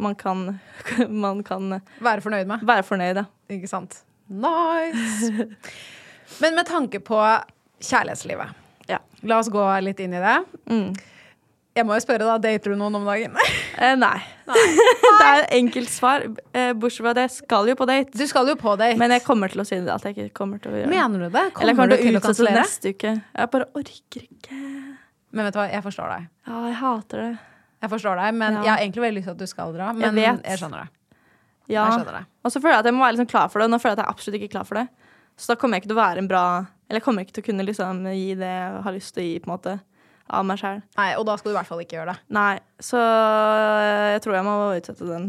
man 0.00 0.14
kan, 0.18 0.44
man 1.26 1.42
kan 1.44 1.80
Være 2.00 2.24
fornøyd 2.24 2.48
med. 2.48 2.64
være 2.66 2.82
fornøyd, 2.86 3.20
ja. 3.20 3.24
Ikke 3.52 3.68
sant? 3.68 3.98
Nice. 4.32 5.48
Men 6.40 6.54
med 6.56 6.66
tanke 6.70 7.00
på 7.04 7.18
kjærlighetslivet. 7.82 8.54
Ja. 8.88 8.98
La 9.28 9.38
oss 9.42 9.50
gå 9.52 9.62
litt 9.84 10.00
inn 10.00 10.14
i 10.16 10.22
det. 10.22 10.36
Mm. 10.70 10.94
Jeg 11.72 11.86
må 11.88 11.94
jo 11.96 12.02
spørre, 12.04 12.26
da. 12.28 12.34
Dater 12.42 12.74
du 12.74 12.76
noen 12.80 12.98
om 13.00 13.06
dagen? 13.08 13.36
Eh, 13.82 13.94
nei. 13.96 14.18
det 14.52 15.26
er 15.26 15.46
enkelt 15.56 15.88
svar. 15.90 16.22
Eh, 16.52 16.74
bortsett 16.76 17.02
fra 17.06 17.14
det, 17.16 17.22
jeg 17.24 17.32
skal 17.38 17.70
jo 17.70 17.74
på 17.80 17.86
date. 17.88 18.12
Du 18.14 18.22
skal 18.28 18.46
jo 18.46 18.54
på 18.60 18.74
date. 18.78 18.98
Men 19.00 19.14
jeg 19.16 19.24
kommer 19.24 19.50
til 19.50 19.62
å 19.62 19.64
si 19.66 19.78
det 19.80 19.88
at 19.90 20.04
jeg 20.06 20.12
ikke 20.12 20.34
kommer 20.36 20.60
til 20.62 20.74
å 20.74 20.76
gjøre 20.76 20.90
det. 20.90 20.92
Mener 20.92 21.22
du 21.24 21.24
det? 21.24 21.42
Kommer, 21.56 21.64
Eller 21.64 21.72
jeg 21.72 21.78
kommer 21.78 21.88
du 21.88 21.94
til 21.96 22.02
til 22.04 22.12
å 22.12 22.20
utsette 22.20 22.28
det 22.28 22.28
kansellere? 22.28 22.60
neste 22.60 22.92
uke. 22.92 23.12
Jeg 23.40 23.50
bare 23.54 23.66
orker 23.80 24.26
ikke. 24.28 24.58
Men 25.32 25.48
vet 25.48 25.56
du 25.56 25.58
hva, 25.62 25.64
jeg 25.72 25.84
forstår 25.88 26.12
deg. 26.12 26.28
Ja, 26.52 26.58
jeg 26.68 26.76
hater 26.82 27.22
det. 27.24 27.30
Jeg 27.82 27.92
forstår 27.96 28.20
deg, 28.22 28.36
men 28.42 28.58
Ja. 28.58 28.62
Jeg 28.62 28.70
har 28.74 28.84
egentlig 28.84 29.04
veldig 29.06 29.18
lyst 29.22 29.28
til 29.30 29.34
at 29.34 29.42
du 29.42 29.50
skal 29.50 29.72
dra. 29.74 29.88
Men 29.96 30.20
Jeg 30.20 30.38
jeg, 30.44 30.58
skjønner 30.60 30.84
det. 30.84 30.90
Ja. 31.72 31.86
Jeg 31.88 31.96
skjønner 31.96 32.18
det. 32.20 32.24
Og 32.44 32.52
så 32.54 32.60
føler 32.62 32.74
jeg 32.76 32.84
at 32.84 32.90
jeg 32.92 32.94
må 33.00 33.04
være 33.06 33.16
liksom 33.16 33.30
klar 33.32 33.48
for 33.48 33.58
det, 33.58 33.64
og 33.64 33.72
nå 33.72 33.80
føler 33.82 33.96
jeg 33.96 33.98
at 33.98 34.04
jeg 34.04 34.10
er 34.12 34.14
absolutt 34.14 34.38
ikke 34.42 34.52
klar 34.52 34.68
for 34.68 34.78
det. 34.82 34.86
Så 35.40 35.48
da 35.48 35.56
kommer 35.58 35.80
jeg 35.80 35.82
ikke 35.86 35.90
til 35.94 35.96
å 35.96 36.02
være 36.04 36.20
en 36.20 36.28
bra 36.28 36.44
Eller 36.86 37.00
jeg 37.00 37.04
kommer 37.08 37.24
ikke 37.24 37.32
til 37.40 37.42
å 37.42 37.46
kunne 37.48 37.64
liksom 37.64 38.04
gi 38.12 38.34
det 38.36 38.52
jeg 38.52 38.82
har 38.84 38.92
lyst 38.92 39.14
til 39.16 39.24
å 39.24 39.26
gi, 39.26 39.38
på 39.40 39.48
en 39.48 39.54
måte, 39.56 39.78
av 40.32 40.46
meg 40.48 40.60
sjæl. 40.60 40.80
Nei, 40.98 41.08
Og 41.20 41.26
da 41.28 41.36
skal 41.38 41.50
du 41.50 41.54
i 41.54 41.58
hvert 41.58 41.68
fall 41.68 41.82
ikke 41.84 41.98
gjøre 41.98 42.14
det. 42.14 42.22
Nei, 42.34 42.54
så 42.82 43.00
jeg 44.14 44.22
tror 44.24 44.36
jeg 44.38 44.46
må 44.46 44.54
utsette 44.78 45.08
den. 45.08 45.26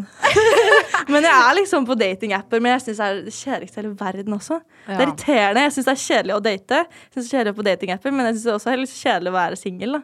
men 1.13 1.27
jeg 1.27 1.33
er 1.33 1.57
liksom 1.59 1.87
på 1.89 1.97
datingapper, 1.99 2.63
men 2.63 2.75
jeg 2.75 2.85
syns 2.87 3.01
det 3.01 3.09
er 3.09 3.19
det 3.27 3.35
kjedeligste 3.35 3.77
i 3.77 3.81
hele 3.83 3.93
verden 3.99 4.37
også. 4.37 4.59
Det 4.87 4.95
er 4.95 5.05
irriterende. 5.05 5.67
Jeg 5.67 5.75
syns 5.77 5.89
det 5.89 5.95
er 5.95 6.03
kjedelig 6.07 6.37
å 6.37 6.41
date, 6.47 6.81
Jeg 6.87 7.13
synes 7.13 7.19
det 7.19 7.27
er 7.27 7.37
kjedelig 7.37 7.55
på 7.59 7.67
datingapper, 7.69 8.15
men 8.15 8.29
jeg 8.29 8.37
syns 8.37 8.47
det 8.49 8.57
også 8.57 8.73
er 8.73 8.81
litt 8.83 8.97
kjedelig 8.97 9.33
å 9.33 9.37
være 9.37 9.59
singel. 9.59 9.99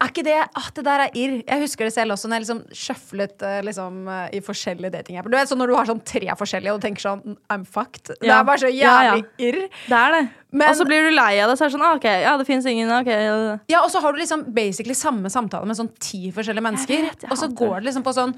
Er 0.00 0.10
ikke 0.12 0.24
det 0.26 0.36
at 0.44 0.74
Det 0.76 0.84
der 0.84 1.00
er 1.06 1.10
irr. 1.14 1.36
Jeg 1.46 1.60
husker 1.62 1.84
det 1.88 1.92
selv 1.94 2.12
også 2.16 2.28
når 2.28 2.36
jeg 2.38 2.44
liksom 2.46 2.60
sjøflet 2.72 3.42
eh, 3.42 3.60
liksom, 3.66 4.00
eh, 4.08 4.28
i 4.38 4.40
forskjellige 4.44 4.92
datingapper. 4.92 5.32
Du 5.32 5.36
vet 5.38 5.48
sånn 5.50 5.58
når 5.62 5.72
du 5.72 5.76
har 5.78 5.88
sånn 5.90 6.02
tre 6.04 6.26
forskjellige 6.38 6.74
og 6.74 6.80
du 6.80 6.86
tenker 6.88 7.06
sånn 7.06 7.36
I'm 7.52 7.64
fucked. 7.66 8.12
Det 8.20 8.28
er 8.30 8.44
bare 8.44 8.58
så 8.62 8.70
Ja, 8.72 8.96
ja. 9.02 9.14
jævlig 9.16 9.48
irr. 9.48 9.62
Det 9.88 9.98
er 10.02 10.12
det. 10.16 10.22
Men- 10.52 10.68
og 10.70 10.76
så 10.76 10.86
blir 10.88 11.08
du 11.10 11.14
lei 11.16 11.40
av 11.40 11.50
det, 11.50 11.58
så 11.58 11.64
er 11.66 11.68
det 11.70 11.78
sånn 11.78 11.86
ah, 11.86 11.96
OK, 11.96 12.04
ja, 12.04 12.36
det 12.38 12.46
fins 12.46 12.66
ingen. 12.66 12.90
ok. 12.90 13.06
ja. 13.10 13.58
Ja, 13.68 13.82
og 13.82 13.90
så 13.90 14.00
har 14.00 14.12
du 14.12 14.18
liksom 14.18 14.44
basically 14.54 14.94
samme 14.94 15.28
samtale 15.28 15.66
med 15.66 15.76
sånn 15.76 15.90
ti 15.98 16.30
forskjellige 16.32 16.62
mennesker. 16.62 17.02
vet, 17.10 17.24
og 17.30 17.36
så 17.36 17.48
går 17.52 17.80
det 17.80 17.90
liksom 17.90 18.04
på 18.06 18.14
sånn 18.14 18.36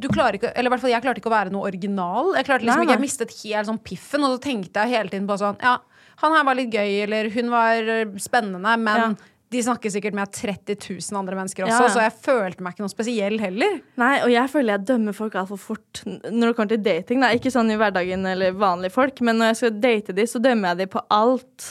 du 0.00 0.06
klarer 0.08 0.38
ikke, 0.38 0.52
eller 0.54 0.70
i 0.70 0.72
hvert 0.72 0.80
fall 0.80 0.90
Jeg 0.90 1.02
klarte 1.02 1.18
ikke 1.20 1.28
å 1.28 1.34
være 1.34 1.50
noe 1.52 1.66
original. 1.66 2.32
Jeg 2.36 2.46
klarte 2.46 2.62
liksom 2.64 2.78
Nei, 2.78 2.86
ikke, 2.86 2.94
jeg 2.94 3.00
mistet 3.02 3.32
helt 3.42 3.66
sånn 3.68 3.80
piffen, 3.82 4.22
og 4.24 4.38
så 4.38 4.40
tenkte 4.40 4.84
jeg 4.86 4.94
hele 4.96 5.10
tiden 5.10 5.26
på 5.26 5.36
sånn 5.36 5.58
Ja, 5.60 5.78
han 6.22 6.32
her 6.36 6.44
var 6.44 6.54
litt 6.54 6.70
gøy, 6.72 7.02
eller 7.02 7.28
hun 7.34 7.50
var 7.50 7.74
eh, 7.82 8.04
spennende, 8.22 8.78
men 8.78 8.96
Ja. 8.96 9.14
De 9.50 9.62
snakker 9.66 9.90
sikkert 9.90 10.14
med 10.14 10.30
30 10.30 10.76
000 10.78 11.18
andre 11.18 11.38
mennesker 11.40 11.66
også, 11.66 11.82
Ja, 11.82 11.90
så 11.90 12.02
jeg 12.04 12.14
følte 12.22 12.62
meg 12.62 12.76
ikke 12.76 12.84
noe 12.84 12.92
spesiell 12.92 13.40
heller. 13.42 13.80
Nei, 13.98 14.12
og 14.22 14.30
jeg 14.30 14.52
føler 14.52 14.76
jeg 14.76 14.86
dømmer 14.92 15.16
folk 15.16 15.34
altfor 15.40 15.58
fort 15.58 16.02
når 16.06 16.44
det 16.44 16.54
kommer 16.54 16.70
til 16.70 16.84
dating. 16.84 17.24
Da. 17.24 17.32
Ikke 17.34 17.50
sånn 17.50 17.72
i 17.74 17.78
hverdagen 17.80 18.28
eller 18.30 18.54
vanlige 18.54 18.94
folk, 18.94 19.18
men 19.26 19.40
når 19.40 19.50
jeg 19.50 19.60
skal 19.62 19.80
date 19.82 20.14
de, 20.14 20.26
så 20.30 20.42
dømmer 20.42 20.72
jeg 20.72 20.84
de 20.84 20.88
på 20.94 21.02
alt. 21.16 21.66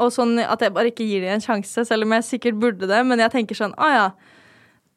Og 0.00 0.14
sånn 0.14 0.38
at 0.40 0.64
jeg 0.64 0.72
bare 0.72 0.92
ikke 0.92 1.04
gir 1.04 1.26
dem 1.26 1.36
en 1.36 1.44
sjanse, 1.44 1.84
selv 1.84 2.06
om 2.06 2.16
jeg 2.16 2.28
sikkert 2.30 2.60
burde 2.62 2.88
det. 2.88 3.00
Men 3.04 3.20
jeg 3.20 3.34
tenker 3.34 3.58
sånn 3.58 3.76
å 3.76 3.92
ja. 3.92 4.08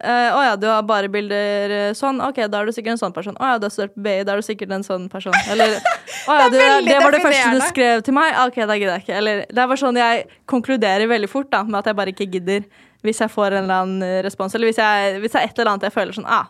Eh, 0.01 0.35
oh 0.35 0.43
ja, 0.43 0.55
du 0.57 0.65
har 0.65 0.81
bare 0.87 1.09
bilder 1.13 1.73
eh, 1.75 1.89
sånn. 1.97 2.21
Ok, 2.25 2.39
da 2.49 2.61
er 2.61 2.69
du 2.69 2.73
sikkert 2.73 2.95
en 2.95 3.01
sånn 3.01 3.13
person. 3.13 3.35
Å 3.37 3.53
ja, 3.53 3.57
du 3.61 3.67
har 3.67 3.73
studert 3.73 3.93
på 3.93 4.03
BI, 4.07 4.15
da 4.25 4.33
er 4.33 4.41
du 4.41 4.45
sikkert 4.45 4.73
en 4.73 4.85
sånn 4.85 5.05
person. 5.11 5.35
Eller 5.53 5.75
å 6.29 6.37
ja, 6.39 6.47
Det 6.49 6.69
det 6.87 7.01
var 7.03 7.13
det 7.13 7.21
første 7.23 7.51
du 7.53 7.65
skrev 7.67 8.05
til 8.07 8.17
meg. 8.17 8.37
Ok, 8.47 8.57
da 8.65 8.77
gidder 8.79 8.97
jeg 8.97 9.05
ikke. 9.05 9.19
Eller 9.19 9.43
det 9.45 9.61
er 9.61 9.69
bare 9.69 9.81
sånn 9.81 9.99
jeg 10.01 10.23
konkluderer 10.49 11.11
veldig 11.11 11.29
fort, 11.29 11.51
da, 11.53 11.61
med 11.67 11.81
at 11.83 11.91
jeg 11.91 11.99
bare 12.01 12.15
ikke 12.15 12.29
gidder. 12.33 12.65
Hvis 13.05 13.21
jeg 13.21 13.33
får 13.33 13.57
en 13.57 13.63
eller 13.65 13.85
annen 13.85 14.07
eh, 14.07 14.17
respons, 14.25 14.55
eller 14.57 14.71
hvis, 14.71 14.81
jeg, 14.81 15.21
hvis 15.21 15.35
det 15.35 15.41
er 15.41 15.49
et 15.49 15.61
eller 15.61 15.73
annet 15.75 15.87
jeg 15.89 15.95
føler 15.95 16.17
sånn 16.17 16.29
ah, 16.29 16.49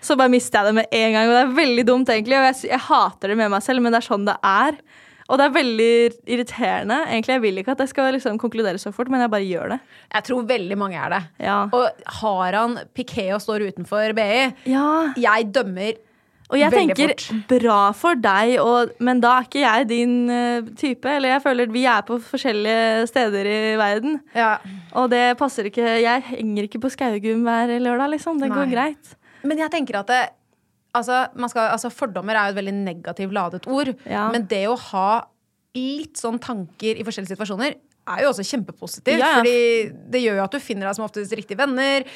så 0.00 0.14
bare 0.16 0.32
mister 0.32 0.60
jeg 0.60 0.70
det 0.70 0.76
med 0.80 0.94
en 0.96 1.14
gang. 1.14 1.28
Og 1.28 1.34
det 1.36 1.40
er 1.42 1.56
veldig 1.58 1.84
dumt, 1.86 2.10
egentlig. 2.12 2.38
Og 2.38 2.46
jeg, 2.48 2.58
jeg 2.70 2.82
hater 2.86 3.32
det 3.32 3.36
med 3.36 3.50
meg 3.52 3.64
selv, 3.64 3.84
men 3.84 3.92
det 3.92 4.00
er 4.00 4.06
sånn 4.06 4.26
det 4.28 4.36
er. 4.46 4.78
Og 5.30 5.38
det 5.38 5.44
er 5.46 5.54
veldig 5.54 5.88
irriterende. 6.34 6.96
Egentlig, 7.06 7.36
Jeg 7.36 7.42
vil 7.44 7.58
ikke 7.62 7.72
at 7.76 7.82
jeg 7.84 7.92
skal 7.92 8.12
liksom 8.16 8.38
konkludere 8.42 8.78
så 8.82 8.90
fort, 8.92 9.08
men 9.12 9.20
jeg 9.22 9.30
bare 9.30 9.46
gjør 9.46 9.68
det. 9.76 9.80
Jeg 10.14 10.24
tror 10.26 10.46
veldig 10.48 10.78
mange 10.80 10.98
er 10.98 11.14
det. 11.14 11.22
Ja. 11.46 11.58
Og 11.70 12.06
har 12.20 12.56
han 12.58 12.78
piké 12.98 13.28
og 13.36 13.40
står 13.44 13.68
utenfor 13.70 14.12
BI? 14.18 14.54
ja. 14.66 15.12
Jeg 15.16 15.52
dømmer 15.54 15.92
Og 16.50 16.58
jeg 16.58 16.72
Veldig 16.72 16.96
tenker 16.96 17.12
fort. 17.14 17.46
bra 17.62 17.92
for 17.94 18.14
deg, 18.18 18.56
og, 18.58 18.90
men 18.98 19.20
da 19.22 19.36
er 19.38 19.44
ikke 19.46 19.60
jeg 19.62 19.86
din 19.86 20.14
eh, 20.34 20.62
type. 20.74 21.06
Eller 21.06 21.36
jeg 21.36 21.42
føler 21.44 21.70
vi 21.70 21.84
er 21.86 22.02
på 22.02 22.16
forskjellige 22.18 23.06
steder 23.06 23.46
i 23.46 23.76
verden. 23.78 24.18
ja. 24.34 24.56
Og 24.98 25.06
det 25.12 25.36
passer 25.38 25.68
ikke. 25.70 25.84
Jeg 26.02 26.24
henger 26.32 26.66
ikke 26.66 26.80
på 26.82 26.90
Skaugum 26.90 27.44
hver 27.46 27.70
lørdag, 27.78 28.10
liksom. 28.16 28.40
Det 28.42 28.50
går 28.50 28.66
greit. 28.72 29.12
Men 29.46 29.58
jeg 29.62 29.70
tenker 29.70 30.00
at 30.00 30.10
det, 30.10 30.24
altså, 30.96 31.20
man 31.34 31.52
skal, 31.52 31.70
altså, 31.74 31.90
fordommer 31.94 32.36
er 32.36 32.48
jo 32.48 32.54
et 32.56 32.60
veldig 32.62 32.74
negativt 32.80 33.34
ladet 33.36 33.66
ord. 33.70 33.92
Ja. 34.08 34.28
Men 34.34 34.46
det 34.50 34.64
å 34.70 34.76
ha 34.90 35.10
litt 35.76 36.18
sånn 36.18 36.40
tanker 36.42 36.98
i 36.98 37.04
forskjellige 37.06 37.36
situasjoner 37.36 37.76
er 38.10 38.24
jo 38.24 38.30
også 38.32 38.42
kjempepositivt. 38.48 39.20
Ja, 39.20 39.26
ja. 39.28 39.36
Fordi 39.38 40.08
det 40.10 40.22
gjør 40.24 40.40
jo 40.40 40.46
at 40.48 40.56
du 40.56 40.62
finner 40.64 40.88
deg 40.88 40.96
som 40.98 41.04
oftest 41.06 41.34
riktige 41.36 41.60
venner. 41.60 42.06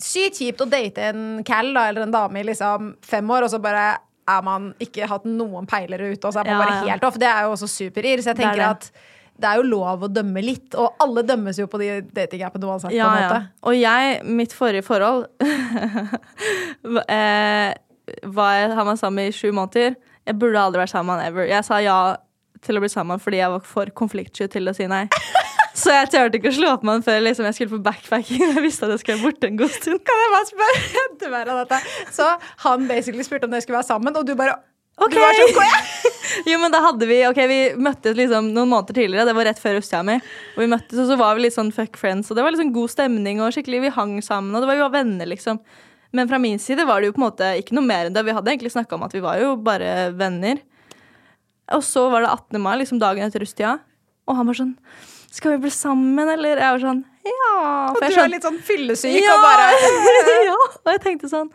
Sykt 0.00 0.38
kjipt 0.40 0.62
å 0.64 0.68
date 0.70 1.10
en 1.10 1.42
cal 1.46 1.68
da, 1.74 1.88
eller 1.90 2.06
en 2.06 2.14
dame 2.14 2.40
i 2.40 2.46
liksom 2.48 2.94
fem 3.04 3.28
år, 3.34 3.44
og 3.46 3.52
så 3.52 3.60
bare 3.62 3.86
er 4.32 4.44
man 4.46 4.70
ikke 4.80 5.08
hatt 5.10 5.24
noen 5.26 5.66
peilere 5.68 6.12
ute, 6.14 6.22
og 6.28 6.32
så 6.32 6.40
er 6.40 6.48
man 6.52 6.62
bare 6.62 6.84
helt 6.86 7.04
off. 7.04 7.18
Det 7.20 7.28
er 7.28 7.44
jo 7.48 7.56
også 7.56 7.68
superirr. 7.68 8.22
Så 8.22 8.30
jeg 8.32 8.38
Det 8.38 8.46
er 8.46 8.54
tenker 8.54 8.62
det. 8.62 8.70
at 8.70 9.11
det 9.42 9.50
er 9.50 9.60
jo 9.60 9.68
lov 9.68 10.06
å 10.06 10.10
dømme 10.10 10.42
litt, 10.44 10.76
og 10.78 11.02
alle 11.02 11.24
dømmes 11.26 11.58
jo 11.58 11.68
på 11.70 11.80
de 11.82 11.90
datingappene 12.14 12.68
uansett. 12.68 12.94
Ja, 12.94 13.10
på 13.10 13.16
en 13.16 13.22
ja. 13.22 13.28
måte. 13.28 13.40
Og 13.68 13.78
jeg, 13.78 14.18
mitt 14.38 14.54
forrige 14.56 14.86
forhold 14.86 15.26
eh, 17.18 17.70
var 18.22 18.56
jeg, 18.58 18.72
Han 18.76 18.88
var 18.88 18.98
sammen 19.00 19.28
i 19.28 19.34
sju 19.34 19.50
måneder. 19.50 19.96
Jeg 20.26 20.38
burde 20.38 20.62
aldri 20.62 20.82
vært 20.82 20.94
sammen 20.94 21.22
ever. 21.24 21.48
Jeg 21.50 21.66
sa 21.66 21.80
ja 21.82 21.98
til 22.62 22.78
å 22.78 22.82
bli 22.82 22.90
sammen 22.92 23.18
fordi 23.18 23.40
jeg 23.40 23.50
var 23.56 23.64
for 23.66 23.90
konfliktsky 23.98 24.46
til 24.52 24.70
å 24.70 24.76
si 24.76 24.86
nei. 24.90 25.06
Så 25.72 25.94
jeg 25.94 26.10
turte 26.12 26.36
ikke 26.36 26.50
å 26.50 26.54
slå 26.54 26.72
opp 26.74 26.82
med 26.84 26.98
han 26.98 27.04
før 27.06 27.22
liksom, 27.24 27.46
jeg 27.48 27.56
skulle 27.56 27.72
på 27.78 27.84
backpacking. 27.86 28.42
Jeg 28.44 28.62
visste 28.64 28.84
at 28.84 28.92
jeg 28.92 29.02
skulle 29.02 29.22
borte 29.24 29.48
en 29.48 29.56
god 29.56 29.72
stund. 29.72 30.02
Kan 30.04 30.20
jeg 30.20 30.32
bare 30.34 30.48
spørre? 30.50 31.78
Så 32.18 32.28
han 32.66 32.84
basically 32.90 33.24
spurte 33.24 33.48
om 33.48 33.54
dere 33.54 33.64
skulle 33.64 33.80
være 33.80 33.88
sammen, 33.88 34.18
og 34.18 34.26
du 34.28 34.34
bare 34.36 34.58
Ok. 35.00 35.16
Jo, 36.46 36.56
men 36.58 36.72
da 36.72 36.80
hadde 36.80 37.06
vi 37.06 37.18
Ok, 37.28 37.38
vi 37.50 37.58
møttes 37.76 38.16
liksom 38.16 38.48
noen 38.54 38.70
måneder 38.70 38.96
tidligere. 38.96 39.26
Det 39.28 39.34
var 39.36 39.46
rett 39.50 39.60
før 39.60 39.76
russetida 39.76 40.00
mi. 40.06 40.16
Og 40.54 40.62
vi 40.62 40.68
møttes, 40.72 40.96
og 41.02 41.10
så 41.10 41.16
var 41.20 41.36
vi 41.36 41.44
litt 41.44 41.56
sånn 41.56 41.72
fuck 41.74 41.98
friends. 42.00 42.30
Og 42.32 42.38
det 42.38 42.44
var 42.44 42.54
liksom 42.54 42.72
god 42.74 42.92
stemning, 42.92 43.42
og 43.44 43.52
skikkelig 43.54 43.82
vi 43.84 43.92
hang 43.92 44.14
sammen. 44.24 44.54
Og 44.56 44.64
det 44.64 44.70
var 44.70 44.80
var 44.86 44.94
venner, 44.96 45.28
liksom. 45.28 45.60
Men 46.12 46.28
fra 46.28 46.40
min 46.40 46.60
side 46.60 46.84
var 46.88 47.00
det 47.00 47.10
jo 47.10 47.16
på 47.16 47.22
en 47.22 47.26
måte 47.28 47.50
ikke 47.60 47.76
noe 47.76 47.84
mer 47.84 48.08
enn 48.08 48.16
det. 48.16 48.24
Vi 48.24 48.34
hadde 48.36 48.52
egentlig 48.52 48.72
snakka 48.74 48.96
om 48.96 49.04
at 49.06 49.14
vi 49.16 49.22
var 49.24 49.40
jo 49.40 49.54
bare 49.60 50.10
venner. 50.16 50.60
Og 51.72 51.84
så 51.86 52.08
var 52.12 52.24
det 52.24 52.32
18. 52.32 52.60
mai, 52.60 52.74
liksom 52.80 53.00
dagen 53.00 53.24
etter 53.24 53.44
russetida, 53.44 53.78
Og 54.28 54.36
han 54.36 54.48
var 54.48 54.58
sånn 54.58 54.74
Skal 55.32 55.54
vi 55.54 55.62
bli 55.64 55.70
sammen, 55.72 56.28
eller? 56.28 56.58
Jeg 56.60 56.76
var 56.76 56.82
sånn 56.82 57.04
Ja. 57.28 57.52
Og 57.92 58.00
du 58.02 58.18
er 58.18 58.32
litt 58.32 58.44
sånn 58.44 58.58
fyllesyk 58.66 59.14
ja. 59.14 59.36
og 59.36 59.44
bare 59.46 59.68
ja. 60.50 60.58
Og 60.58 60.90
jeg 60.90 61.02
tenkte 61.06 61.30
sånn 61.30 61.48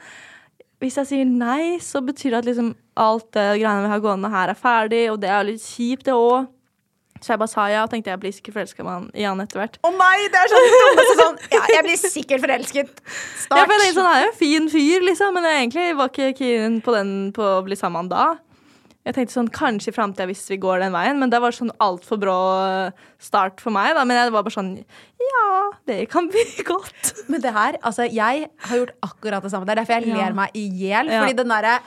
Hvis 0.83 0.97
jeg 0.99 1.09
sier 1.09 1.25
nei, 1.25 1.79
så 1.81 2.03
betyr 2.05 2.35
det 2.35 2.43
at 2.43 2.49
liksom 2.51 2.75
alt 3.01 3.31
det 3.33 3.47
greiene 3.57 3.87
vi 3.87 3.89
har 3.89 4.03
gående 4.03 4.29
her, 4.29 4.51
er 4.53 4.59
ferdig, 4.59 5.07
og 5.09 5.17
det 5.23 5.31
er 5.33 5.47
litt 5.47 5.63
kjipt, 5.63 6.05
det 6.05 6.13
òg. 6.13 6.45
Så 7.17 7.31
jeg 7.33 7.39
bare 7.41 7.49
sa 7.49 7.63
ja, 7.71 7.81
og 7.81 7.89
tenkte 7.89 8.11
jeg 8.11 8.21
blir 8.21 8.33
sikkert 8.35 8.53
forelska 8.59 8.83
i 9.17 9.23
han 9.25 9.39
etter 9.41 9.57
hvert. 9.57 9.79
Å 9.81 9.89
nei, 9.89 10.27
det 10.29 10.37
er 10.37 10.51
sånn 10.51 10.67
dummeste 10.75 11.15
sånn 11.17 11.39
Ja, 11.55 11.61
jeg 11.73 11.85
blir 11.87 11.97
sikkert 11.97 12.43
forelsket 12.43 12.91
Ja, 12.93 13.15
snart. 13.41 13.63
for 13.63 13.73
jeg 13.73 13.81
tenkte 13.81 13.95
sånn, 13.95 14.05
Han 14.05 14.19
er 14.19 14.25
jo 14.27 14.29
en 14.29 14.37
fin 14.37 14.67
fyr, 14.69 15.05
liksom, 15.07 15.33
men 15.33 15.47
jeg 15.49 15.63
egentlig 15.63 15.87
var 15.97 16.11
ikke 16.13 16.27
keen 16.37 16.77
på, 16.85 16.93
den, 16.93 17.11
på 17.33 17.47
å 17.55 17.63
bli 17.65 17.77
sammen 17.79 18.05
med 18.05 18.13
han 18.13 18.35
da. 18.37 18.43
Jeg 19.07 19.15
tenkte 19.15 19.33
sånn, 19.37 19.47
Kanskje 19.55 19.93
i 19.93 19.95
framtida 19.95 20.25
hvis 20.27 20.41
vi 20.51 20.57
går 20.59 20.81
den 20.83 20.91
veien, 20.95 21.17
men 21.21 21.31
det 21.31 21.39
var 21.39 21.55
sånn 21.55 21.71
altfor 21.83 22.19
brå 22.19 22.37
start 23.23 23.61
for 23.63 23.71
meg. 23.71 23.93
da, 23.95 24.03
Men 24.03 24.17
jeg 24.19 24.33
var 24.35 24.43
bare 24.43 24.55
sånn 24.57 24.73
Ja, 25.23 25.45
det 25.87 26.01
kan 26.11 26.27
bli 26.31 26.43
godt. 26.67 27.13
Men 27.31 27.41
det 27.43 27.53
her, 27.55 27.77
altså, 27.81 28.05
jeg 28.11 28.49
har 28.67 28.77
gjort 28.81 28.93
akkurat 29.07 29.43
det 29.47 29.51
samme. 29.53 29.65
Det 29.69 29.77
er 29.77 29.81
derfor 29.81 30.01
jeg 30.01 30.11
Ja. 30.11 30.25
ler 30.27 30.33
meg 30.37 30.51
i 30.59 30.65
hjel. 30.83 31.07
Ja. 31.13 31.21
Fordi 31.23 31.37
den 31.39 31.47
derre 31.55 31.79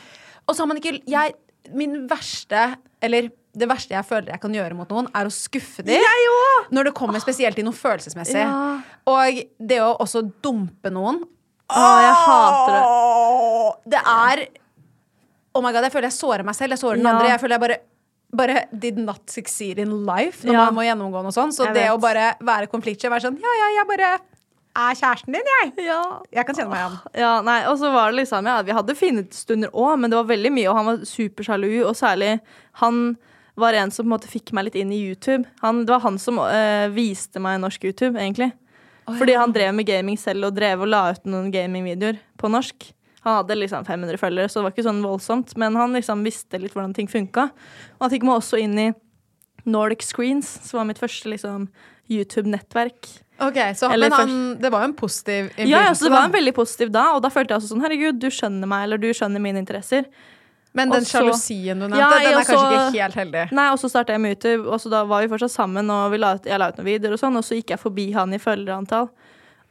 Og 0.49 0.55
så 0.57 0.65
har 0.65 0.67
man 0.73 0.81
ikke 0.81 0.97
jeg, 1.07 1.35
Min 1.77 2.07
verste 2.09 2.77
Eller 3.03 3.29
det 3.51 3.67
verste 3.69 3.91
jeg 3.97 4.07
føler 4.07 4.31
jeg 4.31 4.41
kan 4.41 4.53
gjøre 4.55 4.77
mot 4.79 4.89
noen, 4.95 5.09
er 5.13 5.27
å 5.27 5.33
skuffe 5.35 5.83
dem. 5.83 5.99
Når 6.71 6.85
det 6.85 6.93
kommer 6.95 7.19
spesielt 7.19 7.57
til 7.59 7.65
noe 7.67 7.75
følelsesmessig. 7.75 8.39
Ja. 8.45 8.81
Og 9.11 9.41
det 9.59 9.81
å 9.83 9.97
også 9.99 10.23
dumpe 10.41 10.93
noen 10.95 11.19
Å, 11.71 11.83
jeg 12.03 12.15
hater 12.25 12.77
det. 12.79 13.91
Det 13.91 14.03
er 14.07 14.45
Oh 15.55 15.63
my 15.63 15.73
god, 15.73 15.83
jeg 15.89 15.93
føler 15.93 16.09
jeg 16.11 16.19
sårer 16.19 16.45
meg 16.47 16.55
selv. 16.55 16.71
Jeg 16.77 16.79
sårer 16.83 16.97
den 17.01 17.07
Ja. 17.07 17.15
andre. 17.17 17.29
Jeg 17.33 17.41
føler 17.41 17.57
jeg 17.59 17.61
bare 17.61 17.79
bare 18.33 18.67
did 18.79 18.97
not 18.97 19.29
succeed 19.29 19.79
in 19.83 20.07
life 20.07 20.45
når 20.47 20.53
Ja. 20.55 20.71
man 20.71 20.75
må 20.77 20.83
gjennomgå 20.87 21.23
noe 21.25 21.33
sånt. 21.35 21.53
Så 21.53 21.65
Jeg 21.65 21.75
det 21.75 21.83
vet. 21.83 21.91
å 21.91 22.01
bare 22.01 22.37
være 22.41 22.69
konfliktsky, 22.71 23.11
være 23.11 23.23
sånn 23.27 23.41
Ja, 23.43 23.49
ja, 23.59 23.69
jeg 23.83 23.87
bare 23.89 24.21
er 24.77 24.95
kjæresten 24.95 25.33
din, 25.35 25.43
jeg. 25.65 25.85
Ja. 25.87 26.21
Jeg 26.33 26.47
kan 26.47 26.55
kjenne 26.55 26.71
meg 26.71 26.79
igjen. 26.79 27.01
Ja, 27.19 27.41
nei, 27.43 27.65
og 27.67 27.77
så 27.79 27.91
var 27.93 28.13
det 28.13 28.21
liksom, 28.25 28.45
ja, 28.47 28.63
Vi 28.63 28.71
hadde 28.71 28.95
fine 28.97 29.25
stunder 29.33 29.69
òg, 29.73 29.99
men 29.99 30.11
det 30.11 30.17
var 30.17 30.37
veldig 30.37 30.53
mye, 30.53 30.69
og 30.71 30.77
han 30.77 30.87
var 30.87 30.97
supersjalu. 30.99 31.85
Og 31.89 31.97
særlig 31.97 32.41
han 32.75 33.17
var 33.57 33.75
en 33.75 33.91
som 33.91 34.07
på 34.07 34.13
en 34.13 34.19
måte 34.21 34.29
fikk 34.31 34.53
meg 34.53 34.67
litt 34.67 34.77
inn 34.77 34.93
i 34.93 35.03
YouTube. 35.03 35.45
Han, 35.63 35.85
det 35.85 35.91
var 35.91 36.01
han 36.01 36.17
som 36.17 36.39
øh, 36.39 36.89
viste 36.95 37.41
meg 37.41 37.59
norsk 37.61 37.83
YouTube, 37.83 38.15
egentlig. 38.17 38.53
Fordi 39.09 39.35
han 39.35 39.51
drev 39.53 39.75
med 39.75 39.87
gaming 39.87 40.17
selv 40.17 40.45
og 40.47 40.55
drev 40.55 40.83
og 40.83 40.87
la 40.89 41.11
ut 41.11 41.25
noen 41.27 41.51
gamingvideoer 41.51 42.17
på 42.39 42.49
norsk. 42.49 42.93
Han 43.27 43.37
hadde 43.41 43.59
liksom 43.59 43.85
500 43.85 44.17
følgere, 44.21 44.49
så 44.49 44.61
det 44.61 44.67
var 44.67 44.75
ikke 44.75 44.87
sånn 44.87 45.03
voldsomt. 45.05 45.55
Men 45.61 45.77
han 45.77 45.93
liksom 45.97 46.25
visste 46.25 46.61
litt 46.61 46.73
hvordan 46.77 46.95
ting 46.97 47.09
funka. 47.11 47.51
Og 47.99 48.07
han 48.07 48.13
fikk 48.15 48.25
meg 48.25 48.41
også 48.41 48.61
inn 48.63 48.79
i 48.81 48.91
Nordic 49.69 50.07
Screens, 50.07 50.49
som 50.65 50.81
var 50.81 50.89
mitt 50.89 51.01
første 51.01 51.29
liksom, 51.29 51.69
YouTube-nettverk. 52.11 53.11
Ok, 53.41 53.59
så, 53.77 53.91
Eller 53.93 54.11
Men 54.11 54.19
han, 54.19 54.33
det 54.61 54.71
var 54.73 54.85
jo 54.85 54.91
en 54.91 54.97
positiv 54.97 55.47
innflytelse. 55.47 55.71
Ja, 55.71 55.85
ja, 55.87 55.95
så 55.95 56.05
det 56.09 56.13
var 56.13 56.29
en 56.29 56.35
veldig 56.35 56.55
positiv 56.57 56.91
da, 56.93 57.07
og 57.17 57.23
da 57.25 57.31
følte 57.33 57.55
jeg 57.55 57.63
også 57.63 57.71
sånn 57.73 57.85
Herregud, 57.85 58.19
du 58.21 58.29
skjønner 58.33 58.69
meg, 58.69 58.85
eller 58.89 59.01
du 59.01 59.09
skjønner 59.17 59.43
mine 59.43 59.63
interesser. 59.63 60.09
Men 60.77 60.93
den 60.93 61.07
sjalusien 61.09 61.81
du 61.81 61.87
nevnte, 61.89 61.99
Ja, 61.99 62.11
den 62.13 62.29
er 62.29 62.37
er 62.39 62.47
kanskje 62.47 62.67
ikke 62.75 63.03
helt 63.03 63.17
heldig. 63.19 63.47
Nei, 63.57 63.67
og 63.73 63.81
så 63.83 63.91
starta 63.91 64.15
jeg 64.15 64.23
med 64.23 64.37
YouTube, 64.37 64.69
og 64.69 64.83
så 64.83 64.93
da 64.93 65.01
var 65.09 65.25
vi 65.25 65.31
fortsatt 65.33 65.55
sammen, 65.55 65.91
og 65.91 66.13
vi 66.13 66.21
la 66.21 66.35
ut, 66.37 66.47
jeg 66.47 66.63
la 66.63 66.69
ut 66.71 66.79
noen 66.79 66.89
videoer 66.89 67.17
og 67.17 67.23
sånn, 67.23 67.41
og 67.41 67.47
så 67.47 67.59
gikk 67.59 67.75
jeg 67.75 67.83
forbi 67.83 68.07
han 68.15 68.37
i 68.37 68.43
følgerantall, 68.43 69.11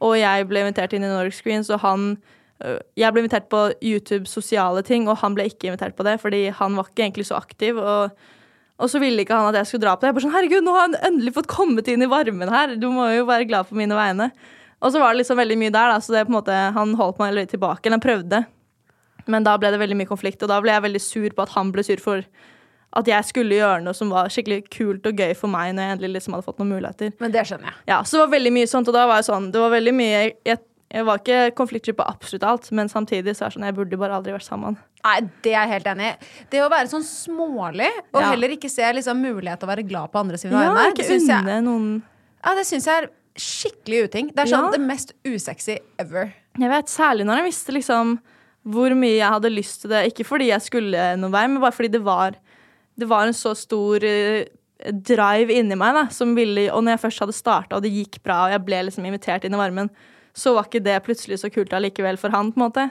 og 0.00 0.18
jeg 0.18 0.50
ble 0.50 0.64
invitert 0.66 0.96
inn 0.96 1.06
i 1.06 1.12
Nordic 1.12 1.38
Screens, 1.38 1.70
og 1.72 1.80
han 1.84 2.10
Jeg 2.60 3.12
ble 3.14 3.22
invitert 3.24 3.48
på 3.52 3.70
YouTube 3.80 4.28
sosiale 4.28 4.82
ting, 4.84 5.08
og 5.08 5.20
han 5.22 5.36
ble 5.36 5.48
ikke 5.48 5.70
invitert 5.70 5.96
på 5.96 6.04
det, 6.04 6.18
fordi 6.20 6.46
han 6.52 6.76
var 6.76 6.90
ikke 6.90 7.06
egentlig 7.06 7.28
så 7.30 7.40
aktiv, 7.40 7.80
og 7.80 8.12
og 8.80 8.88
så 8.88 8.96
ville 8.96 9.20
ikke 9.20 9.36
han 9.36 9.50
at 9.50 9.58
jeg 9.60 9.68
skulle 9.68 9.84
dra 9.84 9.92
på 9.92 10.00
det. 10.00 10.08
Jeg 10.08 10.16
bare 10.16 10.24
sånn, 10.24 10.32
herregud, 10.32 10.64
nå 10.64 10.72
har 10.72 10.86
han 10.86 10.94
endelig 11.10 11.34
fått 11.36 11.50
kommet 11.52 11.88
inn 11.92 12.00
i 12.00 12.08
varmen 12.08 12.48
her. 12.48 12.78
Du 12.80 12.86
må 12.94 13.10
jo 13.12 13.26
være 13.28 13.44
glad 13.50 13.68
på 13.68 13.76
mine 13.76 13.96
vegne. 13.96 14.30
Og 14.80 14.94
så 14.94 15.02
var 15.02 15.12
det 15.12 15.20
liksom 15.20 15.36
veldig 15.36 15.58
mye 15.60 15.74
der, 15.74 15.92
da, 15.92 15.98
så 16.00 16.14
det 16.14 16.22
på 16.24 16.32
en 16.32 16.38
måte, 16.38 16.56
han 16.76 16.94
holdt 16.96 17.20
meg 17.20 17.34
litt 17.36 17.52
tilbake. 17.52 17.84
Eller 17.84 17.98
han 17.98 18.06
prøvde. 18.06 18.40
Men 19.28 19.44
da 19.44 19.58
ble 19.60 19.74
det 19.74 19.82
veldig 19.82 19.98
mye 20.00 20.08
konflikt, 20.08 20.40
og 20.40 20.48
da 20.48 20.62
ble 20.64 20.72
jeg 20.72 20.86
veldig 20.86 21.02
sur 21.04 21.36
på 21.36 21.44
at 21.44 21.52
han 21.58 21.74
ble 21.74 21.84
sur 21.84 22.00
for 22.00 22.24
at 22.96 23.06
jeg 23.06 23.26
skulle 23.28 23.54
gjøre 23.54 23.84
noe 23.84 23.94
som 23.94 24.08
var 24.10 24.32
skikkelig 24.32 24.64
kult 24.72 25.04
og 25.06 25.20
gøy 25.20 25.36
for 25.38 25.52
meg 25.52 25.76
når 25.76 25.84
jeg 25.84 25.94
endelig 25.94 26.16
liksom 26.16 26.34
hadde 26.34 26.46
fått 26.48 26.58
noen 26.58 26.72
muligheter. 26.72 27.12
Men 27.22 27.36
det 27.36 27.44
skjønner 27.46 27.68
jeg. 27.70 27.76
Ja, 27.92 28.00
så 28.02 28.16
det 28.16 28.24
var 28.24 28.32
veldig 28.32 28.52
mye 28.56 28.70
sånt, 28.70 28.88
og 28.90 28.96
da 28.96 29.04
var 29.06 29.20
jeg 29.20 29.28
sånn, 29.28 29.52
det 29.54 29.62
var 29.62 29.70
veldig 29.76 29.94
mye 29.94 30.24
Jeg, 30.48 30.58
jeg 30.90 31.04
var 31.06 31.18
ikke 31.20 31.54
konfliktsky 31.54 31.92
på 31.94 32.06
absolutt 32.08 32.42
alt, 32.42 32.70
men 32.72 32.88
samtidig 32.90 33.34
så 33.36 33.44
er 33.46 33.50
det 33.52 33.56
sånn, 33.58 33.66
jeg 33.68 33.76
burde 33.76 33.98
bare 34.00 34.16
aldri 34.18 34.32
vært 34.34 34.46
sammen. 34.48 34.76
Nei, 35.04 35.20
Det 35.42 35.52
er 35.54 35.66
jeg 35.66 35.72
helt 35.76 35.86
enig 35.92 36.08
i. 36.10 36.16
Det 36.50 36.60
å 36.64 36.70
være 36.72 36.90
sånn 36.90 37.04
smålig, 37.06 37.90
og 38.12 38.20
Ja. 38.20 38.30
heller 38.32 38.48
ikke 38.56 38.68
se 38.70 38.82
liksom, 38.92 39.22
mulighet 39.22 39.60
til 39.60 39.68
å 39.68 39.72
være 39.76 39.86
glad 39.88 40.10
på 40.12 40.18
andre 40.20 40.36
sine 40.36 40.52
Ja, 40.52 40.74
vegne, 40.74 40.94
det 40.96 41.06
syns 41.06 41.26
jeg, 41.28 41.62
noen 41.64 42.02
ja, 42.44 42.54
det 42.54 42.66
syns 42.66 42.86
jeg 42.86 43.04
er 43.04 43.08
skikkelig 43.36 44.04
uting. 44.08 44.26
Det 44.34 44.38
er 44.42 44.50
sånn 44.56 44.64
Ja. 44.66 44.70
det 44.70 44.80
mest 44.80 45.12
usexy 45.24 45.78
ever. 45.98 46.32
Jeg 46.58 46.68
vet, 46.68 46.86
Særlig 46.86 47.24
når 47.26 47.36
jeg 47.42 47.44
visste 47.52 47.72
liksom 47.72 48.18
hvor 48.66 48.90
mye 48.94 49.16
jeg 49.16 49.30
hadde 49.30 49.50
lyst 49.54 49.80
til 49.82 49.90
det. 49.90 50.12
Ikke 50.12 50.26
fordi 50.26 50.48
jeg 50.48 50.60
skulle 50.60 51.16
noen 51.16 51.30
vei, 51.32 51.46
men 51.46 51.60
bare 51.62 51.72
fordi 51.72 51.92
det 51.92 52.02
var, 52.04 52.34
det 52.98 53.08
var 53.08 53.26
en 53.26 53.32
så 53.32 53.54
stor 53.56 54.02
eh, 54.04 54.44
drive 54.90 55.48
inni 55.48 55.76
meg. 55.76 55.94
da, 55.94 56.08
som 56.08 56.34
ville, 56.34 56.68
Og 56.70 56.82
når 56.84 56.98
jeg 56.98 57.10
først 57.10 57.20
hadde 57.20 57.32
starta, 57.34 57.76
og 57.76 57.82
det 57.82 57.92
gikk 57.92 58.22
bra, 58.22 58.44
og 58.46 58.50
jeg 58.50 58.64
ble 58.66 58.82
liksom 58.90 59.06
invitert 59.06 59.44
inn 59.44 59.54
i 59.54 59.56
varmen, 59.56 59.88
så 60.36 60.54
var 60.56 60.68
ikke 60.68 60.82
det 60.84 60.96
plutselig 61.06 61.40
så 61.42 61.50
kult 61.52 61.72
allikevel 61.76 62.18
for 62.20 62.34
han. 62.34 62.52
på 62.52 62.60
en 62.60 62.66
måte. 62.68 62.88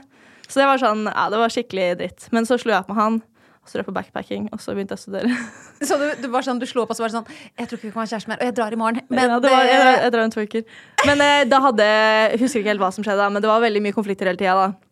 Så 0.49 0.61
det 0.61 0.69
var 0.69 0.81
sånn, 0.81 1.05
ja, 1.09 1.27
det 1.29 1.39
var 1.41 1.53
skikkelig 1.53 1.89
dritt. 1.99 2.29
Men 2.35 2.47
så 2.49 2.57
slo 2.59 2.73
jeg 2.73 2.81
opp 2.81 2.89
med 2.89 2.97
han, 2.99 3.19
og 3.59 3.69
så 3.69 3.77
dro 3.77 3.83
jeg 3.83 3.89
på 3.89 3.95
backpacking, 3.99 4.47
og 4.55 4.61
så 4.63 4.73
begynte 4.73 4.97
jeg 4.97 5.01
å 5.01 5.03
studere. 5.03 5.39
Så 5.87 5.95
du, 5.95 6.09
du 6.19 6.25
var 6.27 6.43
sånn, 6.43 6.57
du 6.59 6.65
slo 6.67 6.83
opp 6.83 6.89
og 6.91 6.97
så 6.97 7.05
var 7.05 7.11
det 7.11 7.15
sånn 7.15 7.27
Jeg 7.55 7.69
tror 7.69 7.77
ikke 7.77 7.87
vi 7.87 7.91
kan 7.93 8.01
være 8.01 8.09
kjærester 8.11 8.31
mer, 8.33 8.39
og 8.41 8.49
jeg 8.49 8.55
drar 8.57 8.73
i 8.75 8.79
morgen. 8.81 9.05
Men 9.07 9.31
ja, 9.31 9.37
det 9.39 9.51
var, 9.53 9.61
jeg, 9.63 9.93
jeg 10.03 10.11
drar 10.11 10.23
om 10.25 10.33
to 10.33 10.43
uker. 10.43 10.65
Men 11.07 11.21
eh, 11.23 11.43
da 11.47 11.59
hadde 11.63 11.85
Jeg 11.87 12.41
husker 12.41 12.59
ikke 12.59 12.73
helt 12.73 12.83
hva 12.83 12.89
som 12.91 13.05
skjedde, 13.05 13.21
da, 13.21 13.29
men 13.31 13.45
det 13.45 13.47
var 13.47 13.63
veldig 13.63 13.83
mye 13.85 13.95
konflikter 13.95 14.27
hele 14.27 14.41
tida. 14.41 14.57
da. 14.59 14.89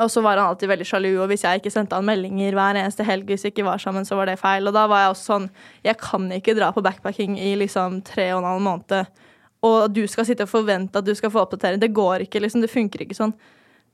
Og 0.00 0.08
så 0.10 0.22
var 0.24 0.40
han 0.40 0.48
alltid 0.54 0.70
veldig 0.70 0.86
sjalu, 0.88 1.10
og 1.22 1.28
hvis 1.30 1.44
jeg 1.44 1.60
ikke 1.60 1.70
sendte 1.74 1.98
han 1.98 2.06
meldinger 2.08 2.56
hver 2.56 2.78
eneste 2.80 3.04
helg, 3.06 3.28
hvis 3.28 3.44
vi 3.46 3.52
ikke 3.52 3.66
var 3.66 3.82
sammen, 3.82 4.06
så 4.08 4.16
var 4.18 4.30
det 4.30 4.38
feil. 4.40 4.66
Og 4.66 4.74
da 4.74 4.86
var 4.90 5.04
jeg 5.04 5.12
også 5.12 5.28
sånn 5.34 5.50
Jeg 5.84 6.00
kan 6.00 6.30
ikke 6.34 6.56
dra 6.56 6.70
på 6.74 6.82
backpacking 6.86 7.36
i 7.38 7.52
liksom 7.60 8.00
tre 8.06 8.30
og 8.32 8.40
en 8.40 8.48
halv 8.54 8.64
måned, 8.64 9.20
og 9.64 9.88
du 9.96 10.02
skal 10.10 10.26
sitte 10.28 10.44
og 10.46 10.50
forvente 10.52 11.00
at 11.00 11.06
du 11.08 11.14
skal 11.16 11.32
få 11.32 11.42
oppdatering. 11.46 11.80
Det 11.82 11.92
går 11.96 12.26
ikke, 12.26 12.42
liksom. 12.44 12.60
Det 12.64 12.70
funker 12.72 13.04
ikke 13.06 13.16
sånn. 13.16 13.32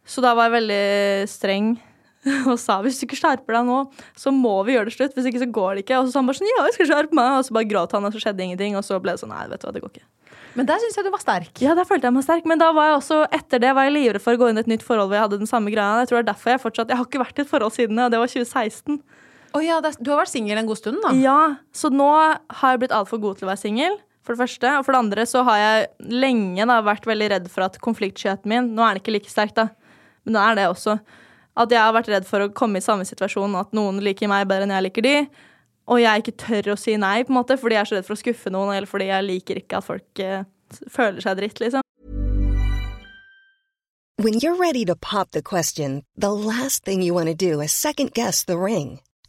Så 0.08 0.22
da 0.24 0.32
var 0.34 0.48
jeg 0.48 0.56
veldig 0.58 1.28
streng 1.30 1.70
og 2.50 2.56
sa 2.60 2.80
hvis 2.84 2.98
du 3.00 3.06
ikke 3.06 3.16
skjerper 3.16 3.54
deg 3.56 3.64
nå, 3.68 3.76
så 4.18 4.28
må 4.34 4.58
vi 4.66 4.74
gjøre 4.74 4.90
det 4.90 4.94
slutt. 4.96 5.14
Hvis 5.16 5.28
ikke 5.30 5.40
så 5.44 5.50
går 5.56 5.78
det 5.78 5.84
ikke. 5.86 6.00
Og 6.02 6.08
så 6.08 6.12
sa 6.16 6.20
han 6.20 6.28
bare 6.28 6.40
sånn 6.40 6.50
ja, 6.50 6.64
jeg 6.68 6.74
skal 6.78 6.88
skjerpe 6.90 7.16
meg. 7.16 7.36
Og 7.38 7.46
så 7.48 7.54
bare 7.56 7.68
gråt 7.70 7.94
han, 7.96 8.04
og 8.08 8.12
så 8.16 8.20
skjedde 8.24 8.44
ingenting. 8.48 8.74
Og 8.80 8.84
så 8.84 8.98
ble 9.00 9.14
det 9.16 9.22
sånn 9.22 9.32
nei, 9.32 9.46
vet 9.52 9.62
du 9.62 9.68
hva, 9.68 9.72
det 9.78 9.84
går 9.86 9.94
ikke. 9.94 10.08
Men 10.58 10.66
der 10.66 10.80
syns 10.82 10.96
jeg 10.98 11.06
du 11.06 11.12
var 11.14 11.22
sterk. 11.22 11.60
Ja, 11.62 11.76
der 11.78 11.86
følte 11.86 12.08
jeg 12.10 12.16
meg 12.16 12.24
sterk. 12.26 12.48
Men 12.50 12.58
da 12.58 12.72
var 12.74 12.88
jeg 12.90 12.96
også, 12.98 13.20
etter 13.38 13.62
det 13.62 13.70
var 13.78 13.86
jeg 13.86 13.94
livredd 13.94 14.24
for 14.24 14.34
å 14.34 14.40
gå 14.42 14.48
inn 14.50 14.58
i 14.58 14.64
et 14.64 14.70
nytt 14.72 14.82
forhold 14.82 15.06
hvor 15.12 15.16
jeg 15.20 15.24
hadde 15.28 15.38
den 15.44 15.48
samme 15.52 15.70
greia. 15.70 16.00
Jeg 16.02 16.10
tror 16.10 16.18
det 16.18 16.24
er 16.26 16.30
derfor 16.32 16.50
jeg 16.56 16.62
fortsatt 16.64 16.90
Jeg 16.90 16.98
har 16.98 17.06
ikke 17.06 17.22
vært 17.22 17.38
i 17.38 17.44
et 17.46 17.52
forhold 17.52 17.76
siden 17.76 18.00
det, 18.00 18.08
og 18.08 18.14
det 18.16 18.20
var 18.24 18.32
2016. 18.34 18.98
Å 19.54 19.62
ja, 19.64 19.78
det, 19.82 19.92
er- 19.94 20.02
du 20.02 20.10
har 20.12 20.20
vært 20.24 20.32
singel 20.34 20.58
en 20.60 20.68
god 20.68 20.78
stund, 20.82 20.98
da. 21.06 21.14
Ja, 21.22 21.38
så 21.74 21.88
nå 21.94 22.10
har 22.10 22.74
jeg 22.74 22.82
blitt 22.82 22.96
altfor 22.98 23.22
god 23.22 23.38
til 23.40 23.46
å 23.46 23.52
være 23.54 23.62
singel. 23.62 23.96
For 24.30 24.38
det 24.38 24.44
første. 24.44 24.68
Og 24.78 24.84
for 24.86 24.94
det 24.94 24.98
andre 25.02 25.22
så 25.26 25.40
har 25.42 25.56
jeg 25.58 26.10
lenge 26.22 26.66
da 26.70 26.76
vært 26.86 27.08
veldig 27.10 27.28
redd 27.32 27.48
for 27.50 27.66
at 27.66 27.80
konfliktskyheten 27.82 28.46
min 28.46 28.68
Nå 28.76 28.84
er 28.86 28.94
den 28.94 29.00
ikke 29.02 29.14
like 29.16 29.32
sterk, 29.32 29.56
da, 29.56 29.64
men 30.22 30.36
det 30.36 30.44
er 30.44 30.58
det 30.60 30.66
også. 30.70 30.94
At 31.58 31.74
jeg 31.74 31.82
har 31.82 31.96
vært 31.96 32.12
redd 32.12 32.28
for 32.28 32.44
å 32.44 32.52
komme 32.54 32.78
i 32.78 32.84
samme 32.84 33.02
situasjon, 33.08 33.58
at 33.58 33.74
noen 33.74 33.98
liker 34.06 34.30
meg 34.30 34.46
bedre 34.46 34.68
enn 34.68 34.76
jeg 34.76 34.86
liker 34.86 35.06
de. 35.08 35.16
Og 35.90 35.98
jeg 35.98 36.22
ikke 36.22 36.36
tør 36.44 36.70
å 36.76 36.78
si 36.78 36.94
nei, 36.94 37.24
på 37.26 37.34
en 37.34 37.40
måte, 37.40 37.58
fordi 37.58 37.74
jeg 37.74 37.82
er 37.82 37.90
så 37.90 37.98
redd 37.98 38.06
for 38.06 38.14
å 38.14 38.22
skuffe 38.22 38.54
noen, 38.54 38.70
eller 38.76 38.86
fordi 38.86 39.10
jeg 39.10 39.26
liker 39.26 39.62
ikke 39.64 39.80
at 39.82 39.88
folk 39.88 40.22
eh, 40.22 40.46
føler 40.94 41.26
seg 41.26 41.42
dritt, 41.42 41.58
liksom. 41.64 41.82
When 44.22 44.38
you're 44.38 44.62
ready 44.62 44.84
to 44.84 44.94
pop 44.94 45.32
the 45.32 45.42
question, 45.42 46.04
the 46.14 46.30
last 46.30 46.84
thing 46.84 47.02
you 47.02 47.14
want 47.18 47.26
to 47.26 47.34
do 47.34 47.60
is 47.60 47.72
second 47.72 48.14
guess 48.14 48.44
the 48.44 48.58
ring. 48.58 49.00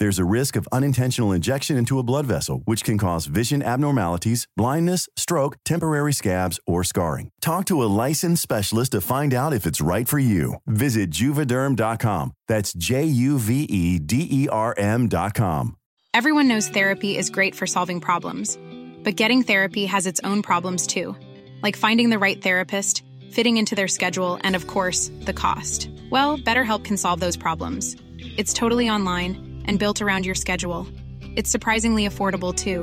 There's 0.00 0.20
a 0.20 0.24
risk 0.24 0.54
of 0.54 0.68
unintentional 0.70 1.32
injection 1.32 1.76
into 1.76 1.98
a 1.98 2.04
blood 2.04 2.24
vessel, 2.24 2.62
which 2.66 2.84
can 2.84 2.98
cause 2.98 3.26
vision 3.26 3.64
abnormalities, 3.64 4.46
blindness, 4.56 5.08
stroke, 5.16 5.56
temporary 5.64 6.12
scabs, 6.12 6.60
or 6.68 6.84
scarring. 6.84 7.30
Talk 7.40 7.64
to 7.64 7.82
a 7.82 7.90
licensed 8.06 8.40
specialist 8.40 8.92
to 8.92 9.00
find 9.00 9.34
out 9.34 9.52
if 9.52 9.66
it's 9.66 9.80
right 9.80 10.06
for 10.06 10.20
you. 10.20 10.54
Visit 10.68 11.10
juvederm.com. 11.10 12.32
That's 12.46 12.72
J 12.72 13.06
U 13.06 13.38
V 13.40 13.64
E 13.64 13.98
D 13.98 14.28
E 14.30 14.48
R 14.48 14.72
M.com. 14.78 15.76
Everyone 16.14 16.46
knows 16.46 16.68
therapy 16.68 17.16
is 17.16 17.28
great 17.28 17.56
for 17.56 17.66
solving 17.66 18.00
problems, 18.00 18.56
but 19.02 19.16
getting 19.16 19.42
therapy 19.42 19.86
has 19.86 20.06
its 20.06 20.20
own 20.22 20.42
problems 20.42 20.86
too, 20.86 21.16
like 21.60 21.76
finding 21.76 22.08
the 22.10 22.20
right 22.20 22.40
therapist, 22.40 23.02
fitting 23.32 23.56
into 23.56 23.74
their 23.74 23.88
schedule, 23.88 24.38
and 24.42 24.54
of 24.54 24.68
course, 24.68 25.10
the 25.22 25.32
cost. 25.32 25.90
Well, 26.08 26.38
BetterHelp 26.38 26.84
can 26.84 26.96
solve 26.96 27.18
those 27.18 27.36
problems. 27.36 27.96
It's 28.36 28.52
totally 28.52 28.88
online 28.88 29.47
and 29.68 29.78
built 29.78 30.02
around 30.02 30.26
your 30.26 30.34
schedule. 30.34 30.88
It's 31.36 31.50
surprisingly 31.50 32.08
affordable 32.08 32.52
too. 32.52 32.82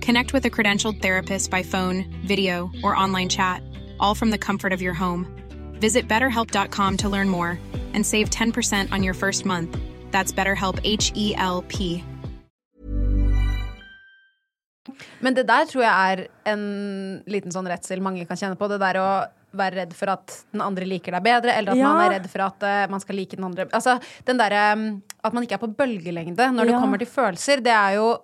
Connect 0.00 0.32
with 0.32 0.44
a 0.44 0.50
credentialed 0.50 1.02
therapist 1.02 1.50
by 1.50 1.64
phone, 1.64 2.04
video, 2.24 2.70
or 2.84 2.94
online 2.94 3.28
chat, 3.28 3.62
all 3.98 4.14
from 4.14 4.30
the 4.30 4.38
comfort 4.38 4.72
of 4.72 4.80
your 4.80 4.94
home. 4.94 5.26
Visit 5.80 6.06
betterhelp.com 6.06 6.96
to 6.98 7.08
learn 7.08 7.28
more 7.28 7.58
and 7.94 8.06
save 8.06 8.30
10% 8.30 8.92
on 8.92 9.02
your 9.02 9.14
first 9.14 9.44
month. 9.44 9.76
That's 10.12 10.32
BetterHelp 10.32 10.78
H 10.84 11.10
E 11.16 11.34
L 11.34 11.64
P. 11.66 12.04
Men 15.20 15.34
det 15.34 15.46
der 15.48 15.64
tror 15.68 15.82
jeg 15.84 16.12
er 16.12 16.52
en 16.52 16.62
liten 17.30 17.52
sånn 17.52 17.68
redsel 17.68 18.00
mange 18.02 18.24
kan 18.26 18.38
kjenne 18.40 18.58
på. 18.58 18.68
Det 18.68 18.80
der 18.80 18.98
være 19.56 19.80
redd 19.80 19.94
for 19.98 20.12
at 20.12 20.34
den 20.52 20.62
andre 20.62 20.86
liker 20.86 21.12
deg 21.16 21.24
bedre, 21.26 21.54
eller 21.58 21.72
at 21.72 21.78
Ja. 21.80 21.88
man 21.92 22.04
er 22.04 22.18
redd 22.18 22.28
for 22.30 22.44
at 22.46 22.62
uh, 22.62 22.90
man 22.90 23.00
skal 23.02 23.16
like 23.16 23.36
den 23.36 23.44
andre 23.44 23.66
Altså, 23.72 23.98
den 24.24 24.38
der, 24.38 24.54
um, 24.74 25.02
At 25.24 25.32
man 25.34 25.42
ikke 25.42 25.54
er 25.58 25.64
på 25.66 25.74
bølgelengde 25.76 26.50
når 26.54 26.66
det 26.70 26.74
kommer 26.80 26.98
til 26.98 27.06
følelser, 27.10 27.62
det 27.62 27.72
er 27.72 27.96
jo 27.98 28.18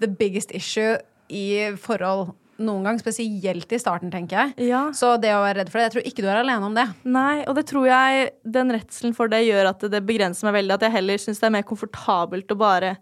the 0.00 0.08
biggest 0.08 0.52
issue 0.54 0.98
i 1.30 1.72
forhold 1.76 2.34
noen 2.58 2.84
gang. 2.84 2.98
Spesielt 3.00 3.72
i 3.72 3.78
starten, 3.78 4.10
tenker 4.12 4.36
jeg. 4.54 4.68
Ja. 4.70 4.86
Så 4.92 5.16
det 5.20 5.32
å 5.34 5.42
være 5.42 5.58
redd 5.60 5.70
for 5.72 5.78
det 5.80 5.86
Jeg 5.88 5.94
tror 5.96 6.06
ikke 6.08 6.22
du 6.24 6.28
er 6.28 6.40
alene 6.40 6.64
om 6.68 6.74
det. 6.76 6.86
Nei, 7.04 7.44
og 7.48 7.54
det 7.58 7.66
tror 7.68 7.86
jeg 7.88 8.30
den 8.44 8.72
redselen 8.72 9.14
for 9.16 9.28
det 9.28 9.42
gjør 9.44 9.72
at 9.74 9.80
det 9.92 10.02
begrenser 10.06 10.48
meg 10.48 10.62
veldig. 10.62 10.74
At 10.78 10.86
jeg 10.86 10.96
heller 10.96 11.18
syns 11.20 11.40
det 11.42 11.48
er 11.50 11.56
mer 11.58 11.66
komfortabelt 11.68 12.52
å 12.52 12.56
bare 12.60 12.96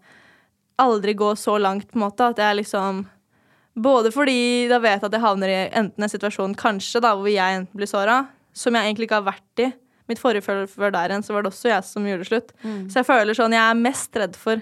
aldri 0.81 1.13
gå 1.15 1.29
så 1.39 1.57
langt, 1.61 1.87
på 1.91 1.99
en 1.99 2.03
måte. 2.03 2.31
At 2.33 2.41
jeg 2.41 2.59
liksom 2.63 3.05
Både 3.75 4.11
fordi 4.15 4.67
da 4.71 4.79
vet 4.79 5.01
jeg 5.01 5.09
at 5.09 5.17
jeg 5.17 5.23
havner 5.23 5.51
i 5.51 5.57
enten 5.75 6.05
en 6.05 6.11
situasjon 6.11 6.55
kanskje 6.59 7.01
da, 7.03 7.11
hvor 7.19 7.27
jeg 7.31 7.59
enten 7.59 7.75
blir 7.75 7.89
såra, 7.91 8.21
som 8.55 8.75
jeg 8.75 8.87
egentlig 8.87 9.09
ikke 9.09 9.19
har 9.19 9.27
vært 9.27 9.63
i. 9.65 9.69
Mitt 10.07 10.21
forrige 10.21 10.45
før 10.45 10.93
der 10.93 11.11
igjen, 11.11 11.25
så 11.25 11.33
var 11.33 11.43
det 11.43 11.51
også 11.51 11.71
jeg 11.71 11.83
som 11.87 12.05
gjorde 12.07 12.27
slutt. 12.29 12.51
Så 12.93 13.01
jeg 13.01 13.07
føler 13.07 13.35
sånn, 13.35 13.55
jeg 13.57 13.63
er 13.65 13.79
mest 13.79 14.19
redd 14.21 14.35
for 14.39 14.61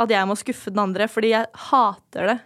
at 0.00 0.10
jeg 0.14 0.26
må 0.26 0.36
skuffe 0.40 0.72
den 0.72 0.82
andre, 0.82 1.06
fordi 1.10 1.34
jeg 1.34 1.50
hater 1.68 2.30
det 2.32 2.38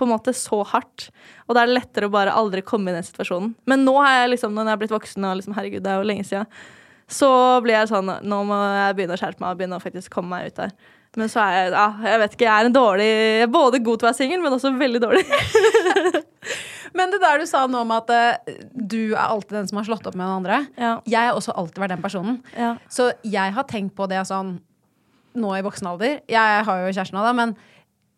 på 0.00 0.06
en 0.06 0.12
måte 0.14 0.32
så 0.34 0.62
hardt. 0.66 1.10
Og 1.46 1.54
da 1.54 1.62
er 1.62 1.70
det 1.70 1.76
lettere 1.76 2.08
å 2.08 2.14
bare 2.14 2.34
aldri 2.34 2.62
komme 2.66 2.90
i 2.90 2.96
den 2.96 3.06
situasjonen. 3.06 3.52
Men 3.70 3.84
nå 3.86 3.94
har 4.00 4.22
jeg 4.22 4.32
liksom, 4.32 4.56
når 4.56 4.70
jeg 4.70 4.72
er 4.72 4.80
blitt 4.80 4.94
voksen 4.96 5.28
og 5.28 5.36
liksom, 5.38 5.54
herregud, 5.58 5.84
det 5.84 5.92
er 5.92 6.00
jo 6.00 6.08
lenge 6.08 6.24
siden, 6.26 6.48
så 7.12 7.28
blir 7.60 7.76
jeg 7.76 7.90
sånn 7.90 8.08
Nå 8.24 8.38
må 8.48 8.56
jeg 8.56 8.96
begynne 8.96 9.18
å 9.18 9.20
skjerpe 9.20 9.42
meg 9.42 9.52
og 9.52 9.58
begynne 9.60 9.76
å 9.76 9.84
faktisk 9.84 10.14
komme 10.14 10.32
meg 10.32 10.48
ut 10.48 10.60
der. 10.62 10.72
Men 11.20 11.28
så 11.28 11.42
er 11.44 11.56
jeg 11.56 11.72
ja, 11.74 11.86
jeg 12.08 12.20
vet 12.22 12.34
ikke, 12.36 12.46
jeg 12.46 12.52
er 12.52 12.68
en 12.68 12.74
dårlig 12.74 13.06
Jeg 13.06 13.44
er 13.44 13.50
både 13.52 13.80
god 13.84 14.00
til 14.00 14.06
å 14.06 14.08
være 14.08 14.16
singel, 14.16 14.40
men 14.44 14.54
også 14.56 14.72
veldig 14.78 15.02
dårlig. 15.02 15.24
Men 16.96 17.08
det 17.08 17.22
der 17.22 17.40
du 17.40 17.46
sa 17.48 17.62
nå 17.70 17.82
om 17.86 17.92
at 17.94 18.10
eh, 18.12 18.56
du 18.72 19.14
er 19.14 19.22
alltid 19.22 19.54
den 19.56 19.68
som 19.70 19.78
har 19.80 19.86
slått 19.88 20.04
opp 20.08 20.16
med 20.16 20.26
den 20.26 20.34
andre. 20.42 20.58
Ja. 20.76 20.90
Jeg 21.08 21.30
har 21.30 21.38
også 21.38 21.54
alltid 21.56 21.80
vært 21.80 21.94
den 21.94 22.02
personen. 22.04 22.34
Ja. 22.52 22.74
Så 22.92 23.12
jeg 23.24 23.54
har 23.56 23.64
tenkt 23.70 23.94
på 23.96 24.04
det 24.10 24.20
sånn 24.28 24.58
nå 25.32 25.54
i 25.56 25.62
voksen 25.64 25.88
alder. 25.88 26.18
Jeg 26.28 26.64
har 26.66 26.82
jo 26.82 26.90
kjæresten 26.92 27.16
nå, 27.16 27.24
da, 27.24 27.32
men 27.36 27.54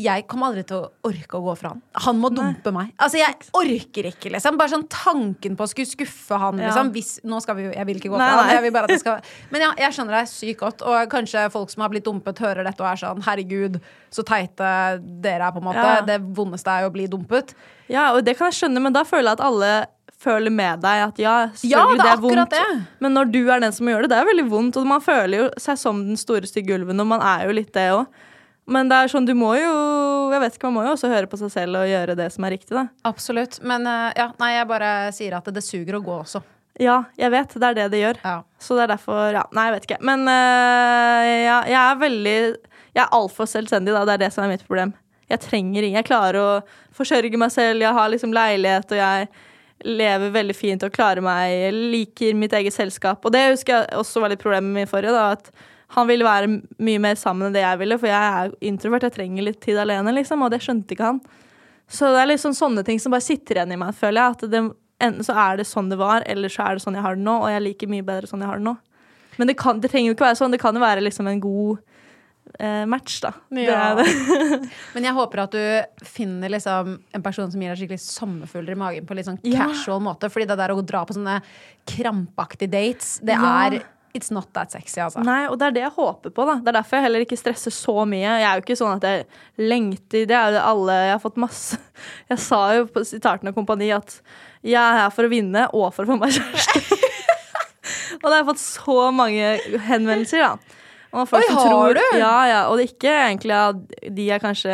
jeg 0.01 0.25
kommer 0.27 0.49
aldri 0.51 0.65
til 0.67 0.77
å 0.83 0.89
orke 1.07 1.39
å 1.39 1.43
gå 1.45 1.53
fra 1.57 1.69
han. 1.71 1.83
Han 2.03 2.17
må 2.19 2.31
dumpe 2.35 2.73
meg. 2.75 2.89
Altså, 2.99 3.19
Jeg 3.21 3.37
orker 3.55 4.09
ikke, 4.11 4.33
liksom. 4.35 4.57
Bare 4.59 4.73
sånn 4.73 4.89
tanken 4.91 5.55
på 5.55 5.63
å 5.63 5.71
skulle 5.71 5.87
skuffe 5.87 6.39
han, 6.41 6.59
Ja. 6.59 6.67
liksom. 6.73 6.91
Hvis, 6.97 7.21
nå 7.23 7.41
skal 7.41 7.55
vi 7.55 7.63
jo 7.69 7.71
Jeg 7.77 7.87
vil 7.87 7.97
ikke 8.01 8.11
gå 8.11 8.19
Nei, 8.19 8.27
fra 8.33 8.43
han. 8.43 8.51
Jeg 8.57 8.63
vil 8.63 8.73
bare 8.75 8.85
at 8.85 8.89
det 8.91 8.99
skal 9.01 9.21
Men 9.53 9.61
ja, 9.63 9.71
jeg 9.79 9.93
skjønner 9.95 10.19
deg 10.19 10.27
sykt 10.33 10.59
godt. 10.59 10.83
Og 10.83 11.09
kanskje 11.15 11.45
folk 11.55 11.71
som 11.71 11.83
har 11.83 11.91
blitt 11.91 12.05
dumpet, 12.05 12.39
hører 12.43 12.65
dette 12.67 12.81
og 12.83 12.91
er 12.91 12.97
sånn 13.05 13.23
Herregud, 13.23 13.81
så 14.11 14.25
teite 14.27 14.99
dere 15.23 15.47
er, 15.47 15.53
på 15.55 15.63
en 15.63 15.69
måte. 15.71 15.87
Ja. 15.87 16.01
Det 16.03 16.19
vondeste 16.35 16.67
er 16.75 16.83
jo 16.83 16.91
å 16.91 16.93
bli 16.93 17.07
dumpet. 17.07 17.55
ja, 17.89 18.13
og 18.15 18.25
det 18.25 18.37
kan 18.37 18.51
jeg 18.51 18.59
skjønne, 18.65 18.81
men 18.83 18.93
da 18.93 19.05
føler 19.05 19.31
jeg 19.31 19.39
at 19.39 19.47
alle 19.47 19.87
føler 20.25 20.51
med 20.51 20.81
deg 20.81 21.03
at 21.07 21.19
ja, 21.21 21.49
selvfølgelig, 21.53 21.71
Ja, 21.71 21.87
det 21.87 22.01
er 22.01 22.05
det 22.05 22.11
er 22.11 22.21
vondt. 22.23 22.51
det. 22.51 22.87
Men 23.01 23.13
når 23.15 23.31
du 23.31 23.41
er 23.51 23.61
den 23.61 23.73
som 23.73 23.87
gjør 23.87 24.03
det, 24.03 24.11
det 24.11 24.19
er 24.19 24.25
veldig 24.35 24.51
vondt. 24.51 24.77
Og 24.81 24.87
man 24.87 25.01
føler 25.05 25.37
jo 25.45 25.51
seg 25.61 25.79
som 25.79 26.03
den 26.07 26.17
store 26.17 26.49
stygge 26.49 26.75
ulven, 26.79 26.99
og 26.99 27.07
man 27.07 27.21
er 27.21 27.47
jo 27.47 27.53
litt 27.53 27.73
det 27.77 27.91
òg. 27.93 28.07
Men 28.71 28.89
det 28.89 28.97
er 28.97 29.11
sånn, 29.13 29.27
du 29.29 29.35
må 29.37 29.51
jo 29.59 29.73
Jeg 30.33 30.41
vet 30.41 30.55
ikke, 30.57 30.71
man 30.71 30.79
må 30.79 30.85
jo 30.87 30.95
også 30.95 31.11
høre 31.13 31.29
på 31.29 31.37
seg 31.37 31.53
selv 31.53 31.83
og 31.83 31.91
gjøre 31.91 32.17
det 32.19 32.31
som 32.33 32.47
er 32.47 32.55
riktig, 32.57 32.73
da. 32.75 32.87
Absolutt. 33.07 33.61
Men 33.63 33.87
eh, 33.87 34.11
ja, 34.17 34.31
nei, 34.41 34.55
jeg 34.57 34.71
bare 34.71 34.91
sier 35.15 35.37
at 35.37 35.47
det, 35.47 35.59
det 35.59 35.67
suger 35.67 35.99
å 35.99 36.05
gå 36.05 36.15
også. 36.23 36.41
Ja, 36.83 37.05
jeg 37.15 37.31
vet. 37.31 37.55
Det 37.55 37.69
er 37.69 37.77
det 37.77 37.87
det 37.93 38.01
gjør. 38.01 38.21
Ja. 38.25 38.37
Så 38.59 38.75
det 38.75 38.87
er 38.87 38.95
derfor 38.97 39.37
Ja, 39.37 39.45
nei, 39.55 39.69
jeg 39.69 39.77
vet 39.77 39.89
ikke. 39.89 40.01
Men 40.03 40.27
uh, 40.27 41.23
ja, 41.23 41.59
jeg 41.71 41.79
er 41.79 42.01
veldig 42.01 42.37
Jeg 42.97 43.03
er 43.05 43.15
altfor 43.15 43.47
selvstendig, 43.51 43.95
da. 43.95 44.05
Det 44.09 44.17
er 44.17 44.25
det 44.25 44.31
som 44.35 44.47
er 44.47 44.55
mitt 44.57 44.67
problem. 44.67 44.95
Jeg 45.31 45.43
trenger 45.45 45.83
ingen. 45.83 46.01
Jeg 46.01 46.09
klarer 46.09 46.41
å 46.41 46.49
forsørge 46.95 47.39
meg 47.41 47.53
selv. 47.55 47.85
Jeg 47.85 47.95
har 47.95 48.11
liksom 48.11 48.35
leilighet, 48.35 48.91
og 48.91 49.01
jeg 49.01 49.29
lever 49.85 50.35
veldig 50.35 50.57
fint 50.57 50.85
og 50.87 50.95
klarer 50.95 51.25
meg. 51.25 51.53
Jeg 51.53 51.79
liker 51.95 52.37
mitt 52.39 52.55
eget 52.57 52.75
selskap. 52.75 53.25
Og 53.25 53.35
det 53.35 53.47
husker 53.53 53.77
jeg 53.77 54.01
også 54.01 54.23
var 54.23 54.33
litt 54.33 54.43
problemet 54.43 54.75
med 54.75 54.91
forrige. 54.91 55.15
da, 55.15 55.33
at 55.39 55.51
han 55.89 56.07
ville 56.09 56.25
være 56.25 56.49
mye 56.79 56.99
mer 56.99 57.15
sammen 57.15 57.47
enn 57.49 57.53
det 57.55 57.63
jeg 57.63 57.79
ville, 57.79 57.99
for 57.99 58.09
jeg 58.09 58.39
er 58.45 58.55
introvert. 58.61 59.03
Jeg 59.03 59.13
trenger 59.13 59.43
litt 59.45 59.61
tid 59.61 59.77
alene, 59.79 60.13
liksom, 60.17 60.43
og 60.43 60.51
det 60.51 60.61
skjønte 60.65 60.93
ikke 60.97 61.05
han. 61.13 61.21
Så 61.89 62.09
det 62.15 62.23
er 62.23 62.31
liksom 62.33 62.55
sånne 62.57 62.83
ting 62.85 62.99
som 62.99 63.13
bare 63.13 63.21
sitter 63.23 63.61
igjen 63.61 63.73
i 63.73 63.77
meg, 63.77 63.95
føler 63.95 64.21
jeg. 64.23 64.31
At 64.39 64.51
det, 64.51 64.63
enten 65.05 65.25
så 65.27 65.37
er 65.37 65.57
det 65.61 65.67
sånn 65.69 65.91
det 65.93 65.99
var, 66.01 66.25
eller 66.27 66.49
så 66.49 66.63
er 66.67 66.75
det 66.79 66.83
sånn 66.87 66.95
jeg 66.97 67.05
har 67.05 67.15
det 67.17 67.23
nå, 67.27 67.37
og 67.45 67.51
jeg 67.53 67.63
liker 67.63 67.93
mye 67.93 68.03
bedre 68.07 68.27
sånn 68.31 68.41
jeg 68.41 68.49
har 68.51 68.59
det 68.63 68.65
nå. 68.71 68.77
Men 69.37 69.51
det, 69.51 69.57
kan, 69.59 69.81
det 69.83 69.91
trenger 69.93 70.13
jo 70.13 70.15
ikke 70.17 70.29
være 70.29 70.39
sånn. 70.41 70.53
Det 70.55 70.61
kan 70.63 70.75
jo 70.75 70.81
være 70.83 71.03
liksom 71.05 71.27
en 71.27 71.41
god 71.43 71.79
eh, 72.59 72.85
match, 72.87 73.21
da. 73.21 73.33
Det 73.51 73.65
er 73.69 73.97
det. 73.99 74.05
Men 74.95 75.05
jeg 75.09 75.15
håper 75.17 75.43
at 75.45 75.55
du 75.59 76.05
finner 76.07 76.49
liksom 76.55 76.93
en 77.13 77.23
person 77.25 77.51
som 77.51 77.61
gir 77.63 77.75
deg 77.75 77.81
skikkelig 77.83 78.01
sommerfugler 78.05 78.77
i 78.77 78.79
magen 78.79 79.07
på 79.09 79.15
litt 79.19 79.27
sånn 79.29 79.41
Ja. 79.45 79.67
casual 79.69 80.01
måte. 80.07 80.31
Fordi 80.33 80.47
det 80.49 80.57
der 80.63 80.71
å 80.75 80.83
dra 80.87 81.05
på 81.05 81.17
sånne 81.19 81.41
krampaktige 81.91 82.71
dates, 82.71 83.19
det 83.23 83.35
Ja. 83.37 83.67
er 83.67 83.83
It's 84.15 84.31
not 84.31 84.53
that 84.55 84.71
sexy, 84.71 85.01
altså. 85.03 85.25
Nei, 85.27 85.49
og 85.51 85.57
det 85.59 85.67
er 85.67 85.75
det 85.75 85.83
jeg 85.83 85.95
håper 85.97 86.31
på. 86.31 86.45
da 86.47 86.55
Det 86.63 86.71
er 86.71 86.77
derfor 86.77 87.01
jeg 87.01 87.07
heller 87.09 87.25
ikke 87.25 87.39
stresser 87.39 87.75
så 87.75 88.05
mye. 88.07 88.23
Jeg 88.23 88.47
er 88.47 88.61
jo 88.61 88.63
ikke 88.63 88.77
sånn 88.79 89.01
at 89.01 89.07
jeg 89.09 89.25
lengter 89.59 90.29
Det 90.31 90.37
er 90.39 90.53
jo 90.53 90.55
det 90.55 90.63
alle 90.71 90.99
Jeg 91.01 91.13
har 91.17 91.23
fått 91.25 91.41
masse 91.43 91.79
Jeg 92.31 92.43
sa 92.45 92.61
jo 92.79 92.87
på 92.95 93.03
Sitarten 93.09 93.51
og 93.51 93.59
Kompani 93.59 93.91
at 93.97 94.21
jeg 94.65 94.81
er 94.81 95.01
her 95.03 95.11
for 95.13 95.27
å 95.27 95.29
vinne 95.29 95.67
og 95.77 95.91
for 95.93 96.07
å 96.07 96.15
få 96.15 96.17
meg 96.17 96.31
kjæreste. 96.33 96.97
og 98.23 98.25
da 98.25 98.31
har 98.31 98.39
jeg 98.39 98.47
fått 98.49 98.63
så 98.63 98.95
mange 99.13 99.51
henvendelser, 99.91 100.41
da. 100.41 100.81
Og 101.13 101.35
Oi, 101.37 101.43
har 101.51 101.59
tror, 101.69 101.99
du? 101.99 102.17
Ja, 102.17 102.37
ja. 102.49 102.63
Og 102.71 102.79
det 102.79 102.87
er 102.87 102.95
ikke 102.95 103.13
egentlig 103.27 103.55
at 103.59 103.83
de 104.17 104.31
er 104.33 104.41
kanskje 104.43 104.73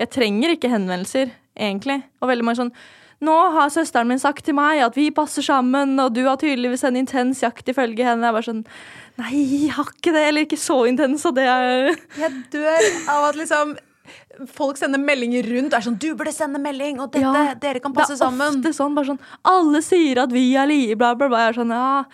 Jeg 0.00 0.10
trenger 0.14 0.54
ikke 0.54 0.72
henvendelser, 0.72 1.34
egentlig. 1.52 2.00
Og 2.22 2.30
veldig 2.32 2.46
mange 2.48 2.62
sånn 2.62 2.72
Nå 3.20 3.34
har 3.54 3.68
søsteren 3.70 4.08
min 4.10 4.18
sagt 4.18 4.44
til 4.44 4.54
meg 4.54 4.80
at 4.84 4.94
vi 4.96 5.10
passer 5.14 5.42
sammen, 5.42 5.98
og 6.00 6.12
du 6.14 6.24
har 6.26 6.36
tydeligvis 6.36 6.84
en 6.84 6.96
intens 6.96 7.40
jakt 7.44 7.68
ifølge 7.70 8.04
henne. 8.04 8.22
Jeg 8.24 8.28
er 8.28 8.32
bare 8.32 8.48
sånn 8.50 8.64
Nei, 9.16 9.32
jeg 9.46 9.70
har 9.76 9.84
ikke 9.84 10.10
det. 10.12 10.22
Eller 10.28 10.42
ikke 10.42 10.58
så 10.58 10.80
intens, 10.90 11.24
og 11.24 11.36
det 11.36 11.44
er 11.46 11.94
Jeg 12.18 12.32
dør 12.50 12.88
av 13.14 13.28
at 13.30 13.36
liksom 13.38 13.76
folk 14.50 14.76
sender 14.76 14.98
meldinger 15.00 15.46
rundt 15.46 15.72
og 15.72 15.78
er 15.78 15.84
sånn 15.86 15.98
'Du 15.98 16.14
burde 16.18 16.32
sende 16.34 16.58
melding, 16.60 16.98
og 17.00 17.12
dette, 17.12 17.22
Ja, 17.22 17.54
dere 17.54 17.80
kan 17.80 17.92
Det 17.92 18.02
passe 18.02 18.12
er 18.18 18.26
sammen'. 18.26 18.58
ofte 18.58 18.72
sånn, 18.74 18.94
bare 18.94 19.06
sånn 19.06 19.20
Alle 19.44 19.80
sier 19.80 20.18
at 20.24 20.32
vi 20.32 20.54
er 20.56 20.66
li, 20.66 20.94
bla, 20.94 21.14
bla, 21.14 21.28
bla. 21.28 21.38
Jeg 21.46 21.54
er 21.54 21.60
sånn, 21.62 21.70
ja 21.70 22.04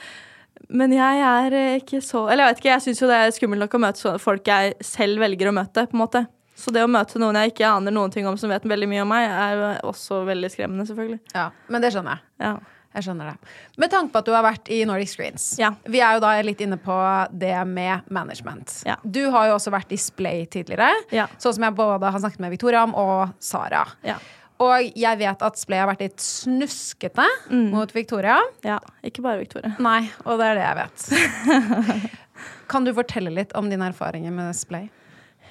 Men 0.69 0.93
jeg 0.93 1.23
er 1.25 1.81
ikke 1.81 2.01
så 2.05 2.31
Eller 2.31 2.45
jeg 2.45 2.55
vet 2.55 2.59
ikke, 2.61 2.75
jeg 2.77 2.83
syns 2.83 3.01
jo 3.01 3.09
det 3.09 3.17
er 3.17 3.31
skummelt 3.33 3.59
nok 3.61 3.75
å 3.75 3.81
møte 3.81 4.19
folk 4.21 4.45
jeg 4.45 4.75
selv 4.81 5.19
velger 5.19 5.49
å 5.49 5.55
møte, 5.57 5.89
på 5.89 5.95
en 5.97 6.05
måte. 6.07 6.27
Så 6.61 6.73
det 6.75 6.83
å 6.85 6.91
møte 6.91 7.17
noen 7.23 7.39
jeg 7.41 7.55
ikke 7.55 7.71
aner 7.73 7.95
noen 7.95 8.13
ting 8.13 8.27
om, 8.29 8.37
som 8.41 8.51
vet 8.53 8.67
veldig 8.69 8.89
mye 8.91 9.03
om 9.07 9.09
meg, 9.09 9.25
er 9.31 9.57
jo 9.57 9.71
også 9.95 10.21
veldig 10.29 10.51
skremmende, 10.53 10.85
selvfølgelig. 10.91 11.21
Ja, 11.35 11.47
Men 11.73 11.81
det 11.87 11.95
skjønner 11.95 12.19
jeg. 12.19 12.29
Ja. 12.45 12.53
Jeg 12.91 13.05
skjønner 13.07 13.29
det. 13.31 13.51
Med 13.79 13.91
tanke 13.93 14.11
på 14.11 14.19
at 14.19 14.27
du 14.27 14.33
har 14.35 14.43
vært 14.43 14.67
i 14.75 14.81
Nordic 14.85 15.13
Screens. 15.13 15.45
Ja. 15.61 15.69
Vi 15.87 16.01
er 16.03 16.17
jo 16.17 16.23
da 16.25 16.33
litt 16.43 16.59
inne 16.65 16.75
på 16.83 16.97
det 17.39 17.53
med 17.71 18.09
management. 18.11 18.81
Ja. 18.85 18.97
Du 19.07 19.21
har 19.31 19.47
jo 19.47 19.55
også 19.61 19.71
vært 19.71 19.93
i 19.95 19.99
Splay 20.03 20.43
tidligere. 20.51 20.89
Ja. 21.15 21.29
Sånn 21.39 21.55
som 21.55 21.63
jeg 21.69 21.77
både 21.79 22.11
har 22.11 22.19
snakket 22.19 22.43
med 22.43 22.51
Victoria 22.51 22.83
om 22.83 22.97
og 22.99 23.31
Sara. 23.39 23.85
Ja. 24.03 24.17
Og 24.61 24.91
jeg 24.99 25.21
vet 25.23 25.41
at 25.47 25.57
Splay 25.63 25.79
har 25.81 25.87
vært 25.93 26.03
litt 26.03 26.19
snuskete 26.21 27.25
Mm. 27.49 27.71
mot 27.77 27.95
Victoria. 27.95 28.41
ja. 28.67 28.81
Ikke 29.07 29.23
bare 29.23 29.39
Victoria. 29.39 29.77
Nei, 29.79 30.11
og 30.27 30.39
det 30.43 30.51
er 30.51 30.59
det 30.59 30.67
jeg 30.67 30.77
vet. 30.83 32.11
kan 32.75 32.85
du 32.85 32.93
fortelle 32.97 33.31
litt 33.31 33.55
om 33.57 33.71
dine 33.71 33.87
erfaringer 33.93 34.35
med 34.35 34.51
Splay? 34.59 34.91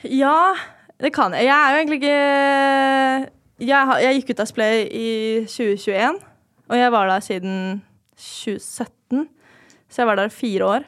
Ja, 0.04 0.56
det 1.00 1.14
kan 1.16 1.34
jeg. 1.36 1.48
Jeg 1.48 1.56
er 1.56 1.72
jo 1.72 1.80
egentlig 1.80 2.00
ikke 2.02 3.30
Jeg, 3.60 4.00
jeg 4.04 4.16
gikk 4.20 4.30
ut 4.32 4.42
av 4.44 4.48
Splay 4.48 4.86
i 4.96 5.10
2021, 5.48 6.20
og 6.70 6.78
jeg 6.78 6.92
var 6.96 7.10
der 7.10 7.24
siden 7.24 7.58
2017. 8.16 9.28
Så 9.90 10.02
jeg 10.02 10.08
var 10.08 10.20
der 10.20 10.32
fire 10.32 10.66
år. 10.66 10.88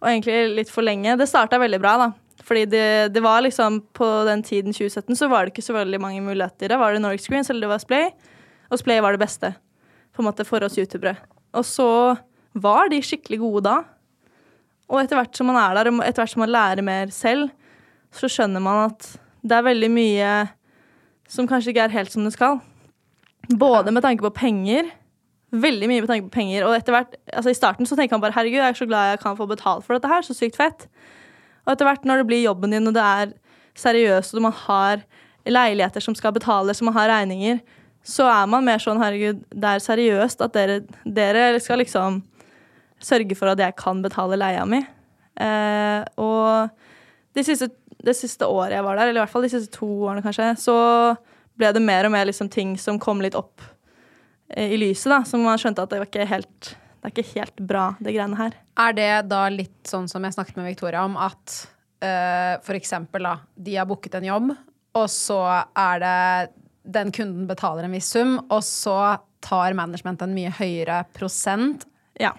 Og 0.00 0.08
egentlig 0.08 0.36
litt 0.56 0.72
for 0.72 0.86
lenge. 0.86 1.14
Det 1.20 1.28
starta 1.28 1.60
veldig 1.60 1.80
bra, 1.82 1.96
da. 2.00 2.08
Fordi 2.46 2.64
det, 2.72 3.12
det 3.14 3.22
var 3.22 3.42
liksom 3.44 3.82
På 3.94 4.24
den 4.26 4.42
tiden 4.42 4.72
2017 4.72 5.14
så 5.16 5.28
var 5.28 5.44
det 5.44 5.52
ikke 5.52 5.66
så 5.66 5.76
veldig 5.76 6.00
mange 6.02 6.22
muligheter. 6.24 6.72
Da 6.72 6.78
var 6.80 6.92
det 6.92 7.02
Nordic 7.04 7.26
Screens 7.26 7.50
eller 7.50 7.66
det 7.66 7.72
var 7.74 7.82
Splay. 7.82 8.10
Og 8.70 8.80
Splay 8.80 9.02
var 9.02 9.14
det 9.14 9.22
beste 9.22 9.52
på 10.10 10.22
en 10.22 10.26
måte 10.30 10.46
for 10.46 10.64
oss 10.66 10.78
youtubere. 10.78 11.16
Og 11.54 11.66
så 11.66 12.16
var 12.58 12.90
de 12.90 13.02
skikkelig 13.02 13.38
gode 13.42 13.64
da. 13.68 13.76
Og 14.90 15.02
etter 15.02 15.20
hvert 15.20 15.36
som 15.36 15.46
man 15.46 15.60
er 15.60 15.76
der, 15.78 15.90
og 15.92 16.02
etter 16.02 16.24
hvert 16.24 16.32
som 16.32 16.42
man 16.42 16.50
lærer 16.50 16.82
mer 16.82 17.12
selv, 17.14 17.52
så 18.10 18.26
skjønner 18.26 18.62
man 18.62 18.88
at 18.88 19.06
det 19.42 19.56
er 19.56 19.66
veldig 19.66 19.90
mye 19.92 20.30
som 21.30 21.48
kanskje 21.48 21.72
ikke 21.72 21.86
er 21.86 21.94
helt 21.94 22.12
som 22.12 22.26
det 22.26 22.34
skal. 22.34 22.58
Både 23.50 23.92
med 23.94 24.04
tanke 24.04 24.24
på 24.26 24.32
penger, 24.34 24.90
veldig 25.50 25.88
mye 25.90 26.02
med 26.02 26.10
tanke 26.10 26.28
på 26.28 26.36
penger, 26.38 26.66
og 26.66 26.76
etter 26.76 26.94
hvert, 26.94 27.16
altså 27.32 27.52
i 27.52 27.58
starten 27.58 27.88
så 27.88 27.98
tenker 27.98 28.16
man 28.16 28.24
bare 28.26 28.36
herregud, 28.36 28.60
jeg 28.60 28.74
er 28.74 28.78
så 28.78 28.88
glad 28.90 29.12
jeg 29.12 29.22
kan 29.24 29.38
få 29.38 29.46
betalt 29.50 29.86
for 29.86 29.96
dette 29.96 30.10
her, 30.10 30.26
så 30.26 30.36
sykt 30.36 30.58
fett. 30.58 30.86
Og 31.66 31.74
etter 31.74 31.88
hvert 31.88 32.06
når 32.06 32.22
det 32.22 32.28
blir 32.30 32.44
jobben 32.44 32.74
din, 32.74 32.86
og 32.90 32.96
det 32.96 33.04
er 33.04 33.34
seriøst, 33.78 34.34
og 34.36 34.46
man 34.48 34.56
har 34.66 35.04
leiligheter 35.48 36.04
som 36.04 36.16
skal 36.18 36.34
betales, 36.36 36.82
og 36.82 36.90
man 36.90 36.98
har 36.98 37.12
regninger, 37.14 37.62
så 38.06 38.26
er 38.30 38.48
man 38.50 38.64
mer 38.64 38.80
sånn 38.82 39.00
herregud, 39.00 39.42
det 39.50 39.74
er 39.74 39.84
seriøst 39.84 40.42
at 40.44 40.54
dere, 40.56 40.80
dere 41.04 41.60
skal 41.62 41.82
liksom 41.82 42.22
sørge 43.00 43.36
for 43.36 43.52
at 43.52 43.60
jeg 43.60 43.76
kan 43.80 44.00
betale 44.04 44.38
leia 44.40 44.64
mi. 44.68 44.80
Eh, 45.40 46.04
og 46.20 46.70
de 47.36 47.44
siste, 47.46 47.70
det 48.04 48.14
siste 48.16 48.46
året 48.48 48.72
jeg 48.78 48.84
var 48.86 48.96
der, 48.96 49.08
eller 49.10 49.20
i 49.20 49.24
hvert 49.24 49.32
fall 49.34 49.42
de 49.46 49.52
siste 49.52 49.72
to 49.76 49.88
årene 50.08 50.22
kanskje, 50.24 50.50
så 50.60 50.76
ble 51.60 51.72
det 51.76 51.82
mer 51.84 52.06
og 52.08 52.12
mer 52.14 52.24
liksom 52.28 52.48
ting 52.52 52.76
som 52.80 52.98
kom 53.02 53.20
litt 53.20 53.36
opp 53.38 53.60
eh, 54.54 54.72
i 54.72 54.78
lyset, 54.80 55.10
da. 55.12 55.18
Som 55.28 55.42
man 55.44 55.58
skjønte 55.60 55.82
at 55.84 55.90
det 55.92 56.00
var 56.02 56.08
ikke 56.10 56.28
helt 56.30 56.76
det 57.00 57.08
er 57.08 57.12
ikke 57.14 57.38
helt 57.40 57.60
bra, 57.64 57.84
det 57.96 58.12
greiene 58.12 58.36
her. 58.36 58.56
Er 58.76 58.92
det 58.92 59.12
da 59.30 59.46
litt 59.48 59.88
sånn 59.88 60.04
som 60.10 60.24
jeg 60.26 60.34
snakket 60.36 60.58
med 60.60 60.66
Victoria 60.68 61.00
om, 61.08 61.14
at 61.16 61.54
uh, 62.04 62.60
for 62.60 62.76
eksempel 62.76 63.24
da, 63.24 63.38
de 63.56 63.76
har 63.78 63.86
booket 63.88 64.18
en 64.18 64.26
jobb, 64.28 64.50
og 65.00 65.06
så 65.08 65.38
er 65.80 66.02
det 66.02 66.50
den 66.92 67.08
kunden 67.16 67.46
betaler 67.48 67.88
en 67.88 67.96
viss 67.96 68.10
sum, 68.12 68.34
og 68.50 68.60
så 68.66 68.98
tar 69.40 69.72
management 69.78 70.20
en 70.26 70.36
mye 70.36 70.52
høyere 70.52 71.06
prosent 71.16 71.86
Ja. 72.20 72.34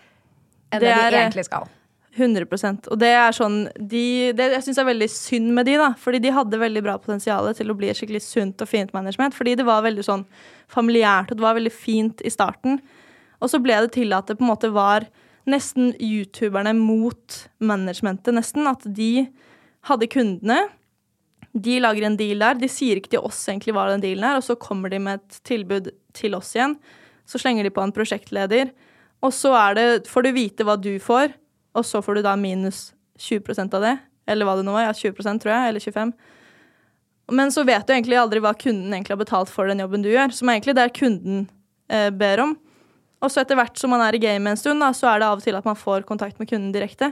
enn 0.69 0.79
det, 0.83 0.91
Det 0.91 0.93
de 0.93 1.09
er- 1.09 1.19
egentlig 1.23 1.45
skal. 1.49 1.65
100% 2.17 2.89
Og 2.91 2.99
det 2.99 3.11
er 3.15 3.35
sånn 3.35 3.61
de, 3.77 4.31
Det 4.35 4.49
jeg 4.51 4.65
syns 4.65 4.79
er 4.81 4.87
veldig 4.89 5.07
synd 5.11 5.53
med 5.55 5.67
de, 5.69 5.77
da. 5.79 5.91
Fordi 5.99 6.19
de 6.23 6.33
hadde 6.35 6.59
veldig 6.59 6.83
bra 6.83 6.97
potensial 6.99 7.47
til 7.55 7.71
å 7.71 7.77
bli 7.77 7.91
et 7.91 7.99
skikkelig 7.99 8.23
sunt 8.25 8.63
og 8.63 8.69
fint 8.69 8.91
management. 8.95 9.37
Fordi 9.37 9.55
det 9.59 9.67
var 9.67 9.85
veldig 9.85 10.03
sånn 10.07 10.25
familiært, 10.71 11.31
og 11.31 11.39
det 11.39 11.45
var 11.45 11.57
veldig 11.59 11.73
fint 11.73 12.23
i 12.27 12.33
starten. 12.33 12.81
Og 13.39 13.51
så 13.51 13.61
ble 13.63 13.79
det 13.85 13.93
til 13.95 14.11
at 14.15 14.27
det 14.27 14.37
på 14.39 14.45
en 14.45 14.51
måte 14.51 14.73
var 14.75 15.07
nesten 15.49 15.95
youtuberne 15.97 16.75
mot 16.77 17.39
managementet, 17.63 18.35
nesten. 18.35 18.67
At 18.69 18.83
de 18.85 19.27
hadde 19.87 20.11
kundene. 20.11 20.59
De 21.51 21.79
lager 21.83 22.07
en 22.07 22.19
deal 22.19 22.43
der. 22.43 22.59
De 22.59 22.69
sier 22.71 22.99
ikke 22.99 23.15
til 23.15 23.25
oss 23.27 23.39
egentlig 23.47 23.75
hva 23.75 23.87
den 23.91 24.03
dealen 24.03 24.27
er, 24.27 24.39
og 24.39 24.45
så 24.45 24.59
kommer 24.59 24.91
de 24.91 24.99
med 25.03 25.23
et 25.23 25.41
tilbud 25.47 25.93
til 26.15 26.35
oss 26.35 26.53
igjen. 26.57 26.75
Så 27.27 27.39
slenger 27.39 27.63
de 27.63 27.71
på 27.73 27.83
en 27.83 27.95
prosjektleder, 27.95 28.73
og 29.21 29.31
så 29.35 29.53
er 29.55 29.77
det, 29.77 29.87
får 30.09 30.25
du 30.25 30.31
vite 30.35 30.65
hva 30.65 30.75
du 30.81 30.95
får, 30.99 31.35
og 31.77 31.87
så 31.87 32.01
får 32.03 32.19
du 32.19 32.25
da 32.25 32.35
minus 32.39 32.91
20% 33.21 33.75
av 33.77 33.85
det. 33.85 33.95
Eller 34.29 34.47
hva 34.47 34.57
det 34.57 34.65
nå 34.67 34.75
var. 34.75 34.89
Ja, 34.89 34.95
20% 34.95 35.43
tror 35.43 35.53
jeg. 35.53 35.69
Eller 35.69 35.83
25 35.83 36.13
Men 37.31 37.51
så 37.53 37.63
vet 37.67 37.87
du 37.87 37.93
egentlig 37.93 38.19
aldri 38.19 38.41
hva 38.43 38.53
kunden 38.57 38.93
egentlig 38.93 39.15
har 39.15 39.21
betalt 39.21 39.51
for 39.51 39.69
den 39.69 39.81
jobben 39.83 40.03
du 40.03 40.11
gjør. 40.11 40.33
Som 40.35 40.49
er 40.49 40.59
egentlig 40.59 40.77
det 40.77 40.87
kunden 40.97 41.45
eh, 41.91 42.09
ber 42.11 42.43
om. 42.43 42.55
Og 43.21 43.29
så 43.29 43.43
etter 43.43 43.57
hvert 43.59 43.77
som 43.77 43.93
man 43.93 44.01
er 44.03 44.17
i 44.17 44.21
gamet 44.21 44.55
en 44.55 44.59
stund, 44.59 44.81
da, 44.81 44.89
så 44.97 45.11
er 45.11 45.21
det 45.21 45.29
av 45.29 45.39
og 45.39 45.45
til 45.45 45.57
at 45.57 45.67
man 45.67 45.77
får 45.77 46.07
kontakt 46.09 46.41
med 46.41 46.49
kunden 46.49 46.73
direkte. 46.73 47.11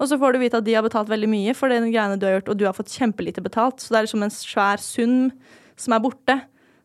Og 0.00 0.08
så 0.08 0.16
får 0.20 0.32
du 0.32 0.42
vite 0.42 0.60
at 0.60 0.66
de 0.66 0.74
har 0.76 0.84
betalt 0.84 1.10
veldig 1.10 1.28
mye 1.28 1.54
for 1.56 1.72
den 1.72 1.88
greiene 1.88 2.18
du 2.20 2.26
har 2.28 2.38
gjort, 2.38 2.52
og 2.52 2.60
du 2.60 2.66
har 2.68 2.76
fått 2.76 2.92
kjempelite 2.92 3.42
betalt. 3.44 3.80
Så 3.80 3.92
det 3.92 3.98
er 3.98 4.06
liksom 4.06 4.24
en 4.24 4.32
svær 4.32 4.80
sum 4.84 5.16
som 5.80 5.96
er 5.96 6.04
borte. 6.04 6.36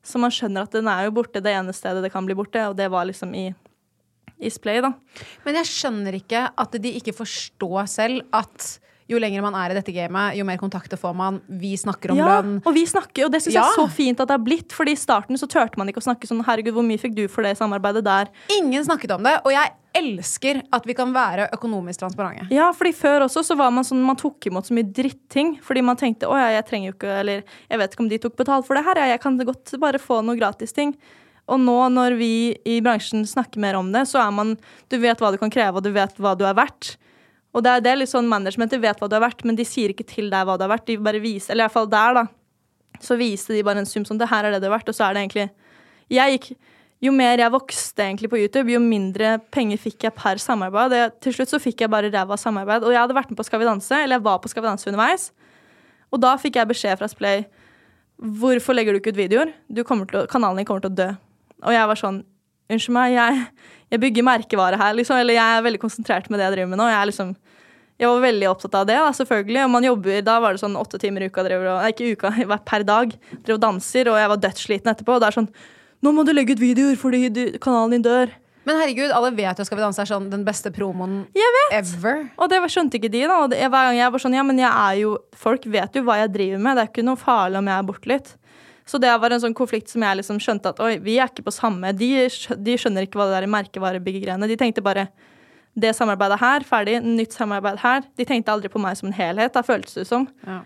Så 0.06 0.20
man 0.22 0.34
skjønner 0.34 0.68
at 0.68 0.76
den 0.76 0.88
er 0.92 1.08
jo 1.08 1.16
borte 1.18 1.42
det 1.44 1.54
ene 1.56 1.74
stedet 1.76 2.04
det 2.06 2.12
kan 2.14 2.28
bli 2.28 2.36
borte, 2.38 2.62
og 2.70 2.76
det 2.80 2.88
var 2.94 3.08
liksom 3.10 3.34
i, 3.36 3.50
i 4.40 4.52
Splay, 4.52 4.82
da. 4.84 4.94
Men 5.46 5.62
jeg 5.62 5.70
skjønner 5.72 6.18
ikke 6.20 6.48
at 6.52 6.80
de 6.82 6.96
ikke 7.00 7.16
forstår 7.16 7.88
selv 7.92 8.26
at 8.36 8.76
jo 9.06 9.20
lenger 9.22 9.44
man 9.46 9.54
er 9.54 9.70
i 9.70 9.78
dette 9.78 9.94
gamet, 9.94 10.34
jo 10.34 10.46
mer 10.48 10.58
kontakter 10.58 10.98
får 10.98 11.14
man. 11.14 11.36
Vi 11.62 11.76
snakker 11.78 12.10
om 12.12 12.18
ja, 12.18 12.40
lønn. 12.40 12.56
Og 12.66 12.74
vi 12.74 12.88
snakker, 12.90 13.28
og 13.28 13.34
det 13.36 13.44
syns 13.44 13.54
Ja. 13.54 13.62
jeg 13.62 13.76
er 13.76 13.82
så 13.84 13.86
fint 13.94 14.20
at 14.20 14.32
det 14.32 14.34
er 14.34 14.46
blitt. 14.48 14.74
Fordi 14.74 14.96
i 14.96 15.00
starten 15.00 15.38
så 15.38 15.46
turte 15.46 15.78
man 15.78 15.92
ikke 15.92 16.02
å 16.02 16.08
snakke 16.08 16.26
sånn 16.26 16.42
Herregud, 16.44 16.74
hvor 16.74 16.86
mye 16.88 16.98
fikk 16.98 17.14
du 17.14 17.28
for 17.30 17.46
det 17.46 17.54
samarbeidet 17.60 18.02
der? 18.04 18.32
Ingen 18.58 18.84
snakket 18.88 19.14
om 19.14 19.22
det, 19.24 19.36
og 19.46 19.54
jeg 19.54 19.76
elsker 19.96 20.64
at 20.74 20.88
vi 20.90 20.96
kan 20.98 21.14
være 21.14 21.46
økonomisk 21.54 22.02
transparente. 22.02 22.50
Ja, 22.52 22.72
fordi 22.76 22.92
før 22.98 23.28
også 23.30 23.46
så 23.46 23.56
var 23.56 23.70
man 23.72 23.86
sånn 23.86 24.02
Man 24.04 24.18
tok 24.20 24.50
imot 24.50 24.66
så 24.66 24.74
mye 24.74 24.90
dritting. 24.92 25.60
Fordi 25.64 25.84
man 25.86 25.96
tenkte 26.02 26.28
å 26.28 26.36
ja, 26.36 26.50
jeg 26.58 26.66
trenger 26.66 26.90
jo 26.90 26.96
ikke 26.98 27.14
Eller 27.22 27.44
jeg 27.70 27.80
vet 27.80 27.94
ikke 27.94 28.04
om 28.04 28.10
de 28.10 28.18
tok 28.26 28.36
betalt 28.42 28.66
for 28.66 28.76
det 28.76 28.84
her, 28.84 28.96
ja, 28.98 29.06
jeg 29.14 29.22
kan 29.22 29.38
godt 29.38 29.78
bare 29.80 30.02
få 30.02 30.24
noe 30.26 30.36
gratisting. 30.36 30.96
Og 31.52 31.62
nå 31.62 31.78
når 31.94 32.16
vi 32.18 32.30
i 32.66 32.80
bransjen 32.82 33.26
snakker 33.30 33.62
mer 33.62 33.78
om 33.78 33.92
det, 33.94 34.08
så 34.10 34.24
er 34.24 34.32
man 34.34 34.56
Du 34.90 34.98
vet 35.02 35.20
hva 35.22 35.32
du 35.34 35.40
kan 35.42 35.54
kreve, 35.54 35.78
og 35.78 35.86
du 35.86 35.92
vet 35.94 36.18
hva 36.18 36.34
du 36.38 36.46
er 36.48 36.58
verdt. 36.58 36.96
Og 37.56 37.64
det 37.64 37.72
er, 37.72 37.84
det 37.86 37.94
litt 38.00 38.12
sånn 38.12 38.28
managementet 38.28 38.82
vet 38.84 39.00
hva 39.00 39.08
du 39.08 39.16
er 39.16 39.24
verdt, 39.24 39.46
men 39.48 39.56
de 39.56 39.64
sier 39.68 39.94
ikke 39.94 40.08
til 40.10 40.32
deg 40.34 40.48
hva 40.48 40.58
du 40.60 40.66
er 40.66 40.74
verdt. 40.74 40.88
De 40.90 40.98
bare 41.00 41.22
viser, 41.24 41.54
eller 41.54 41.64
i 41.64 41.68
hvert 41.70 41.78
fall 41.78 41.92
der, 41.92 42.18
da, 42.18 42.26
så 43.04 43.18
viste 43.20 43.56
de 43.56 43.64
bare 43.64 43.84
en 43.84 43.90
sum 43.90 44.04
som 44.08 44.20
det 44.20 44.28
her 44.32 44.48
er 44.48 44.56
det 44.56 44.64
du 44.64 44.68
er 44.68 44.76
verdt, 44.76 44.90
og 44.92 44.98
så 44.98 45.08
er 45.08 45.16
det 45.16 45.26
egentlig 45.26 45.50
Jeg 46.12 46.36
gikk 46.36 46.50
jo 47.04 47.12
mer 47.12 47.38
jeg 47.38 47.52
vokste 47.52 48.06
egentlig 48.06 48.30
på 48.32 48.40
YouTube, 48.40 48.72
jo 48.72 48.80
mindre 48.82 49.36
penger 49.54 49.80
fikk 49.82 50.08
jeg 50.08 50.16
per 50.16 50.40
samarbeid. 50.42 50.94
Det, 50.94 51.02
til 51.26 51.36
slutt 51.38 51.52
så 51.52 51.60
fikk 51.62 51.84
jeg 51.84 51.92
bare 51.92 52.10
ræva 52.14 52.38
samarbeid. 52.40 52.86
Og 52.88 52.94
jeg 52.94 53.02
hadde 53.02 53.18
vært 53.18 53.32
med 53.32 53.40
på 53.40 53.46
Skal 53.46 53.62
vi 53.62 53.68
danse, 53.68 54.00
eller 54.00 54.18
jeg 54.18 54.26
var 54.26 54.40
på 54.42 54.52
Skal 54.52 54.64
vi 54.64 54.72
danse 54.72 54.90
underveis. 54.90 55.28
Og 56.14 56.22
da 56.24 56.34
fikk 56.40 56.60
jeg 56.60 56.72
beskjed 56.72 56.98
fra 57.02 57.10
Splay 57.12 57.46
Hvorfor 58.16 58.78
legger 58.78 58.96
du 58.96 59.02
ikke 59.02 59.12
ut 59.12 59.20
videoer? 59.20 59.52
Du 59.68 59.84
å, 59.84 60.26
kanalen 60.32 60.62
din 60.62 60.68
kommer 60.68 60.86
til 60.86 60.94
å 60.94 60.98
dø. 61.02 61.10
Og 61.64 61.72
jeg 61.76 61.88
var 61.92 61.96
sånn 62.00 62.24
Unnskyld 62.66 62.96
meg, 62.96 63.12
jeg, 63.14 63.42
jeg 63.94 64.02
bygger 64.02 64.24
merkevare 64.26 64.78
her, 64.82 64.96
liksom. 64.98 65.20
Eller 65.22 65.36
jeg 65.38 65.58
er 65.60 65.66
veldig 65.68 65.80
konsentrert 65.84 66.32
med 66.34 66.40
det 66.42 66.48
jeg 66.48 66.56
driver 66.56 66.72
med 66.72 66.80
nå. 66.82 66.88
Jeg 66.90 66.98
er 66.98 67.10
liksom 67.12 67.36
jeg 67.96 68.10
var 68.12 68.24
veldig 68.26 68.48
opptatt 68.50 68.74
av 68.76 68.88
det, 68.90 68.96
da, 69.00 69.12
selvfølgelig. 69.16 69.60
Og 69.64 69.70
man 69.72 69.86
jobber, 69.88 70.18
da 70.26 70.40
var 70.44 70.56
det 70.56 70.60
sånn 70.64 70.74
åtte 70.76 71.00
timer 71.00 71.24
i 71.24 71.30
uka, 71.32 71.46
drev, 71.46 71.62
nei, 71.64 71.92
ikke 71.94 72.04
i 72.10 72.16
uka, 72.18 72.32
per 72.72 72.84
dag. 72.88 73.14
Drev 73.46 73.56
og 73.56 73.62
danser, 73.64 74.10
og 74.12 74.18
jeg 74.20 74.32
var 74.34 74.42
dødssliten 74.44 74.92
etterpå. 74.92 75.16
Og 75.16 75.24
det 75.24 75.30
er 75.30 75.38
sånn 75.40 75.52
Nå 76.04 76.12
må 76.14 76.26
du 76.28 76.34
legge 76.36 76.54
ut 76.54 76.60
videoer 76.62 76.98
fordi 77.00 77.30
du, 77.34 77.44
kanalen 77.64 77.96
din 77.96 78.04
dør. 78.06 78.34
Men 78.68 78.78
herregud, 78.82 79.14
alle 79.16 79.32
vet 79.38 79.58
jo 79.58 79.66
Skal 79.66 79.78
vi 79.80 79.84
danse 79.86 80.02
er 80.04 80.10
sånn 80.10 80.28
den 80.30 80.44
beste 80.46 80.70
promoen 80.76 81.22
ever. 81.80 82.28
Og 82.36 82.50
det 82.52 82.60
var- 82.62 82.74
skjønte 82.74 83.00
ikke 83.00 83.12
de, 83.14 83.22
da. 83.30 83.38
Og 83.46 83.50
det, 83.54 83.62
hver 83.64 83.88
gang 83.90 83.98
jeg 83.98 84.12
var 84.12 84.22
sånn 84.26 84.36
Ja, 84.36 84.44
men 84.44 84.60
jeg 84.60 84.70
er 84.70 85.00
jo 85.00 85.18
Folk 85.34 85.66
vet 85.66 85.96
jo 85.96 86.04
hva 86.04 86.18
jeg 86.20 86.34
driver 86.36 86.60
med. 86.60 86.76
Det 86.78 86.84
er 86.84 86.92
ikke 86.92 87.06
noe 87.08 87.22
farlig 87.22 87.62
om 87.62 87.72
jeg 87.72 87.78
er 87.80 87.88
borte 87.88 88.12
litt. 88.12 88.36
Så 88.86 89.00
det 89.02 89.10
var 89.18 89.34
en 89.34 89.42
sånn 89.42 89.56
konflikt 89.58 89.90
som 89.90 90.04
jeg 90.06 90.20
liksom 90.20 90.40
skjønte 90.42 90.76
at 90.76 90.82
oi, 90.84 90.98
vi 91.02 91.18
er 91.18 91.32
ikke 91.32 91.48
på 91.48 91.54
samme. 91.56 91.90
De, 91.98 92.10
de 92.62 92.76
skjønner 92.78 93.08
ikke 93.08 93.18
hva 93.18 93.32
det 93.32 93.40
der 93.40 93.50
merkevarebyggegreiene 93.50 94.50
De 94.50 94.58
tenkte 94.62 94.84
bare 94.86 95.08
det 95.76 95.92
samarbeidet 95.98 96.38
her, 96.40 96.64
ferdig, 96.64 97.00
nytt 97.04 97.34
samarbeid 97.36 97.82
her. 97.82 98.06
De 98.16 98.28
tenkte 98.28 98.54
aldri 98.54 98.70
på 98.72 98.80
meg 98.80 98.96
som 99.00 99.10
en 99.10 99.18
helhet, 99.18 99.52
da 99.58 99.64
føltes 99.66 99.98
det 99.98 100.06
som. 100.08 100.28
Ja. 100.46 100.62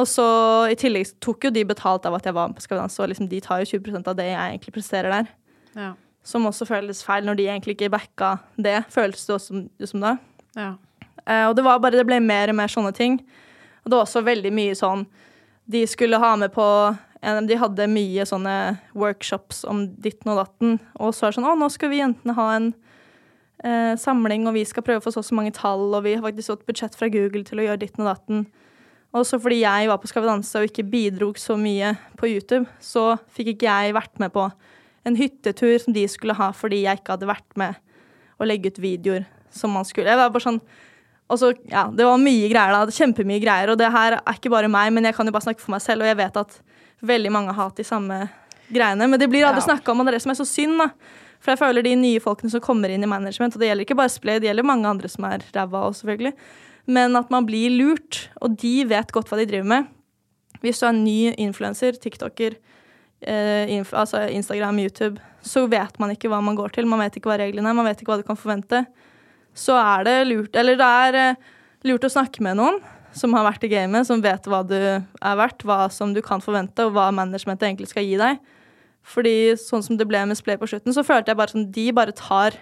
Og 0.00 0.06
så 0.06 0.26
i 0.70 0.76
tillegg 0.78 1.12
tok 1.22 1.46
jo 1.46 1.52
de 1.54 1.66
betalt 1.66 2.06
av 2.06 2.16
at 2.16 2.26
jeg 2.26 2.34
var 2.34 2.50
med 2.50 2.58
på 2.58 2.64
Skal 2.64 2.76
vi 2.76 2.80
danse, 2.80 3.00
og 3.02 3.10
liksom 3.10 3.28
de 3.30 3.40
tar 3.44 3.62
jo 3.62 3.78
20% 3.78 4.10
av 4.10 4.18
det 4.18 4.28
jeg 4.30 4.54
egentlig 4.54 4.74
presterer 4.74 5.14
der. 5.14 5.30
Ja. 5.76 5.90
Som 6.26 6.48
også 6.48 6.66
føles 6.68 7.02
feil 7.06 7.26
når 7.26 7.38
de 7.38 7.48
egentlig 7.48 7.76
ikke 7.76 7.92
backa 7.92 8.36
det, 8.56 8.80
føles 8.92 9.22
det 9.26 9.36
også 9.36 9.52
som, 9.52 9.68
som 9.92 10.04
da. 10.04 10.16
Ja. 10.58 10.72
Eh, 11.26 11.46
og 11.48 11.54
det 11.58 11.64
var 11.66 11.82
bare, 11.82 11.98
det 11.98 12.06
ble 12.08 12.20
mer 12.24 12.52
og 12.52 12.58
mer 12.58 12.72
sånne 12.72 12.92
ting. 12.96 13.20
Og 13.84 13.90
det 13.90 13.96
var 13.96 14.06
også 14.06 14.24
veldig 14.26 14.52
mye 14.52 14.74
sånn 14.76 15.06
De 15.70 15.84
skulle 15.88 16.18
ha 16.18 16.34
med 16.36 16.52
på 16.52 16.66
De 17.20 17.56
hadde 17.60 17.88
mye 17.92 18.24
sånne 18.24 18.54
workshops 18.96 19.64
om 19.68 19.82
ditten 20.00 20.32
og 20.32 20.40
datten. 20.40 20.78
Og 20.96 21.12
så 21.12 21.26
er 21.26 21.32
det 21.32 21.38
sånn 21.38 21.48
Å, 21.50 21.56
nå 21.58 21.68
skal 21.72 21.92
vi 21.92 22.00
jentene 22.00 22.36
ha 22.38 22.46
en 22.54 22.70
eh, 23.64 23.92
samling, 24.00 24.46
og 24.48 24.56
vi 24.56 24.64
skal 24.68 24.86
prøve 24.86 25.02
å 25.02 25.04
få 25.04 25.12
så 25.12 25.20
og 25.20 25.28
så 25.28 25.36
mange 25.36 25.52
tall, 25.56 25.90
og 25.92 26.06
vi 26.06 26.16
har 26.16 26.24
faktisk 26.24 26.54
fått 26.54 26.66
budsjett 26.70 26.96
fra 26.96 27.10
Google 27.12 27.44
til 27.44 27.60
å 27.60 27.66
gjøre 27.68 27.82
ditten 27.82 28.06
og 28.06 28.12
datten. 28.14 28.46
Og 29.10 29.26
så 29.26 29.40
fordi 29.42 29.60
jeg 29.64 29.88
var 29.90 29.98
på 29.98 30.08
Skal 30.08 30.22
vi 30.22 30.30
danse 30.30 30.60
og 30.60 30.68
ikke 30.68 30.86
bidro 30.86 31.32
så 31.36 31.56
mye 31.58 31.96
på 32.20 32.30
YouTube, 32.30 32.66
så 32.80 33.18
fikk 33.34 33.54
ikke 33.54 33.68
jeg 33.68 33.96
vært 33.96 34.22
med 34.22 34.32
på 34.32 34.46
en 35.08 35.16
hyttetur 35.16 35.78
som 35.82 35.96
de 35.96 36.04
skulle 36.12 36.36
ha 36.36 36.50
fordi 36.52 36.82
jeg 36.84 37.00
ikke 37.00 37.16
hadde 37.16 37.28
vært 37.30 37.56
med 37.58 37.78
å 38.40 38.46
legge 38.48 38.70
ut 38.70 38.80
videoer 38.80 39.26
som 39.52 39.72
man 39.74 39.84
skulle. 39.88 40.12
Jeg 40.12 40.20
var 40.20 40.32
bare 40.32 40.46
sånn 40.46 40.62
og 41.30 41.38
så, 41.38 41.52
ja, 41.70 41.84
Det 41.94 42.02
var 42.02 42.18
mye 42.18 42.48
greier 42.50 42.74
da, 42.74 42.90
kjempemye 42.90 43.38
greier. 43.38 43.70
Og 43.70 43.78
det 43.78 43.86
her 43.94 44.16
er 44.18 44.34
ikke 44.34 44.50
bare 44.50 44.70
meg, 44.70 44.90
men 44.90 45.06
jeg 45.06 45.14
kan 45.14 45.28
jo 45.28 45.34
bare 45.36 45.46
snakke 45.46 45.62
for 45.62 45.70
meg 45.76 45.84
selv, 45.84 46.02
og 46.02 46.10
jeg 46.10 46.18
vet 46.18 46.40
at 46.40 46.56
veldig 47.02 47.32
mange 47.32 47.54
har 47.54 47.68
hatt 47.70 47.76
de 47.80 47.84
samme 47.86 48.28
greiene. 48.70 49.08
Men 49.08 49.18
det 49.20 49.28
blir 49.30 49.46
aldri 49.46 49.62
Ja. 49.64 49.74
snakka 49.74 49.90
om, 49.92 50.00
og 50.00 50.06
det 50.06 50.14
er 50.14 50.18
det 50.18 50.22
som 50.22 50.30
er 50.30 50.40
så 50.40 50.46
synd. 50.46 50.78
da. 50.78 50.90
For 51.40 51.52
jeg 51.52 51.58
føler 51.58 51.82
de 51.82 51.94
nye 51.96 52.20
folkene 52.20 52.50
som 52.50 52.60
kommer 52.60 52.90
inn 52.90 53.02
i 53.02 53.06
management, 53.06 53.54
og 53.56 53.60
det 53.60 53.68
gjelder 53.70 53.86
ikke 53.86 53.96
bare 53.96 54.10
Splay, 54.12 54.38
det 54.38 54.48
gjelder 54.50 54.62
mange 54.64 54.86
andre 54.86 55.08
som 55.08 55.24
er 55.24 55.38
ræva 55.54 55.88
òg, 55.88 55.94
selvfølgelig, 55.96 56.34
men 56.86 57.16
at 57.16 57.30
man 57.30 57.46
blir 57.46 57.70
lurt, 57.70 58.28
og 58.42 58.56
de 58.60 58.84
vet 58.84 59.10
godt 59.12 59.28
hva 59.30 59.38
de 59.38 59.46
driver 59.46 59.64
med. 59.64 59.86
Hvis 60.60 60.80
du 60.80 60.86
er 60.86 60.90
en 60.90 61.04
ny 61.04 61.34
influenser, 61.38 61.92
tiktoker, 61.92 62.56
eh, 63.22 63.66
inf 63.70 63.94
altså 63.94 64.28
Instagram, 64.30 64.78
YouTube, 64.78 65.18
så 65.42 65.66
vet 65.66 65.98
man 65.98 66.10
ikke 66.10 66.28
hva 66.28 66.42
man 66.42 66.56
går 66.56 66.72
til. 66.72 66.84
Man 66.86 67.00
vet 67.00 67.16
ikke 67.16 67.30
hva 67.32 67.38
reglene 67.38 67.70
er, 67.70 67.72
man 67.74 67.86
vet 67.86 68.02
ikke 68.02 68.12
hva 68.12 68.18
du 68.20 68.26
kan 68.28 68.36
forvente. 68.36 68.86
Så 69.54 69.72
er 69.74 70.04
det 70.04 70.28
lurt 70.28 70.54
Eller 70.54 70.76
det 70.76 70.86
er 70.86 71.14
eh, 71.30 71.34
lurt 71.84 72.04
å 72.04 72.10
snakke 72.12 72.40
med 72.40 72.56
noen 72.56 72.80
som 73.16 73.34
har 73.34 73.46
vært 73.46 73.64
i 73.66 73.70
gamet, 73.72 74.06
som 74.06 74.22
vet 74.22 74.46
hva 74.48 74.62
du 74.66 74.76
er 74.78 75.38
verdt, 75.38 75.64
hva 75.66 75.84
som 75.92 76.14
du 76.14 76.20
kan 76.24 76.42
forvente, 76.42 76.86
og 76.86 76.94
hva 76.94 77.08
managementet 77.14 77.68
egentlig 77.68 77.90
skal 77.90 78.06
gi 78.06 78.18
deg. 78.20 78.40
Fordi 79.06 79.54
sånn 79.58 79.82
som 79.84 79.98
det 79.98 80.06
ble 80.08 80.20
med 80.28 80.38
Splay 80.38 80.58
på 80.60 80.68
slutten, 80.70 80.94
så 80.94 81.04
følte 81.06 81.32
jeg 81.32 81.38
bare 81.40 81.54
sånn 81.54 81.70
De 81.72 81.86
bare 81.96 82.14
tar 82.16 82.58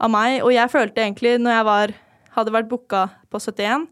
av 0.00 0.12
meg. 0.12 0.40
Og 0.44 0.54
jeg 0.54 0.72
følte 0.72 1.02
egentlig, 1.02 1.36
når 1.42 1.58
jeg 1.58 1.66
var, 1.68 1.96
hadde 2.36 2.54
vært 2.54 2.70
booka 2.70 3.08
på 3.30 3.40
71 3.42 3.88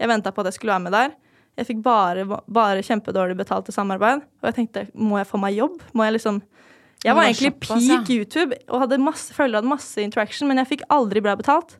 Jeg 0.00 0.08
venta 0.08 0.32
på 0.32 0.42
at 0.42 0.50
jeg 0.50 0.60
skulle 0.60 0.76
være 0.76 0.86
med 0.86 0.96
der. 0.96 1.16
Jeg 1.58 1.68
fikk 1.68 1.82
bare, 1.84 2.24
bare 2.48 2.84
kjempedårlig 2.86 3.36
betalt 3.36 3.66
til 3.68 3.76
samarbeid. 3.76 4.22
Og 4.40 4.48
jeg 4.48 4.56
tenkte, 4.56 4.86
må 4.94 5.18
jeg 5.20 5.28
få 5.28 5.40
meg 5.42 5.58
jobb? 5.58 5.82
Må 5.92 6.06
jeg 6.06 6.16
liksom 6.16 6.40
Jeg 7.04 7.16
var 7.16 7.26
egentlig 7.26 7.52
peak 7.64 8.10
YouTube 8.12 8.56
og 8.68 8.84
hadde 8.84 9.00
masse, 9.02 9.34
følte 9.34 9.60
hadde 9.60 9.72
masse 9.72 10.00
interaction, 10.00 10.48
men 10.48 10.60
jeg 10.60 10.76
fikk 10.76 10.86
aldri 10.92 11.22
bra 11.24 11.34
betalt. 11.36 11.78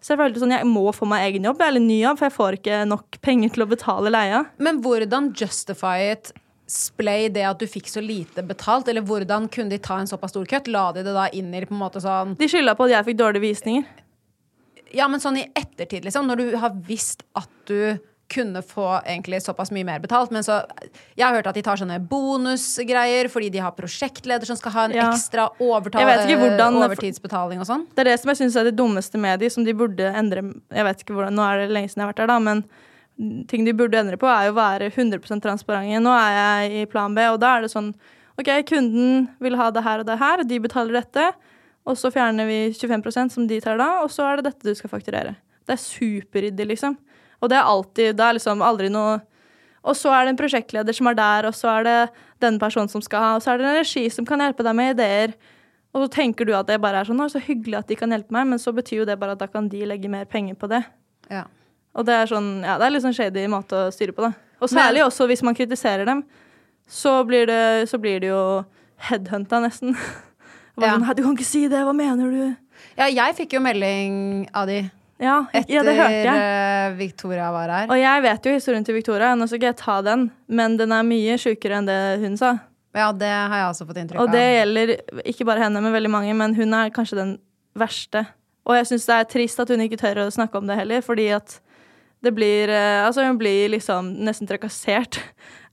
Så 0.00 0.14
jeg 0.14 0.20
følte 0.20 0.42
sånn, 0.42 0.54
jeg 0.54 0.68
må 0.70 0.84
få 0.94 1.08
meg 1.08 1.26
egen 1.30 1.46
jobb 1.48 1.62
eller 1.66 1.82
ny 1.82 2.00
jobb, 2.02 2.18
for 2.20 2.28
jeg 2.28 2.36
får 2.36 2.58
ikke 2.58 2.80
nok 2.90 3.20
penger 3.24 3.54
til 3.54 3.64
å 3.64 3.68
betale 3.70 4.12
leia. 4.12 4.42
Men 4.62 4.82
hvordan 4.84 5.32
justify 5.36 6.12
it? 6.12 6.32
Splay 6.66 7.28
det 7.30 7.44
at 7.46 7.60
du 7.62 7.68
fikk 7.70 7.86
så 7.86 8.02
lite 8.02 8.42
betalt? 8.46 8.88
Eller 8.90 9.04
hvordan 9.06 9.46
kunne 9.52 9.70
de 9.70 9.78
ta 9.82 10.00
en 10.02 10.10
såpass 10.10 10.34
stor 10.34 10.48
kutt? 10.50 10.70
La 10.70 10.88
de 10.94 11.04
det 11.06 11.14
da 11.14 11.28
inn 11.30 11.54
i 11.54 11.62
på 11.62 11.76
en 11.76 11.82
måte 11.84 12.02
sånn 12.02 12.34
De 12.40 12.48
skylda 12.50 12.74
på 12.74 12.88
at 12.88 12.96
jeg 12.96 13.08
fikk 13.10 13.20
dårlige 13.22 13.46
visninger. 13.46 13.86
Ja, 14.94 15.06
men 15.10 15.22
sånn 15.22 15.38
i 15.38 15.46
ettertid, 15.58 16.06
liksom. 16.06 16.26
Når 16.30 16.42
du 16.42 16.56
har 16.62 16.74
visst 16.86 17.22
at 17.38 17.50
du 17.70 17.98
kunne 18.28 18.62
få 18.62 19.02
egentlig 19.06 19.38
såpass 19.42 19.70
mye 19.70 19.84
mer 19.86 20.00
betalt. 20.02 20.30
Men 20.34 20.42
så 20.42 20.64
Jeg 21.16 21.26
har 21.26 21.34
hørt 21.34 21.46
at 21.46 21.54
de 21.54 21.62
tar 21.62 21.76
sånne 21.76 22.00
bonusgreier 22.08 23.28
fordi 23.30 23.50
de 23.52 23.58
har 23.62 23.72
prosjektleder 23.76 24.46
som 24.46 24.56
skal 24.56 24.72
ha 24.72 24.84
en 24.84 24.92
Ja. 24.92 25.10
ekstra 25.12 25.48
hvordan- 25.58 26.82
overtidsbetaling 26.82 27.60
og 27.60 27.66
sånn. 27.66 27.86
Det 27.94 28.00
er 28.06 28.10
det 28.10 28.20
som 28.20 28.28
jeg 28.30 28.36
syns 28.38 28.56
er 28.56 28.64
det 28.64 28.76
dummeste 28.76 29.18
med 29.18 29.40
de, 29.40 29.48
som 29.48 29.64
de 29.64 29.72
burde 29.72 30.12
endre 30.14 30.42
Jeg 30.72 30.84
vet 30.84 31.04
ikke 31.04 31.14
hvordan, 31.14 31.34
Nå 31.34 31.42
er 31.42 31.66
det 31.66 31.70
lenge 31.70 31.88
siden 31.90 31.96
jeg 31.96 32.06
har 32.06 32.12
vært 32.12 32.16
der, 32.16 32.26
da, 32.26 32.38
men 32.38 32.64
ting 33.46 33.64
de 33.64 33.72
burde 33.72 33.94
endre 33.94 34.16
på, 34.16 34.26
er 34.26 34.46
jo 34.48 34.52
å 34.52 34.56
være 34.56 34.90
100% 34.92 35.40
transparente. 35.42 36.02
Nå 36.02 36.10
er 36.12 36.68
jeg 36.68 36.82
i 36.82 36.84
plan 36.90 37.14
B, 37.14 37.18
og 37.32 37.40
da 37.40 37.56
er 37.56 37.62
det 37.62 37.70
sånn 37.70 37.94
OK, 38.38 38.62
kunden 38.66 39.28
vil 39.40 39.56
ha 39.56 39.70
det 39.70 39.82
her 39.82 40.00
og 40.00 40.06
det 40.06 40.18
her, 40.18 40.42
de 40.44 40.58
betaler 40.58 40.92
dette, 40.92 41.32
og 41.86 41.96
så 41.96 42.12
fjerner 42.12 42.46
vi 42.46 42.70
25% 42.70 43.30
som 43.32 43.46
de 43.46 43.60
tar 43.60 43.78
da, 43.78 44.02
og 44.02 44.10
så 44.10 44.24
er 44.30 44.36
det 44.42 44.44
dette 44.52 44.62
du 44.64 44.74
skal 44.74 44.90
fakturere. 44.90 45.36
Det 45.66 45.72
er 45.72 45.76
superryddig, 45.80 46.66
liksom. 46.68 46.96
Og 47.42 47.50
det 47.52 47.56
er 47.58 47.68
alltid 47.68 48.16
Det 48.16 48.24
er 48.24 48.36
liksom 48.38 48.62
aldri 48.64 48.88
noe 48.92 49.18
Og 49.84 49.94
så 49.96 50.10
er 50.14 50.24
det 50.24 50.32
en 50.34 50.38
prosjektleder 50.40 50.96
som 50.96 51.06
er 51.10 51.14
der, 51.18 51.46
og 51.46 51.54
så 51.54 51.68
er 51.78 51.84
det 51.86 51.98
den 52.42 52.56
personen 52.58 52.88
som 52.90 53.02
skal 53.04 53.20
ha, 53.22 53.34
og 53.36 53.42
så 53.44 53.52
er 53.52 53.58
det 53.60 53.66
en 53.68 53.76
regi 53.78 54.08
som 54.10 54.26
kan 54.26 54.40
hjelpe 54.42 54.64
deg 54.66 54.74
med 54.74 54.96
ideer. 54.96 55.34
Og 55.94 56.02
så 56.02 56.08
tenker 56.16 56.44
du 56.44 56.50
at 56.58 56.66
det 56.66 56.80
bare 56.82 57.00
er 57.00 57.06
sånn, 57.08 57.22
så 57.30 57.38
hyggelig 57.40 57.78
at 57.78 57.86
de 57.88 57.96
kan 57.96 58.10
hjelpe 58.10 58.34
meg, 58.34 58.48
men 58.50 58.58
så 58.58 58.72
betyr 58.74 59.04
jo 59.04 59.06
det 59.08 59.14
bare 59.20 59.36
at 59.36 59.44
da 59.44 59.46
kan 59.46 59.68
de 59.70 59.84
legge 59.86 60.10
mer 60.10 60.26
penger 60.26 60.58
på 60.58 60.66
det. 60.68 60.82
Ja. 61.30 61.44
Og 61.94 62.04
det 62.04 62.12
er 62.18 62.26
sånn, 62.28 62.50
ja, 62.66 62.74
det 62.82 62.88
er 62.88 62.92
litt 62.96 63.06
sånn 63.06 63.14
shady 63.16 63.46
måte 63.48 63.86
å 63.86 63.92
styre 63.94 64.12
på, 64.12 64.26
da. 64.26 64.32
Og 64.60 64.68
særlig 64.72 65.04
også 65.06 65.28
hvis 65.30 65.44
man 65.46 65.54
kritiserer 65.56 66.04
dem, 66.04 66.24
så 66.90 67.20
blir 67.24 67.46
det, 67.48 67.86
så 67.88 67.96
blir 68.02 68.20
det 68.26 68.28
jo 68.34 68.42
headhunta 69.06 69.62
nesten. 69.62 69.94
Bare 70.76 70.90
Ja. 70.90 70.98
sånn, 70.98 71.14
du 71.16 71.22
kan 71.22 71.36
ikke 71.38 71.46
si 71.48 71.68
det, 71.72 71.80
hva 71.86 71.94
mener 71.96 72.30
du? 72.34 72.56
ja, 72.98 73.06
jeg 73.08 73.38
fikk 73.38 73.54
jo 73.56 73.60
melding 73.64 74.48
av 74.52 74.66
de 74.68 74.82
Ja, 75.22 75.46
etter 75.56 75.72
ja 75.72 75.82
det 75.86 75.94
hørte 75.96 76.22
jeg. 76.26 76.40
eh, 76.44 76.96
Victoria 76.98 77.48
var 77.54 77.70
her. 77.72 77.86
Og 77.88 77.98
jeg 78.00 78.22
vet 78.26 78.48
jo 78.48 78.52
historien 78.52 78.84
til 78.84 78.98
Victoria, 78.98 79.34
nå 79.34 79.46
skal 79.48 79.60
ikke 79.62 79.70
jeg 79.72 79.78
ta 79.80 79.98
den, 80.04 80.26
men 80.48 80.76
den 80.76 80.92
er 80.92 81.06
mye 81.08 81.38
sjukere 81.40 81.78
enn 81.80 81.88
det 81.88 82.00
hun 82.20 82.36
sa. 82.40 82.56
Ja, 82.96 83.10
det 83.12 83.28
har 83.28 83.54
jeg 83.62 83.68
også 83.70 83.86
fått 83.88 84.00
inntrykk 84.02 84.20
av. 84.20 84.26
Og 84.28 84.32
det 84.32 84.44
gjelder 84.44 84.94
ikke 85.32 85.46
bare 85.48 85.64
henne, 85.64 85.80
men 85.84 85.92
veldig 85.96 86.12
mange, 86.12 86.34
men 86.36 86.54
hun 86.56 86.76
er 86.76 86.92
kanskje 86.92 87.18
den 87.20 87.32
verste. 87.76 88.26
Og 88.66 88.76
jeg 88.76 88.88
syns 88.90 89.06
det 89.08 89.16
er 89.16 89.28
trist 89.30 89.60
at 89.62 89.72
hun 89.72 89.84
ikke 89.84 89.98
tør 90.00 90.22
å 90.24 90.30
snakke 90.32 90.58
om 90.60 90.68
det 90.68 90.76
heller, 90.80 91.04
fordi 91.04 91.28
at 91.36 91.58
det 92.24 92.32
blir 92.34 92.72
eh, 92.72 93.04
Altså, 93.06 93.24
hun 93.28 93.36
blir 93.38 93.68
liksom 93.72 94.14
nesten 94.24 94.48
trakassert 94.48 95.20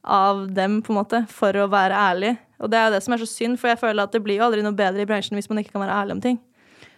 av 0.03 0.47
dem, 0.51 0.81
på 0.83 0.91
en 0.91 0.99
måte, 0.99 1.23
for 1.31 1.55
å 1.55 1.67
være 1.71 1.95
ærlig. 1.95 2.33
Og 2.63 2.71
det 2.71 2.79
er 2.79 2.91
det 2.91 2.99
som 3.03 3.15
er 3.15 3.23
så 3.23 3.27
synd, 3.27 3.57
for 3.59 3.71
jeg 3.71 3.79
føler 3.79 4.03
at 4.03 4.11
det 4.15 4.23
blir 4.23 4.39
jo 4.39 4.47
aldri 4.47 4.63
noe 4.63 4.75
bedre 4.75 5.03
i 5.03 5.07
bransjen 5.07 5.35
hvis 5.39 5.47
man 5.51 5.59
ikke 5.63 5.75
kan 5.75 5.83
være 5.83 5.95
ærlig 6.03 6.17
om 6.17 6.21
ting. 6.23 6.41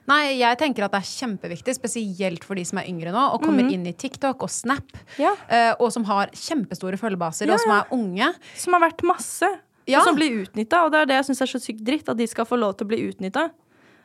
Nei, 0.07 0.37
jeg 0.37 0.57
tenker 0.61 0.85
at 0.85 0.91
det 0.93 0.99
er 1.01 1.09
kjempeviktig, 1.09 1.73
spesielt 1.79 2.43
for 2.45 2.53
de 2.59 2.63
som 2.67 2.77
er 2.77 2.85
yngre 2.91 3.09
nå, 3.15 3.23
og 3.33 3.41
kommer 3.41 3.65
inn 3.73 3.87
i 3.89 3.93
TikTok 3.93 4.43
og 4.45 4.49
Snap, 4.53 4.91
Ja. 5.17 5.31
eh, 5.49 5.73
og 5.79 5.91
som 5.91 6.03
har 6.05 6.27
kjempestore 6.27 6.97
følgebaser, 7.01 7.49
og 7.51 7.59
som 7.59 7.71
er 7.71 7.87
unge. 7.91 8.33
Som 8.55 8.73
har 8.73 8.81
vært 8.89 9.01
masse, 9.03 9.49
Ja. 9.87 9.99
og 9.99 10.05
som 10.05 10.15
blir 10.15 10.43
utnytta. 10.45 10.83
Og 10.85 10.91
det 10.91 11.01
er 11.01 11.05
det 11.05 11.15
jeg 11.25 11.25
syns 11.35 11.41
er 11.41 11.45
så 11.57 11.59
sykt 11.59 11.83
dritt, 11.83 12.07
at 12.09 12.17
de 12.17 12.27
skal 12.27 12.45
få 12.45 12.57
lov 12.59 12.77
til 12.77 12.85
å 12.85 12.89
bli 12.89 13.01
utnytta. 13.11 13.49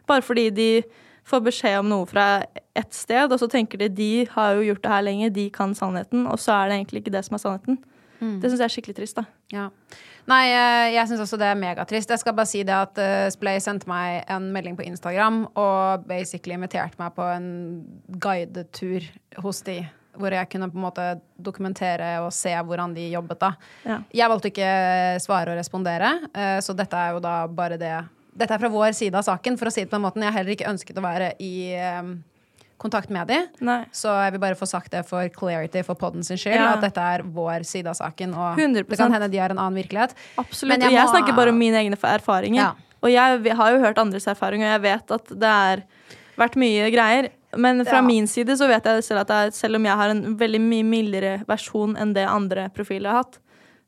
Bare 0.07 0.23
fordi 0.23 0.51
de 0.55 0.83
får 1.27 1.41
beskjed 1.45 1.79
om 1.81 1.89
noe 1.89 2.07
fra 2.07 2.45
ett 2.75 2.93
sted, 2.95 3.31
og 3.31 3.39
så 3.39 3.47
tenker 3.49 3.77
de 3.79 3.89
de 3.89 4.25
har 4.25 4.55
jo 4.57 4.73
gjort 4.75 4.83
det 4.83 4.91
her 4.91 5.03
lenge, 5.03 5.33
de 5.33 5.51
kan 5.51 5.75
sannheten, 5.75 6.27
og 6.27 6.39
så 6.39 6.53
er 6.65 6.69
det 6.71 6.79
egentlig 6.87 7.05
ikke 7.05 7.13
det 7.13 7.25
som 7.27 7.35
er 7.35 7.39
sannheten. 7.45 7.79
Det 8.41 8.51
syns 8.51 8.59
jeg 8.61 8.69
er 8.69 8.75
skikkelig 8.83 8.97
trist, 8.97 9.15
da. 9.17 9.25
Ja. 9.53 9.69
Nei, 10.31 10.47
eh, 10.55 10.89
jeg 10.95 11.09
syns 11.11 11.23
også 11.25 11.39
det 11.41 11.49
er 11.51 11.59
megatrist. 11.59 12.11
Jeg 12.13 12.23
skal 12.23 12.37
bare 12.37 12.49
si 12.49 12.63
det 12.67 12.75
at 12.77 12.99
eh, 13.03 13.29
Splay 13.35 13.59
sendte 13.63 13.89
meg 13.91 14.21
en 14.31 14.51
melding 14.55 14.77
på 14.79 14.87
Instagram 14.87 15.43
og 15.59 16.05
basically 16.07 16.55
inviterte 16.55 17.01
meg 17.01 17.17
på 17.17 17.27
en 17.33 17.49
guidetur 18.23 19.09
hos 19.43 19.65
de. 19.67 19.81
Hvor 20.21 20.35
jeg 20.35 20.51
kunne 20.53 20.69
på 20.71 20.79
en 20.79 20.85
måte 20.85 21.09
dokumentere 21.41 22.17
og 22.25 22.33
se 22.35 22.53
hvordan 22.53 22.95
de 22.95 23.09
jobbet. 23.11 23.41
da. 23.43 23.51
Ja. 23.87 23.99
Jeg 24.23 24.31
valgte 24.31 24.51
ikke 24.53 24.71
svare 25.23 25.55
og 25.55 25.61
respondere, 25.61 26.17
eh, 26.35 26.59
så 26.63 26.77
dette 26.79 26.99
er 26.99 27.17
jo 27.17 27.23
da 27.27 27.43
bare 27.47 27.81
det 27.81 27.99
Dette 28.41 28.55
er 28.55 28.61
fra 28.63 28.69
vår 28.71 28.95
side 28.95 29.19
av 29.19 29.25
saken, 29.27 29.57
for 29.59 29.69
å 29.69 29.73
si 29.75 29.83
det 29.83 29.91
på 29.91 29.99
den 29.99 30.05
måten. 30.05 30.23
Jeg 30.23 30.31
har 30.31 30.39
heller 30.39 30.55
ikke 30.55 30.69
ønsket 30.71 30.97
å 30.97 31.03
være 31.03 31.33
i 31.43 31.75
eh, 31.75 32.13
kontakt 32.81 33.11
med 33.13 33.29
de. 33.29 33.39
Nei. 33.61 33.83
Så 33.93 34.09
jeg 34.25 34.33
vil 34.35 34.41
bare 34.43 34.57
få 34.59 34.67
sagt 34.69 34.91
det 34.95 35.03
for 35.09 35.29
clarity 35.37 35.83
for 35.87 35.99
podden 36.01 36.25
sin 36.27 36.39
skyld. 36.41 36.57
Ja. 36.57 36.73
At 36.75 36.85
dette 36.87 37.05
er 37.05 37.23
vår 37.23 37.65
side 37.69 37.87
av 37.93 37.99
saken. 37.99 38.33
Og 38.35 38.57
100%. 38.59 38.89
det 38.89 38.99
kan 38.99 39.13
hende 39.13 39.29
de 39.31 39.39
har 39.43 39.53
en 39.55 39.59
annen 39.61 39.77
virkelighet. 39.83 40.15
Absolutt. 40.41 40.73
Men 40.79 40.87
og 40.87 40.91
jeg 40.91 40.99
jeg 40.99 41.07
må- 41.07 41.15
snakker 41.15 41.37
bare 41.37 41.53
om 41.53 41.59
mine 41.61 41.77
egne 41.83 41.97
erfaringer. 41.97 42.63
Ja. 42.63 42.73
Og 43.03 43.11
jeg 43.13 43.55
har 43.57 43.73
jo 43.73 43.79
hørt 43.85 43.99
andres 43.99 44.27
erfaringer, 44.27 44.67
og 44.75 44.83
jeg 44.83 44.83
vet 44.89 45.11
at 45.11 45.27
det 45.41 45.49
har 45.49 45.83
vært 46.37 46.57
mye 46.57 46.91
greier. 46.93 47.31
Men 47.57 47.85
fra 47.85 47.97
Ja. 47.99 48.03
min 48.03 48.27
side 48.27 48.57
så 48.57 48.67
vet 48.69 48.85
jeg 48.85 49.03
selv 49.05 49.21
at 49.21 49.31
er, 49.31 49.51
selv 49.51 49.77
om 49.77 49.85
jeg 49.85 49.97
har 49.97 50.09
en 50.11 50.37
veldig 50.37 50.61
mye 50.61 50.85
mildere 50.85 51.45
versjon 51.47 51.97
enn 51.99 52.13
det 52.15 52.27
andre 52.29 52.69
profiler 52.71 53.11
har 53.11 53.25
hatt, 53.25 53.39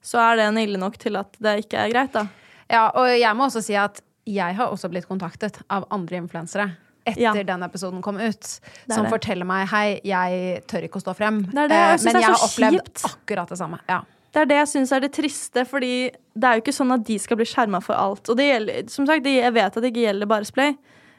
så 0.03 0.19
er 0.19 0.37
det 0.37 0.45
en 0.49 0.59
ille 0.59 0.79
nok 0.79 0.97
til 0.99 1.17
at 1.17 1.33
det 1.41 1.65
ikke 1.67 1.79
er 1.79 1.91
greit, 1.93 2.13
da. 2.13 2.27
Ja, 2.69 2.91
og 2.95 3.07
jeg 3.07 3.37
må 3.37 3.47
også 3.47 3.63
si 3.63 3.75
at 3.77 4.01
jeg 4.27 4.55
har 4.57 4.67
også 4.69 4.89
blitt 4.91 5.07
kontaktet 5.07 5.61
av 5.71 5.87
andre 5.91 6.17
influensere. 6.17 6.73
Etter 7.05 7.21
Ja. 7.21 7.33
den 7.35 7.63
episoden 7.63 8.01
kom 8.03 8.17
ut, 8.21 8.45
som 8.91 9.05
det. 9.05 9.11
forteller 9.11 9.45
meg 9.45 9.69
Hei, 9.69 10.01
jeg 10.05 10.65
tør 10.67 10.85
ikke 10.87 11.01
å 11.01 11.03
stå 11.03 11.15
frem. 11.19 11.43
Det 11.47 11.69
det, 11.69 11.73
Eh, 11.73 11.97
jeg 11.97 12.05
men 12.05 12.13
det 12.13 12.15
er 12.15 12.21
jeg 12.21 12.31
har 12.31 12.49
opplevd 12.49 12.77
kjipt. 12.83 13.05
akkurat 13.05 13.49
det 13.49 13.59
samme. 13.59 13.79
Ja. 13.89 14.01
Det 14.33 14.41
er 14.43 14.47
det 14.47 14.57
jeg 14.57 14.69
syns 14.69 14.93
er 14.93 15.01
det 15.01 15.13
triste, 15.13 15.67
fordi 15.69 16.11
det 16.39 16.45
er 16.45 16.55
jo 16.57 16.63
ikke 16.63 16.73
sånn 16.79 16.93
at 16.95 17.05
de 17.05 17.19
skal 17.19 17.37
bli 17.37 17.45
skjerma 17.45 17.83
for 17.83 17.95
alt. 17.95 18.29
Og 18.31 18.37
det 18.37 18.47
gjelder, 18.49 18.89
som 18.91 19.07
sagt, 19.07 19.23
det- 19.25 19.43
jeg 19.43 19.53
vet 19.53 19.65
at 19.77 19.83
det 19.83 19.93
ikke 19.93 20.07
gjelder 20.07 20.27
bare 20.27 20.45
Splay, 20.47 20.77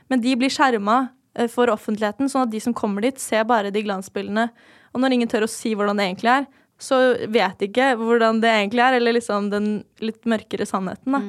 men 0.09 0.19
de 0.21 0.35
blir 0.35 0.49
skjerma 0.49 1.09
eh, 1.35 1.47
for 1.47 1.67
offentligheten, 1.67 2.29
sånn 2.29 2.43
at 2.43 2.49
de 2.51 2.59
som 2.59 2.73
kommer 2.73 3.01
dit, 3.01 3.19
ser 3.19 3.43
bare 3.43 3.71
de 3.71 3.81
glansbildene. 3.83 4.49
Og 4.95 5.01
når 5.01 5.11
ingen 5.13 5.27
tør 5.27 5.43
å 5.43 5.49
si 5.49 5.73
hvordan 5.75 5.97
det 5.97 6.15
egentlig 6.15 6.29
er, 6.29 6.47
så 6.79 7.17
vet 7.29 7.57
de 7.59 7.67
ikke 7.67 7.97
hvordan 7.97 8.39
det 8.41 8.49
egentlig 8.49 8.79
er, 8.81 8.93
eller 8.97 9.13
liksom 9.13 9.49
den 9.49 9.83
litt 9.99 10.23
mørkere 10.25 10.65
sannheten, 10.65 11.11
da. 11.11 11.19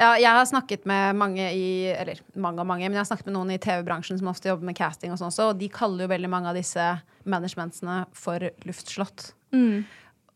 Ja, 0.00 0.14
jeg 0.16 0.32
har 0.32 0.46
snakket 0.48 0.86
med 0.88 1.16
mange 1.20 1.44
i 1.52 1.90
Eller 1.92 2.22
mange 2.40 2.62
og 2.62 2.68
mange, 2.70 2.86
men 2.88 2.96
jeg 2.96 3.02
har 3.02 3.10
snakket 3.10 3.28
med 3.28 3.36
noen 3.36 3.52
i 3.52 3.60
TV-bransjen 3.60 4.20
som 4.20 4.30
ofte 4.32 4.48
jobber 4.48 4.70
med 4.70 4.78
casting, 4.78 5.12
og 5.12 5.20
sånn 5.20 5.28
også, 5.28 5.50
og 5.52 5.58
de 5.60 5.68
kaller 5.72 6.06
jo 6.06 6.12
veldig 6.14 6.30
mange 6.32 6.48
av 6.48 6.56
disse 6.56 6.86
managementsene 7.28 8.02
for 8.16 8.48
luftslott. 8.64 9.30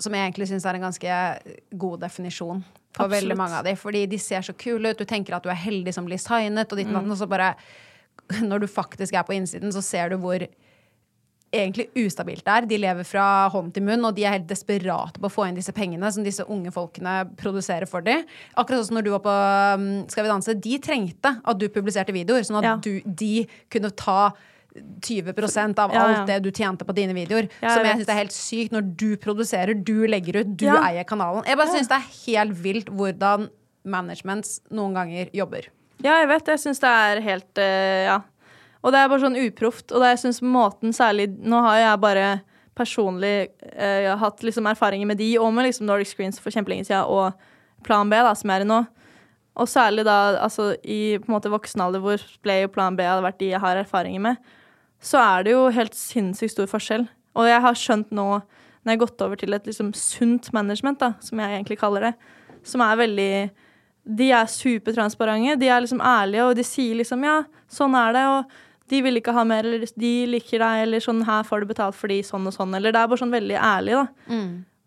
Som 0.05 0.17
jeg 0.17 0.27
egentlig 0.27 0.51
syns 0.51 0.67
er 0.69 0.77
en 0.77 0.89
ganske 0.89 1.19
god 1.81 2.03
definisjon 2.03 2.61
Absolutt. 2.95 3.15
veldig 3.15 3.37
mange 3.39 3.57
av 3.59 3.65
de. 3.65 3.75
Fordi 3.79 4.05
de 4.11 4.19
ser 4.21 4.45
så 4.45 4.53
kule 4.59 4.93
ut, 4.93 5.01
du 5.01 5.09
tenker 5.09 5.37
at 5.37 5.47
du 5.47 5.51
er 5.53 5.59
heldig 5.59 5.95
som 5.97 6.05
blir 6.07 6.21
signet, 6.21 6.71
og 6.71 6.79
ditt 6.79 6.91
mm. 6.91 7.11
og 7.11 7.19
så 7.19 7.31
bare 7.31 7.55
Når 8.51 8.59
du 8.62 8.67
faktisk 8.71 9.15
er 9.15 9.25
på 9.27 9.35
innsiden, 9.35 9.73
så 9.73 9.83
ser 9.83 10.09
du 10.09 10.17
hvor 10.23 10.41
egentlig 11.55 11.87
ustabilt 12.05 12.45
der. 12.45 12.63
er. 12.65 12.69
De 12.71 12.79
lever 12.83 13.07
fra 13.09 13.49
hånd 13.53 13.73
til 13.75 13.85
munn, 13.87 14.05
og 14.05 14.15
de 14.17 14.25
er 14.27 14.37
helt 14.39 14.49
desperate 14.51 15.21
på 15.21 15.29
å 15.31 15.33
få 15.33 15.49
inn 15.49 15.59
disse 15.59 15.73
pengene 15.77 16.11
som 16.13 16.25
disse 16.27 16.45
unge 16.51 16.73
folkene 16.75 17.21
produserer 17.41 17.87
for 17.91 18.05
dem. 18.05 18.25
Akkurat 18.57 18.83
sånn 18.83 18.91
som 18.93 18.99
når 18.99 19.07
du 19.07 19.13
var 19.15 19.23
på 19.25 19.37
um, 19.79 19.87
Skal 20.13 20.27
vi 20.27 20.33
danse. 20.33 20.57
De 20.65 20.79
trengte 20.83 21.37
at 21.45 21.61
du 21.61 21.69
publiserte 21.73 22.15
videoer, 22.15 22.45
sånn 22.47 22.61
at 22.63 22.69
Ja. 22.69 22.75
du, 22.83 23.01
de 23.07 23.47
kunne 23.73 23.91
ta 23.95 24.33
20 24.75 25.79
av 25.79 25.93
Ja, 25.95 26.03
alt 26.03 26.17
ja. 26.17 26.25
det 26.27 26.39
du 26.43 26.51
tjente 26.51 26.85
på 26.85 26.95
dine 26.97 27.15
videoer. 27.15 27.47
Ja, 27.63 27.69
jeg 27.69 27.77
som 27.77 27.85
jeg 27.87 27.99
syns 28.01 28.09
er 28.11 28.19
helt 28.19 28.35
sykt. 28.35 28.73
Når 28.75 28.89
du 28.97 29.17
produserer, 29.23 29.75
du 29.75 30.07
legger 30.11 30.41
ut, 30.43 30.57
du 30.59 30.67
eier 30.67 31.05
kanalen. 31.07 31.45
Jeg 31.47 31.57
bare 31.61 31.71
syns 31.71 31.89
det 31.89 32.01
er 32.01 32.09
helt 32.27 32.59
vilt 32.65 32.91
hvordan 32.91 33.49
managements 33.85 34.61
noen 34.75 34.97
ganger 34.97 35.31
jobber. 35.37 35.69
Ja, 36.03 36.19
jeg 36.21 36.29
vet. 36.33 36.49
Jeg 36.55 36.63
syns 36.65 36.81
det 36.83 36.91
er 36.91 37.21
helt 37.25 37.61
eh, 37.63 38.05
Ja. 38.09 38.19
Og 38.85 38.93
det 38.93 39.01
er 39.01 39.09
bare 39.09 39.24
sånn 39.24 39.41
uproft. 39.41 39.89
Og 39.93 40.03
det, 40.03 40.12
jeg 40.14 40.24
synes 40.26 40.43
måten 40.45 40.93
særlig 40.93 41.30
Nå 41.41 41.62
har 41.64 41.80
jeg 41.80 42.03
bare 42.03 42.26
personlig 42.76 43.37
eh, 43.72 44.11
hatt 44.18 44.43
liksom 44.43 44.66
erfaringer 44.66 45.09
med 45.09 45.20
de, 45.22 45.30
og 45.39 45.53
med 45.55 45.68
liksom 45.68 45.87
Nordic 45.87 46.11
Screens 46.11 46.41
for 46.43 46.55
kjempelenge 46.55 46.89
siden, 46.89 47.07
og 47.07 47.87
Plan 47.87 48.11
B, 48.11 48.18
da, 48.18 48.32
som 48.35 48.51
jeg 48.51 48.62
er 48.62 48.64
i 48.64 48.68
nå. 48.68 48.80
Og 49.55 49.70
særlig 49.70 50.03
da 50.09 50.35
altså, 50.43 50.72
i 50.82 51.16
på 51.22 51.30
en 51.30 51.37
måte 51.37 51.53
voksen 51.53 51.85
alder, 51.85 52.03
hvor 52.03 52.18
Splay 52.18 52.66
og 52.66 52.72
Plan 52.74 52.97
B 52.99 53.07
hadde 53.07 53.22
vært 53.22 53.39
de 53.39 53.53
jeg 53.53 53.62
har 53.62 53.78
erfaringer 53.78 54.24
med, 54.24 54.55
så 55.05 55.20
er 55.22 55.47
det 55.47 55.55
jo 55.55 55.68
helt 55.76 55.95
sinnssykt 55.95 56.57
stor 56.57 56.70
forskjell. 56.70 57.07
Og 57.39 57.47
jeg 57.47 57.62
har 57.62 57.78
skjønt 57.78 58.11
nå, 58.14 58.26
når 58.41 58.91
jeg 58.91 58.99
har 58.99 59.05
gått 59.05 59.24
over 59.26 59.39
til 59.39 59.55
et 59.55 59.68
liksom 59.68 59.93
sunt 59.97 60.51
management, 60.57 60.99
da, 61.03 61.12
som 61.22 61.39
jeg 61.39 61.55
egentlig 61.55 61.78
kaller 61.78 62.11
det, 62.11 62.14
som 62.66 62.82
er 62.82 62.99
veldig 63.05 63.35
De 64.05 64.26
er 64.37 64.49
supertransparente, 64.53 65.57
de 65.57 65.68
er 65.72 65.80
liksom 65.80 66.03
ærlige, 66.05 66.45
og 66.45 66.57
de 66.59 66.64
sier 66.66 66.99
liksom 66.99 67.22
ja, 67.24 67.39
sånn 67.72 67.95
er 67.97 68.12
det, 68.12 68.24
og 68.28 68.59
de 68.93 69.01
vil 69.05 69.20
ikke 69.20 69.32
ha 69.32 69.45
mer, 69.49 69.64
eller 69.64 69.89
de 69.97 70.12
liker 70.28 70.61
deg, 70.61 70.82
eller 70.85 71.03
sånn 71.05 71.24
her 71.24 71.47
får 71.49 71.64
du 71.64 71.70
betalt 71.72 71.97
fordi 71.97 72.20
sånn 72.26 72.47
og 72.51 72.55
sånn, 72.57 72.76
eller 72.76 72.93
det 72.93 73.01
er 73.01 73.11
bare 73.11 73.22
sånn 73.22 73.35
veldig 73.35 73.57
ærlig, 73.57 73.97
da. 73.97 74.07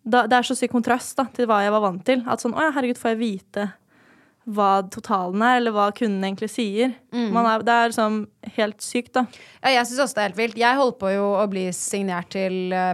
da 0.05 0.23
det 0.29 0.37
er 0.37 0.47
så 0.47 0.55
syk 0.59 0.71
kontrast 0.75 1.17
da, 1.17 1.25
til 1.33 1.49
hva 1.49 1.63
jeg 1.65 1.73
var 1.73 1.83
vant 1.87 2.05
til. 2.05 2.23
At 2.29 2.43
sånn 2.43 2.55
å 2.55 2.67
ja, 2.67 2.71
herregud, 2.75 3.01
får 3.01 3.15
jeg 3.15 3.21
vite 3.23 3.67
hva 4.47 4.69
totalen 4.93 5.41
er, 5.43 5.57
eller 5.59 5.73
hva 5.75 5.89
kunden 5.91 6.23
egentlig 6.23 6.47
sier. 6.53 6.93
Man 7.35 7.47
er, 7.49 7.65
det 7.67 7.73
er 7.73 7.89
liksom 7.91 8.21
helt 8.55 8.85
sykt, 8.85 9.11
da. 9.17 9.25
Ja, 9.59 9.73
jeg 9.75 9.89
syns 9.89 10.05
også 10.05 10.15
det 10.15 10.21
er 10.21 10.29
helt 10.29 10.39
vilt. 10.39 10.61
Jeg 10.61 10.79
holdt 10.79 10.99
på 11.01 11.11
jo 11.11 11.25
å 11.35 11.47
bli 11.51 11.65
signert 11.75 12.31
til 12.31 12.71
eh, 12.71 12.93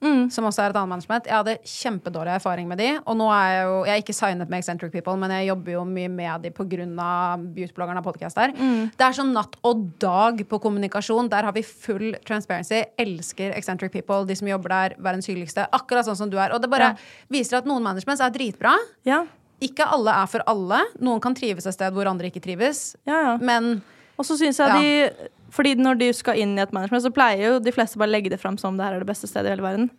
Pullman. 0.00 0.30
Som 0.30 0.44
også 0.44 0.62
er 0.62 0.70
et 0.70 0.76
annet 0.76 0.88
management. 0.92 1.26
Jeg 1.26 1.34
hadde 1.34 1.54
kjempedårlig 1.64 2.34
erfaring 2.36 2.68
med 2.68 2.78
de. 2.78 2.88
Og 3.06 3.16
nå 3.16 3.26
er 3.34 3.48
jeg 3.50 3.64
jo 3.66 3.84
Jeg 3.84 3.92
er 3.96 4.02
ikke 4.02 4.14
signet 4.14 4.48
med 4.48 4.58
Eccentric 4.60 4.92
People, 4.92 5.16
men 5.16 5.30
jeg 5.30 5.48
jobber 5.48 5.72
jo 5.72 5.84
mye 5.84 6.08
med 6.08 6.42
de 6.42 6.50
pga. 6.50 7.36
beautybloggerne 7.54 7.98
og 7.98 8.04
podcast 8.04 8.36
der. 8.36 8.52
Det 8.52 9.00
er 9.00 9.12
sånn 9.16 9.32
natt 9.32 9.56
og 9.64 9.98
dag 9.98 10.38
på 10.48 10.60
kommunikasjon. 10.60 11.28
Der 11.30 11.42
har 11.42 11.52
vi 11.52 11.62
full 11.62 12.14
transparency. 12.24 12.84
Elsker 12.98 13.56
Eccentric 13.56 13.90
People, 13.92 14.24
de 14.26 14.34
som 14.36 14.46
jobber 14.48 14.68
der, 14.68 14.94
verdens 14.98 15.26
hyggeligste. 15.26 15.66
Akkurat 15.72 16.06
sånn 16.06 16.16
som 16.16 16.30
du 16.30 16.38
er. 16.38 16.52
Og 16.54 16.60
det 16.62 16.70
bare 16.70 16.92
Ja. 16.92 16.94
viser 17.30 17.58
at 17.58 17.64
noen 17.66 17.82
managements 17.82 18.20
er 18.20 18.30
dritbra. 18.30 18.76
Ja, 19.04 19.24
Ikke 19.60 19.84
alle 19.90 20.10
er 20.22 20.26
for 20.26 20.40
alle. 20.46 20.78
Noen 21.00 21.20
kan 21.20 21.34
trives 21.34 21.66
et 21.66 21.74
sted 21.74 21.92
hvor 21.92 22.06
andre 22.06 22.30
ikke 22.30 22.40
trives. 22.40 22.94
ja, 23.04 23.22
ja. 23.32 23.36
Men 23.38 23.82
Og 24.16 24.24
så 24.24 24.36
syns 24.38 24.56
jeg 24.58 24.70
de 24.70 25.28
Fordi 25.50 25.74
når 25.80 25.98
du 25.98 26.06
skal 26.12 26.36
inn 26.42 26.56
i 26.58 26.62
et 26.62 26.72
management, 26.76 27.02
så 27.06 27.10
pleier 27.14 27.44
jo 27.46 27.58
de 27.64 27.72
fleste 27.72 27.96
bare 28.00 28.10
legge 28.12 28.30
det 28.30 28.40
fram 28.40 28.58
som 28.60 28.76
det 28.76 28.84
her 28.84 28.94
er 28.98 29.04
det 29.04 29.08
beste 29.08 29.26
stedet 29.30 29.46
i 29.48 29.54
hele 29.56 29.62
verden. 29.64 29.90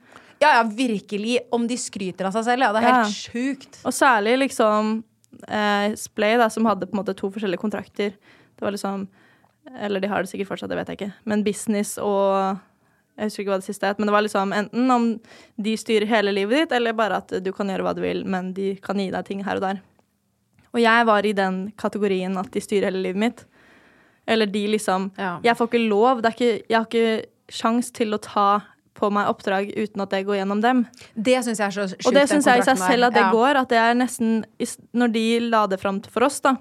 ja, 0.41 0.53
ja, 0.59 0.63
virkelig. 0.63 1.39
Om 1.51 1.65
de 1.67 1.75
skryter 1.77 2.25
av 2.29 2.31
seg 2.33 2.45
selv, 2.45 2.61
ja. 2.63 2.71
Det 2.73 2.83
er 2.83 2.87
Ja. 2.87 3.03
helt 3.03 3.15
sjukt. 3.15 3.79
Og 3.85 3.91
særlig 3.91 4.37
liksom 4.39 5.03
eh, 5.47 5.95
Splay, 5.95 6.37
da, 6.37 6.47
som 6.49 6.65
hadde 6.65 6.85
på 6.87 6.93
en 6.97 7.03
måte 7.03 7.15
to 7.15 7.29
forskjellige 7.29 7.59
kontrakter. 7.59 8.11
Det 8.55 8.61
var 8.61 8.71
liksom 8.71 9.07
Eller 9.79 9.99
de 9.99 10.07
har 10.07 10.23
det 10.23 10.29
sikkert 10.31 10.47
fortsatt, 10.47 10.69
det 10.69 10.77
vet 10.77 10.87
jeg 10.87 10.97
ikke. 10.97 11.13
Men 11.25 11.43
business 11.43 11.97
og 11.97 12.57
Jeg 13.17 13.25
husker 13.27 13.43
ikke 13.43 13.51
hva 13.51 13.59
det 13.59 13.65
siste 13.67 13.85
het, 13.85 13.99
men 13.99 14.07
det 14.07 14.13
var 14.13 14.21
liksom 14.23 14.53
enten 14.55 14.91
om 14.91 15.19
de 15.61 15.73
styrer 15.75 16.07
hele 16.07 16.31
livet 16.31 16.69
ditt, 16.69 16.71
eller 16.71 16.93
bare 16.93 17.17
at 17.17 17.27
du 17.43 17.51
kan 17.51 17.67
gjøre 17.67 17.83
hva 17.83 17.93
du 17.93 17.99
vil, 18.01 18.23
men 18.25 18.53
de 18.53 18.75
kan 18.77 18.95
gi 18.97 19.09
deg 19.11 19.25
ting 19.25 19.43
her 19.43 19.55
og 19.59 19.61
der. 19.61 19.81
Og 20.73 20.79
jeg 20.79 21.05
var 21.05 21.25
i 21.25 21.33
den 21.33 21.71
kategorien 21.77 22.37
at 22.39 22.49
de 22.51 22.61
styrer 22.61 22.85
hele 22.87 23.01
livet 23.03 23.17
mitt. 23.19 23.45
Eller 24.29 24.45
de 24.49 24.65
liksom 24.75 25.09
Ja. 25.17 25.39
Jeg 25.43 25.57
får 25.57 25.71
ikke 25.71 25.87
lov. 25.89 26.21
Det 26.21 26.29
er 26.29 26.35
ikke, 26.37 26.63
jeg 26.69 26.77
har 26.77 26.85
ikke 26.85 27.25
sjans 27.49 27.89
til 27.95 28.13
å 28.13 28.21
ta 28.21 28.49
på 28.99 29.09
meg 29.15 29.29
oppdrag 29.31 29.69
uten 29.79 30.01
at 30.03 30.11
det 30.11 30.25
går 30.27 30.37
gjennom 30.41 30.61
dem. 30.61 30.83
Det 31.15 31.37
syns 31.45 31.59
jeg 31.61 31.67
er 31.69 31.75
så 31.75 31.85
sjukt. 31.87 32.05
Og 32.09 32.13
det 32.17 32.25
syns 32.29 32.45
jeg 32.49 32.59
i 32.59 32.67
seg 32.67 32.77
selv 32.77 33.07
at 33.07 33.13
det 33.15 33.23
Ja. 33.23 33.31
går. 33.31 33.55
At 33.63 33.69
det 33.69 33.77
er 33.79 33.93
nesten 33.95 34.43
Når 34.93 35.11
de 35.13 35.39
la 35.49 35.65
det 35.67 35.79
fram 35.79 36.01
for 36.01 36.23
oss, 36.27 36.39
da, 36.41 36.57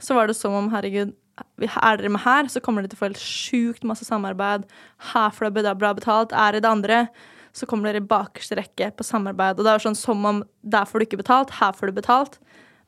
så 0.00 0.14
var 0.14 0.26
det 0.28 0.36
som 0.36 0.52
om 0.54 0.70
herregud, 0.70 1.12
er 1.60 1.96
dere 1.98 2.10
med 2.10 2.20
her, 2.22 2.44
så 2.44 2.60
kommer 2.62 2.82
dere 2.82 2.90
til 2.90 2.98
å 2.98 3.02
få 3.02 3.08
helt 3.10 3.18
sjukt 3.18 3.82
masse 3.84 4.04
samarbeid. 4.06 4.64
Her 5.12 5.30
får 5.30 5.52
dere 5.52 5.74
bra 5.76 5.92
betalt. 5.94 6.32
Er 6.32 6.52
det 6.52 6.62
det 6.62 6.70
andre, 6.70 7.08
så 7.52 7.66
kommer 7.66 7.90
dere 7.92 8.02
i 8.02 8.06
bakerste 8.06 8.56
rekke 8.56 8.92
på 8.96 9.04
samarbeid. 9.06 9.58
Og 9.58 9.64
det 9.64 9.66
er 9.72 9.78
jo 9.78 9.88
sånn 9.90 9.96
som 9.96 10.24
om 10.24 10.42
der 10.62 10.84
får 10.86 11.00
du 11.00 11.06
ikke 11.06 11.22
betalt, 11.24 11.50
her 11.58 11.72
får 11.72 11.86
du 11.90 12.00
betalt. 12.00 12.38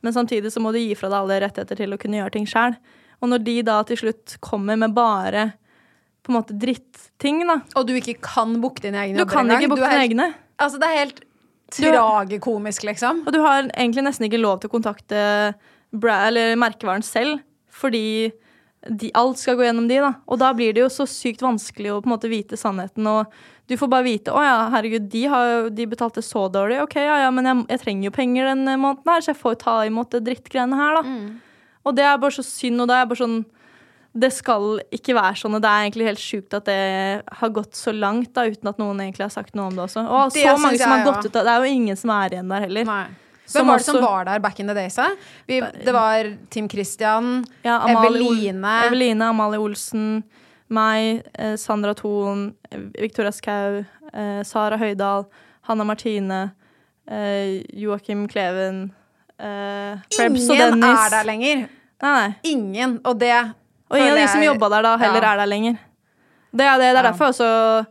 Men 0.02 0.12
samtidig 0.12 0.52
så 0.52 0.60
må 0.62 0.72
du 0.72 0.78
gi 0.78 0.94
fra 0.94 1.08
deg 1.08 1.18
alle 1.18 1.40
rettigheter 1.42 1.76
til 1.76 1.90
å 1.94 1.98
kunne 1.98 2.18
gjøre 2.22 2.32
ting 2.32 2.46
sjøl. 2.46 2.76
Og 3.22 3.30
når 3.32 3.44
de 3.46 3.54
da 3.66 3.78
til 3.88 4.00
slutt 4.04 4.36
kommer 4.44 4.78
med 4.80 4.94
bare 4.96 5.48
på 6.26 6.32
en 6.32 6.38
måte 6.40 6.56
dritting, 6.58 7.44
da 7.46 7.60
Og 7.78 7.86
du 7.86 7.94
ikke 7.96 8.18
kan 8.24 8.56
booke 8.60 8.82
dine 8.82 8.98
egne 9.04 9.22
Du 9.22 9.30
kan 9.30 9.48
ikke 9.50 9.70
booke 9.72 9.86
dine 9.86 10.04
egne. 10.08 10.28
Altså, 10.58 10.80
det 10.82 10.88
er 10.88 11.00
helt 11.04 11.22
tragekomisk 11.70 11.98
tragikomisk, 11.98 12.86
liksom. 12.86 13.22
Og 13.26 13.34
du 13.34 13.40
har 13.42 13.66
egentlig 13.66 14.06
nesten 14.06 14.28
ikke 14.28 14.42
lov 14.42 14.60
til 14.62 14.70
å 14.70 14.74
kontakte 14.76 15.20
bra 15.94 16.26
eller 16.28 16.56
merkevaren 16.58 17.04
selv, 17.04 17.40
fordi 17.72 18.30
de, 18.86 19.10
alt 19.18 19.40
skal 19.40 19.56
gå 19.58 19.66
gjennom 19.66 19.88
de, 19.90 19.98
da. 20.02 20.12
Og 20.30 20.38
da 20.40 20.52
blir 20.56 20.74
det 20.76 20.84
jo 20.84 20.92
så 20.92 21.06
sykt 21.10 21.42
vanskelig 21.42 21.92
å 21.92 22.00
på 22.02 22.10
en 22.10 22.14
måte 22.14 22.30
vite 22.30 22.58
sannheten, 22.58 23.06
og 23.10 23.32
du 23.66 23.74
får 23.78 23.90
bare 23.90 24.06
vite 24.06 24.34
å 24.34 24.42
ja, 24.44 24.58
herregud, 24.70 25.08
de, 25.10 25.24
har, 25.30 25.70
de 25.74 25.88
betalte 25.90 26.22
så 26.22 26.44
dårlig, 26.52 26.78
ok, 26.84 27.00
ja 27.02 27.16
ja, 27.24 27.32
men 27.34 27.48
jeg, 27.50 27.64
jeg 27.74 27.82
trenger 27.82 28.08
jo 28.08 28.14
penger 28.14 28.50
denne 28.52 28.76
måneden 28.78 29.10
her, 29.10 29.24
så 29.24 29.32
jeg 29.32 29.40
får 29.40 29.56
jo 29.56 29.62
ta 29.64 29.76
imot 29.88 30.14
det 30.14 30.22
drittgreiene 30.28 30.78
her, 30.78 31.00
da. 31.00 31.16
Og 31.86 31.94
det 31.96 32.04
er 32.04 32.18
bare 32.18 32.34
så 32.34 32.44
synd, 32.46 32.82
og 32.82 32.90
det 32.90 32.96
er 32.98 33.06
bare 33.12 33.22
sånn 33.22 33.38
det 34.16 34.30
skal 34.32 34.78
ikke 34.96 35.12
være 35.16 35.36
sånn, 35.36 35.58
og 35.58 35.60
det 35.60 35.68
er 35.68 35.82
egentlig 35.84 36.06
helt 36.08 36.22
sjukt 36.22 36.54
at 36.56 36.64
det 36.70 36.76
har 37.36 37.50
gått 37.52 37.76
så 37.76 37.92
langt 37.92 38.30
da, 38.36 38.46
uten 38.48 38.70
at 38.70 38.78
noen 38.80 39.02
egentlig 39.04 39.26
har 39.26 39.32
sagt 39.34 39.52
noe 39.58 39.68
om 39.68 39.76
det 39.76 39.82
også. 39.84 40.04
Og 40.08 40.32
Det 40.32 40.40
så 40.46 40.54
mange 40.56 40.78
som 40.80 40.92
har 40.94 41.02
jeg, 41.02 41.04
ja. 41.04 41.10
gått 41.12 41.26
ut 41.28 41.36
av 41.36 41.44
Det 41.44 41.52
er 41.52 41.64
jo 41.66 41.74
ingen 41.76 41.98
som 42.00 42.12
er 42.16 42.36
igjen 42.36 42.48
der 42.54 42.64
heller. 42.64 42.88
Nei. 42.88 43.04
Som 43.46 43.60
Hvem 43.60 43.68
var 43.70 43.78
det 43.78 43.86
som 43.86 43.98
var 44.02 44.24
der 44.26 44.40
back 44.42 44.58
in 44.58 44.66
the 44.66 44.74
days? 44.74 44.96
Vi, 45.46 45.60
det 45.60 45.92
var 45.94 46.32
Tim 46.50 46.68
Christian, 46.68 47.44
Ja, 47.62 47.76
Amalie 47.84 48.08
Ol- 48.24 48.32
Eveline 48.40 48.72
Eveline, 48.88 49.28
Amalie 49.28 49.60
Olsen, 49.62 50.24
meg, 50.68 51.22
eh, 51.34 51.54
Sandra 51.60 51.94
Thon, 51.94 52.54
Victoria 52.96 53.30
Skau, 53.30 53.84
eh, 54.12 54.42
Sara 54.42 54.76
Høydahl, 54.80 55.28
Hanna 55.68 55.84
Martine, 55.84 56.40
eh, 57.06 57.62
Joakim 57.72 58.26
Kleven, 58.26 58.90
eh, 59.38 60.00
Ingen 60.18 60.82
er 60.82 61.10
der 61.10 61.24
lenger. 61.24 61.68
Nei, 62.02 62.12
nei. 62.28 62.34
Ingen. 62.52 62.98
Og 63.04 63.18
det 63.18 63.32
Og 63.90 63.96
ingen 63.98 64.12
av 64.12 64.18
de 64.18 64.28
som 64.28 64.42
jobba 64.42 64.68
der, 64.74 64.82
da, 64.82 64.96
heller 65.00 65.22
Ja. 65.22 65.32
er 65.32 65.36
der 65.42 65.46
lenger. 65.46 65.78
Det 66.56 66.64
er, 66.64 66.78
det, 66.78 66.92
det 66.94 66.98
er 66.98 67.02
derfor 67.12 67.26
også 67.32 67.86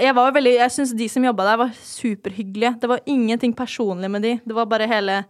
Jeg 0.00 0.14
var 0.14 0.32
veldig, 0.32 0.52
jeg 0.58 0.70
syns 0.74 0.92
de 0.98 1.08
som 1.08 1.22
jobba 1.24 1.44
der, 1.44 1.56
var 1.60 1.70
superhyggelige. 1.78 2.80
Det 2.80 2.88
var 2.88 3.00
ingenting 3.06 3.52
personlig 3.54 4.10
med 4.10 4.22
de. 4.22 4.40
Det 4.44 4.54
var 4.54 4.66
bare 4.66 4.86
hele 4.90 5.24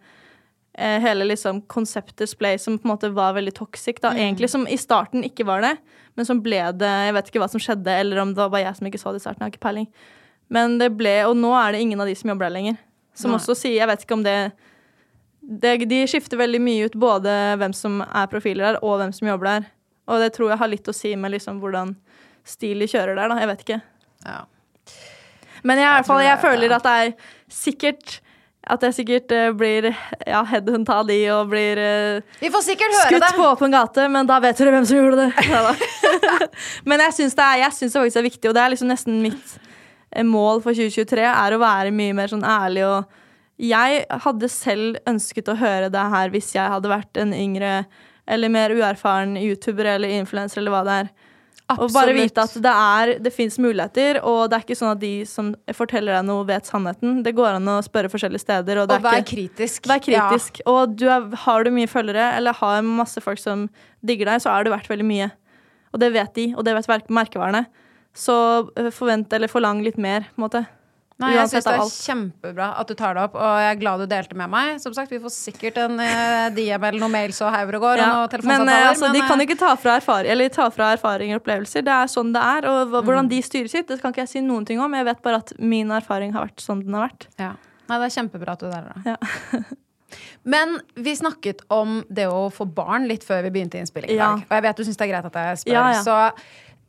eh, 0.78 0.98
hele 1.00 1.24
liksom 1.28 1.60
konseptet 1.68 2.28
Splay 2.28 2.56
som 2.58 2.78
på 2.78 2.88
en 2.88 2.94
måte 2.94 3.10
var 3.12 3.34
veldig 3.34 3.52
toxic. 3.54 4.00
da, 4.00 4.10
Egentlig 4.16 4.48
som 4.50 4.66
i 4.66 4.76
starten 4.76 5.24
ikke 5.24 5.44
var 5.46 5.60
det, 5.60 5.76
men 6.16 6.24
som 6.24 6.40
ble 6.42 6.72
det 6.72 6.88
Jeg 6.88 7.14
vet 7.14 7.28
ikke 7.28 7.40
hva 7.44 7.48
som 7.50 7.60
skjedde, 7.60 7.88
eller 8.00 8.18
om 8.22 8.32
det 8.34 8.36
var 8.42 8.48
bare 8.50 8.64
jeg 8.64 8.76
som 8.76 8.86
ikke 8.86 8.98
så 9.02 9.12
det 9.12 9.20
i 9.20 9.24
starten. 9.26 9.40
Jeg 9.40 9.46
har 9.50 9.52
ikke 9.56 9.66
peiling. 9.68 9.86
Men 10.48 10.78
det 10.78 10.96
ble, 10.96 11.24
og 11.26 11.36
nå 11.36 11.52
er 11.58 11.72
det 11.72 11.80
ingen 11.82 12.00
av 12.00 12.06
de 12.06 12.14
som 12.14 12.30
jobber 12.30 12.46
der 12.48 12.54
lenger. 12.56 12.76
Som 13.14 13.30
Nei. 13.32 13.38
også 13.38 13.54
sier 13.56 13.76
Jeg 13.80 13.88
vet 13.88 14.02
ikke 14.04 14.14
om 14.14 14.22
det, 14.22 14.52
det 15.46 15.76
De 15.86 16.02
skifter 16.10 16.40
veldig 16.40 16.60
mye 16.62 16.88
ut 16.88 16.98
både 16.98 17.32
hvem 17.60 17.74
som 17.76 18.00
er 18.02 18.26
profiler 18.30 18.72
der, 18.72 18.80
og 18.82 18.98
hvem 19.00 19.14
som 19.14 19.28
jobber 19.30 19.50
der. 19.52 19.70
Og 20.10 20.22
det 20.22 20.32
tror 20.34 20.52
jeg 20.52 20.60
har 20.62 20.70
litt 20.70 20.90
å 20.90 20.94
si 20.94 21.14
med 21.18 21.34
liksom 21.34 21.60
hvordan 21.62 21.94
stil 22.46 22.82
de 22.82 22.90
kjører 22.90 23.14
der, 23.18 23.30
da. 23.30 23.40
Jeg 23.42 23.50
vet 23.52 23.66
ikke. 23.66 23.80
ja. 24.26 24.44
Men 25.66 25.80
jeg, 25.80 25.88
i 25.88 25.94
hvert 25.96 26.06
fall, 26.06 26.22
jeg, 26.22 26.30
jeg 26.30 26.42
føler 26.44 26.70
ja. 26.70 26.76
at 26.76 26.84
det 26.86 26.94
er 27.02 27.12
sikkert 27.50 28.20
at 28.66 28.82
jeg 28.82 28.96
sikkert 28.96 29.30
uh, 29.30 29.52
blir 29.54 29.92
ja, 30.26 30.40
headhunta 30.50 30.96
av 31.00 31.06
de 31.06 31.18
og 31.30 31.52
blir 31.52 31.78
uh, 31.78 32.38
Vi 32.40 32.50
får 32.50 32.64
sikkert 32.66 32.96
høre 32.96 33.12
skutt 33.12 33.38
på 33.38 33.44
åpen 33.46 33.74
gate, 33.74 34.08
men 34.10 34.26
da 34.26 34.40
vet 34.42 34.58
dere 34.58 34.72
hvem 34.74 34.88
som 34.88 34.98
gjorde 34.98 35.28
det. 35.28 35.76
Men 36.88 37.04
jeg 37.06 37.14
syns 37.20 37.38
det, 37.38 37.46
det 37.62 37.92
faktisk 37.92 38.18
er 38.18 38.26
viktig, 38.26 38.48
og 38.50 38.56
det 38.56 38.64
er 38.64 38.72
liksom 38.74 38.90
nesten 38.90 39.20
mitt 39.22 39.54
eh, 40.10 40.26
mål 40.26 40.64
for 40.64 40.74
2023, 40.74 41.22
er 41.30 41.54
å 41.54 41.62
være 41.62 41.94
mye 41.94 42.16
mer 42.16 42.32
sånn 42.32 42.42
ærlig 42.46 42.82
og 42.88 43.22
Jeg 43.56 44.04
hadde 44.24 44.48
selv 44.52 44.98
ønsket 45.08 45.48
å 45.48 45.56
høre 45.56 45.88
det 45.92 46.08
her 46.12 46.32
hvis 46.34 46.52
jeg 46.56 46.72
hadde 46.72 46.92
vært 46.92 47.20
en 47.20 47.32
yngre 47.36 47.86
eller 48.26 48.50
mer 48.52 48.74
uerfaren 48.74 49.36
YouTuber 49.38 49.86
eller 49.96 50.12
influenser 50.18 50.60
eller 50.60 50.74
hva 50.74 50.82
det 50.86 50.98
er. 51.04 51.14
Og 51.74 51.90
bare 51.90 52.12
vite 52.14 52.42
at 52.44 52.52
det, 52.62 52.72
er, 52.72 53.12
det 53.22 53.32
fins 53.34 53.56
muligheter, 53.58 54.20
og 54.22 54.44
det 54.50 54.58
er 54.58 54.62
ikke 54.62 54.76
sånn 54.78 54.92
at 54.92 55.00
de 55.00 55.24
som 55.26 55.48
forteller 55.74 56.14
deg 56.14 56.28
noe, 56.28 56.44
vet 56.46 56.68
sannheten. 56.68 57.24
Det 57.26 57.32
går 57.34 57.56
an 57.56 57.72
å 57.72 57.80
spørre 57.82 58.10
forskjellige 58.12 58.44
steder. 58.44 58.82
Og, 58.82 58.90
det 58.90 59.00
Og 59.00 59.02
vær 59.02 59.18
ikke, 59.18 59.32
kritisk. 59.32 59.88
Vær 59.90 60.02
kritisk. 60.04 60.60
Og 60.70 60.94
du 60.94 61.08
er, 61.10 61.26
har 61.42 61.66
du 61.66 61.72
mye 61.74 61.90
følgere, 61.90 62.28
eller 62.38 62.54
har 62.60 62.86
masse 62.86 63.22
folk 63.24 63.42
som 63.42 63.66
digger 64.06 64.30
deg, 64.30 64.44
så 64.44 64.52
er 64.54 64.62
du 64.62 64.70
verdt 64.76 64.86
veldig 64.92 65.08
mye. 65.08 65.28
Og 65.90 66.02
det 66.04 66.12
vet 66.14 66.38
de, 66.38 66.46
og 66.54 66.62
det 66.68 66.76
vet 66.78 67.10
merkevarene. 67.18 67.64
Så 68.16 68.36
øh, 68.78 68.92
forvent 68.94 69.34
eller 69.34 69.50
forlang 69.50 69.82
litt 69.82 69.98
mer, 69.98 70.30
på 70.30 70.38
en 70.38 70.46
måte. 70.46 70.62
Nei, 71.18 71.30
jeg 71.32 71.48
syns 71.48 71.64
det 71.64 71.72
er 71.72 71.92
kjempebra 72.04 72.66
at 72.76 72.88
du 72.90 72.94
tar 72.94 73.14
det 73.16 73.22
opp, 73.24 73.36
og 73.40 73.52
jeg 73.62 73.70
er 73.72 73.78
glad 73.80 74.02
du 74.02 74.06
delte 74.10 74.36
med 74.36 74.50
meg. 74.52 74.80
Som 74.82 74.92
sagt, 74.92 75.08
Vi 75.10 75.16
får 75.22 75.32
sikkert 75.32 75.78
en 75.80 75.98
eh, 76.04 76.50
DM 76.52 76.84
eller 76.84 77.00
noen 77.00 77.14
mails 77.14 77.38
og 77.40 77.54
hauger 77.54 77.78
og 77.78 77.86
går. 77.86 78.02
Ja. 78.02 78.10
Og 78.26 78.44
Men 78.44 78.68
eh, 78.68 78.88
altså, 78.90 79.08
de 79.14 79.22
eh, 79.22 79.28
kan 79.30 79.40
ikke 79.40 79.56
ta 79.56 79.70
fra, 79.80 79.94
erfaring, 79.96 80.30
eller 80.34 80.48
ta 80.52 80.68
fra 80.68 80.90
erfaringer 80.92 81.38
og 81.38 81.40
opplevelser. 81.40 81.86
Det 81.88 81.94
er 81.96 82.12
sånn 82.12 82.34
det 82.36 82.42
er. 82.42 82.68
Og 82.68 82.92
hvordan 83.00 83.24
Mm. 83.24 83.30
de 83.32 83.40
styrer 83.42 83.68
sitt, 83.72 83.88
det 83.88 84.00
kan 84.02 84.12
ikke 84.12 84.26
jeg 84.26 84.28
si 84.34 84.40
noen 84.44 84.66
ting 84.68 84.78
om. 84.84 84.92
Jeg 84.92 85.04
vet 85.08 85.22
bare 85.24 85.36
at 85.40 85.54
min 85.58 85.88
erfaring 85.90 86.34
har 86.36 86.44
vært 86.50 86.60
sånn 86.60 86.84
den 86.84 86.92
har 86.94 87.08
vært. 87.08 87.28
ja. 87.40 87.54
Nei, 87.88 87.98
det 88.02 88.06
er 88.12 88.20
kjempebra 88.20 88.52
at 88.52 88.60
du 88.60 88.66
deler 88.66 88.92
det. 88.92 89.14
Ja. 89.14 89.62
Men 90.44 90.80
vi 90.94 91.16
snakket 91.16 91.64
om 91.72 92.04
det 92.08 92.26
å 92.30 92.50
få 92.54 92.64
barn 92.70 93.08
litt 93.08 93.24
før 93.26 93.42
vi 93.46 93.50
begynte 93.50 93.78
innspilling 93.80 94.10
i 94.10 94.16
Ja. 94.16 94.34
dag. 94.36 94.44
Og 94.46 94.54
jeg 94.54 94.62
vet 94.62 94.76
du 94.76 94.84
syns 94.84 94.96
det 94.96 95.08
er 95.08 95.12
greit 95.12 95.24
at 95.26 95.34
jeg 95.34 95.58
spør. 95.64 95.72
Ja, 95.72 95.92
ja. 95.92 96.02
Så 96.02 96.16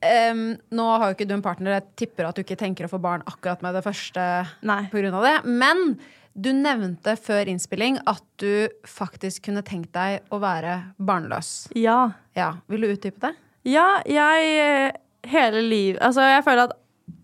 em, 0.06 0.44
nå 0.74 0.86
har 0.98 1.10
jo 1.10 1.18
ikke 1.18 1.28
du 1.30 1.36
en 1.38 1.46
partner. 1.46 1.78
Jeg 1.78 1.88
tipper 2.04 2.28
at 2.28 2.38
du 2.38 2.44
ikke 2.44 2.60
tenker 2.60 2.88
å 2.88 2.92
få 2.92 3.00
barn 3.02 3.26
akkurat 3.30 3.64
med 3.66 3.78
det 3.78 3.84
første 3.86 4.22
Nei. 4.68 4.84
på 4.92 5.02
grunn 5.02 5.18
av 5.18 5.28
det. 5.28 5.36
Men 5.48 5.98
du 6.38 6.52
nevnte 6.54 7.16
før 7.18 7.50
innspilling 7.50 7.98
at 8.06 8.24
du 8.42 8.70
faktisk 8.86 9.48
kunne 9.48 9.66
tenkt 9.66 9.96
deg 9.98 10.28
å 10.34 10.40
være 10.44 10.80
barnløs. 11.02 11.70
Ja. 11.78 12.14
Ja, 12.38 12.58
Vil 12.70 12.86
du 12.86 12.92
utdype 12.92 13.24
det? 13.26 13.34
Ja, 13.68 14.02
jeg 14.08 14.52
eh, 14.62 15.00
Hele 15.28 15.60
livet 15.66 15.98
Altså, 16.06 16.22
jeg 16.24 16.44
føler 16.46 16.70
at 16.70 16.76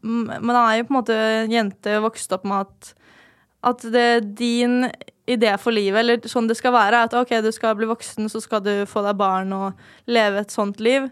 man 0.04 0.58
er 0.58 0.80
jo 0.80 0.88
på 0.90 0.92
en 0.92 0.98
måte 0.98 1.16
en 1.16 1.54
jente 1.54 1.94
vokst 2.04 2.34
opp 2.36 2.44
med 2.50 2.66
at 2.66 2.90
at 3.64 3.84
det 3.94 4.36
din 4.36 4.90
idé 5.24 5.54
for 5.56 5.72
livet, 5.72 6.02
eller 6.02 6.26
sånn 6.28 6.50
det 6.50 6.58
skal 6.60 6.74
være, 6.76 7.00
er 7.00 7.08
at 7.08 7.14
ok, 7.16 7.30
du 7.46 7.52
skal 7.56 7.78
bli 7.80 7.88
voksen, 7.88 8.28
så 8.28 8.42
skal 8.44 8.60
du 8.66 8.74
få 8.90 9.06
deg 9.06 9.16
barn 9.20 9.54
og 9.56 9.80
leve 10.12 10.42
et 10.44 10.52
sånt 10.52 10.84
liv. 10.84 11.08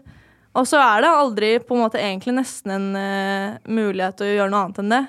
Og 0.58 0.68
så 0.68 0.80
er 0.82 1.04
det 1.04 1.10
aldri 1.10 1.50
på 1.64 1.76
en 1.76 1.82
måte 1.84 2.00
egentlig 2.00 2.34
nesten 2.36 2.74
en 2.74 2.88
uh, 2.96 3.58
mulighet 3.64 4.18
til 4.18 4.28
å 4.28 4.34
gjøre 4.36 4.52
noe 4.52 4.62
annet 4.66 4.80
enn 4.82 4.94
det. 4.94 5.02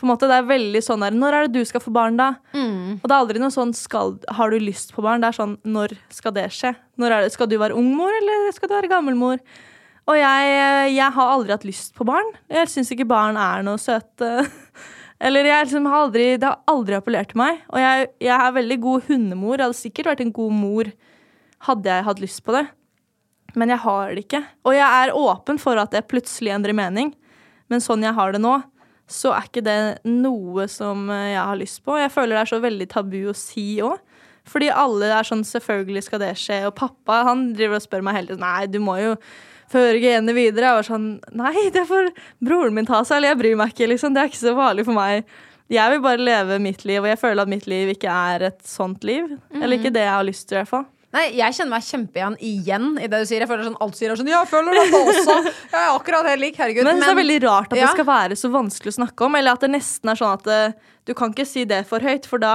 På 0.00 0.06
en 0.06 0.12
måte, 0.14 0.28
Det 0.30 0.36
er 0.40 0.46
veldig 0.48 0.80
sånn 0.80 1.02
der 1.04 1.12
Når 1.12 1.34
er 1.36 1.44
det 1.44 1.60
du 1.60 1.68
skal 1.68 1.82
få 1.84 1.90
barn, 1.92 2.16
da? 2.16 2.30
Og 3.02 3.04
det 3.04 3.12
er 3.12 3.18
aldri 3.18 3.42
noe 3.42 3.52
sånn 3.52 3.74
skal, 3.76 4.14
Har 4.32 4.48
du 4.48 4.56
lyst 4.56 4.94
på 4.96 5.04
barn? 5.04 5.20
Det 5.20 5.28
er 5.28 5.36
sånn 5.36 5.58
Når 5.68 5.92
skal 6.08 6.32
det 6.38 6.46
skje? 6.56 6.70
Når 6.96 7.12
det, 7.12 7.34
skal 7.34 7.50
du 7.50 7.58
være 7.60 7.76
ung 7.76 7.90
mor, 7.98 8.08
eller 8.08 8.48
skal 8.56 8.70
du 8.70 8.78
være 8.78 8.88
gammel 8.88 9.18
mor? 9.20 9.42
Og 10.08 10.16
jeg, 10.16 10.94
jeg 10.96 11.14
har 11.18 11.34
aldri 11.34 11.52
hatt 11.52 11.68
lyst 11.68 11.92
på 11.94 12.06
barn. 12.08 12.32
Jeg 12.48 12.72
syns 12.72 12.88
ikke 12.94 13.06
barn 13.12 13.36
er 13.38 13.60
noe 13.66 13.78
søte. 13.78 14.48
Eller 15.20 15.44
jeg 15.44 15.66
liksom 15.66 15.86
har 15.92 16.06
aldri, 16.06 16.26
Det 16.40 16.48
har 16.48 16.62
aldri 16.72 16.96
appellert 16.96 17.30
til 17.34 17.42
meg. 17.42 17.60
Og 17.68 17.78
jeg, 17.82 18.08
jeg 18.24 18.34
er 18.34 18.56
veldig 18.56 18.78
god 18.80 19.08
hundemor. 19.10 19.58
Jeg 19.58 19.66
hadde 19.66 19.80
sikkert 19.82 20.10
vært 20.14 20.24
en 20.24 20.32
god 20.40 20.56
mor 20.56 20.90
hadde 21.68 21.92
jeg 21.92 22.06
hatt 22.08 22.22
lyst 22.24 22.40
på 22.46 22.56
det. 22.56 22.64
Men 23.58 23.72
jeg 23.72 23.82
har 23.82 24.12
det 24.14 24.26
ikke. 24.26 24.42
Og 24.68 24.76
jeg 24.76 25.06
er 25.06 25.16
åpen 25.16 25.58
for 25.62 25.80
at 25.80 25.94
det 25.94 26.06
plutselig 26.10 26.52
endrer 26.54 26.76
mening. 26.76 27.14
Men 27.70 27.82
sånn 27.82 28.04
jeg 28.04 28.16
har 28.16 28.34
det 28.34 28.42
nå, 28.42 28.58
så 29.10 29.32
er 29.34 29.48
ikke 29.48 29.64
det 29.66 29.78
noe 30.06 30.66
som 30.70 31.08
eh, 31.10 31.32
jeg 31.32 31.42
har 31.42 31.58
lyst 31.58 31.82
på. 31.86 31.98
Jeg 31.98 32.12
føler 32.14 32.36
det 32.36 32.42
er 32.44 32.52
så 32.52 32.62
veldig 32.62 32.88
tabu 32.92 33.20
å 33.30 33.36
si 33.36 33.66
òg. 33.82 33.98
Fordi 34.50 34.70
alle 34.72 35.10
er 35.12 35.26
sånn 35.26 35.42
selvfølgelig 35.46 36.06
skal 36.06 36.22
det 36.22 36.32
skje. 36.40 36.62
Og 36.68 36.76
pappa 36.78 37.22
han 37.28 37.50
driver 37.56 37.78
og 37.78 37.84
spør 37.84 38.04
meg 38.06 38.18
hele 38.18 38.32
tiden 38.32 38.44
nei, 38.44 38.70
du 38.70 38.80
må 38.82 38.96
jo 39.00 39.14
føre 39.70 40.00
genene 40.02 40.34
videre. 40.34 40.70
Jeg 40.70 40.78
var 40.80 40.88
sånn 40.88 41.10
nei, 41.38 41.68
det 41.74 41.86
får 41.90 42.10
broren 42.42 42.74
min 42.78 42.88
ta 42.88 43.02
seg, 43.04 43.18
eller 43.18 43.34
jeg 43.34 43.40
bryr 43.42 43.60
meg 43.60 43.74
ikke, 43.74 43.90
liksom. 43.92 44.16
Det 44.16 44.22
er 44.22 44.32
ikke 44.32 44.42
så 44.42 44.56
farlig 44.58 44.86
for 44.88 44.98
meg. 44.98 45.36
Jeg 45.70 45.92
vil 45.92 46.00
bare 46.02 46.24
leve 46.26 46.58
mitt 46.62 46.82
liv, 46.88 46.98
og 47.04 47.12
jeg 47.12 47.20
føler 47.20 47.44
at 47.44 47.50
mitt 47.52 47.68
liv 47.70 47.92
ikke 47.92 48.10
er 48.10 48.48
et 48.48 48.64
sånt 48.66 49.06
liv. 49.06 49.36
Eller 49.54 49.78
ikke 49.78 49.94
det 49.94 50.02
jeg 50.02 50.16
har 50.16 50.26
lyst 50.26 50.48
til, 50.48 50.58
i 50.58 50.62
hvert 50.64 50.72
fall. 50.72 50.88
Nei, 51.10 51.24
Jeg 51.34 51.56
kjenner 51.56 51.72
meg 51.72 51.86
kjempeigjen 51.88 52.36
igjen 52.46 52.84
i 53.02 53.08
det 53.10 53.18
du 53.22 53.26
sier. 53.26 53.42
Jeg 53.42 53.50
føler 53.50 53.66
sånn, 53.66 53.78
Alt 53.82 53.96
sier 53.98 54.12
er 54.12 54.20
sånn 54.20 54.30
Jeg 54.30 54.46
føler 54.50 54.78
dette 54.78 55.00
også! 55.10 55.34
Jeg 55.48 55.80
er 55.80 55.88
akkurat 55.96 56.28
helt 56.30 56.44
lik. 56.44 56.60
Herregud. 56.60 56.86
Men, 56.86 57.00
men 57.00 57.02
det 57.08 57.10
er 57.14 57.18
veldig 57.18 57.40
rart 57.48 57.72
at 57.74 57.80
Ja. 57.80 57.88
det 57.88 57.96
skal 57.96 58.08
være 58.12 58.38
så 58.38 58.50
vanskelig 58.54 58.92
å 58.94 58.98
snakke 59.00 59.26
om. 59.26 59.34
Eller 59.40 59.58
at 59.58 59.64
det 59.66 59.72
nesten 59.74 60.12
er 60.12 60.20
sånn 60.20 60.36
at 60.38 60.46
det, 60.46 60.60
du 61.10 61.14
kan 61.18 61.34
ikke 61.34 61.48
si 61.50 61.64
det 61.66 61.82
for 61.90 62.04
høyt, 62.06 62.28
for 62.30 62.42
da 62.42 62.54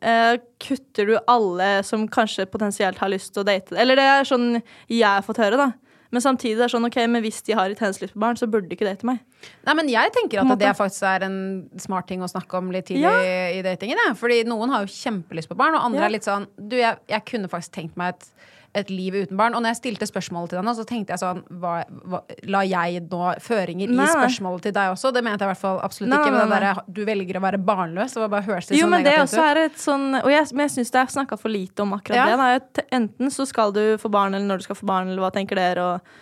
eh, 0.00 0.38
kutter 0.64 1.12
du 1.12 1.14
alle 1.28 1.68
som 1.84 2.08
kanskje 2.08 2.48
potensielt 2.48 2.98
har 3.04 3.12
lyst 3.12 3.34
til 3.34 3.44
å 3.44 3.48
date. 3.50 3.76
Eller 3.76 4.00
det 4.00 4.08
er 4.16 4.28
sånn 4.28 4.48
jeg 4.88 5.04
har 5.04 5.26
fått 5.26 5.42
høre, 5.44 5.60
da. 5.60 5.70
Men 6.10 6.22
samtidig 6.24 6.56
er 6.58 6.64
det 6.66 6.72
sånn, 6.72 6.86
ok, 6.88 6.96
men 7.08 7.22
hvis 7.22 7.42
de 7.46 7.54
har 7.54 7.70
et 7.70 7.78
lyst 7.78 8.12
på 8.12 8.18
barn, 8.18 8.34
så 8.36 8.48
burde 8.50 8.66
de 8.68 8.74
ikke 8.74 8.88
date 8.88 9.06
meg. 9.06 9.20
Nei, 9.66 9.74
men 9.78 9.88
Jeg 9.88 10.10
tenker 10.12 10.40
at 10.42 10.58
det 10.58 10.72
faktisk 10.76 11.02
er 11.06 11.22
en 11.28 11.70
smart 11.78 12.08
ting 12.08 12.20
å 12.20 12.28
snakke 12.28 12.58
om 12.58 12.70
litt 12.74 12.86
tidlig 12.86 13.02
Ja. 13.06 13.50
i 13.54 13.62
datingen. 13.62 13.96
Ja. 14.06 14.14
Fordi 14.14 14.42
noen 14.44 14.70
har 14.70 14.84
jo 14.84 14.90
kjempelyst 14.90 15.48
på 15.48 15.56
barn, 15.56 15.74
og 15.74 15.84
andre 15.86 16.00
Ja. 16.00 16.06
er 16.06 16.10
litt 16.10 16.24
sånn 16.26 16.46
Du, 16.58 16.76
jeg, 16.76 16.98
jeg 17.08 17.24
kunne 17.26 17.48
faktisk 17.48 17.70
tenkt 17.72 17.96
meg 17.96 18.14
et, 18.14 18.26
et 18.74 18.90
liv 18.92 19.14
uten 19.18 19.38
barn. 19.38 19.54
Og 19.56 19.62
når 19.64 19.74
jeg 19.74 19.78
stilte 19.80 20.06
spørsmålet 20.06 20.52
til 20.52 20.60
henne, 20.60 20.74
så 20.78 20.84
tenkte 20.86 21.14
jeg 21.14 21.22
sånn 21.22 21.40
hva, 21.62 21.80
hva, 22.06 22.20
La 22.50 22.62
jeg 22.68 23.02
nå 23.10 23.32
føringer 23.42 23.90
Nei, 23.90 24.06
i 24.06 24.12
spørsmålet 24.12 24.68
til 24.68 24.74
deg 24.76 24.92
også? 24.92 25.10
Det 25.16 25.22
mente 25.26 25.42
jeg 25.42 25.48
i 25.48 25.52
hvert 25.52 25.62
fall 25.62 25.80
absolutt 25.82 26.12
Nei, 26.12 26.20
ikke. 26.22 26.36
Men 26.36 26.54
det 26.54 26.60
der, 26.62 26.82
du 26.86 27.02
velger 27.08 27.40
å 27.40 27.44
være 27.44 27.60
barnløs. 27.66 28.14
Det 28.14 28.22
var 28.22 28.32
bare 28.36 28.46
høres 28.46 28.70
det 28.70 28.78
Jo, 28.78 28.86
sånn 28.86 28.94
men 28.94 29.06
det 29.08 29.16
også 29.18 29.42
er 29.42 29.62
et 29.64 29.82
sånn 29.82 30.06
Og 30.22 30.30
jeg, 30.30 30.48
men 30.54 30.66
jeg 30.68 30.74
syns 30.78 30.94
det 30.94 31.02
er 31.02 31.14
snakka 31.16 31.40
for 31.40 31.52
lite 31.52 31.86
om 31.86 31.98
akkurat 31.98 32.22
Ja. 32.22 32.30
det. 32.30 32.62
Da. 32.78 32.86
Enten 33.00 33.34
så 33.34 33.46
skal 33.48 33.74
du 33.74 33.82
få 33.98 34.10
barn, 34.12 34.38
eller 34.38 34.46
når 34.46 34.62
du 34.62 34.68
skal 34.70 34.78
få 34.78 34.90
barn, 34.92 35.10
eller 35.10 35.26
hva 35.26 35.34
tenker 35.34 35.58
dere? 35.58 35.90
Og, 35.90 36.18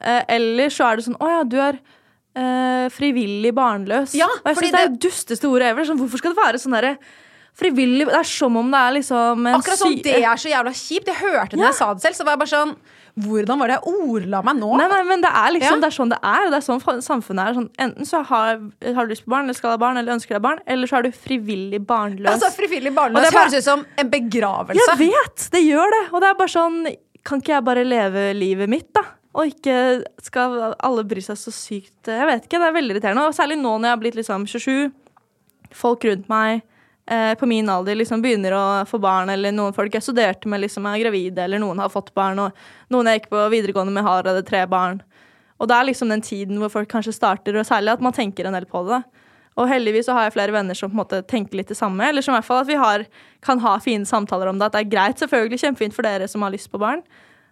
eh, 0.00 0.22
eller 0.40 0.72
så 0.72 0.88
er 0.88 1.00
det 1.00 1.08
sånn 1.10 1.20
Å 1.20 1.32
ja, 1.36 1.42
du 1.44 1.58
er 1.60 1.80
eh, 2.40 2.86
frivillig 2.94 3.52
barnløs. 3.56 4.14
Ja, 4.16 4.30
og 4.40 4.54
jeg 4.54 4.56
syns 4.56 4.72
det 4.72 4.84
er 4.86 4.94
det 4.94 5.02
dusteste 5.04 5.50
ordet 5.50 5.74
ever. 5.74 5.84
Sånn, 5.84 6.00
hvorfor 6.00 6.22
skal 6.22 6.32
det 6.32 6.40
være 6.40 6.62
sånn 6.62 6.76
derre 6.78 6.96
frivillig 7.60 8.06
Det 8.08 8.16
er 8.20 8.28
som 8.30 8.56
om 8.60 8.70
det 8.72 8.80
er 8.80 8.94
liksom 8.96 9.46
en 9.46 9.58
Akkurat 9.58 9.78
som 9.82 9.92
det 9.94 10.16
er 10.24 10.40
så 10.40 10.50
jævla 10.52 10.72
kjipt. 10.74 11.06
Jeg 11.12 11.20
hørte 11.20 11.56
når 11.58 11.66
Ja. 11.66 11.70
jeg 11.70 11.78
sa 11.78 11.92
det 11.94 12.02
selv, 12.06 12.16
så 12.18 12.24
var 12.26 12.34
jeg 12.36 12.42
bare 12.44 12.54
sånn 12.56 12.74
Hvordan 13.20 13.58
var 13.58 13.68
det 13.68 13.74
jeg 13.76 13.92
ordla 13.92 14.38
meg 14.46 14.56
nå? 14.60 14.68
Nei, 14.78 14.86
nei, 14.88 15.00
men 15.04 15.20
det 15.20 15.30
er 15.34 15.50
liksom 15.52 15.76
Ja. 15.76 15.80
Det 15.82 15.88
er 15.90 15.96
sånn 15.98 16.10
det 16.14 16.18
er. 16.22 16.44
Det 16.50 16.58
er 16.60 16.64
sånn 16.64 16.80
samfunnet 17.02 17.42
er. 17.50 17.54
Sånn, 17.58 17.68
enten 17.86 18.06
så 18.06 18.20
har, 18.24 18.60
har 18.94 19.06
du 19.06 19.10
lyst 19.12 19.24
på 19.26 19.32
barn, 19.34 19.44
eller 19.44 19.54
skal 19.58 19.70
ha 19.74 19.76
barn, 19.82 19.98
eller 19.98 20.14
ønsker 20.14 20.38
deg 20.38 20.42
barn, 20.42 20.60
eller 20.66 20.86
så 20.86 20.98
er 20.98 21.02
du 21.02 21.10
frivillig 21.10 21.80
barnløs. 21.84 22.30
Altså, 22.38 22.50
Frivillig 22.56 22.94
barnløs 22.94 23.24
det 23.26 23.32
bare- 23.34 23.50
høres 23.50 23.58
ut 23.58 23.64
som 23.64 23.84
en 23.98 24.08
begravelse. 24.10 24.86
Jeg 24.88 24.98
vet! 25.10 25.48
Det 25.50 25.62
gjør 25.66 25.90
det. 25.96 26.02
Og 26.14 26.20
det 26.22 26.28
er 26.30 26.34
bare 26.34 26.48
sånn 26.54 26.96
Kan 27.22 27.40
ikke 27.42 27.52
jeg 27.58 27.64
bare 27.64 27.84
leve 27.84 28.32
livet 28.32 28.68
mitt, 28.68 28.92
da? 28.94 29.02
Og 29.34 29.52
ikke 29.52 30.02
skal 30.22 30.74
alle 30.80 31.04
bry 31.04 31.20
seg 31.20 31.36
så 31.36 31.52
sykt 31.52 32.06
Jeg 32.06 32.26
vet 32.26 32.46
ikke, 32.48 32.58
det 32.58 32.70
er 32.70 32.72
veldig 32.78 32.94
irriterende. 32.96 33.26
Og 33.28 33.34
særlig 33.34 33.58
nå 33.60 33.74
når 33.78 33.84
jeg 33.90 33.90
har 33.90 33.96
blitt 33.98 34.14
liksom 34.16 34.46
27, 34.48 34.92
folk 35.72 36.04
rundt 36.04 36.28
meg 36.30 36.62
eh, 37.10 37.34
på 37.38 37.48
min 37.50 37.68
alder 37.68 37.98
liksom 37.98 38.22
begynner 38.22 38.54
å 38.56 38.64
få 38.88 39.00
barn, 39.02 39.30
eller 39.32 39.54
noen 39.54 39.76
folk 39.76 39.94
jeg 39.94 40.06
studerte 40.06 40.50
med, 40.50 40.62
liksom 40.64 40.88
er 40.88 41.00
gravide, 41.02 41.44
eller 41.44 41.62
noen 41.62 41.82
har 41.82 41.92
fått 41.92 42.12
barn, 42.16 42.38
og 42.46 42.92
noen 42.94 43.10
jeg 43.10 43.20
gikk 43.20 43.32
på 43.34 43.46
videregående 43.52 43.94
med, 43.94 44.06
har 44.06 44.20
allerede 44.20 44.46
tre 44.46 44.64
barn. 44.70 45.02
Og 45.60 45.68
det 45.68 45.76
er 45.76 45.90
liksom 45.90 46.12
den 46.12 46.24
tiden 46.24 46.60
hvor 46.60 46.72
folk 46.72 46.90
kanskje 46.90 47.16
starter, 47.16 47.58
og 47.58 47.68
særlig 47.68 47.92
at 47.92 48.04
man 48.04 48.16
tenker 48.16 48.48
en 48.48 48.56
del 48.56 48.68
på 48.70 48.84
det. 48.88 49.02
Og 49.60 49.68
heldigvis 49.68 50.06
så 50.08 50.14
har 50.16 50.28
jeg 50.28 50.36
flere 50.36 50.54
venner 50.54 50.78
som 50.78 50.88
på 50.88 50.96
en 50.96 51.02
måte 51.02 51.20
tenker 51.28 51.58
litt 51.58 51.68
det 51.68 51.76
samme. 51.76 52.06
Eller 52.06 52.24
som 52.24 52.32
i 52.32 52.38
hvert 52.38 52.46
fall 52.46 52.62
at 52.62 52.70
vi 52.70 52.78
har, 52.80 53.04
kan 53.44 53.60
ha 53.60 53.74
fine 53.82 54.08
samtaler 54.08 54.48
om 54.48 54.60
det. 54.60 54.70
At 54.70 54.76
det 54.76 54.84
er 54.84 54.92
greit, 54.92 55.20
selvfølgelig 55.20 55.60
kjempefint 55.64 55.96
for 55.96 56.06
dere 56.06 56.28
som 56.30 56.46
har 56.46 56.54
lyst 56.54 56.70
på 56.72 56.80
barn. 56.80 57.02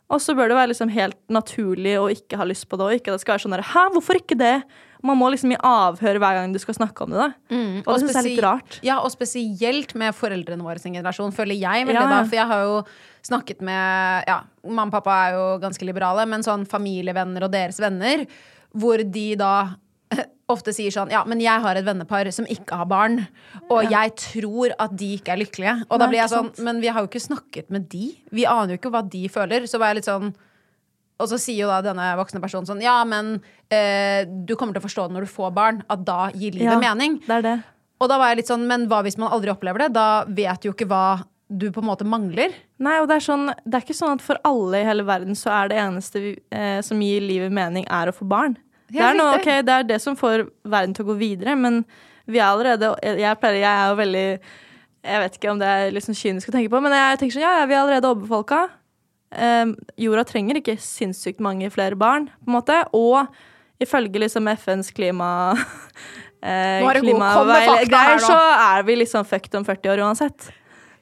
Og 0.09 0.23
så 0.25 0.33
bør 0.37 0.49
det 0.49 0.57
være 0.57 0.71
liksom 0.73 0.93
helt 0.95 1.19
naturlig 1.29 1.99
å 2.01 2.09
ikke 2.13 2.39
ha 2.41 2.47
lyst 2.49 2.69
på 2.71 2.79
det. 2.81 2.87
Og 2.87 2.97
ikke 2.97 3.13
at 3.13 3.19
det 3.19 3.25
skal 3.27 3.35
være 3.35 3.45
sånn 3.45 3.57
der, 3.59 3.67
Hæ, 3.75 3.83
hvorfor 3.97 4.21
ikke 4.23 4.39
det? 4.41 4.55
Man 5.07 5.19
må 5.21 5.29
liksom 5.31 5.53
i 5.55 5.59
avhør 5.63 6.19
hver 6.19 6.39
gang 6.41 6.53
du 6.55 6.59
skal 6.59 6.75
snakke 6.75 7.05
om 7.05 7.13
det. 7.15 7.19
da. 7.21 7.55
Mm, 7.55 7.75
og 7.85 7.91
det 7.93 7.99
synes 8.03 8.15
jeg 8.17 8.21
er 8.23 8.29
litt 8.29 8.43
rart. 8.45 8.79
Ja, 8.83 8.97
og 9.05 9.13
spesielt 9.15 9.95
med 9.95 10.17
foreldrene 10.19 10.65
våre 10.67 10.83
sin 10.83 10.97
generasjon, 10.99 11.31
føler 11.37 11.55
jeg 11.59 11.87
veldig 11.87 12.01
Ja, 12.01 12.07
ja. 12.09 12.17
da. 12.17 12.23
For 12.27 12.39
jeg 12.41 12.47
har 12.51 12.65
jo 12.67 12.79
snakket 13.29 13.61
med 13.63 14.25
Ja, 14.31 14.41
mamma 14.67 14.89
og 14.91 14.97
pappa 14.99 15.19
er 15.29 15.37
jo 15.39 15.45
ganske 15.63 15.87
liberale, 15.87 16.25
men 16.27 16.43
sånn 16.47 16.67
familievenner 16.67 17.47
og 17.47 17.53
deres 17.55 17.79
venner, 17.83 18.25
hvor 18.75 18.99
de 19.05 19.27
da 19.39 19.53
ofte 20.49 20.73
sier 20.73 20.91
sånn 20.95 21.11
Ja, 21.13 21.23
men 21.29 21.41
jeg 21.45 21.61
har 21.63 21.77
et 21.77 21.85
vennepar 21.87 22.31
som 22.33 22.47
ikke 22.49 22.79
har 22.81 22.89
barn, 22.89 23.21
og 23.69 23.85
jeg 23.93 24.15
tror 24.17 24.73
at 24.81 24.97
de 24.99 25.13
ikke 25.19 25.35
er 25.35 25.43
lykkelige. 25.45 25.75
Og 25.91 26.01
da 26.01 26.09
blir 26.09 26.23
jeg 26.23 26.33
sånn. 26.33 26.51
Men 26.65 26.81
vi 26.83 26.89
har 26.89 27.05
jo 27.05 27.11
ikke 27.11 27.21
snakket 27.27 27.71
med 27.71 27.87
de. 27.93 28.11
Vi 28.33 28.47
aner 28.49 28.75
jo 28.75 28.81
ikke 28.81 28.93
hva 28.95 29.03
de 29.07 29.27
føler. 29.29 29.67
Så 29.69 29.79
var 29.79 29.93
jeg 29.93 30.01
litt 30.01 30.09
sånn 30.09 30.33
og 31.19 31.31
så 31.31 31.39
sier 31.41 31.65
jo 31.65 31.71
da 31.71 31.81
denne 31.83 32.13
voksne 32.19 32.43
personen 32.43 32.69
sånn 32.69 32.83
Ja, 32.85 33.01
men 33.09 33.39
eh, 33.75 34.23
du 34.27 34.55
kommer 34.57 34.77
til 34.77 34.83
å 34.83 34.87
forstå 34.87 35.09
det 35.09 35.17
når 35.17 35.27
du 35.27 35.33
får 35.33 35.51
barn, 35.57 35.83
at 35.91 36.05
da 36.07 36.29
gir 36.35 36.55
livet 36.55 36.77
Ja, 36.77 36.79
mening. 36.83 37.19
Det 37.27 37.41
er 37.41 37.47
det. 37.47 37.57
Og 37.99 38.11
da 38.11 38.21
var 38.21 38.31
jeg 38.31 38.43
litt 38.43 38.53
sånn, 38.53 38.69
men 38.71 38.87
hva 38.91 39.03
hvis 39.07 39.19
man 39.19 39.33
aldri 39.35 39.51
opplever 39.51 39.87
det? 39.87 39.91
Da 39.97 40.23
vet 40.31 40.63
du 40.63 40.71
jo 40.71 40.77
ikke 40.77 40.87
hva 40.91 41.27
du 41.49 41.71
på 41.73 41.81
en 41.81 41.89
måte 41.89 42.07
mangler. 42.07 42.53
Nei, 42.85 42.99
og 43.01 43.09
det 43.09 43.19
er, 43.19 43.25
sånn, 43.25 43.49
det 43.65 43.79
er 43.79 43.85
ikke 43.87 43.97
sånn 43.97 44.19
at 44.19 44.25
for 44.25 44.39
alle 44.47 44.83
i 44.83 44.87
hele 44.87 45.07
verden 45.09 45.39
så 45.39 45.51
er 45.57 45.73
det 45.73 45.79
eneste 45.81 46.23
vi, 46.23 46.33
eh, 46.55 46.79
som 46.85 47.01
gir 47.03 47.25
livet 47.25 47.55
mening, 47.55 47.89
er 47.89 48.11
å 48.11 48.15
få 48.15 48.29
barn. 48.29 48.59
Det 48.89 49.01
er, 49.03 49.17
noe, 49.17 49.37
okay, 49.37 49.65
det 49.65 49.75
er 49.75 49.89
det 49.89 49.99
som 50.01 50.17
får 50.17 50.47
verden 50.69 50.95
til 50.97 51.05
å 51.05 51.11
gå 51.11 51.19
videre, 51.21 51.57
men 51.59 51.83
vi 52.29 52.41
er 52.41 52.47
allerede 52.49 52.93
Jeg, 53.01 53.37
pleier, 53.41 53.59
jeg 53.63 53.69
er 53.69 53.91
jo 53.91 53.97
veldig 53.99 54.25
Jeg 55.09 55.21
vet 55.23 55.37
ikke 55.39 55.51
om 55.53 55.61
det 55.61 55.69
er 55.69 55.99
sånn 56.05 56.17
kynisk 56.17 56.51
å 56.51 56.55
tenke 56.55 56.73
på, 56.73 56.81
men 56.85 56.97
jeg 56.97 57.21
tenker 57.21 57.37
sånn, 57.37 57.45
ja, 57.45 57.55
ja, 57.61 57.67
vi 57.69 57.77
er 57.77 57.83
allerede 57.83 58.13
overbefolka. 58.13 58.63
Um, 59.29 59.75
jorda 60.01 60.25
trenger 60.25 60.61
ikke 60.61 60.79
sinnssykt 60.81 61.43
mange 61.45 61.69
flere 61.73 61.99
barn, 61.99 62.31
på 62.41 62.51
en 62.51 62.57
måte. 62.59 62.79
Og 62.97 63.27
ifølge 63.83 64.25
liksom 64.25 64.51
FNs 64.57 64.95
klima... 64.97 65.31
Eh, 66.39 66.85
er 66.87 67.01
nå. 67.03 68.19
så 68.23 68.35
er 68.39 68.85
vi 68.87 68.95
liksom 69.01 69.25
fucked 69.27 69.57
om 69.59 69.65
40 69.67 69.91
år 69.91 70.03
uansett. 70.07 70.45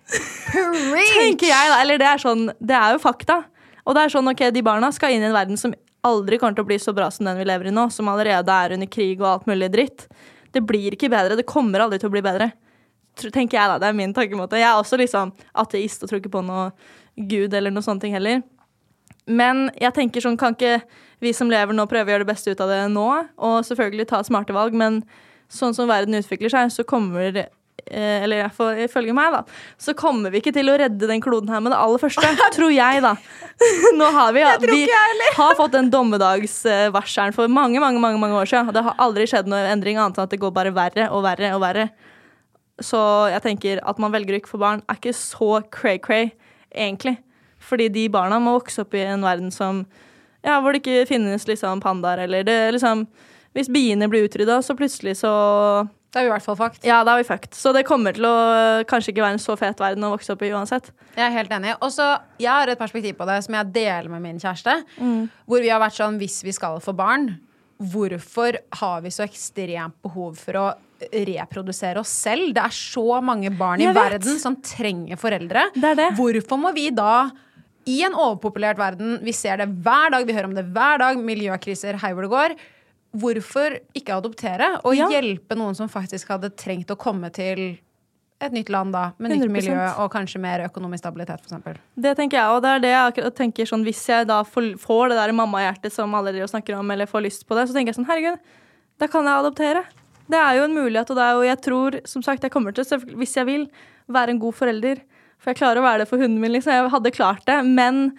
Tenker 0.08 1.50
jeg 1.50 1.68
da, 1.68 1.80
eller 1.82 2.00
det 2.00 2.06
er 2.08 2.22
sånn 2.22 2.46
Det 2.56 2.76
er 2.78 2.94
jo 2.94 3.02
fakta. 3.02 3.42
Og 3.84 3.92
det 3.92 4.06
er 4.06 4.14
sånn, 4.14 4.30
ok, 4.32 4.46
de 4.54 4.62
barna 4.64 4.88
skal 4.96 5.12
inn 5.12 5.20
i 5.20 5.28
en 5.28 5.36
verden 5.36 5.60
som 5.60 5.74
aldri 6.06 6.38
kommer 6.40 6.56
til 6.56 6.64
å 6.64 6.70
bli 6.70 6.78
så 6.80 6.94
bra 6.96 7.10
som 7.12 7.28
den 7.28 7.36
vi 7.36 7.46
lever 7.46 7.68
i 7.68 7.74
nå, 7.74 7.84
som 7.92 8.08
allerede 8.10 8.54
er 8.64 8.76
under 8.78 8.88
krig 8.90 9.20
og 9.20 9.28
alt 9.30 9.50
mulig 9.50 9.68
dritt. 9.74 10.06
Det 10.56 10.62
blir 10.64 10.96
ikke 10.96 11.10
bedre. 11.12 11.36
Det 11.38 11.46
kommer 11.48 11.84
aldri 11.84 12.00
til 12.00 12.10
å 12.10 12.14
bli 12.14 12.24
bedre. 12.24 12.50
Tenker 13.16 13.58
jeg 13.58 13.70
da, 13.72 13.78
Det 13.80 13.88
er 13.88 13.96
min 13.96 14.14
tankemåte. 14.16 14.58
Jeg 14.60 14.68
er 14.68 14.80
også 14.80 14.98
liksom 15.00 15.32
ateist 15.52 16.04
og 16.04 16.10
tror 16.10 16.20
ikke 16.20 16.34
på 16.36 16.44
noe 16.48 16.70
gud 17.16 17.54
eller 17.54 17.72
noe 17.72 17.84
sånne 17.84 18.04
ting 18.04 18.16
heller. 18.16 18.44
Men 19.26 19.66
jeg 19.74 19.94
tenker 19.96 20.22
sånn, 20.22 20.38
kan 20.38 20.54
ikke 20.54 20.80
vi 21.24 21.32
som 21.34 21.50
lever 21.50 21.74
nå 21.74 21.86
prøve 21.90 22.10
å 22.10 22.14
gjøre 22.14 22.26
det 22.26 22.32
beste 22.32 22.52
ut 22.52 22.62
av 22.62 22.70
det 22.70 22.80
nå? 22.92 23.06
Og 23.42 23.60
selvfølgelig 23.66 24.10
ta 24.12 24.22
smarte 24.26 24.54
valg, 24.54 24.76
men 24.76 25.02
sånn 25.52 25.74
som 25.74 25.88
verden 25.90 26.18
utvikler 26.18 26.52
seg, 26.52 26.72
så 26.74 26.84
kommer 26.86 27.30
eh, 27.36 28.22
Eller 28.22 28.46
ifølge 28.82 29.14
meg, 29.16 29.34
da. 29.34 29.42
Så 29.82 29.96
kommer 29.98 30.30
vi 30.30 30.42
ikke 30.42 30.54
til 30.54 30.70
å 30.70 30.76
redde 30.78 31.10
den 31.10 31.22
kloden 31.24 31.50
her 31.52 31.62
med 31.64 31.74
det 31.74 31.80
aller 31.80 32.02
første. 32.02 32.30
tror 32.56 32.72
jeg, 32.74 33.02
da. 33.02 33.14
Nå 33.98 34.10
har 34.14 34.34
vi, 34.36 34.46
vi 34.70 34.82
har 35.36 35.58
fått 35.58 35.74
den 35.74 35.90
dommedagsvarselen 35.90 37.34
for 37.36 37.50
mange, 37.50 37.82
mange, 37.82 38.02
mange, 38.02 38.22
mange 38.22 38.38
år 38.42 38.50
siden. 38.50 38.74
Det 38.74 38.86
har 38.86 38.98
aldri 39.02 39.26
skjedd 39.30 39.50
noen 39.50 39.70
endring 39.74 39.98
annet 39.98 40.18
enn 40.18 40.28
at 40.28 40.34
det 40.34 40.42
går 40.42 40.54
bare 40.54 40.74
verre 40.76 41.10
og 41.10 41.26
verre 41.26 41.54
og 41.56 41.62
verre. 41.66 41.90
Så 42.82 42.98
jeg 43.32 43.42
tenker 43.42 43.80
at 43.88 44.00
man 44.02 44.12
velger 44.12 44.36
å 44.36 44.42
ikke 44.42 44.52
få 44.52 44.60
barn, 44.60 44.82
er 44.84 44.98
ikke 44.98 45.16
så 45.16 45.62
cray-cray, 45.72 46.34
egentlig. 46.76 47.16
Fordi 47.66 47.88
de 47.92 48.06
barna 48.12 48.38
må 48.42 48.58
vokse 48.58 48.84
opp 48.84 48.94
i 48.94 49.04
en 49.06 49.24
verden 49.24 49.50
som 49.54 49.84
Ja, 50.46 50.60
hvor 50.62 50.72
det 50.72 50.82
ikke 50.84 51.06
finnes 51.08 51.46
liksom 51.48 51.80
pandaer, 51.82 52.20
eller 52.26 52.44
det 52.46 52.56
liksom 52.76 53.06
Hvis 53.56 53.70
biene 53.72 54.06
blir 54.12 54.28
utrydda, 54.28 54.60
så 54.62 54.76
plutselig 54.76 55.16
så 55.18 55.30
Da 56.12 56.20
er 56.20 56.26
vi 56.26 56.28
i 56.28 56.34
hvert 56.34 56.44
fall 56.44 56.56
fucked. 56.56 56.84
Ja, 56.86 57.02
da 57.04 57.14
er 57.16 57.22
vi 57.22 57.28
fucked. 57.28 57.56
Så 57.56 57.72
det 57.72 57.86
kommer 57.88 58.14
til 58.16 58.24
å 58.28 58.34
øh, 58.36 58.84
kanskje 58.88 59.12
ikke 59.12 59.24
være 59.24 59.36
en 59.36 59.42
så 59.42 59.56
fet 59.58 59.80
verden 59.80 60.04
å 60.06 60.12
vokse 60.14 60.32
opp 60.32 60.44
i 60.46 60.52
uansett. 60.52 60.92
Jeg 61.16 61.24
er 61.26 61.34
helt 61.34 61.52
enig. 61.52 61.74
Og 61.80 61.90
så, 61.92 62.06
Jeg 62.40 62.52
har 62.52 62.68
et 62.72 62.78
perspektiv 62.78 63.16
på 63.18 63.26
det 63.28 63.42
som 63.44 63.56
jeg 63.58 63.72
deler 63.74 64.08
med 64.12 64.22
min 64.24 64.38
kjæreste. 64.40 64.78
Hvor 65.44 65.60
vi 65.60 65.68
har 65.72 65.80
vært 65.82 65.96
sånn 65.98 66.16
hvis 66.20 66.38
vi 66.46 66.54
skal 66.56 66.78
få 66.84 66.94
barn, 66.96 67.34
hvorfor 67.78 68.56
har 68.80 69.00
vi 69.04 69.10
så 69.12 69.24
ekstremt 69.26 69.96
behov 70.02 70.36
for 70.40 70.58
å 70.60 70.66
reprodusere 71.12 72.00
oss 72.00 72.12
selv? 72.24 72.54
Det 72.56 72.62
er 72.64 72.76
så 72.76 73.20
mange 73.24 73.50
barn 73.56 73.82
i 73.84 73.90
verden 73.92 74.38
som 74.40 74.56
trenger 74.64 75.18
foreldre. 75.20 75.68
Det 75.74 75.94
det. 75.98 76.10
Hvorfor 76.16 76.60
må 76.60 76.72
vi 76.76 76.88
da 76.94 77.28
i 77.86 78.00
en 78.02 78.16
overpopulert 78.18 78.78
verden, 78.80 79.18
vi 79.22 79.32
ser 79.36 79.60
det 79.60 79.68
hver 79.84 80.10
dag, 80.10 80.24
vi 80.26 80.34
hører 80.34 80.48
om 80.48 80.56
det 80.56 80.64
hver 80.74 80.98
dag, 81.04 81.20
miljøkriser, 81.22 82.00
hei 82.02 82.12
hvor 82.16 82.26
det 82.26 82.32
går. 82.32 82.56
Hvorfor 83.16 83.76
ikke 83.96 84.16
adoptere 84.16 84.80
og 84.84 84.96
Ja. 84.96 85.06
hjelpe 85.08 85.54
noen 85.56 85.76
som 85.76 85.88
faktisk 85.88 86.28
hadde 86.34 86.50
trengt 86.56 86.90
å 86.90 86.96
komme 86.98 87.30
til 87.32 87.78
et 88.42 88.52
nytt 88.52 88.68
land 88.68 88.92
da, 88.92 89.10
med 89.16 89.32
nytt 89.32 89.46
100%. 89.46 89.52
miljø 89.54 89.76
og 90.02 90.10
kanskje 90.12 90.40
mer 90.42 90.66
økonomisk 90.66 91.00
stabilitet, 91.04 91.44
f.eks. 91.46 91.80
Det 92.04 92.12
tenker 92.18 92.36
jeg, 92.36 92.52
og 92.52 92.60
det 92.64 92.72
er 92.74 92.82
det 92.84 92.92
jeg 92.92 93.12
akkurat 93.12 93.38
tenker 93.38 93.68
sånn 93.68 93.84
Hvis 93.86 94.02
jeg 94.10 94.28
da 94.28 94.42
får, 94.44 94.74
det 95.08 95.16
der 95.16 95.32
mammahjertet 95.36 95.94
som 95.94 96.12
alle 96.18 96.34
dere 96.36 96.48
snakker 96.50 96.76
om, 96.76 96.90
eller 96.92 97.08
får 97.08 97.24
lyst 97.24 97.46
på 97.48 97.56
det, 97.56 97.64
så 97.68 97.76
tenker 97.76 97.94
jeg 97.94 98.00
sånn 98.00 98.08
Herregud, 98.10 98.40
da 99.00 99.08
kan 99.12 99.28
jeg 99.28 99.40
adoptere. 99.44 99.84
Det 100.26 100.38
er 100.40 100.58
jo 100.58 100.66
en 100.66 100.76
mulighet, 100.76 101.10
og, 101.10 101.18
det 101.18 101.24
er 101.24 101.36
jo, 101.38 101.44
jeg 101.46 101.60
tror, 101.64 101.98
som 102.08 102.24
sagt, 102.24 102.44
jeg 102.44 102.52
kommer 102.52 102.76
til, 102.76 103.04
hvis 103.16 103.36
jeg 103.38 103.48
vil, 103.48 103.68
være 104.12 104.34
en 104.34 104.40
god 104.42 104.54
forelder. 104.54 105.02
For 105.40 105.52
jeg 105.52 105.60
klarer 105.60 105.80
å 105.80 105.84
være 105.84 106.04
det 106.04 106.10
for 106.10 106.22
hunden 106.22 106.40
min, 106.42 106.52
liksom. 106.54 106.72
Jeg 106.74 106.92
hadde 106.92 107.12
klart 107.14 107.44
det. 107.48 107.58
Men 107.66 108.16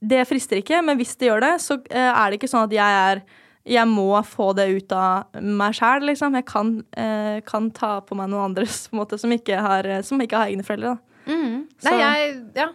det 0.00 0.24
frister 0.28 0.60
ikke. 0.60 0.80
Men 0.84 0.98
hvis 1.00 1.14
det 1.20 1.28
gjør 1.30 1.44
det, 1.44 1.52
så 1.62 1.76
eh, 1.90 2.10
er 2.10 2.30
det 2.30 2.40
ikke 2.40 2.50
sånn 2.50 2.66
at 2.66 2.74
jeg 2.74 3.00
er 3.10 3.22
jeg 3.70 3.86
må 3.86 4.08
få 4.26 4.50
det 4.58 4.66
ut 4.74 4.92
av 4.96 5.40
meg 5.40 5.76
sjæl, 5.78 6.02
liksom. 6.10 6.34
Jeg 6.40 6.46
kan, 6.50 6.72
eh, 6.98 7.40
kan 7.46 7.70
ta 7.70 8.00
på 8.02 8.16
meg 8.18 8.30
noen 8.32 8.48
andres 8.50 8.88
på 8.90 8.96
en 8.96 9.02
måte, 9.04 9.18
som 9.20 9.30
ikke 9.30 9.60
har, 9.62 9.86
som 10.06 10.20
ikke 10.20 10.38
har 10.40 10.50
egne 10.50 10.66
foreldre. 10.66 10.96
Da. 10.96 11.30
Nei, 11.30 11.66
Så- 11.78 11.98
jeg 11.98 12.38
Ja, 12.56 12.68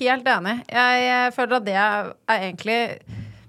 helt 0.00 0.24
enig. 0.24 0.56
Jeg, 0.68 1.32
føler 1.36 1.56
at 1.60 1.64
det 1.64 1.74
er 1.74 2.14
egentlig 2.28 2.80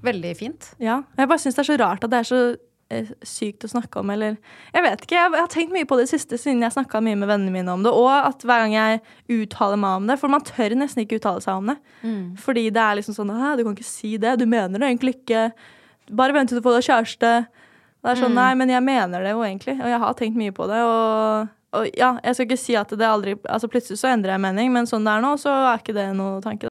veldig 0.04 0.36
fint. 0.38 0.74
Ja, 0.80 1.02
jeg 1.18 1.28
bare 1.28 1.40
syns 1.40 1.56
det 1.56 1.64
er 1.68 1.74
så 1.74 1.80
rart 1.80 2.04
at 2.04 2.10
det 2.14 2.20
er 2.20 2.30
så 2.30 2.42
eh, 2.92 3.06
sykt 3.24 3.64
å 3.64 3.70
snakke 3.72 4.00
om, 4.02 4.10
eller 4.12 4.38
Jeg 4.74 4.84
vet 4.84 5.02
ikke, 5.06 5.16
jeg, 5.16 5.32
jeg 5.32 5.40
har 5.40 5.48
tenkt 5.48 5.72
mye 5.74 5.88
på 5.88 5.98
det 5.98 6.10
siste 6.10 6.38
siden 6.38 6.62
jeg 6.62 6.74
snakka 6.76 7.02
mye 7.02 7.16
med 7.18 7.30
vennene 7.30 7.52
mine 7.56 7.70
om 7.72 7.84
det, 7.84 7.92
og 7.96 8.10
at 8.12 8.44
hver 8.44 8.66
gang 8.66 8.74
jeg 8.74 9.02
uttaler 9.30 9.80
meg 9.80 9.98
om 10.02 10.08
det 10.08 10.20
For 10.20 10.28
man 10.28 10.42
tør 10.42 10.76
nesten 10.76 11.06
ikke 11.06 11.20
uttale 11.22 11.42
seg 11.42 11.56
om 11.62 11.68
det. 11.72 11.78
Fordi 12.38 12.66
det 12.70 12.82
er 12.84 12.96
liksom 13.00 13.16
sånn 13.16 13.32
Hæ, 13.32 13.58
du 13.58 13.64
kan 13.64 13.76
ikke 13.76 13.88
si 13.88 14.18
det. 14.18 14.38
Du 14.40 14.46
mener 14.46 14.78
det 14.80 14.90
egentlig 14.90 15.16
ikke. 15.26 15.52
Bare 16.12 16.36
vent 16.36 16.52
til 16.52 16.60
du 16.60 16.66
får 16.66 16.80
deg 16.80 16.88
kjæreste. 16.90 17.32
Det 18.02 18.10
er 18.10 18.18
sånn, 18.18 18.34
Nei, 18.34 18.52
men 18.58 18.72
jeg 18.74 18.82
mener 18.84 19.22
det 19.22 19.36
jo 19.36 19.44
egentlig, 19.46 19.78
og 19.78 19.92
jeg 19.92 20.02
har 20.02 20.16
tenkt 20.18 20.40
mye 20.40 20.54
på 20.56 20.66
det. 20.72 20.80
Og, 20.82 21.52
og 21.78 21.92
ja, 21.98 22.16
jeg 22.26 22.38
skal 22.38 22.48
ikke 22.50 22.62
si 22.64 22.76
at 22.80 22.90
det 22.98 23.06
aldri 23.08 23.36
Altså 23.46 23.70
plutselig 23.72 24.02
så 24.02 24.10
endrer 24.10 24.36
jeg 24.36 24.46
mening, 24.48 24.74
men 24.74 24.90
sånn 24.90 25.06
det 25.06 25.14
er 25.14 25.24
nå, 25.24 25.36
så 25.42 25.54
er 25.70 25.84
ikke 25.84 25.96
det 25.98 26.10
noe 26.18 26.42
tanke. 26.44 26.71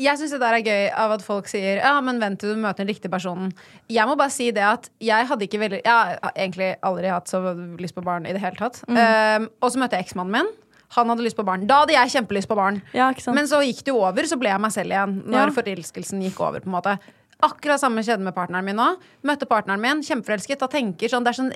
Jeg 0.00 0.18
syns 0.18 0.32
det 0.34 0.40
der 0.42 0.56
er 0.58 0.64
gøy 0.66 0.88
av 1.04 1.12
at 1.14 1.22
folk 1.22 1.46
sier 1.50 1.78
Ja, 1.78 1.92
men 2.02 2.18
vent 2.22 2.40
til 2.42 2.54
du 2.54 2.58
møter 2.58 2.82
den 2.82 2.90
riktige 2.90 3.12
personen. 3.12 3.52
Jeg 3.92 4.08
må 4.10 4.16
bare 4.18 4.32
si 4.34 4.48
det 4.50 4.64
at 4.66 4.88
jeg 4.98 5.28
hadde 5.30 5.46
ikke 5.46 5.60
veldig 5.62 5.80
Jeg 5.84 5.92
har 5.94 6.34
egentlig 6.34 6.72
aldri 6.82 7.12
hatt 7.14 7.30
så 7.30 7.40
lyst 7.78 7.94
på 7.94 8.02
barn 8.02 8.26
i 8.26 8.34
det 8.34 8.42
hele 8.42 8.58
tatt. 8.58 8.82
Um, 8.88 9.48
og 9.62 9.70
så 9.70 9.78
møtte 9.78 10.00
jeg 10.00 10.08
eksmannen 10.08 10.34
min. 10.34 10.52
Han 10.94 11.10
hadde 11.10 11.26
lyst 11.26 11.38
på 11.38 11.46
barn. 11.46 11.66
Da 11.70 11.82
hadde 11.82 11.94
jeg 11.96 12.12
kjempelyst 12.16 12.50
på 12.50 12.58
barn. 12.58 12.80
Ja? 12.94 13.12
Men 13.34 13.48
så 13.50 13.62
gikk 13.66 13.82
det 13.86 13.94
jo 13.94 14.02
over, 14.02 14.26
så 14.30 14.38
ble 14.38 14.50
jeg 14.52 14.62
meg 14.62 14.74
selv 14.74 14.94
igjen. 14.94 15.20
Når 15.26 15.50
Ja. 15.50 15.54
forelskelsen 15.62 16.22
gikk 16.22 16.40
over. 16.40 16.60
på 16.60 16.70
en 16.70 16.76
måte 16.78 16.98
Akkurat 17.42 17.80
samme 17.80 18.00
skjedde 18.00 18.22
med 18.22 18.34
partneren 18.34 18.64
min 18.64 18.76
nå. 18.78 18.96
Møtte 19.26 19.46
partneren 19.50 19.80
min, 19.82 20.02
kjempeforelsket. 20.06 20.58
Da 20.58 20.68
tenker 20.70 21.10
sånn, 21.10 21.24
Det 21.24 21.32
er 21.34 21.42
sånn 21.42 21.52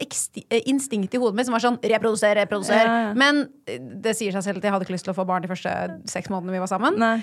eh, 0.50 0.62
instinkt 0.66 1.14
i 1.14 1.18
hodet 1.18 1.34
mitt 1.38 1.46
som 1.46 1.52
var 1.52 1.60
sånn 1.60 1.78
reproduser, 1.80 2.34
reproduser. 2.34 2.82
Ja, 2.84 2.98
ja. 3.08 3.14
Men 3.14 3.48
eh, 3.66 3.78
det 3.78 4.16
sier 4.18 4.32
seg 4.32 4.42
selv 4.42 4.58
at 4.58 4.64
jeg 4.64 4.72
hadde 4.72 4.84
ikke 4.84 4.96
lyst 4.96 5.04
til 5.04 5.14
å 5.14 5.16
få 5.16 5.26
barn 5.26 5.42
de 5.42 5.48
første 5.48 5.70
seks 6.10 6.28
månedene 6.28 6.52
vi 6.52 6.58
var 6.58 6.66
sammen. 6.66 6.98
Nei. 6.98 7.22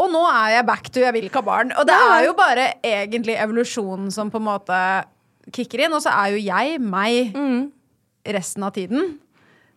Og 0.00 0.08
nå 0.12 0.20
er 0.32 0.56
jeg 0.56 0.66
back 0.68 0.88
to 0.94 1.02
jeg 1.04 1.12
vil 1.16 1.26
ikke 1.28 1.42
ha 1.42 1.46
barn. 1.50 1.72
Og 1.76 1.86
det 1.88 1.96
er 1.96 2.24
jo 2.24 2.34
bare 2.38 2.68
egentlig 2.86 3.34
evolusjonen 3.36 4.08
som 4.14 4.30
på 4.32 4.40
en 4.40 4.46
måte 4.48 4.78
kicker 5.52 5.82
inn. 5.86 5.92
Og 5.96 6.00
så 6.04 6.12
er 6.14 6.36
jo 6.36 6.40
jeg 6.40 6.78
meg 6.80 7.34
resten 8.36 8.64
av 8.64 8.72
tiden. 8.76 9.18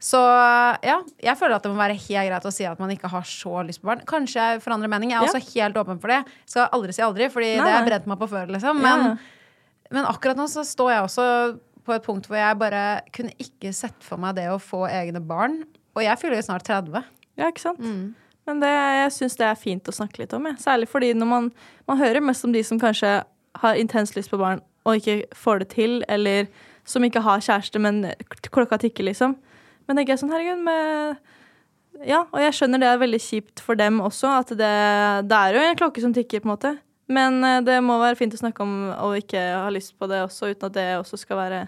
Så 0.04 0.20
ja, 0.84 0.98
jeg 1.24 1.38
føler 1.40 1.56
at 1.56 1.64
det 1.64 1.72
må 1.72 1.80
være 1.80 1.96
helt 1.96 2.28
greit 2.28 2.48
å 2.48 2.52
si 2.52 2.66
at 2.68 2.80
man 2.82 2.92
ikke 2.92 3.08
har 3.12 3.24
så 3.28 3.62
lyst 3.64 3.80
på 3.84 3.88
barn. 3.88 4.02
Kanskje 4.08 4.40
jeg 4.42 4.64
forandrer 4.64 4.92
mening. 4.92 5.14
Jeg 5.14 5.22
er 5.22 5.28
Ja. 5.28 5.32
også 5.32 5.54
helt 5.56 5.78
åpen 5.80 6.00
for 6.04 6.12
det. 6.12 6.22
Skal 6.46 6.68
aldri 6.76 6.92
si 6.96 7.02
aldri, 7.02 7.30
Fordi 7.32 7.54
Nei, 7.58 7.64
det 7.64 7.74
har 7.78 7.86
brent 7.88 8.08
meg 8.12 8.20
på 8.20 8.28
før. 8.28 8.48
Liksom. 8.52 8.82
Men, 8.84 9.06
ja. 9.06 9.16
men 9.92 10.06
akkurat 10.06 10.36
nå 10.40 10.48
så 10.52 10.66
står 10.68 10.92
jeg 10.92 11.04
også 11.08 11.28
på 11.84 11.94
et 11.96 12.04
punkt 12.04 12.28
hvor 12.28 12.36
jeg 12.40 12.60
bare 12.60 13.02
kunne 13.16 13.32
ikke 13.40 13.74
sett 13.76 13.96
for 14.04 14.18
meg 14.20 14.36
det 14.36 14.50
å 14.52 14.60
få 14.60 14.86
egne 14.92 15.20
barn. 15.24 15.64
Og 15.96 16.04
jeg 16.04 16.20
fyller 16.20 16.40
jo 16.40 16.48
snart 16.48 16.64
30. 16.68 17.04
Ja, 17.40 17.48
ikke 17.48 17.64
sant? 17.64 17.80
Men 18.48 18.60
det, 18.60 18.72
jeg 18.72 19.14
syns 19.16 19.38
det 19.40 19.48
er 19.48 19.60
fint 19.60 19.88
å 19.88 19.96
snakke 19.96 20.24
litt 20.24 20.34
om. 20.36 20.46
Jeg. 20.50 20.60
Særlig 20.64 20.90
fordi 20.92 21.14
når 21.16 21.30
man, 21.30 21.50
man 21.90 22.02
hører 22.02 22.24
mest 22.24 22.46
om 22.48 22.54
de 22.56 22.64
som 22.66 22.82
kanskje 22.82 23.22
har 23.62 23.80
intens 23.80 24.16
lyst 24.18 24.32
på 24.34 24.40
barn 24.42 24.64
og 24.84 25.00
ikke 25.00 25.36
får 25.38 25.62
det 25.64 25.70
til, 25.72 26.02
eller 26.12 26.50
som 26.84 27.04
ikke 27.06 27.24
har 27.24 27.44
kjæreste, 27.44 27.80
men 27.80 28.02
klokka 28.52 28.80
tikker, 28.82 29.06
liksom. 29.08 29.38
Men 29.88 30.00
tenker 30.00 30.14
jeg 30.14 30.24
sånn, 30.24 30.34
herregud, 30.34 30.66
med 30.66 32.10
Ja, 32.10 32.24
og 32.26 32.40
jeg 32.42 32.56
skjønner 32.58 32.82
det 32.82 32.88
er 32.90 33.00
veldig 33.00 33.20
kjipt 33.22 33.62
for 33.64 33.80
dem 33.80 34.02
også, 34.04 34.32
at 34.42 34.50
det, 34.58 34.72
det 35.30 35.38
er 35.38 35.56
jo 35.56 35.62
en 35.64 35.80
klokke 35.80 36.04
som 36.04 36.16
tikker, 36.16 36.42
på 36.42 36.50
en 36.50 36.54
måte. 36.56 36.74
Men 37.14 37.38
eh, 37.46 37.62
det 37.64 37.78
må 37.86 38.00
være 38.02 38.18
fint 38.20 38.34
å 38.34 38.40
snakke 38.40 38.66
om 38.66 38.74
å 38.92 39.12
ikke 39.20 39.40
ha 39.40 39.70
lyst 39.72 39.94
på 40.00 40.10
det 40.10 40.24
også, 40.26 40.52
uten 40.52 40.72
at 40.72 40.76
det 40.76 40.88
også 40.98 41.20
skal 41.22 41.40
være 41.40 41.62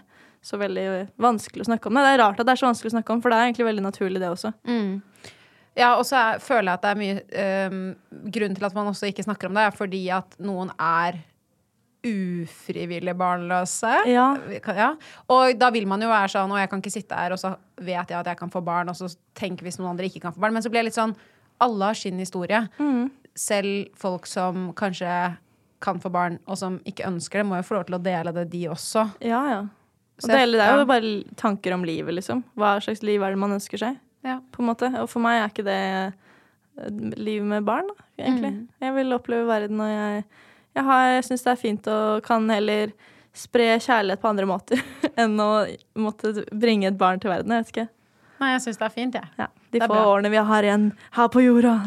så 0.44 0.58
veldig 0.60 0.86
vanskelig 1.22 1.64
å 1.64 1.68
snakke 1.70 1.88
om. 1.88 1.96
Nei, 1.96 2.04
det 2.06 2.16
er 2.16 2.22
rart 2.22 2.40
at 2.42 2.48
det 2.48 2.54
er 2.56 2.60
så 2.60 2.68
vanskelig 2.68 2.92
å 2.92 2.96
snakke 2.98 3.14
om, 3.14 3.22
for 3.22 3.32
det 3.32 3.38
er 3.38 3.48
egentlig 3.48 3.68
veldig 3.70 3.86
naturlig, 3.86 4.20
det 4.22 4.28
også. 4.30 4.52
Ja, 5.76 5.94
og 5.98 6.04
så 6.08 6.16
er- 6.16 6.38
føler 6.40 6.70
jeg 6.72 6.78
at 6.78 6.82
det 6.82 6.90
er 6.90 7.00
mye 7.02 7.70
um, 7.70 8.30
Grunnen 8.32 8.56
til 8.56 8.64
at 8.64 8.74
man 8.74 8.86
også 8.88 9.06
ikke 9.10 9.24
snakker 9.26 9.50
om 9.50 9.54
det, 9.58 9.62
er 9.66 9.76
fordi 9.76 10.04
at 10.10 10.36
noen 10.40 10.70
er 10.80 11.18
ufrivillig 12.06 13.14
barnløse. 13.18 13.92
Ja. 14.08 14.26
Ja. 14.76 14.90
Og 15.32 15.56
da 15.58 15.70
vil 15.74 15.86
man 15.90 16.02
jo 16.04 16.08
være 16.10 16.30
sånn 16.30 16.52
Og 16.54 16.60
jeg 16.60 16.70
kan 16.70 16.82
ikke 16.82 16.92
sitte 16.94 17.18
her, 17.18 17.34
og 17.34 17.40
så 17.40 17.54
vet 17.82 18.12
jeg 18.12 18.18
at 18.20 18.26
jeg 18.30 18.38
kan 18.38 18.52
få 18.52 18.62
barn, 18.64 18.88
og 18.92 18.94
så 18.98 19.08
tenker 19.34 19.66
hvis 19.66 19.78
noen 19.80 19.90
andre 19.94 20.06
ikke 20.08 20.22
kan 20.22 20.32
få 20.36 20.40
barn. 20.44 20.54
Men 20.56 20.62
så 20.64 20.70
blir 20.70 20.82
jeg 20.84 20.90
litt 20.92 20.98
sånn 20.98 21.16
Alle 21.60 21.88
har 21.90 21.94
sin 21.98 22.18
historie. 22.20 22.62
Selv 23.36 23.88
folk 23.96 24.26
som 24.28 24.70
kanskje 24.76 25.10
kan 25.80 25.98
få 26.00 26.08
barn, 26.12 26.38
og 26.48 26.56
som 26.56 26.78
ikke 26.88 27.04
ønsker 27.08 27.42
det, 27.42 27.46
må 27.50 27.56
jo 27.58 27.64
få 27.68 27.74
lov 27.76 27.84
til 27.88 27.96
å 27.98 28.02
dele 28.02 28.32
det, 28.32 28.46
de 28.52 28.62
også. 28.72 29.02
Ja, 29.20 29.40
ja. 29.50 29.58
Og 30.16 30.28
det, 30.30 30.38
hele- 30.40 30.56
det 30.56 30.64
er 30.64 30.78
jo 30.80 30.86
bare 30.88 31.10
tanker 31.36 31.74
om 31.76 31.84
livet, 31.84 32.14
liksom. 32.16 32.42
Hva 32.56 32.78
slags 32.80 33.02
liv 33.04 33.20
er 33.22 33.30
det 33.34 33.38
man 33.38 33.52
ønsker 33.58 33.78
seg? 33.82 33.98
Ja. 34.26 34.40
På 34.52 34.62
en 34.64 34.68
måte. 34.72 34.90
Og 35.00 35.08
for 35.12 35.22
meg 35.24 35.38
er 35.40 35.48
ikke 35.52 35.64
det 35.66 35.80
livet 37.16 37.46
med 37.48 37.64
barn, 37.64 37.86
da, 37.88 37.94
egentlig. 38.20 38.50
Mm. 38.52 38.64
Jeg 38.84 38.94
vil 38.98 39.14
oppleve 39.16 39.46
verden, 39.48 39.80
og 39.80 39.88
jeg, 39.88 40.24
jeg, 40.76 40.84
har- 40.84 41.12
jeg 41.14 41.24
syns 41.30 41.44
det 41.46 41.52
er 41.54 41.60
fint 41.62 41.86
og 41.88 42.22
kan 42.26 42.48
heller 42.52 42.92
spre 43.36 43.70
kjærlighet 43.80 44.20
på 44.20 44.28
andre 44.32 44.46
måter 44.48 44.80
enn 45.20 45.38
å 45.40 45.50
måtte 46.00 46.34
bringe 46.56 46.88
et 46.90 46.98
barn 47.00 47.20
til 47.22 47.30
verden. 47.32 47.52
Jeg 47.56 47.64
vet 47.64 47.72
ikke. 47.76 47.86
Nei, 48.40 48.50
jeg 48.52 48.60
syns 48.66 48.76
det 48.82 48.84
er 48.84 48.92
fint, 48.92 49.14
jeg. 49.16 49.28
Ja, 49.40 49.46
de 49.72 49.80
få 49.80 49.88
bra. 49.94 50.02
årene 50.12 50.28
vi 50.34 50.40
har 50.50 50.66
igjen 50.68 50.90
her 51.16 51.28
på 51.32 51.40
jorda. 51.46 51.78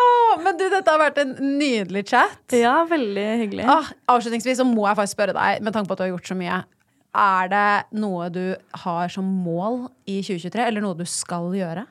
oh, 0.00 0.40
men 0.42 0.56
du, 0.58 0.64
dette 0.72 0.88
har 0.94 1.00
vært 1.02 1.18
en 1.22 1.34
nydelig 1.58 2.06
chat. 2.12 2.54
ja, 2.56 2.78
veldig 2.88 3.26
hyggelig. 3.44 3.66
Ah, 3.68 3.90
avslutningsvis 4.14 4.60
så 4.62 4.66
må 4.68 4.86
jeg 4.88 4.98
faktisk 5.00 5.18
spørre 5.18 5.36
deg, 5.36 5.60
med 5.64 5.74
tanke 5.76 5.90
på 5.90 5.96
at 5.96 6.02
du 6.02 6.06
har 6.06 6.12
gjort 6.14 6.30
så 6.32 6.36
mye. 6.38 6.62
Er 7.14 7.48
det 7.52 7.98
noe 8.00 8.28
du 8.32 8.56
har 8.84 9.08
som 9.12 9.24
mål 9.44 9.90
i 10.08 10.20
2023, 10.24 10.64
eller 10.64 10.80
noe 10.84 10.96
du 10.96 11.04
skal 11.08 11.50
gjøre? 11.52 11.84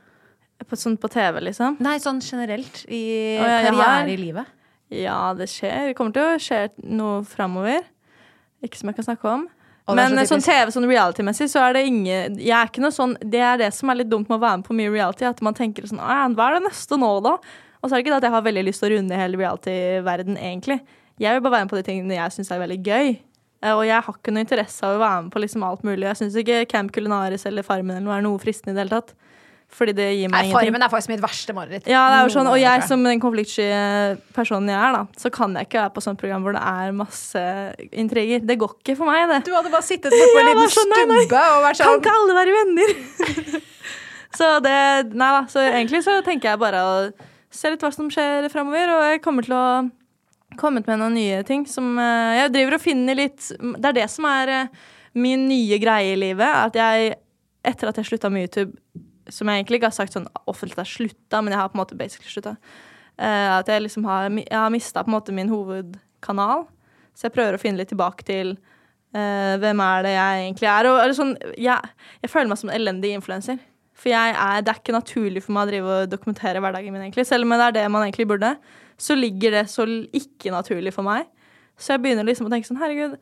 På, 0.65 0.77
sånn 0.77 0.97
på 1.01 1.09
TV, 1.09 1.39
liksom. 1.41 1.77
Nei, 1.81 1.95
sånn 2.01 2.19
generelt 2.21 2.83
i 2.89 3.37
ja, 3.37 3.61
karriere 3.65 3.85
har- 3.85 4.09
i 4.09 4.17
livet. 4.17 4.45
Ja, 4.91 5.33
det 5.33 5.47
skjer. 5.49 5.87
Det 5.89 5.95
kommer 5.97 6.13
til 6.13 6.23
å 6.23 6.37
skje 6.41 6.69
noe 6.83 7.23
framover. 7.23 7.81
Ikke 8.61 8.77
som 8.77 8.89
jeg 8.91 8.95
kan 8.99 9.05
snakke 9.07 9.25
om. 9.29 9.47
Er 9.89 9.95
Men 9.95 10.11
så 10.25 10.35
sånn. 10.37 10.43
TV, 10.45 10.71
sånn 10.71 10.85
reality-messig, 10.87 11.49
så 11.49 11.59
er 11.67 11.73
det 11.73 11.85
ingen 11.87 12.37
Jeg 12.37 12.53
er 12.53 12.67
ikke 12.69 12.83
noe 12.83 12.93
sånn 12.93 13.17
Det 13.19 13.41
er 13.41 13.57
det 13.57 13.73
som 13.73 13.89
er 13.89 13.95
litt 13.95 14.09
dumt 14.09 14.29
med 14.29 14.37
å 14.37 14.43
være 14.43 14.57
med 14.61 14.65
på 14.67 14.75
mye 14.77 14.91
reality, 14.93 15.25
at 15.25 15.41
man 15.41 15.53
tenker 15.57 15.83
sånn 15.89 15.97
Hva 15.99 16.45
er 16.47 16.59
det 16.59 16.67
neste 16.69 16.99
nå, 17.01 17.09
da? 17.23 17.33
Og 17.81 17.89
så 17.89 17.95
er 17.95 17.97
det 17.97 18.05
ikke 18.05 18.13
det 18.13 18.19
at 18.21 18.27
jeg 18.29 18.31
har 18.31 18.41
veldig 18.45 18.63
lyst 18.67 18.79
til 18.79 18.91
å 18.91 18.97
runde 18.99 19.17
hele 19.17 19.37
reality-verden, 19.41 20.37
egentlig. 20.37 20.79
Jeg 21.19 21.33
vil 21.33 21.41
bare 21.41 21.51
være 21.57 21.65
med 21.65 21.71
på 21.73 21.81
de 21.81 21.83
tingene 21.89 22.13
jeg 22.15 22.31
syns 22.31 22.51
er 22.53 22.61
veldig 22.61 22.79
gøy. 22.85 23.19
Eh, 23.61 23.73
Og 23.75 23.83
jeg 23.85 24.01
har 24.01 24.13
ikke 24.17 24.33
noe 24.33 24.45
interesse 24.45 24.85
av 24.85 24.97
å 24.97 25.01
være 25.01 25.23
med 25.27 25.33
på 25.33 25.41
liksom 25.43 25.63
alt 25.67 25.83
mulig. 25.87 26.07
Jeg 26.09 26.17
syns 26.23 26.37
ikke 26.41 26.63
Camp 26.71 26.91
Culinaris 26.95 27.45
eller 27.45 27.65
Farmen 27.67 27.97
eller 27.97 28.07
noe 28.07 28.17
er 28.17 28.25
noe 28.25 28.41
fristende 28.41 28.73
i 28.73 28.79
det 28.79 28.85
hele 28.87 29.01
tatt. 29.01 29.13
Fordi 29.71 29.93
det 29.95 30.05
gir 30.17 30.27
meg 30.27 30.33
Nei, 30.33 30.39
ingenting. 30.49 30.57
Farmen 30.67 30.83
er 30.83 30.89
faktisk 30.91 31.11
mitt 31.13 31.21
verste 31.23 31.53
mareritt. 31.55 31.85
Ja, 31.87 32.01
det 32.11 32.15
er 32.17 32.25
jo 32.27 32.31
sånn, 32.33 32.49
og 32.51 32.57
jeg 32.59 32.81
som 32.89 33.05
den 33.07 33.21
konfliktsky 33.23 33.67
personen 34.35 34.67
jeg 34.67 34.75
er, 34.75 34.97
da, 34.97 35.03
så 35.15 35.31
kan 35.31 35.53
jeg 35.55 35.69
ikke 35.69 35.79
være 35.79 35.93
på 35.95 36.03
sånt 36.03 36.19
program 36.19 36.43
hvor 36.43 36.57
det 36.57 36.63
er 36.73 36.91
masse 36.97 37.43
intriger. 37.95 38.43
Det 38.43 38.57
går 38.59 38.73
ikke 38.81 38.97
for 38.99 39.07
meg, 39.07 39.29
det. 39.31 39.37
Du 39.47 39.53
hadde 39.55 39.71
bare 39.71 39.87
sittet 39.87 40.11
borte 40.11 40.33
på 40.35 40.41
en 40.41 40.49
liten 40.49 40.73
sånn, 40.75 40.91
nei, 40.91 41.05
nei. 41.13 41.21
stubbe 41.23 41.43
og 41.53 41.63
vært 41.69 41.79
Kan 41.79 41.87
sånn 41.93 42.03
ikke 42.03 42.17
alle 42.19 42.35
være 42.41 42.57
venner? 42.57 42.93
så 44.41 44.51
det 44.67 44.75
Nei 45.13 45.31
da. 45.37 45.41
Så 45.55 45.63
egentlig 45.69 46.03
så 46.03 46.17
tenker 46.27 46.51
jeg 46.51 46.63
bare 46.65 46.83
å 46.83 46.93
se 47.51 47.71
litt 47.71 47.87
hva 47.87 47.93
som 47.95 48.11
skjer 48.11 48.51
framover, 48.51 48.91
og 48.97 49.07
jeg 49.07 49.23
kommer 49.23 49.47
til 49.47 49.55
å 49.55 49.65
kommet 50.59 50.87
med 50.89 50.99
noen 51.01 51.15
nye 51.15 51.41
ting 51.47 51.65
som 51.69 51.93
eh, 51.99 52.37
Jeg 52.39 52.53
driver 52.55 52.77
og 52.77 52.83
finner 52.83 53.17
litt 53.17 53.51
Det 53.55 53.91
er 53.91 53.97
det 54.01 54.07
som 54.11 54.27
er 54.29 54.53
eh, 54.55 54.81
min 55.13 55.47
nye 55.49 55.75
greie 55.81 56.13
i 56.13 56.19
livet. 56.19 56.47
At 56.47 56.77
jeg, 56.79 57.15
etter 57.67 57.89
at 57.89 57.97
jeg 57.99 58.07
slutta 58.07 58.29
med 58.31 58.45
YouTube, 58.47 58.77
som 59.27 59.49
jeg 59.49 59.59
egentlig 59.59 59.81
ikke 59.81 59.89
har 59.89 59.97
sagt 59.97 60.15
sånn 60.15 60.29
offentlig 60.47 60.77
at 60.77 60.85
jeg 60.85 60.93
slutta, 60.93 61.41
men 61.41 61.51
jeg 61.51 61.59
har 61.59 61.71
på 61.71 61.75
en 61.75 61.81
måte 61.81 61.97
basically 61.99 62.31
slutta, 62.31 62.53
eh, 63.19 63.49
at 63.57 63.67
jeg 63.67 63.83
liksom 63.83 64.07
har, 64.07 64.29
jeg 64.39 64.55
har 64.55 64.71
mista 64.71 65.03
på 65.03 65.11
en 65.11 65.17
måte 65.17 65.35
min 65.35 65.51
hovedkanal. 65.51 66.63
Så 67.11 67.27
jeg 67.27 67.35
prøver 67.35 67.57
å 67.57 67.59
finne 67.59 67.81
litt 67.81 67.91
tilbake 67.91 68.23
til 68.23 68.53
uh, 68.55 69.55
hvem 69.59 69.81
er 69.83 70.05
det 70.05 70.13
jeg 70.15 70.45
egentlig 70.45 70.69
er. 70.71 70.87
Og, 70.87 71.15
sånn, 71.17 71.33
jeg, 71.59 71.91
jeg 72.23 72.31
føler 72.31 72.53
meg 72.53 72.61
som 72.61 72.71
en 72.71 72.77
elendig 72.77 73.11
influenser. 73.17 73.59
For 73.99 74.13
jeg 74.13 74.33
er, 74.33 74.63
det 74.63 74.71
er 74.71 74.79
ikke 74.79 74.95
naturlig 74.95 75.43
for 75.45 75.53
meg 75.55 75.67
å 75.67 75.69
drive 75.69 75.97
og 75.97 76.13
dokumentere 76.13 76.63
hverdagen 76.63 76.95
min, 76.95 77.03
egentlig. 77.03 77.27
Selv 77.29 77.45
om 77.45 77.53
det 77.53 77.67
er 77.67 77.75
det 77.81 77.83
man 77.91 78.07
egentlig 78.07 78.29
burde, 78.31 78.55
så 79.01 79.17
ligger 79.17 79.55
det 79.57 79.67
så 79.71 79.87
ikke 79.87 80.53
naturlig 80.53 80.93
for 80.93 81.07
meg. 81.07 81.29
Så 81.81 81.95
jeg 81.95 82.03
begynner 82.03 82.27
liksom 82.27 82.49
å 82.49 82.51
tenke 82.53 82.69
sånn, 82.69 82.81
herregud, 82.81 83.17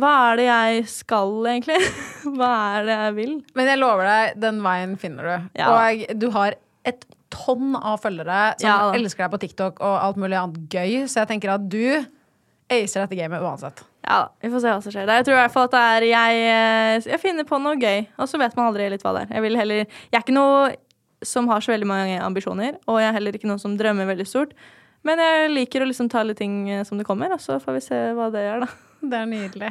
hva 0.00 0.12
er 0.30 0.38
det 0.40 0.46
jeg 0.46 0.84
skal, 0.88 1.32
egentlig? 1.48 1.78
hva 2.36 2.52
er 2.78 2.86
det 2.88 2.98
jeg 2.98 3.16
vil? 3.18 3.34
Men 3.58 3.72
jeg 3.72 3.80
lover 3.80 4.08
deg, 4.08 4.38
den 4.44 4.60
veien 4.64 4.94
finner 5.00 5.28
du. 5.28 5.50
Ja. 5.60 5.72
Og 5.72 6.04
du 6.20 6.28
har 6.36 6.56
et 6.88 7.04
tonn 7.32 7.76
av 7.78 8.00
følgere 8.02 8.40
som 8.58 8.66
Ja 8.66 8.90
elsker 8.92 9.24
deg 9.24 9.32
på 9.32 9.40
TikTok 9.44 9.80
og 9.80 9.94
alt 9.96 10.18
mulig 10.20 10.36
annet 10.36 10.60
gøy, 10.72 11.06
så 11.08 11.22
jeg 11.22 11.32
tenker 11.32 11.54
at 11.54 11.64
du 11.72 12.04
acer 12.72 13.04
dette 13.04 13.16
gamet 13.18 13.44
uansett. 13.44 13.82
Ja 14.02 14.24
vi 14.42 14.50
får 14.50 14.64
se 14.64 14.72
hva 14.72 14.84
som 14.84 14.94
skjer. 14.94 15.08
Jeg 15.08 15.26
tror 15.28 15.36
i 15.36 15.40
hvert 15.42 15.54
fall 15.54 15.68
at 15.68 15.74
det 15.74 15.82
er 15.82 16.06
jeg, 16.10 16.42
eh, 16.52 17.10
jeg 17.12 17.20
finner 17.22 17.48
på 17.48 17.60
noe 17.62 17.78
gøy, 17.80 18.04
og 18.18 18.28
så 18.28 18.40
vet 18.40 18.56
man 18.58 18.68
aldri 18.70 18.88
litt 18.92 19.04
hva 19.04 19.14
det 19.16 19.26
er. 19.26 19.34
Jeg, 19.36 19.44
vil 19.46 19.60
heller, 19.60 19.84
jeg 19.84 20.18
er 20.18 20.24
ikke 20.24 20.36
noe 20.36 20.72
som 21.22 21.48
har 21.52 21.62
så 21.62 21.72
veldig 21.72 21.88
mange 21.88 22.20
ambisjoner, 22.20 22.78
og 22.90 22.98
jeg 23.00 23.08
er 23.08 23.16
heller 23.16 23.38
ikke 23.38 23.50
noen 23.50 23.62
som 23.62 23.76
drømmer 23.78 24.08
veldig 24.10 24.26
stort. 24.28 24.56
Men 25.06 25.22
jeg 25.22 25.50
liker 25.52 25.82
å 25.82 25.90
liksom 25.90 26.08
ta 26.12 26.22
litt 26.26 26.38
ting 26.38 26.64
eh, 26.70 26.84
som 26.86 27.00
det 27.00 27.06
kommer, 27.08 27.34
og 27.34 27.42
så 27.42 27.58
får 27.62 27.78
vi 27.78 27.84
se 27.84 28.00
hva 28.16 28.30
det 28.34 28.46
gjør, 28.46 28.66
da. 28.66 28.72
Det 29.02 29.18
er 29.18 29.26
nydelig. 29.26 29.68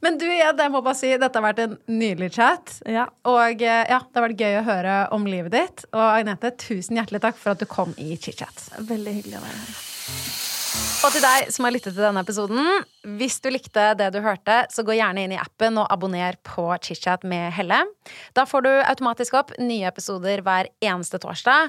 Men 0.00 0.14
du, 0.16 0.24
ja, 0.24 0.54
det 0.56 0.70
må 0.72 0.80
bare 0.80 0.96
si, 0.96 1.10
dette 1.20 1.36
har 1.36 1.44
vært 1.44 1.58
en 1.66 1.74
nydelig 1.84 2.30
chat. 2.32 2.78
Ja. 2.88 3.04
Og 3.28 3.60
eh, 3.60 3.82
ja, 3.90 3.98
det 4.00 4.16
har 4.16 4.24
vært 4.24 4.40
gøy 4.40 4.56
å 4.62 4.64
høre 4.64 4.94
om 5.12 5.28
livet 5.28 5.52
ditt. 5.52 5.84
Og 5.92 6.00
Agnete, 6.00 6.54
tusen 6.56 6.96
hjertelig 6.96 7.20
takk 7.26 7.36
for 7.36 7.52
at 7.52 7.60
du 7.60 7.68
kom 7.68 7.92
i 8.00 8.16
chit-chat. 8.16 8.70
Veldig 8.88 9.18
hyggelig 9.18 9.36
å 9.36 9.44
være 9.44 9.60
her. 9.66 9.82
Og 11.04 11.12
til 11.12 11.20
deg 11.20 11.50
som 11.52 11.66
har 11.66 11.74
lyttet 11.74 11.92
til 11.92 12.00
denne 12.00 12.22
episoden, 12.24 12.68
hvis 13.20 13.36
du 13.44 13.50
likte 13.52 13.90
det 13.98 14.08
du 14.14 14.22
hørte, 14.24 14.62
så 14.72 14.84
gå 14.86 14.96
gjerne 14.96 15.26
inn 15.26 15.34
i 15.36 15.40
appen 15.40 15.76
og 15.82 15.90
abonner 15.92 16.38
på 16.46 16.64
ChitChat 16.80 17.26
med 17.28 17.52
Helle. 17.52 17.82
Da 18.32 18.46
får 18.48 18.64
du 18.64 18.70
automatisk 18.72 19.36
opp 19.36 19.52
nye 19.60 19.90
episoder 19.90 20.40
hver 20.46 20.72
eneste 20.80 21.20
torsdag. 21.20 21.68